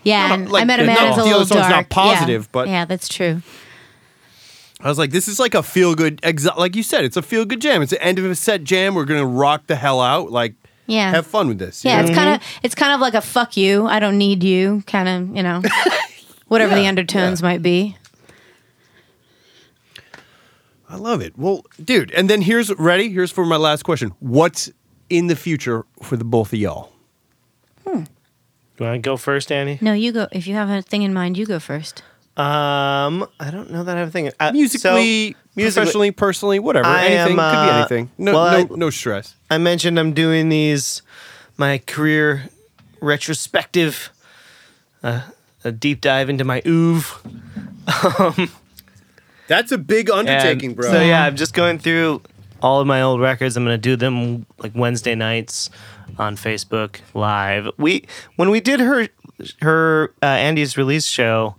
Yeah, 0.04 0.36
Not 0.36 0.40
a- 0.48 0.52
like, 0.52 0.62
I 0.62 0.66
met 0.66 0.80
a 0.80 0.86
man 0.86 0.98
all 0.98 1.06
who's 1.08 1.14
a 1.14 1.18
the 1.18 1.24
little 1.26 1.42
other 1.42 1.46
songs 1.56 1.70
not 1.70 1.90
positive, 1.90 2.44
yeah. 2.44 2.50
but- 2.52 2.68
yeah, 2.68 2.86
that's 2.86 3.08
true. 3.10 3.42
I 4.80 4.90
was 4.90 4.98
like, 4.98 5.10
this 5.12 5.28
is 5.28 5.40
like 5.40 5.56
a 5.56 5.64
feel 5.64 5.96
good, 5.96 6.22
exa- 6.22 6.56
like 6.58 6.76
you 6.76 6.84
said, 6.84 7.04
it's 7.04 7.18
a 7.18 7.22
feel 7.22 7.46
good 7.46 7.62
jam. 7.62 7.82
It's 7.82 7.92
the 7.92 8.02
end 8.02 8.20
of 8.20 8.26
a 8.26 8.36
set 8.36 8.64
jam. 8.64 8.94
We're 8.94 9.06
gonna 9.06 9.26
rock 9.26 9.68
the 9.68 9.76
hell 9.76 10.00
out. 10.02 10.32
Like, 10.32 10.54
Yeah. 10.86 11.10
have 11.10 11.26
fun 11.26 11.48
with 11.48 11.58
this. 11.58 11.84
Yeah, 11.84 12.02
know? 12.02 12.08
it's 12.08 12.16
kind 12.16 12.30
of 12.36 12.42
mm-hmm. 12.42 12.60
it's 12.64 12.76
kind 12.76 12.94
of 12.94 13.00
like 13.00 13.16
a 13.16 13.22
fuck 13.22 13.58
you. 13.58 13.88
I 13.88 14.00
don't 14.00 14.18
need 14.18 14.44
you. 14.44 14.84
Kind 14.86 15.10
of, 15.10 15.36
you 15.36 15.42
know, 15.42 15.64
whatever 16.48 16.76
the 16.76 16.88
undertones 16.88 17.42
yeah. 17.42 17.48
might 17.48 17.62
be. 17.64 17.98
I 20.90 20.96
love 20.96 21.22
it. 21.22 21.38
Well, 21.38 21.66
dude, 21.84 22.12
and 22.12 22.30
then 22.30 22.42
here's 22.42 22.74
ready. 22.76 23.10
Here's 23.10 23.32
for 23.32 23.46
my 23.46 23.58
last 23.58 23.84
question. 23.84 24.14
What's 24.20 24.72
in 25.10 25.28
the 25.28 25.36
future 25.36 25.86
for 26.02 26.16
the 26.16 26.24
both 26.24 26.54
of 26.54 26.60
y'all? 26.60 26.92
Hmm. 27.86 28.04
You 28.80 28.86
want 28.86 29.04
to 29.04 29.10
go 29.10 29.18
first, 29.18 29.52
Annie? 29.52 29.80
No, 29.82 29.94
you 29.94 30.12
go. 30.12 30.28
If 30.32 30.48
you 30.48 30.54
have 30.54 30.70
a 30.70 30.82
thing 30.82 31.02
in 31.02 31.14
mind, 31.14 31.38
you 31.38 31.46
go 31.46 31.60
first. 31.60 32.04
Um, 32.38 33.28
I 33.40 33.50
don't 33.52 33.72
know 33.72 33.84
that 33.84 33.98
I 33.98 34.00
have 34.00 34.10
a 34.10 34.12
thing. 34.12 34.32
Uh, 34.40 34.52
Musically, 34.52 35.32
so, 35.32 35.38
musically, 35.56 35.82
professionally, 35.82 36.12
personally, 36.12 36.60
whatever. 36.60 36.86
I 36.88 37.06
anything 37.08 37.40
am, 37.40 37.52
could 37.52 37.66
be 37.66 37.72
uh, 37.72 37.78
anything. 37.80 38.12
No, 38.20 38.34
well, 38.34 38.52
no, 38.68 38.76
I- 38.76 38.78
no 38.78 38.90
stress. 38.92 39.34
I 39.50 39.58
mentioned 39.58 40.00
I'm 40.00 40.14
doing 40.14 40.50
these 40.50 41.02
my 41.58 41.80
career 41.80 42.50
retrospective, 43.02 44.10
uh, 45.02 45.22
a 45.64 45.72
deep 45.72 46.02
dive 46.02 46.30
into 46.30 46.44
my 46.44 46.62
oeuvre. 46.68 47.18
That's 49.48 49.72
a 49.72 49.78
big 49.78 50.10
undertaking, 50.10 50.74
bro. 50.76 50.92
So 50.92 51.02
yeah, 51.02 51.24
I'm 51.26 51.36
just 51.36 51.54
going 51.54 51.80
through 51.80 52.22
all 52.62 52.82
of 52.82 52.88
my 52.88 53.02
old 53.02 53.22
records. 53.22 53.56
I'm 53.58 53.64
gonna 53.64 53.78
do 53.78 53.96
them 53.96 54.46
like 54.60 54.74
Wednesday 54.76 55.16
nights 55.16 55.70
on 56.20 56.36
Facebook 56.36 57.00
Live. 57.14 57.70
We 57.78 58.06
when 58.36 58.50
we 58.50 58.60
did 58.60 58.80
her 58.80 59.08
her 59.62 60.14
uh, 60.22 60.26
Andy's 60.26 60.78
release 60.78 61.06
show, 61.06 61.56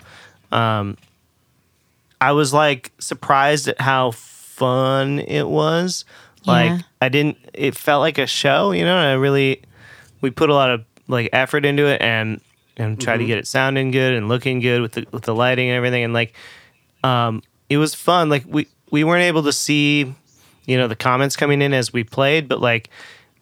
um, 0.53 0.97
I 2.21 2.33
was 2.33 2.53
like 2.53 2.93
surprised 2.99 3.69
at 3.69 3.81
how 3.81 4.11
fun 4.11 5.21
it 5.21 5.49
was. 5.49 6.05
Like 6.47 6.71
Yeah. 6.71 6.79
I 7.01 7.09
didn't. 7.09 7.39
It 7.55 7.77
felt 7.77 8.01
like 8.01 8.19
a 8.19 8.27
show, 8.27 8.73
you 8.73 8.85
know. 8.85 8.97
And 8.97 9.07
I 9.09 9.13
really 9.15 9.63
we 10.21 10.31
put 10.31 10.51
a 10.51 10.55
lot 10.55 10.71
of 10.71 10.85
like 11.07 11.31
effort 11.33 11.65
into 11.65 11.87
it 11.87 12.01
and 12.03 12.41
and 12.77 13.01
tried 13.01 13.19
to 13.19 13.25
get 13.25 13.39
it 13.39 13.47
sounding 13.47 13.91
good 13.91 14.15
and 14.15 14.29
looking 14.29 14.61
good 14.61 14.81
with 14.81 14.93
the 14.93 15.07
with 15.11 15.25
the 15.25 15.35
lighting 15.35 15.69
and 15.69 15.77
everything 15.77 16.05
and 16.05 16.13
like 16.13 16.33
um 17.03 17.43
it 17.69 17.77
was 17.77 17.95
fun 17.95 18.29
like 18.29 18.45
we 18.47 18.69
we 18.91 19.03
weren't 19.05 19.25
able 19.25 19.43
to 19.43 19.53
see 19.53 20.15
you 20.67 20.77
know 20.77 20.87
the 20.87 20.95
comments 20.95 21.35
coming 21.35 21.61
in 21.61 21.73
as 21.75 21.93
we 21.93 22.05
played 22.05 22.47
but 22.49 22.61
like 22.61 22.89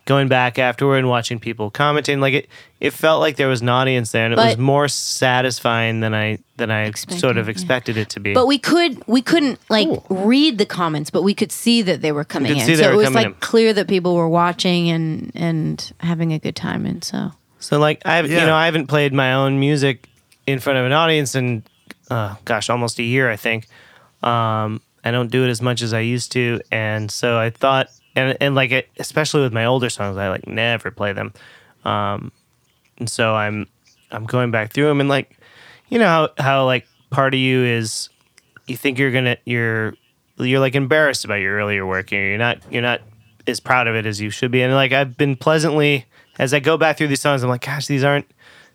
going 0.06 0.28
back 0.28 0.58
afterward 0.58 0.96
and 0.98 1.08
watching 1.08 1.38
people 1.38 1.70
commenting 1.70 2.20
like 2.20 2.32
it 2.32 2.48
it 2.80 2.92
felt 2.92 3.20
like 3.20 3.36
there 3.36 3.48
was 3.48 3.60
an 3.60 3.68
audience 3.68 4.12
there 4.12 4.24
and 4.24 4.32
it 4.32 4.36
was 4.38 4.56
more 4.56 4.86
satisfying 4.88 6.00
than 6.00 6.14
i 6.14 6.38
than 6.56 6.70
i 6.70 6.90
sort 6.92 7.36
of 7.36 7.48
Expected, 7.48 7.96
yeah. 7.96 8.02
it 8.02 8.08
to 8.10 8.20
be 8.20 8.32
But 8.32 8.46
we 8.46 8.58
could 8.58 9.06
we 9.06 9.20
couldn't 9.20 9.58
like 9.68 9.88
read 10.08 10.58
the 10.58 10.64
comments, 10.66 11.10
but 11.10 11.22
we 11.22 11.34
could 11.34 11.52
see 11.52 11.82
that 11.82 12.00
they 12.02 12.12
were 12.12 12.24
coming 12.24 12.52
could 12.52 12.68
in. 12.68 12.76
so 12.76 12.92
it 12.92 12.96
was 12.96 13.12
like 13.12 13.26
in. 13.26 13.34
clear 13.34 13.72
that 13.74 13.88
people 13.88 14.14
were 14.14 14.28
watching 14.28 14.88
and 14.90 15.32
and 15.34 15.92
having 16.00 16.32
a 16.32 16.38
good 16.38 16.56
time. 16.56 16.86
And 16.86 17.02
so 17.04 17.32
So 17.58 17.78
like 17.78 18.00
I've 18.06 18.30
Yeah. 18.30 18.40
you 18.40 18.46
know 18.46 18.54
I 18.54 18.64
haven't 18.66 18.86
played 18.86 19.12
my 19.12 19.34
own 19.34 19.58
music 19.60 20.08
in 20.46 20.60
front 20.60 20.78
of 20.78 20.86
an 20.86 20.92
audience 20.92 21.34
in 21.34 21.62
uh, 22.10 22.36
gosh 22.44 22.70
almost 22.70 22.98
a 22.98 23.02
year 23.02 23.30
I 23.30 23.36
think. 23.36 23.66
Um, 24.22 24.80
I 25.04 25.10
don't 25.10 25.30
do 25.30 25.44
it 25.44 25.50
as 25.50 25.60
much 25.60 25.82
as 25.82 25.92
I 25.92 26.00
used 26.00 26.32
to, 26.32 26.60
and 26.70 27.10
so 27.10 27.38
I 27.38 27.50
thought 27.50 27.88
and 28.16 28.36
and 28.40 28.54
like 28.54 28.72
it, 28.72 28.88
especially 28.98 29.42
with 29.42 29.52
my 29.52 29.64
older 29.64 29.88
songs 29.88 30.16
I 30.16 30.28
like 30.28 30.46
never 30.46 30.90
play 30.90 31.12
them, 31.12 31.32
um, 31.84 32.32
and 32.98 33.08
so 33.08 33.34
I'm 33.34 33.66
I'm 34.10 34.24
going 34.24 34.50
back 34.50 34.72
through 34.72 34.86
them 34.86 35.00
and 35.00 35.08
like 35.08 35.38
you 35.88 35.98
know 35.98 36.06
how, 36.06 36.28
how 36.42 36.64
like 36.64 36.86
part 37.10 37.34
of 37.34 37.40
you 37.40 37.62
is 37.64 38.08
you 38.66 38.76
think 38.76 38.98
you're 38.98 39.12
gonna 39.12 39.36
you're 39.44 39.94
you're 40.38 40.60
like 40.60 40.74
embarrassed 40.74 41.24
about 41.24 41.36
your 41.36 41.56
earlier 41.56 41.86
work 41.86 42.12
and 42.12 42.20
you're 42.20 42.38
not 42.38 42.58
you're 42.70 42.82
not 42.82 43.00
as 43.46 43.60
proud 43.60 43.86
of 43.86 43.94
it 43.94 44.06
as 44.06 44.20
you 44.20 44.30
should 44.30 44.50
be 44.50 44.62
and 44.62 44.74
like 44.74 44.92
I've 44.92 45.16
been 45.16 45.36
pleasantly 45.36 46.06
as 46.38 46.52
I 46.52 46.58
go 46.60 46.76
back 46.76 46.98
through 46.98 47.08
these 47.08 47.20
songs 47.20 47.42
I'm 47.42 47.48
like 47.48 47.64
gosh 47.64 47.86
these 47.86 48.02
aren't 48.02 48.26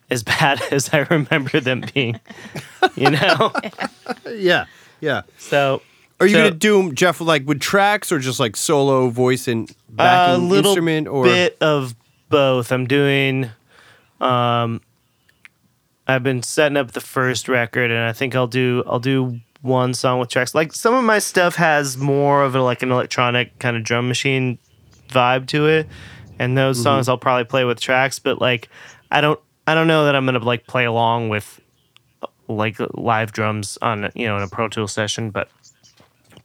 as 0.09 0.23
bad 0.23 0.61
as 0.71 0.93
I 0.93 0.99
remember 1.09 1.59
them 1.59 1.83
being 1.93 2.19
you 2.95 3.11
know 3.11 3.51
yeah. 4.31 4.65
Yeah. 5.01 5.23
So 5.37 5.81
Are 6.21 6.27
you 6.27 6.33
So- 6.33 6.39
gonna 6.43 6.51
do 6.51 6.93
Jeff 6.93 7.19
like 7.19 7.45
with 7.47 7.59
tracks 7.59 8.11
or 8.11 8.19
just 8.19 8.39
like 8.39 8.55
solo 8.55 9.09
voice 9.09 9.47
and 9.47 9.69
a 9.69 9.91
backing 9.91 10.49
little 10.49 10.71
instrument 10.71 11.07
or 11.07 11.25
a 11.25 11.29
bit 11.29 11.57
of 11.59 11.95
both. 12.29 12.71
I'm 12.71 12.85
doing. 12.87 13.49
Um, 14.21 14.81
I've 16.07 16.23
been 16.23 16.43
setting 16.43 16.77
up 16.77 16.91
the 16.91 17.01
first 17.01 17.47
record, 17.49 17.89
and 17.91 17.99
I 18.07 18.13
think 18.13 18.35
I'll 18.35 18.47
do 18.47 18.83
I'll 18.85 18.99
do 18.99 19.39
one 19.61 19.93
song 19.93 20.19
with 20.19 20.29
tracks. 20.29 20.53
Like 20.55 20.73
some 20.73 20.93
of 20.93 21.03
my 21.03 21.19
stuff 21.19 21.55
has 21.55 21.97
more 21.97 22.43
of 22.43 22.55
a, 22.55 22.61
like 22.61 22.81
an 22.83 22.91
electronic 22.91 23.57
kind 23.59 23.75
of 23.77 23.83
drum 23.83 24.07
machine 24.07 24.57
vibe 25.09 25.47
to 25.47 25.67
it, 25.67 25.87
and 26.39 26.57
those 26.57 26.77
Mm-hmm. 26.77 26.83
songs 26.83 27.09
I'll 27.09 27.17
probably 27.17 27.45
play 27.45 27.63
with 27.65 27.79
tracks. 27.79 28.19
But 28.19 28.39
like, 28.39 28.69
I 29.11 29.21
don't 29.21 29.39
I 29.67 29.73
don't 29.73 29.87
know 29.87 30.05
that 30.05 30.15
I'm 30.15 30.25
gonna 30.25 30.39
like 30.39 30.67
play 30.67 30.85
along 30.85 31.29
with 31.29 31.59
like 32.47 32.77
live 32.93 33.31
drums 33.31 33.77
on 33.81 34.11
you 34.13 34.27
know 34.27 34.37
in 34.37 34.43
a 34.43 34.47
Pro 34.47 34.67
Tool 34.67 34.87
session, 34.87 35.29
but 35.31 35.49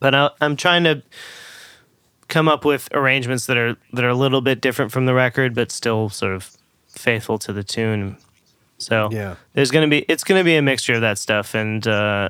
but 0.00 0.14
I, 0.14 0.30
I'm 0.40 0.56
trying 0.56 0.84
to 0.84 1.02
come 2.28 2.48
up 2.48 2.64
with 2.64 2.88
arrangements 2.92 3.46
that 3.46 3.56
are 3.56 3.76
that 3.92 4.04
are 4.04 4.08
a 4.08 4.14
little 4.14 4.40
bit 4.40 4.60
different 4.60 4.92
from 4.92 5.06
the 5.06 5.14
record, 5.14 5.54
but 5.54 5.70
still 5.70 6.08
sort 6.08 6.34
of 6.34 6.50
faithful 6.88 7.38
to 7.38 7.52
the 7.52 7.62
tune. 7.62 8.16
So 8.78 9.08
Yeah. 9.12 9.36
there's 9.54 9.70
gonna 9.70 9.88
be 9.88 9.98
it's 10.08 10.24
gonna 10.24 10.44
be 10.44 10.56
a 10.56 10.62
mixture 10.62 10.94
of 10.94 11.00
that 11.02 11.18
stuff, 11.18 11.54
and 11.54 11.86
uh, 11.86 12.28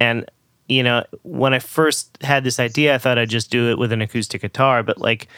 and 0.00 0.30
you 0.68 0.82
know 0.82 1.04
when 1.22 1.52
I 1.54 1.58
first 1.58 2.16
had 2.22 2.44
this 2.44 2.58
idea, 2.60 2.94
I 2.94 2.98
thought 2.98 3.18
I'd 3.18 3.28
just 3.30 3.50
do 3.50 3.70
it 3.70 3.78
with 3.78 3.92
an 3.92 4.00
acoustic 4.02 4.42
guitar, 4.42 4.82
but 4.82 4.98
like 4.98 5.28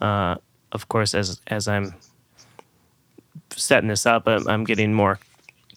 uh, 0.00 0.36
of 0.72 0.88
course 0.88 1.14
as 1.14 1.40
as 1.46 1.68
I'm 1.68 1.94
setting 3.50 3.88
this 3.88 4.04
up, 4.06 4.26
I'm, 4.26 4.46
I'm 4.48 4.64
getting 4.64 4.92
more 4.92 5.18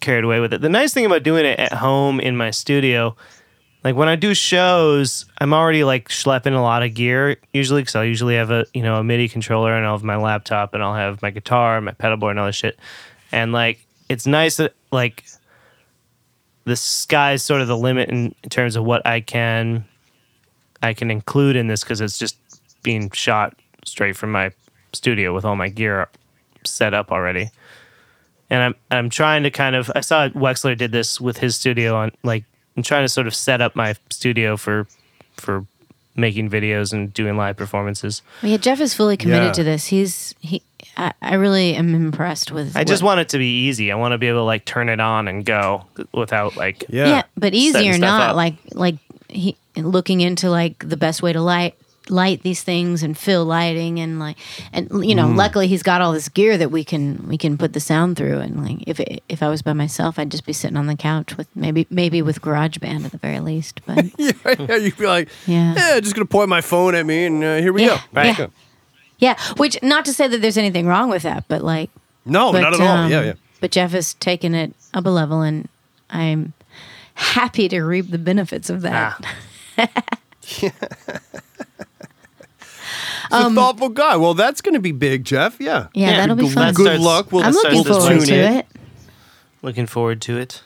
carried 0.01 0.23
away 0.23 0.39
with 0.39 0.51
it. 0.53 0.61
The 0.61 0.69
nice 0.69 0.93
thing 0.93 1.05
about 1.05 1.23
doing 1.23 1.45
it 1.45 1.59
at 1.59 1.73
home 1.73 2.19
in 2.19 2.35
my 2.35 2.51
studio 2.51 3.15
like 3.83 3.95
when 3.95 4.07
I 4.07 4.15
do 4.15 4.33
shows, 4.33 5.25
I'm 5.39 5.53
already 5.53 5.83
like 5.83 6.09
schlepping 6.09 6.55
a 6.55 6.61
lot 6.61 6.83
of 6.83 6.93
gear 6.93 7.37
usually 7.53 7.81
because 7.81 7.95
I'll 7.95 8.05
usually 8.05 8.35
have 8.35 8.51
a 8.51 8.65
you 8.73 8.83
know 8.83 8.97
a 8.97 9.03
MIDI 9.03 9.27
controller 9.27 9.73
and 9.73 9.85
I'll 9.85 9.97
have 9.97 10.03
my 10.03 10.17
laptop 10.17 10.73
and 10.73 10.83
I'll 10.83 10.95
have 10.95 11.21
my 11.21 11.31
guitar, 11.31 11.81
my 11.81 11.91
pedal 11.91 12.17
board, 12.17 12.31
and 12.31 12.39
all 12.39 12.45
this 12.45 12.55
shit. 12.55 12.77
And 13.31 13.51
like 13.51 13.85
it's 14.07 14.27
nice 14.27 14.57
that 14.57 14.73
like 14.91 15.23
the 16.65 16.75
sky's 16.75 17.41
sort 17.41 17.61
of 17.61 17.67
the 17.67 17.77
limit 17.77 18.09
in, 18.09 18.35
in 18.43 18.49
terms 18.49 18.75
of 18.75 18.83
what 18.83 19.05
I 19.05 19.19
can 19.19 19.85
I 20.83 20.93
can 20.93 21.09
include 21.09 21.55
in 21.55 21.67
this 21.67 21.83
because 21.83 22.01
it's 22.01 22.19
just 22.19 22.37
being 22.83 23.09
shot 23.11 23.55
straight 23.85 24.15
from 24.15 24.31
my 24.31 24.51
studio 24.93 25.33
with 25.33 25.45
all 25.45 25.55
my 25.55 25.69
gear 25.69 26.07
set 26.65 26.93
up 26.93 27.11
already. 27.11 27.49
And 28.51 28.61
I'm 28.61 28.75
I'm 28.91 29.09
trying 29.09 29.41
to 29.43 29.49
kind 29.49 29.75
of 29.75 29.91
I 29.95 30.01
saw 30.01 30.29
Wexler 30.29 30.77
did 30.77 30.91
this 30.91 31.19
with 31.19 31.37
his 31.37 31.55
studio 31.55 31.95
on 31.95 32.11
like 32.23 32.43
I'm 32.77 32.83
trying 32.83 33.03
to 33.03 33.09
sort 33.09 33.27
of 33.27 33.35
set 33.35 33.61
up 33.61 33.75
my 33.75 33.95
studio 34.09 34.57
for 34.57 34.87
for 35.37 35.65
making 36.15 36.49
videos 36.49 36.91
and 36.93 37.13
doing 37.13 37.37
live 37.37 37.55
performances. 37.57 38.21
Well, 38.43 38.51
yeah, 38.51 38.57
Jeff 38.57 38.79
is 38.81 38.93
fully 38.93 39.17
committed 39.17 39.47
Yeah. 39.47 39.53
to 39.53 39.63
this. 39.63 39.87
He's 39.87 40.35
he. 40.39 40.61
I, 40.97 41.13
I 41.21 41.35
really 41.35 41.75
am 41.75 41.95
impressed 41.95 42.51
with. 42.51 42.75
I 42.75 42.83
just 42.83 43.01
want 43.01 43.21
it 43.21 43.29
to 43.29 43.37
be 43.37 43.67
easy. 43.67 43.91
I 43.91 43.95
want 43.95 44.11
to 44.11 44.17
be 44.17 44.27
able 44.27 44.39
to 44.39 44.43
like 44.43 44.65
turn 44.65 44.89
it 44.89 44.99
on 44.99 45.27
and 45.27 45.45
go 45.45 45.85
without 46.13 46.57
like 46.57 46.83
yeah. 46.89 47.07
yeah, 47.07 47.23
but 47.37 47.53
easy 47.53 47.89
or 47.89 47.97
not, 47.97 48.31
up. 48.31 48.35
like 48.35 48.55
like 48.73 48.95
he 49.29 49.55
looking 49.77 50.19
into 50.21 50.49
like 50.49 50.87
the 50.87 50.97
best 50.97 51.21
way 51.23 51.31
to 51.31 51.41
light 51.41 51.75
light 52.09 52.41
these 52.43 52.63
things 52.63 53.03
and 53.03 53.17
fill 53.17 53.45
lighting 53.45 53.99
and 53.99 54.19
like 54.19 54.35
and 54.73 54.89
you 54.89 55.13
Mm. 55.13 55.15
know 55.15 55.27
luckily 55.29 55.67
he's 55.67 55.83
got 55.83 56.01
all 56.01 56.11
this 56.11 56.27
gear 56.29 56.57
that 56.57 56.71
we 56.71 56.83
can 56.83 57.27
we 57.27 57.37
can 57.37 57.57
put 57.57 57.73
the 57.73 57.79
sound 57.79 58.17
through 58.17 58.39
and 58.39 58.65
like 58.65 58.83
if 58.87 58.99
it, 58.99 59.23
if 59.29 59.43
I 59.43 59.49
was 59.49 59.61
by 59.61 59.73
myself 59.73 60.17
I'd 60.17 60.31
just 60.31 60.45
be 60.45 60.51
sitting 60.51 60.77
on 60.77 60.87
the 60.87 60.95
couch 60.95 61.37
with 61.37 61.47
maybe 61.55 61.85
maybe 61.89 62.21
with 62.21 62.41
GarageBand 62.41 63.05
at 63.05 63.11
the 63.11 63.17
very 63.19 63.39
least 63.39 63.81
but 63.85 64.05
yeah, 64.17 64.31
yeah, 64.59 64.75
you'd 64.77 64.97
be 64.97 65.05
like, 65.05 65.29
Yeah. 65.47 65.73
yeah, 65.75 65.99
just 65.99 66.15
gonna 66.15 66.25
point 66.25 66.49
my 66.49 66.61
phone 66.61 66.95
at 66.95 67.05
me 67.05 67.25
and 67.25 67.43
uh, 67.43 67.57
here 67.57 67.71
we 67.71 67.83
Yeah, 67.85 67.97
go. 67.97 68.19
Right. 68.19 68.37
yeah. 68.39 68.47
yeah 69.19 69.37
which 69.57 69.77
not 69.83 70.03
to 70.05 70.13
say 70.13 70.27
that 70.27 70.41
there's 70.41 70.57
anything 70.57 70.87
wrong 70.87 71.09
with 71.09 71.21
that 71.23 71.47
but 71.47 71.61
like 71.63 71.91
No, 72.25 72.51
but, 72.51 72.61
not 72.61 72.73
at 72.73 72.81
all. 72.81 72.87
um, 72.87 73.11
Yeah, 73.11 73.21
yeah. 73.23 73.33
But 73.61 73.69
Jeff 73.71 73.91
has 73.91 74.15
taken 74.15 74.55
it 74.55 74.73
up 74.95 75.05
a 75.05 75.09
level, 75.11 75.41
and 75.43 75.69
I'm 76.09 76.53
happy 77.13 77.69
to 77.69 77.81
reap 77.83 78.09
the 78.09 78.17
benefits 78.17 78.71
of 78.71 78.81
that. 78.81 79.23
Ah. 79.77 79.87
He's 83.29 83.45
a 83.45 83.49
thoughtful 83.51 83.89
guy. 83.89 84.15
Well, 84.17 84.33
that's 84.33 84.61
gonna 84.61 84.79
be 84.79 84.91
big, 84.91 85.23
Jeff. 85.25 85.57
Yeah. 85.59 85.77
Um, 85.77 85.89
Yeah, 85.93 86.09
Yeah, 86.11 86.17
that'll 86.17 86.35
be 86.35 86.49
fun. 86.49 86.67
luck. 86.67 86.75
Good 86.75 86.85
starts- 86.85 87.03
luck. 87.03 87.31
We'll, 87.31 87.43
I'm 87.43 87.53
Let's 87.53 87.63
looking 87.63 87.81
start 87.83 87.85
we'll 87.87 87.95
this 87.95 88.07
forward 88.07 88.25
tune 88.27 88.35
to 88.51 88.57
it. 88.59 88.65
looking 89.61 89.87
forward 89.87 90.21
to 90.21 90.37
it. 90.37 90.61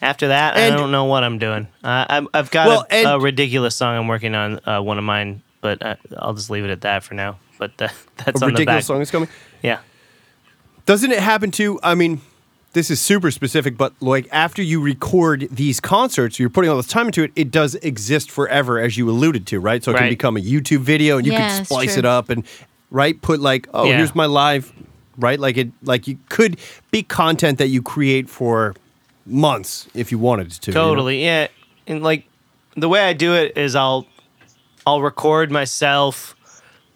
After 0.00 0.28
that, 0.28 0.56
And- 0.56 0.74
I 0.74 0.76
don't 0.76 0.90
know 0.92 1.06
what 1.06 1.24
I'm 1.24 1.38
doing. 1.38 1.66
Uh, 1.82 2.04
I'm, 2.08 2.28
I've 2.32 2.50
got 2.50 2.68
Well, 2.68 2.86
a, 2.90 2.94
and- 2.94 3.08
a 3.08 3.18
ridiculous 3.20 3.74
song 3.74 3.96
I'm 3.96 4.06
working 4.08 4.34
on, 4.34 4.60
uh, 4.66 4.80
one 4.80 4.96
of 4.98 5.04
mine, 5.04 5.42
but 5.60 5.82
uh, 5.84 5.96
I'll 6.18 6.34
just 6.34 6.50
leave 6.50 6.64
it 6.64 6.70
at 6.70 6.82
that 6.82 7.02
for 7.02 7.14
now. 7.14 7.38
But 7.58 7.72
uh, 7.82 7.88
that's 8.18 8.40
A 8.40 8.44
on 8.44 8.52
the 8.52 8.58
back. 8.58 8.58
ridiculous 8.60 8.86
song 8.86 9.00
is 9.00 9.10
coming. 9.10 9.28
Yeah. 9.62 9.78
Doesn't 10.86 11.10
it 11.10 11.18
happen 11.18 11.50
to? 11.52 11.78
I 11.82 11.94
mean, 11.94 12.20
this 12.74 12.90
is 12.90 13.00
super 13.00 13.30
specific, 13.30 13.76
but 13.76 13.92
like 14.00 14.28
after 14.30 14.62
you 14.62 14.80
record 14.80 15.48
these 15.50 15.80
concerts, 15.80 16.38
you're 16.38 16.50
putting 16.50 16.70
all 16.70 16.76
this 16.76 16.86
time 16.86 17.06
into 17.06 17.22
it. 17.22 17.32
It 17.34 17.50
does 17.50 17.74
exist 17.76 18.30
forever, 18.30 18.78
as 18.78 18.96
you 18.96 19.08
alluded 19.10 19.46
to, 19.48 19.58
right? 19.60 19.82
So 19.82 19.90
it 19.92 19.94
can 19.94 20.02
Right. 20.04 20.10
become 20.10 20.36
a 20.36 20.40
YouTube 20.40 20.80
video, 20.80 21.16
and 21.16 21.26
you 21.26 21.32
Yeah, 21.32 21.48
can 21.48 21.60
it's 21.60 21.68
splice 21.68 21.94
true. 21.94 22.00
it 22.00 22.04
up 22.04 22.28
and 22.30 22.44
right 22.90 23.20
put 23.20 23.40
like, 23.40 23.68
oh, 23.74 23.86
Yeah. 23.86 23.96
here's 23.98 24.14
my 24.14 24.26
live, 24.26 24.72
right? 25.16 25.38
Like 25.40 25.56
it, 25.56 25.70
like 25.82 26.06
you 26.06 26.18
could 26.28 26.58
be 26.90 27.02
content 27.02 27.58
that 27.58 27.68
you 27.68 27.82
create 27.82 28.28
for 28.28 28.74
months 29.26 29.88
if 29.94 30.10
you 30.12 30.18
wanted 30.18 30.50
to. 30.50 30.70
you 30.70 30.74
know? 30.74 30.88
Totally, 30.90 31.24
yeah. 31.24 31.48
And 31.86 32.02
like 32.02 32.24
the 32.76 32.88
way 32.88 33.00
I 33.00 33.12
do 33.12 33.34
it 33.34 33.56
is 33.56 33.74
I'll 33.74 34.06
I'll 34.86 35.02
record 35.02 35.50
myself 35.50 36.34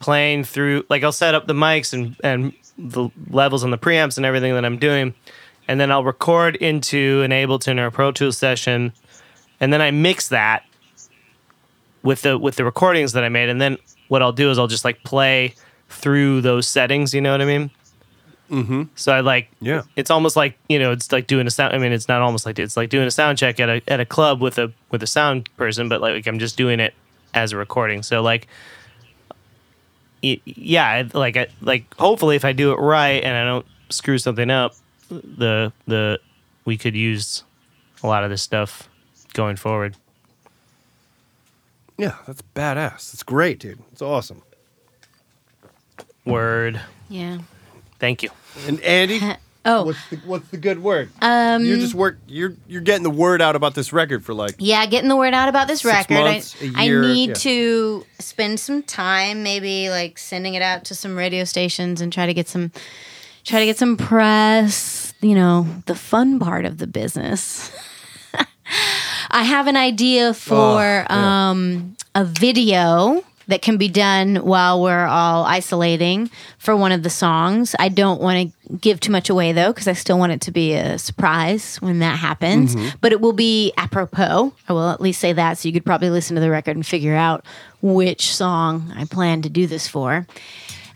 playing 0.01 0.45
through 0.45 0.85
like 0.89 1.03
I'll 1.05 1.13
set 1.13 1.35
up 1.35 1.47
the 1.47 1.55
mics 1.55 1.93
and 1.93 2.17
and 2.25 2.53
the 2.79 3.11
levels 3.31 3.65
on 3.65 3.71
the 3.71 3.79
preamps 3.79 4.17
and 4.17 4.25
everything 4.27 4.55
that 4.55 4.65
I'm 4.65 4.79
doing, 4.79 5.15
and 5.69 5.81
then 5.81 5.91
I'll 5.93 6.05
record 6.05 6.57
into 6.57 7.23
an 7.23 7.31
Ableton 7.31 7.79
or 7.79 7.87
a 7.87 7.93
Pro 7.93 8.13
Tools 8.13 8.37
session, 8.39 8.93
and 9.61 9.73
then 9.73 9.81
I 9.83 9.91
mix 9.91 10.29
that 10.29 10.65
with 12.03 12.23
the 12.23 12.37
with 12.39 12.57
the 12.57 12.65
recordings 12.65 13.13
that 13.13 13.25
I 13.25 13.29
made, 13.29 13.49
and 13.49 13.61
then 13.61 13.79
what 14.09 14.23
I'll 14.23 14.33
do 14.33 14.51
is 14.51 14.59
I'll 14.59 14.67
just 14.67 14.85
like 14.85 15.03
play 15.05 15.55
through 15.89 16.41
those 16.41 16.67
settings. 16.67 17.15
You 17.15 17.21
know 17.21 17.33
what 17.33 17.41
I 17.41 17.45
mean? 17.47 17.71
Mm-hmm. 18.51 18.83
So 18.97 19.13
I 19.13 19.21
like 19.21 19.49
Yeah. 19.61 19.83
it's 19.97 20.11
almost 20.11 20.37
like 20.37 20.59
you 20.69 20.79
know 20.79 20.93
it's 20.93 21.11
like 21.11 21.27
doing 21.27 21.47
a 21.47 21.51
sound 21.51 21.73
i 21.75 21.79
mean 21.79 21.91
it's 21.93 22.07
not 22.07 22.21
almost 22.21 22.45
like 22.45 22.59
it's 22.59 22.77
like 22.77 22.91
doing 22.91 23.07
a 23.07 23.11
sound 23.11 23.39
check 23.39 23.59
at 23.59 23.71
a 23.71 23.81
at 23.89 23.99
a 23.99 24.05
club 24.05 24.43
with 24.43 24.59
a 24.59 24.71
with 24.91 25.03
a 25.03 25.07
sound 25.07 25.49
person 25.57 25.89
but 25.89 26.03
like 26.03 26.27
i'm 26.27 26.39
just 26.39 26.55
doing 26.59 26.79
it 26.79 26.93
as 27.33 27.53
a 27.53 27.57
recording 27.57 28.03
so 28.03 28.21
like 28.21 28.47
yeah 30.21 31.09
like 31.15 31.37
I, 31.39 31.47
like 31.63 31.93
hopefully 31.97 32.37
if 32.37 32.45
i 32.45 32.53
do 32.53 32.73
it 32.73 32.77
right 32.77 33.23
and 33.25 33.35
i 33.37 33.45
don't 33.45 33.65
screw 33.89 34.19
something 34.19 34.51
up 34.51 34.75
the 35.13 35.73
the 35.87 36.19
we 36.65 36.77
could 36.79 36.95
use 36.95 37.43
a 38.03 38.07
lot 38.07 38.25
of 38.25 38.31
this 38.31 38.43
stuff 38.43 38.89
going 39.35 39.57
forward 39.57 39.97
Yeah, 41.99 42.17
that's 42.27 42.43
badass. 42.55 43.13
That's 43.13 43.23
great, 43.23 43.59
dude. 43.61 43.79
It's 43.93 44.03
awesome. 44.03 44.43
word 46.25 46.81
Yeah. 47.09 47.39
thank 47.99 48.23
you 48.23 48.31
And 48.67 48.81
Andy, 48.81 49.21
Oh, 49.65 49.85
what's 49.85 50.09
the 50.11 50.17
what's 50.27 50.49
the 50.49 50.57
good 50.57 50.83
word? 50.83 51.11
Um, 51.21 51.65
you're 51.65 51.77
just 51.77 51.95
work. 51.95 52.19
You're 52.27 52.55
you're 52.67 52.81
getting 52.81 53.05
the 53.05 53.11
word 53.11 53.41
out 53.41 53.55
about 53.55 53.77
this 53.77 53.93
record 53.93 54.25
for 54.25 54.35
like. 54.35 54.57
yeah, 54.59 54.85
getting 54.87 55.09
the 55.09 55.15
word 55.15 55.35
out 55.35 55.49
about 55.49 55.69
this 55.69 55.83
Six 55.83 56.11
record. 56.11 56.15
months, 56.15 56.57
I, 56.61 56.65
a 56.65 56.73
I 56.79 56.83
year, 56.83 57.05
I 57.05 57.07
need 57.07 57.29
yeah. 57.29 57.35
to 57.35 58.07
spend 58.19 58.59
some 58.59 58.83
time, 58.83 59.45
maybe 59.45 59.89
like 59.89 60.19
sending 60.19 60.55
it 60.55 60.63
out 60.63 60.85
to 60.87 60.97
some 60.97 61.17
radio 61.17 61.45
stations 61.45 62.01
and 62.01 62.13
try 62.13 62.27
to 62.27 62.35
get 62.35 62.49
some, 62.49 62.73
try 63.45 63.61
to 63.61 63.67
get 63.67 63.79
some 63.79 63.97
press. 63.97 65.02
You 65.23 65.35
know, 65.37 65.67
the 65.87 65.95
fun 65.95 66.39
part 66.41 66.65
of 66.65 66.79
the 66.79 66.87
business. 66.87 67.71
I 69.31 69.45
have 69.45 69.67
an 69.69 69.77
idea 69.77 70.35
for 70.35 70.57
Oh, 70.59 71.05
yeah. 71.09 71.51
um, 71.51 71.97
a 72.15 72.25
video 72.25 73.23
that 73.49 73.63
can 73.63 73.77
be 73.77 73.89
done 73.89 74.37
while 74.37 74.83
we're 74.83 75.07
all 75.07 75.45
isolating 75.45 76.31
for 76.59 76.77
one 76.77 76.93
of 76.93 77.03
the 77.03 77.11
songs. 77.11 77.75
I 77.79 77.89
don't 77.89 78.21
want 78.21 78.53
to 78.69 78.77
give 78.77 79.01
too 79.01 79.11
much 79.13 79.31
away 79.31 79.53
though, 79.53 79.73
because 79.73 79.89
I 79.89 79.93
still 79.95 80.19
want 80.19 80.33
it 80.33 80.41
to 80.43 80.51
be 80.53 80.75
a 80.75 80.99
surprise 80.99 81.77
when 81.81 81.99
that 82.01 82.19
happens. 82.19 82.75
Mm-hmm. 82.75 82.97
But 83.01 83.13
it 83.13 83.21
will 83.21 83.33
be 83.33 83.73
apropos. 83.77 84.53
I 84.69 84.73
will 84.73 84.91
at 84.91 85.01
least 85.01 85.21
say 85.21 85.33
that. 85.33 85.59
So 85.59 85.69
you 85.69 85.73
could 85.73 85.85
probably 85.87 86.11
listen 86.11 86.35
to 86.35 86.41
the 86.41 86.51
record 86.51 86.77
and 86.77 86.87
figure 86.87 87.17
out 87.17 87.45
which 87.81 88.33
song 88.35 88.93
I 88.97 89.05
plan 89.05 89.43
to 89.43 89.49
do 89.49 89.67
this 89.67 89.87
for. 89.89 90.27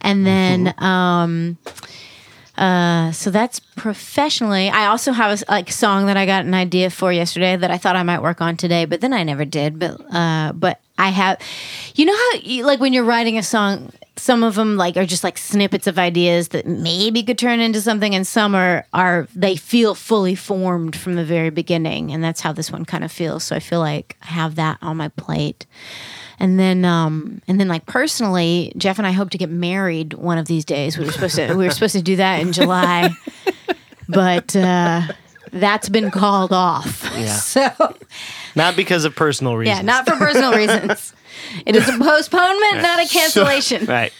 And 0.00 0.26
then, 0.26 0.66
Mm-hmm. 0.66 0.84
um, 0.84 1.58
uh, 2.56 3.12
so 3.12 3.30
that's 3.30 3.60
professionally. 3.60 4.70
I 4.70 4.86
also 4.86 5.12
have 5.12 5.42
a 5.42 5.50
like 5.50 5.70
song 5.70 6.06
that 6.06 6.16
I 6.16 6.26
got 6.26 6.44
an 6.44 6.54
idea 6.54 6.90
for 6.90 7.12
yesterday 7.12 7.56
that 7.56 7.70
I 7.70 7.78
thought 7.78 7.96
I 7.96 8.02
might 8.02 8.22
work 8.22 8.40
on 8.40 8.56
today, 8.56 8.84
but 8.84 9.00
then 9.00 9.12
I 9.12 9.22
never 9.22 9.44
did. 9.44 9.78
But 9.78 10.00
uh, 10.14 10.52
but 10.52 10.80
I 10.98 11.10
have, 11.10 11.40
you 11.94 12.06
know 12.06 12.16
how 12.16 12.38
you, 12.42 12.64
like 12.64 12.80
when 12.80 12.92
you're 12.92 13.04
writing 13.04 13.36
a 13.36 13.42
song 13.42 13.92
some 14.16 14.42
of 14.42 14.54
them 14.54 14.76
like 14.76 14.96
are 14.96 15.04
just 15.04 15.22
like 15.22 15.36
snippets 15.38 15.86
of 15.86 15.98
ideas 15.98 16.48
that 16.48 16.66
maybe 16.66 17.22
could 17.22 17.38
turn 17.38 17.60
into 17.60 17.80
something, 17.80 18.14
and 18.14 18.26
some 18.26 18.54
are 18.54 18.86
are 18.92 19.28
they 19.34 19.56
feel 19.56 19.94
fully 19.94 20.34
formed 20.34 20.96
from 20.96 21.14
the 21.14 21.24
very 21.24 21.50
beginning, 21.50 22.12
and 22.12 22.24
that's 22.24 22.40
how 22.40 22.52
this 22.52 22.72
one 22.72 22.84
kind 22.84 23.04
of 23.04 23.12
feels. 23.12 23.44
So 23.44 23.54
I 23.54 23.60
feel 23.60 23.80
like 23.80 24.16
I 24.22 24.26
have 24.26 24.54
that 24.56 24.78
on 24.82 24.96
my 24.96 25.08
plate. 25.08 25.66
And 26.38 26.58
then, 26.60 26.84
um, 26.84 27.40
and 27.48 27.58
then, 27.58 27.66
like 27.68 27.86
personally, 27.86 28.72
Jeff 28.76 28.98
and 28.98 29.06
I 29.06 29.12
hope 29.12 29.30
to 29.30 29.38
get 29.38 29.48
married 29.50 30.12
one 30.14 30.36
of 30.38 30.46
these 30.46 30.64
days. 30.66 30.98
We 30.98 31.06
were 31.06 31.12
supposed 31.12 31.36
to, 31.36 31.54
we 31.54 31.64
were 31.64 31.70
supposed 31.70 31.94
to 31.94 32.02
do 32.02 32.16
that 32.16 32.40
in 32.40 32.52
July, 32.52 33.10
but 34.08 34.54
uh, 34.54 35.02
that's 35.52 35.88
been 35.88 36.10
called 36.10 36.52
off. 36.52 37.02
Yeah. 37.16 37.36
So, 37.36 37.70
Not 38.54 38.76
because 38.76 39.04
of 39.06 39.14
personal 39.16 39.56
reasons. 39.56 39.78
yeah, 39.78 39.82
not 39.82 40.06
for 40.06 40.16
personal 40.16 40.52
reasons. 40.56 41.14
It 41.64 41.74
is 41.76 41.88
a 41.88 41.92
postponement, 41.98 42.82
not 42.82 43.02
a 43.02 43.08
cancellation. 43.08 43.86
right. 43.86 44.12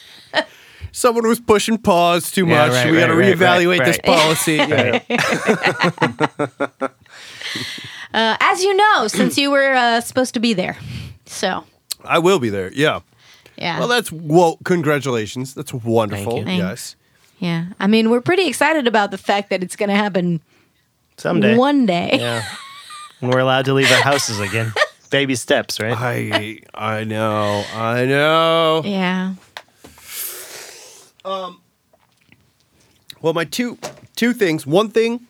Someone 0.93 1.26
was 1.28 1.40
pushing 1.40 1.76
pause 1.76 2.30
too 2.30 2.47
Yeah, 2.47 2.68
much. 2.68 2.72
right, 2.72 2.90
we 2.90 2.97
got 2.98 3.09
to 3.09 3.14
right, 3.14 3.38
right, 3.38 3.38
reevaluate 3.38 3.78
right, 3.80 3.86
this 3.86 4.01
right. 4.06 4.16
policy. 4.16 4.55
Yeah. 4.55 5.01
Uh, 8.14 8.36
as 8.40 8.62
you 8.62 8.74
know, 8.74 9.09
since 9.09 9.36
you 9.36 9.51
were 9.51 9.74
uh, 9.74 10.01
supposed 10.01 10.32
to 10.34 10.40
be 10.40 10.55
there, 10.55 10.78
so 11.26 11.64
I 12.05 12.18
will 12.18 12.39
be 12.39 12.48
there. 12.48 12.73
Yeah. 12.73 13.01
yeah. 13.56 13.78
Well, 13.78 13.89
that's 13.89 14.10
well. 14.12 14.59
Congratulations. 14.64 15.55
That's 15.55 15.73
wonderful. 15.73 16.39
you. 16.39 16.44
Yes. 16.47 16.97
yeah. 17.39 17.66
I 17.81 17.86
mean, 17.86 18.10
we're 18.10 18.20
pretty 18.20 18.47
excited 18.47 18.86
about 18.86 19.10
the 19.10 19.18
fact 19.18 19.51
that 19.51 19.62
it's 19.62 19.77
going 19.77 19.89
to 19.89 19.94
happen 19.97 20.40
Someday. 21.16 21.56
one 21.56 21.86
day. 21.86 22.10
Yeah. 22.20 22.44
When 23.20 23.31
we're 23.31 23.39
allowed 23.40 23.64
to 23.64 23.73
leave 23.73 23.90
our 23.90 24.02
houses 24.02 24.40
again. 24.40 24.74
Baby 25.10 25.36
steps, 25.36 25.81
right? 25.81 25.97
I 25.97 26.59
I 26.74 27.05
know. 27.05 27.64
I 27.73 28.05
know. 28.05 28.82
Yeah. 28.85 29.36
Um. 31.24 31.62
Well, 33.23 33.32
my 33.32 33.44
two 33.44 33.78
two 34.16 34.35
things. 34.35 34.66
One 34.66 34.90
thing, 34.90 35.27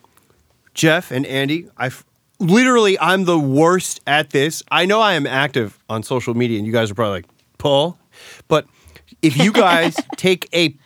Jeff 0.75 1.13
and 1.13 1.25
Andy, 1.27 1.69
I 1.79 1.91
literally 2.39 2.99
I'm 2.99 3.25
the 3.25 3.39
worst 3.39 4.01
at 4.07 4.31
this. 4.31 4.63
I 4.71 4.87
know 4.87 5.01
I 5.01 5.15
am 5.15 5.27
active 5.27 5.79
on 5.89 6.03
social 6.03 6.35
media, 6.35 6.59
and 6.59 6.67
you 6.67 6.73
guys 6.73 6.91
are 6.91 6.95
probably 6.95 7.19
like 7.19 7.27
Paul, 7.59 7.99
but 8.49 8.67
if 9.23 9.37
you 9.37 9.53
guys 9.53 9.97
take 10.17 10.49
a 10.55 10.77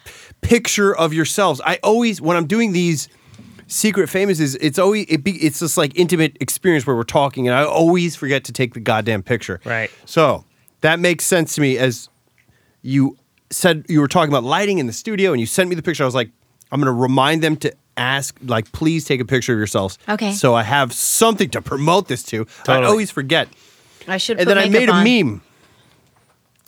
picture 0.40 0.97
of 0.97 1.12
yourselves, 1.12 1.60
I 1.64 1.78
always 1.82 2.20
when 2.20 2.36
I'm 2.36 2.47
doing 2.47 2.72
these 2.72 3.09
secret 3.66 4.09
famouses, 4.09 4.56
it's 4.60 4.78
always 4.78 5.06
it 5.09 5.24
be, 5.24 5.32
it's 5.32 5.60
this 5.60 5.77
like 5.77 5.97
intimate 5.98 6.36
experience 6.40 6.86
where 6.86 6.97
we're 6.97 7.05
talking, 7.05 7.48
and 7.48 7.56
I 7.56 7.64
always 7.64 8.16
forget 8.16 8.44
to 8.44 8.52
take 8.52 8.74
the 8.74 8.81
goddamn 8.81 9.22
picture. 9.22 9.60
Right. 9.64 9.90
So 10.05 10.44
that 10.81 10.98
makes 11.01 11.24
sense 11.24 11.55
to 11.56 11.60
me 11.60 11.78
as 11.78 12.09
you 12.82 13.16
said 13.51 13.85
you 13.89 14.01
were 14.01 14.09
talking 14.09 14.32
about 14.32 14.44
lighting 14.44 14.78
in 14.78 14.86
the 14.86 14.93
studio 14.93 15.32
and 15.32 15.40
you 15.40 15.47
sent 15.47 15.68
me 15.68 15.74
the 15.74 15.82
picture. 15.82 16.05
I 16.05 16.06
was 16.06 16.14
like, 16.14 16.31
I'm 16.72 16.81
going 16.81 16.86
to 16.86 16.98
remind 16.98 17.43
them 17.43 17.56
to 17.59 17.74
ask, 18.01 18.36
like, 18.43 18.72
please 18.72 19.05
take 19.05 19.20
a 19.20 19.24
picture 19.24 19.52
of 19.52 19.59
yourselves. 19.59 19.98
Okay. 20.09 20.32
So 20.32 20.55
I 20.55 20.62
have 20.62 20.93
something 20.93 21.51
to 21.51 21.62
promote 21.62 22.09
this 22.09 22.22
to. 22.24 22.47
I 22.66 22.82
always 22.82 23.10
forget. 23.10 23.48
I 24.09 24.16
should. 24.16 24.39
And 24.39 24.47
put 24.47 24.55
then 24.55 24.59
I 24.59 24.68
makeup 24.68 25.05
made 25.05 25.20
a 25.20 25.24
meme. 25.24 25.43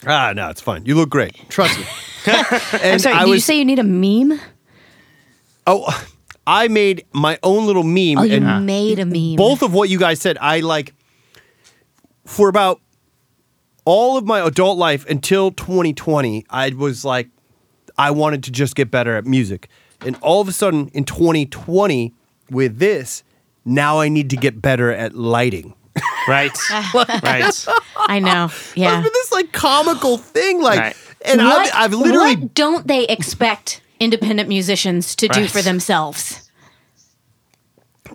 Ah, 0.06 0.32
no, 0.34 0.50
it's 0.50 0.60
fine. 0.60 0.84
You 0.84 0.94
look 0.94 1.08
great. 1.10 1.34
Trust 1.48 1.78
me. 1.78 1.86
and 2.26 2.36
I'm 2.84 2.98
sorry. 2.98 3.16
I 3.16 3.24
did 3.24 3.30
you 3.34 3.40
say 3.40 3.58
you 3.58 3.64
need 3.64 3.78
a 3.78 3.84
meme? 3.84 4.38
oh, 5.66 6.06
I 6.46 6.68
made 6.68 7.06
my 7.12 7.38
own 7.42 7.66
little 7.66 7.84
meme. 7.84 8.18
Oh, 8.18 8.22
you 8.22 8.36
and 8.36 8.66
made 8.66 8.98
a 8.98 9.06
meme. 9.06 9.36
both 9.36 9.62
of 9.62 9.72
what 9.72 9.88
you 9.88 9.98
guys 9.98 10.20
said, 10.20 10.36
I 10.40 10.60
like 10.60 10.92
for 12.26 12.48
about 12.48 12.80
all 13.84 14.16
of 14.16 14.24
my 14.24 14.44
adult 14.44 14.78
life 14.78 15.08
until 15.08 15.50
2020, 15.52 16.44
I 16.50 16.70
was 16.70 17.04
like, 17.04 17.28
I 17.96 18.10
wanted 18.10 18.42
to 18.44 18.50
just 18.50 18.74
get 18.74 18.90
better 18.90 19.16
at 19.16 19.24
music. 19.24 19.68
And 20.04 20.16
all 20.20 20.40
of 20.40 20.48
a 20.48 20.52
sudden 20.52 20.88
in 20.94 21.04
2020, 21.04 22.12
with 22.50 22.78
this, 22.78 23.22
now 23.64 23.98
I 24.00 24.08
need 24.08 24.30
to 24.30 24.36
get 24.36 24.60
better 24.60 24.92
at 24.92 25.14
lighting. 25.14 25.74
Right. 26.28 26.56
right. 26.94 27.66
I 27.96 28.20
know. 28.20 28.48
Yeah. 28.76 29.02
But 29.02 29.12
this 29.12 29.32
like 29.32 29.50
comical 29.50 30.18
thing, 30.18 30.62
like, 30.62 30.78
Right. 30.78 30.96
and 31.24 31.40
what, 31.40 31.66
I've, 31.74 31.92
I've 31.92 31.94
literally 31.98 32.36
what 32.36 32.54
don't 32.54 32.86
they 32.86 33.08
expect 33.08 33.80
independent 33.98 34.48
musicians 34.48 35.16
to 35.16 35.26
do 35.26 35.48
for 35.48 35.62
themselves? 35.62 36.41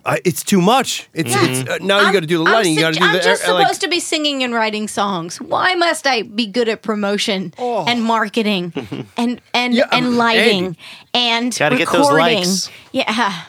I, 0.06 0.19
it's 0.26 0.44
too 0.44 0.61
much. 0.61 1.10
It's, 1.14 1.32
it's 1.34 1.69
uh, 1.69 1.78
now 1.82 1.99
you 2.07 2.14
got 2.14 2.22
to 2.22 2.28
do 2.28 2.38
the 2.40 2.45
I'm 2.49 2.53
lighting. 2.53 2.74
You 2.76 2.80
got 2.82 2.94
to 2.94 2.99
do 2.99 3.06
I'm 3.06 3.14
the 3.14 3.19
just 3.22 3.48
uh, 3.48 3.53
like- 3.53 3.65
supposed 3.68 3.82
to 3.82 3.88
be 3.90 3.99
singing 3.99 4.44
and 4.44 4.53
writing 4.53 4.88
songs. 4.88 5.40
Why 5.41 5.76
must 5.76 6.06
I 6.07 6.22
be 6.24 6.45
good 6.48 6.69
at 6.69 6.82
promotion 6.82 7.53
and 7.57 8.03
marketing 8.03 8.74
and 9.18 9.41
and 9.53 9.74
Yeah, 9.74 9.88
and 9.91 10.06
um, 10.07 10.18
lighting 10.18 10.65
Andy. 10.65 10.80
and 11.14 11.56
Gotta 11.57 11.78
get 11.78 11.88
those 11.91 12.10
recording? 12.11 12.38
likes. 12.40 12.69
Yeah, 12.91 13.44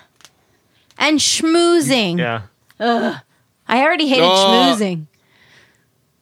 and 0.99 1.19
schmoozing. 1.19 2.19
Yeah. 2.19 2.43
I 2.81 3.83
already 3.83 4.09
hated 4.09 4.25
Oh. 4.25 4.75
schmoozing. 4.79 5.07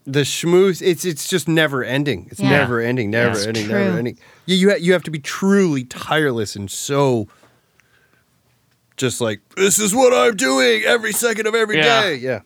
the 0.09 0.21
schmooze 0.21 0.81
it's 0.83 1.05
it's 1.05 1.29
just 1.29 1.49
never 1.49 1.83
ending 1.83 2.29
it's 2.31 2.39
Yeah. 2.41 2.51
never 2.51 2.81
ending 2.81 3.11
never 3.11 3.35
That's 3.35 3.47
ending 3.47 3.67
true. 3.67 3.85
never 3.85 3.99
ending 3.99 4.19
you 4.47 4.55
you, 4.57 4.71
ha- 4.71 4.77
you 4.81 4.93
have 4.93 5.03
to 5.03 5.11
be 5.11 5.19
truly 5.19 5.83
tireless 5.85 6.55
and 6.55 6.71
so 6.71 7.27
just 8.97 9.21
like 9.21 9.41
this 9.57 9.79
is 9.79 9.95
what 9.95 10.13
i'm 10.13 10.37
doing 10.37 10.83
every 10.85 11.13
second 11.13 11.47
of 11.47 11.55
every 11.55 11.77
day. 11.81 12.15
Yeah. 12.17 12.41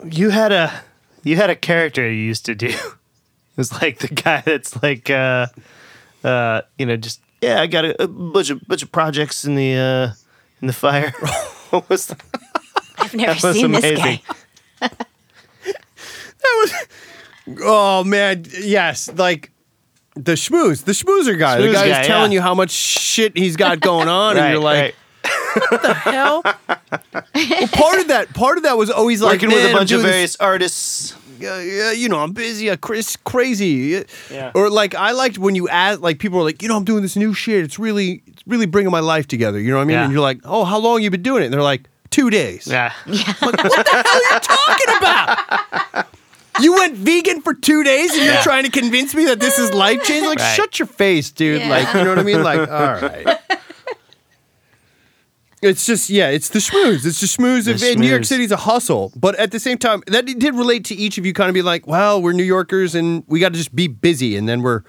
yeah 0.00 0.10
You 0.10 0.30
had 0.30 0.52
a 0.52 0.82
you 1.22 1.36
had 1.36 1.50
a 1.50 1.56
character 1.56 2.02
you 2.08 2.22
used 2.22 2.44
to 2.46 2.54
do. 2.54 2.68
It 3.56 3.60
was 3.60 3.72
like 3.72 4.00
the 4.00 4.08
guy 4.08 4.42
that's 4.44 4.82
like 4.82 5.08
uh 5.08 5.46
uh 6.22 6.60
you 6.78 6.84
know, 6.84 6.96
just 6.98 7.22
yeah, 7.40 7.62
I 7.62 7.66
got 7.66 7.86
a, 7.86 8.02
a 8.02 8.06
bunch 8.06 8.50
of 8.50 8.60
bunch 8.68 8.82
of 8.82 8.92
projects 8.92 9.46
in 9.46 9.54
the 9.54 9.74
uh 9.74 10.12
in 10.60 10.66
the 10.66 10.74
fire. 10.74 11.10
what 11.70 11.88
was 11.88 12.06
that? 12.08 12.20
I've 12.98 13.14
never 13.14 13.32
That 13.40 13.42
was 13.42 13.56
seen 13.56 13.72
this 13.72 13.84
amazing. 13.84 14.20
guy. 14.80 14.90
oh 17.62 18.02
man 18.04 18.44
yes 18.60 19.10
like 19.14 19.50
the 20.14 20.32
schmooze 20.32 20.84
the 20.84 20.92
schmoozer 20.92 21.38
guy 21.38 21.58
the 21.60 21.68
Schmooze 21.68 21.72
guy 21.72 21.88
guy, 21.88 21.98
who's 21.98 22.06
telling 22.06 22.32
yeah. 22.32 22.36
you 22.36 22.42
how 22.42 22.54
much 22.54 22.70
shit 22.70 23.36
he's 23.36 23.56
got 23.56 23.80
going 23.80 24.08
on 24.08 24.36
and 24.36 24.50
you're 24.52 24.62
like 24.62 24.94
hell 25.94 26.42
well, 26.44 27.68
part 27.72 27.98
of 28.00 28.08
that 28.08 28.28
part 28.34 28.56
of 28.58 28.64
that 28.64 28.76
was 28.78 28.90
always 28.90 29.22
like 29.22 29.34
working 29.34 29.48
with 29.48 29.58
"Man, 29.58 29.66
a 29.66 29.68
I'm 29.70 29.74
bunch 29.76 29.90
of 29.92 29.96
doing 30.00 30.02
this- 30.04 30.12
various 30.12 30.36
artists. 30.36 31.14
yeah, 31.38 31.60
yeah, 31.60 31.92
you 31.92 32.08
know, 32.08 32.18
I'm 32.20 32.32
busy, 32.32 32.70
uh, 32.70 32.76
Chris, 32.76 33.16
crazy. 33.24 34.04
Yeah. 34.30 34.52
Or 34.54 34.70
like, 34.70 34.94
I 34.94 35.10
liked 35.12 35.36
when 35.38 35.54
you 35.54 35.68
asked, 35.68 36.00
like, 36.00 36.18
people 36.18 36.38
were 36.38 36.44
like, 36.44 36.62
you 36.62 36.68
know, 36.68 36.76
I'm 36.76 36.84
doing 36.84 37.02
this 37.02 37.14
new 37.16 37.34
shit. 37.34 37.62
It's 37.62 37.78
really, 37.78 38.22
it's 38.26 38.42
really 38.46 38.64
bringing 38.64 38.90
my 38.90 39.00
life 39.00 39.26
together. 39.28 39.60
You 39.60 39.70
know 39.70 39.76
what 39.76 39.82
I 39.82 39.86
mean? 39.86 39.94
Yeah. 39.96 40.04
And 40.04 40.12
you're 40.14 40.22
like, 40.22 40.40
oh, 40.44 40.64
how 40.64 40.78
long 40.78 41.02
you 41.02 41.10
been 41.10 41.20
doing 41.22 41.42
it? 41.42 41.46
And 41.46 41.52
they're 41.54 41.62
like, 41.62 41.88
two 42.10 42.30
days. 42.30 42.66
Yeah. 42.66 42.90
Yeah. 43.06 43.34
Like, 43.42 43.62
what 43.64 43.84
the 43.84 44.02
hell 44.02 44.22
are 44.22 44.34
you 44.34 44.40
talking 44.40 44.96
about. 44.96 46.06
You 46.58 46.72
went 46.72 46.94
vegan 46.96 47.42
for 47.42 47.52
two 47.52 47.84
days 47.84 48.12
and 48.14 48.24
you're 48.24 48.32
Yeah. 48.32 48.42
trying 48.42 48.64
to 48.64 48.70
convince 48.70 49.14
me 49.14 49.26
that 49.26 49.38
this 49.38 49.58
is 49.58 49.74
life 49.74 50.02
changing? 50.04 50.30
Like, 50.30 50.38
Right. 50.38 50.54
shut 50.56 50.78
your 50.78 50.86
face, 50.88 51.30
dude. 51.30 51.60
Yeah. 51.60 51.68
Like, 51.68 51.92
you 51.94 52.02
know 52.02 52.08
what 52.08 52.18
I 52.18 52.22
mean? 52.22 52.42
Like, 52.42 52.60
all 52.60 52.66
right. 52.66 53.38
It's 55.66 55.86
just 55.86 56.08
yeah, 56.10 56.28
it's 56.28 56.48
the 56.48 56.58
schmooze. 56.58 57.04
It's 57.06 57.20
the 57.20 57.26
schmooze. 57.26 57.64
The 57.66 57.74
of 57.74 57.82
in 57.82 58.00
New 58.00 58.08
York. 58.08 58.24
City's 58.24 58.52
a 58.52 58.56
hustle, 58.56 59.12
but 59.16 59.34
at 59.36 59.50
the 59.52 59.60
same 59.60 59.78
time, 59.78 60.02
that 60.06 60.24
did 60.26 60.54
relate 60.54 60.84
to 60.86 60.94
each 60.94 61.18
of 61.18 61.26
you. 61.26 61.32
Kind 61.32 61.48
of 61.48 61.54
be 61.54 61.62
like, 61.62 61.86
well, 61.86 62.20
we're 62.22 62.32
New 62.32 62.42
Yorkers 62.44 62.94
and 62.94 63.24
we 63.26 63.40
got 63.40 63.52
to 63.52 63.58
just 63.58 63.74
be 63.74 63.88
busy, 63.88 64.36
and 64.36 64.48
then 64.48 64.62
we're. 64.62 64.82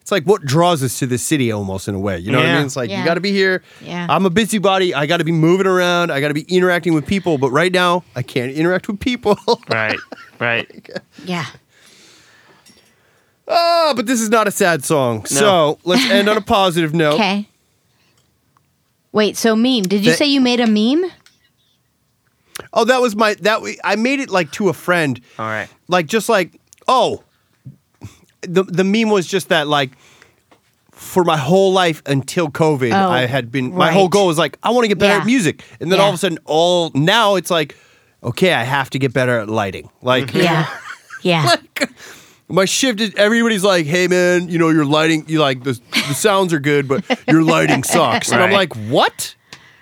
It's 0.00 0.10
like 0.10 0.24
what 0.24 0.42
draws 0.46 0.82
us 0.82 0.98
to 1.00 1.06
the 1.06 1.18
city, 1.18 1.52
almost 1.52 1.86
in 1.86 1.94
a 1.94 1.98
way. 2.00 2.18
You 2.18 2.32
know 2.32 2.38
what 2.38 2.46
I 2.46 2.56
mean? 2.56 2.64
It's 2.64 2.74
like 2.74 2.88
Yeah. 2.88 3.00
you 3.00 3.04
got 3.04 3.14
to 3.14 3.20
be 3.20 3.32
here. 3.32 3.62
Yeah. 3.82 4.06
I'm 4.08 4.24
a 4.24 4.30
busybody. 4.30 4.94
I 4.94 5.04
got 5.04 5.18
to 5.18 5.24
be 5.24 5.30
moving 5.30 5.66
around. 5.66 6.10
I 6.10 6.20
got 6.22 6.28
to 6.28 6.34
be 6.34 6.46
interacting 6.48 6.94
with 6.94 7.06
people. 7.06 7.36
But 7.36 7.50
right 7.50 7.70
now, 7.70 8.02
I 8.16 8.22
can't 8.22 8.50
interact 8.50 8.88
with 8.88 8.98
people. 8.98 9.38
Right. 9.68 9.98
Right. 10.38 10.88
Yeah. 11.26 11.44
oh, 13.46 13.92
but 13.94 14.06
this 14.06 14.20
is 14.22 14.30
not 14.30 14.48
a 14.48 14.50
sad 14.50 14.84
song. 14.84 15.26
So 15.26 15.78
let's 15.84 16.08
end 16.10 16.28
on 16.30 16.36
a 16.38 16.40
positive 16.42 16.94
note. 16.94 17.14
Okay. 17.16 17.46
Wait, 19.12 19.36
so 19.36 19.56
meme. 19.56 19.82
Did 19.82 20.04
you 20.04 20.12
The- 20.12 20.16
say 20.16 20.26
you 20.26 20.40
made 20.40 20.60
a 20.60 20.66
meme? 20.66 21.10
Oh, 22.72 22.84
that 22.84 23.00
was 23.00 23.16
my 23.16 23.34
that. 23.40 23.60
I 23.84 23.96
made 23.96 24.20
it 24.20 24.30
like 24.30 24.50
to 24.52 24.68
a 24.68 24.72
friend. 24.74 25.20
All 25.38 25.46
right. 25.46 25.68
like 25.88 26.06
just 26.06 26.28
like 26.28 26.60
oh 26.88 27.22
the 28.42 28.62
the 28.64 28.84
meme 28.84 29.10
was 29.10 29.26
just 29.26 29.48
that 29.48 29.66
like 29.68 29.90
for 30.92 31.24
my 31.24 31.36
whole 31.36 31.72
life 31.72 32.02
until 32.06 32.48
covid 32.48 32.92
Oh, 32.92 33.10
i 33.10 33.26
had 33.26 33.50
been 33.52 33.74
my 33.74 33.90
whole 33.92 34.08
goal 34.08 34.26
was 34.26 34.38
like 34.38 34.58
i 34.62 34.70
want 34.70 34.84
to 34.84 34.88
get 34.88 34.98
better 34.98 35.14
Yeah. 35.14 35.20
at 35.20 35.26
music 35.26 35.62
and 35.80 35.90
then 35.92 36.00
all 36.00 36.08
of 36.08 36.14
a 36.14 36.18
sudden 36.18 36.38
all 36.46 36.90
now 36.94 37.36
it's 37.36 37.50
like 37.50 37.76
okay 38.22 38.52
i 38.54 38.62
have 38.64 38.88
to 38.90 38.98
get 38.98 39.12
better 39.12 39.38
at 39.40 39.48
lighting 39.48 39.90
like 40.02 40.32
Yeah. 40.34 40.66
Yeah. 41.22 41.44
like 41.44 41.90
my 42.50 42.64
shift 42.64 43.00
is 43.00 43.14
everybody's 43.16 43.64
like 43.64 43.86
hey 43.86 44.06
man 44.08 44.48
you 44.48 44.58
know 44.58 44.68
your 44.68 44.84
lighting 44.84 45.24
you 45.28 45.38
like 45.40 45.62
the, 45.64 45.80
the 45.92 46.14
sounds 46.14 46.52
are 46.52 46.58
good 46.60 46.86
but 46.88 47.04
your 47.28 47.42
lighting 47.42 47.82
sucks 47.94 48.30
and 48.32 48.42
i'm 48.42 48.50
Right. 48.50 48.70
like 48.70 48.90
what 48.90 49.34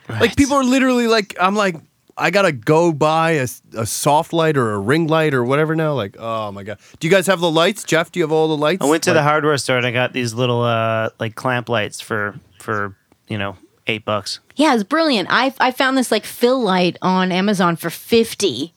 like 0.08 0.36
people 0.36 0.56
are 0.56 0.64
literally 0.64 1.06
like 1.06 1.34
i'm 1.40 1.54
like 1.54 1.76
I 2.20 2.30
gotta 2.32 2.50
go 2.50 2.90
buy 2.92 3.30
a, 3.34 3.46
a 3.76 3.86
soft 3.86 4.32
light 4.32 4.56
or 4.56 4.72
a 4.74 4.78
ring 4.80 5.06
light 5.06 5.34
or 5.34 5.44
whatever 5.44 5.76
now. 5.76 5.92
Like, 5.92 6.16
oh 6.18 6.50
my 6.50 6.64
god, 6.64 6.78
do 6.98 7.06
you 7.06 7.12
guys 7.12 7.28
have 7.28 7.38
the 7.38 7.48
lights, 7.48 7.84
Jeff? 7.84 8.10
Do 8.10 8.18
you 8.18 8.24
have 8.24 8.32
all 8.32 8.48
the 8.48 8.56
lights? 8.56 8.82
I 8.84 8.86
went 8.90 9.04
to 9.04 9.12
the 9.12 9.22
hardware 9.22 9.56
store 9.56 9.76
and 9.76 9.86
I 9.86 9.92
got 9.92 10.12
these 10.14 10.34
little 10.34 10.62
uh 10.64 11.10
like 11.20 11.36
clamp 11.36 11.68
lights 11.68 12.00
for 12.00 12.34
for 12.58 12.96
you 13.28 13.38
know 13.38 13.56
eight 13.86 14.04
bucks. 14.04 14.40
Yeah, 14.56 14.74
it's 14.74 14.82
brilliant. 14.82 15.28
I 15.30 15.54
I 15.60 15.70
found 15.70 15.96
this 15.96 16.10
like 16.10 16.24
fill 16.24 16.60
light 16.60 16.96
on 17.02 17.30
Amazon 17.30 17.76
for 17.76 17.88
fifty, 17.88 18.74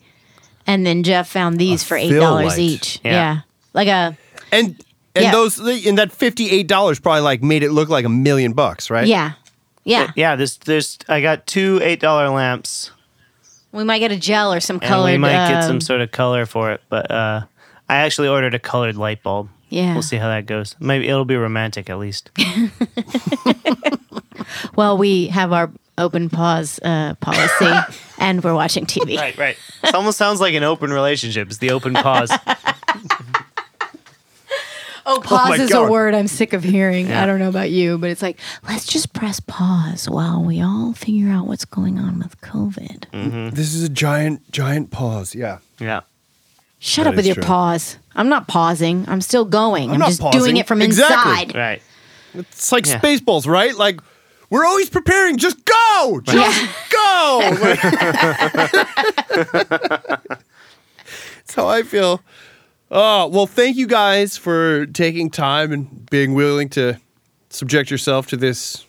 and 0.67 0.85
then 0.85 1.01
Jeff 1.01 1.27
found 1.27 1.57
these 1.57 1.83
for 1.83 1.97
eight 1.97 2.13
dollars 2.13 2.45
light. 2.49 2.59
each. 2.59 2.99
Yeah. 3.03 3.11
Yeah. 3.11 3.41
Like 3.73 3.87
a 3.87 4.17
and 4.51 4.75
and 5.15 5.23
Yeah. 5.25 5.31
those 5.31 5.59
and 5.59 5.97
that 5.97 6.11
fifty 6.11 6.49
eight 6.51 6.67
dollars 6.67 6.99
probably 6.99 7.21
like 7.21 7.41
made 7.43 7.63
it 7.63 7.71
look 7.71 7.89
like 7.89 8.05
a 8.05 8.09
million 8.09 8.53
bucks, 8.53 8.89
right? 8.89 9.07
yeah, 9.07 9.33
yeah. 9.83 10.11
Yeah, 10.15 10.35
This 10.35 10.57
there's 10.57 10.97
I 11.09 11.21
got 11.21 11.45
two 11.47 11.79
eight 11.83 11.99
dollar 11.99 12.29
lamps 12.29 12.91
We 13.71 13.83
might 13.83 13.99
get 13.99 14.11
a 14.11 14.17
gel 14.17 14.53
or 14.53 14.59
some 14.59 14.79
color. 14.79 15.11
we 15.11 15.17
might 15.17 15.47
get 15.49 15.63
um, 15.63 15.67
some 15.67 15.81
sort 15.81 16.01
of 16.01 16.11
color 16.11 16.45
for 16.45 16.71
it, 16.71 16.81
but 16.89 17.09
uh 17.11 17.41
I 17.89 17.97
actually 17.97 18.27
ordered 18.29 18.53
a 18.53 18.59
colored 18.59 18.95
light 18.95 19.21
bulb. 19.21 19.49
Yeah. 19.69 19.93
We'll 19.93 20.01
see 20.01 20.17
how 20.17 20.27
that 20.29 20.45
goes. 20.45 20.75
Maybe 20.79 21.07
it'll 21.07 21.25
be 21.25 21.35
romantic 21.35 21.89
at 21.89 21.97
least. 21.99 22.29
Well, 24.75 24.97
we 24.97 25.27
have 25.27 25.53
our 25.53 25.71
open 25.97 26.29
pause 26.29 26.79
uh, 26.83 27.13
policy, 27.15 27.99
and 28.17 28.43
we're 28.43 28.53
watching 28.55 28.85
TV. 28.85 29.17
right, 29.17 29.37
right. 29.37 29.57
It 29.83 29.93
almost 29.95 30.17
sounds 30.17 30.39
like 30.41 30.53
an 30.55 30.63
open 30.63 30.91
relationship. 30.91 31.47
It's 31.47 31.57
the 31.59 31.71
open 31.71 31.93
pause. 31.93 32.31
Oh, 35.05 35.19
pause 35.23 35.49
my 35.49 35.55
is 35.57 35.69
God. 35.71 35.87
a 35.87 35.91
word 35.91 36.13
I'm 36.13 36.27
sick 36.27 36.53
of 36.53 36.63
hearing. 36.63 37.07
Yeah. 37.07 37.23
I 37.23 37.25
don't 37.25 37.39
know 37.39 37.49
about 37.49 37.71
you, 37.71 37.97
but 37.97 38.09
it's 38.09 38.21
like 38.21 38.39
let's 38.67 38.85
just 38.85 39.13
press 39.13 39.39
pause 39.39 40.09
while 40.09 40.43
we 40.43 40.61
all 40.61 40.93
figure 40.93 41.29
out 41.29 41.47
what's 41.47 41.65
going 41.65 41.97
on 41.99 42.19
with 42.19 42.39
COVID. 42.41 43.09
Mm. 43.11 43.51
This 43.53 43.73
is 43.73 43.83
a 43.83 43.89
giant, 43.89 44.51
giant 44.51 44.91
pause. 44.91 45.35
Yeah. 45.35 45.59
yeah. 45.79 46.01
Shut 46.79 47.05
That 47.05 47.11
up 47.11 47.15
with 47.15 47.25
your 47.25 47.35
true. 47.35 47.43
pause. 47.43 47.97
I'm 48.15 48.29
not 48.29 48.47
pausing. 48.47 49.05
I'm 49.07 49.21
still 49.21 49.45
going. 49.45 49.91
I'm, 49.91 49.99
not 49.99 50.09
just 50.09 50.21
pausing. 50.21 50.39
doing 50.41 50.57
it 50.57 50.67
from 50.67 50.81
Exactly. 50.81 51.31
inside. 51.43 51.55
Right. 51.55 51.81
It's 52.33 52.71
like 52.71 52.85
Yeah. 52.87 52.99
Spaceballs, 52.99 53.47
right? 53.47 53.75
Like 53.75 53.99
we're 54.49 54.65
always 54.65 54.89
preparing. 54.89 55.37
Just 55.37 55.57
go, 55.63 56.21
just 56.25 56.69
go. 56.89 57.41
That's 61.41 61.55
how 61.55 61.67
I 61.67 61.83
feel. 61.83 62.21
Oh 62.93 63.27
well, 63.27 63.47
thank 63.47 63.77
you 63.77 63.87
guys 63.87 64.35
for 64.37 64.85
taking 64.87 65.29
time 65.29 65.71
and 65.71 66.09
being 66.09 66.33
willing 66.33 66.67
to 66.69 66.99
subject 67.49 67.89
yourself 67.89 68.27
to 68.27 68.37
this 68.37 68.85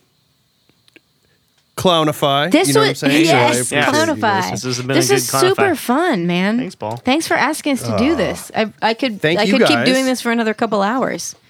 clownify. 1.77 2.51
This 2.51 2.69
you 2.69 2.75
know 2.75 2.81
was 2.81 3.03
what 3.03 3.11
I'm 3.11 3.13
saying? 3.13 3.25
So 3.27 3.33
yes, 3.33 3.73
Yeah. 3.73 3.81
appreciate 3.89 4.09
you 4.17 4.21
guys. 4.21 4.45
clownify. 4.49 4.51
This 4.51 4.63
has 4.65 4.83
been 4.83 4.91
a 4.91 4.95
This 4.95 5.09
good 5.09 5.15
is 5.15 5.29
super 5.31 5.75
fun, 5.77 6.27
man. 6.27 6.59
Thanks, 6.59 6.75
Paul. 6.75 6.97
Thanks 6.97 7.29
for 7.29 7.35
asking 7.35 7.75
us 7.75 7.83
to 7.83 7.97
do 7.97 8.13
uh, 8.13 8.17
this. 8.17 8.51
I 8.57 8.73
I 8.83 8.95
could 8.95 9.21
Thank 9.21 9.39
I 9.39 9.45
you 9.45 9.57
could 9.59 9.69
keep 9.69 9.85
doing 9.85 10.05
this 10.05 10.21
for 10.21 10.33
another 10.33 10.53
couple 10.55 10.83
hours. 10.83 11.37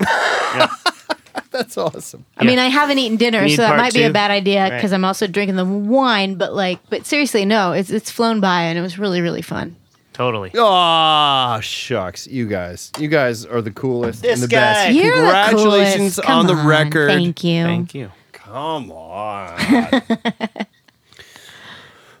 That's 1.50 1.76
awesome. 1.76 2.26
I 2.36 2.44
mean, 2.44 2.58
I 2.58 2.66
haven't 2.66 2.98
eaten 2.98 3.16
dinner, 3.16 3.48
so 3.48 3.56
that 3.62 3.68
part 3.68 3.78
might 3.80 3.94
be 3.94 4.02
a 4.04 4.10
bad 4.12 4.30
idea 4.30 4.62
Right. 4.62 4.74
because 4.76 4.92
I'm 4.92 5.04
also 5.04 5.26
drinking 5.26 5.56
the 5.56 5.64
wine. 5.64 6.36
But 6.36 6.52
like, 6.54 6.78
but 6.90 7.06
seriously, 7.06 7.44
no, 7.44 7.72
it's 7.72 7.90
it's 7.90 8.10
flown 8.10 8.40
by 8.40 8.62
and 8.64 8.78
it 8.78 8.82
was 8.82 8.98
really 8.98 9.20
really 9.20 9.42
fun. 9.42 9.76
Totally. 10.20 10.50
Oh 10.54 11.60
shucks, 11.62 12.26
you 12.26 12.46
guys, 12.46 12.92
you 12.98 13.08
guys 13.08 13.46
are 13.46 13.62
the 13.62 13.70
coolest 13.70 14.20
This 14.20 14.34
and 14.34 14.42
the 14.42 14.48
guy. 14.54 14.60
best. 14.88 14.94
You're 14.94 15.16
the 15.16 15.22
Congratulations 15.22 15.96
coolest. 16.16 16.22
Come 16.24 16.38
on 16.40 16.46
the 16.46 16.56
record. 16.56 17.08
Thank 17.08 17.42
you. 17.42 17.64
Thank 17.64 17.94
you. 17.94 18.10
Come 18.32 18.92
on. 18.92 19.58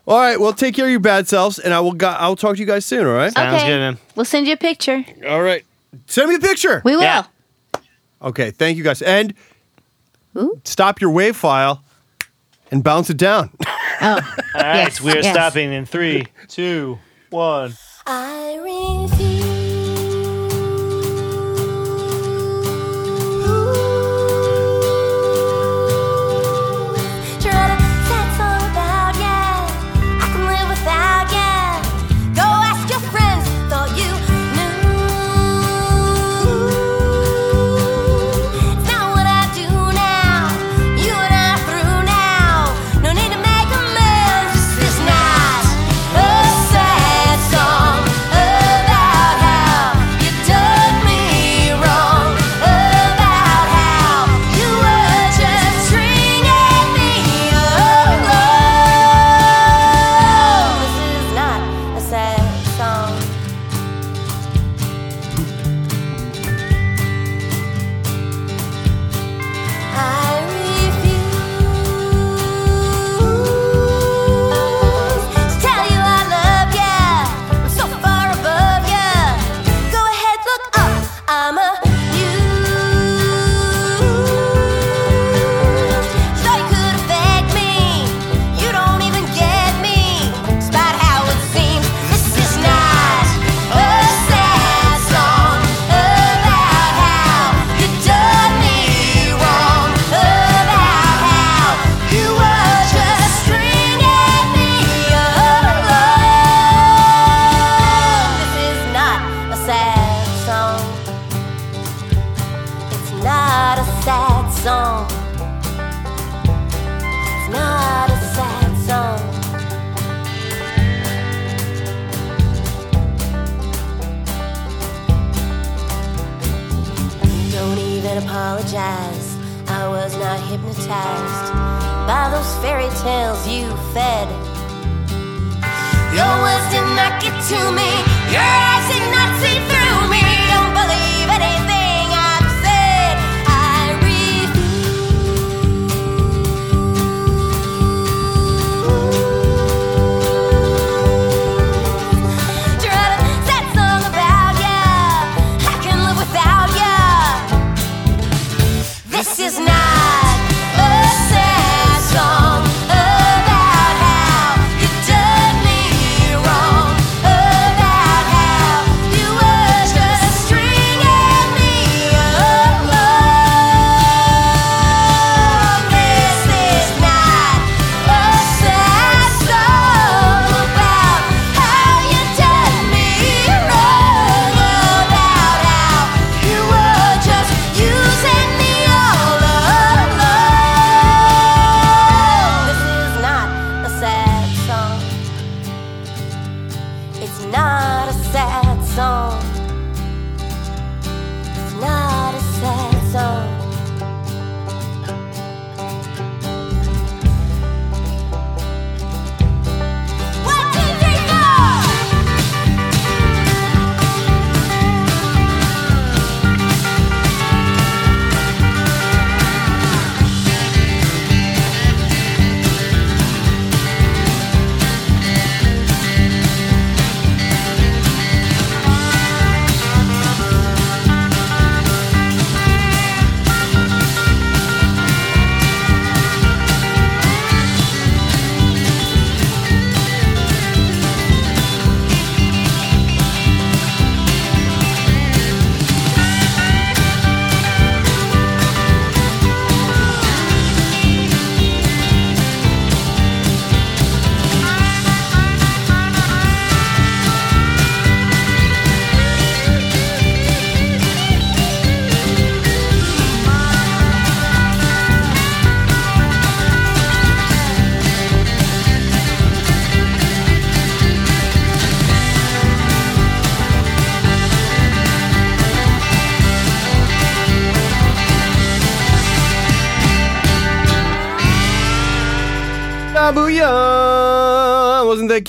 all 0.06 0.18
right, 0.18 0.40
well, 0.40 0.54
take 0.54 0.74
care 0.74 0.86
of 0.86 0.90
your 0.90 0.98
bad 1.00 1.28
selves, 1.28 1.58
and 1.58 1.74
I 1.74 1.80
will. 1.80 1.92
Go- 1.92 2.08
I'll 2.08 2.36
talk 2.36 2.54
to 2.54 2.60
you 2.60 2.64
guys 2.66 2.86
soon. 2.86 3.06
All 3.06 3.12
right. 3.12 3.32
Sounds 3.34 3.54
okay, 3.56 3.66
good, 3.68 3.78
man. 3.78 3.98
we'll 4.16 4.24
send 4.24 4.46
you 4.46 4.54
a 4.54 4.56
picture. 4.56 5.04
All 5.28 5.42
right. 5.42 5.62
Send 6.06 6.30
me 6.30 6.36
a 6.36 6.40
picture. 6.40 6.80
We 6.86 6.96
will. 6.96 7.02
Yeah. 7.02 7.24
Okay. 8.22 8.50
Thank 8.50 8.78
you 8.78 8.82
guys, 8.82 9.02
and 9.02 9.34
Ooh. 10.38 10.58
stop 10.64 11.02
your 11.02 11.10
wave 11.10 11.36
file 11.36 11.82
and 12.70 12.82
bounce 12.82 13.10
it 13.10 13.18
down. 13.18 13.50
Oh, 13.66 13.66
All 14.00 14.10
right, 14.10 14.24
Yes, 14.54 15.02
we're 15.02 15.16
yes. 15.16 15.34
stopping 15.34 15.70
in 15.70 15.84
three, 15.84 16.28
two, 16.48 16.98
one. 17.28 17.74
I 18.12 18.56
refuse. 18.56 19.19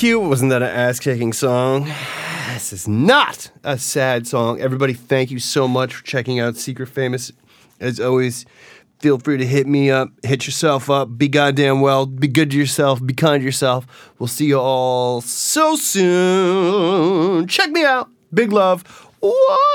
Cute? 0.01 0.23
Wasn't 0.23 0.49
that 0.49 0.63
an 0.63 0.69
ass 0.69 0.99
kicking 0.99 1.31
song? 1.31 1.91
This 2.53 2.73
is 2.73 2.87
not 2.87 3.49
a 3.63 3.77
sad 3.77 4.27
song. 4.27 4.59
Everybody, 4.59 4.93
thank 4.93 5.31
you 5.31 5.39
so 5.39 5.69
much 5.69 5.95
for 5.95 6.03
checking 6.03 6.39
out 6.39 6.57
Secret 6.57 6.87
Famous. 6.87 7.31
As 7.79 7.99
always, 7.99 8.45
feel 8.99 9.19
free 9.19 9.37
to 9.37 9.45
hit 9.45 9.67
me 9.67 9.89
up, 9.89 10.09
hit 10.21 10.45
yourself 10.45 10.89
up, 10.89 11.17
be 11.17 11.29
goddamn 11.29 11.79
well, 11.79 12.05
be 12.05 12.27
good 12.27 12.51
to 12.51 12.57
yourself, 12.57 13.03
be 13.03 13.13
kind 13.13 13.41
to 13.41 13.45
yourself. 13.45 14.11
We'll 14.19 14.27
see 14.27 14.47
you 14.47 14.59
all 14.59 15.21
so 15.21 15.75
soon. 15.75 17.47
Check 17.47 17.71
me 17.71 17.85
out. 17.85 18.09
Big 18.33 18.51
love. 18.51 18.83
One. 19.21 19.70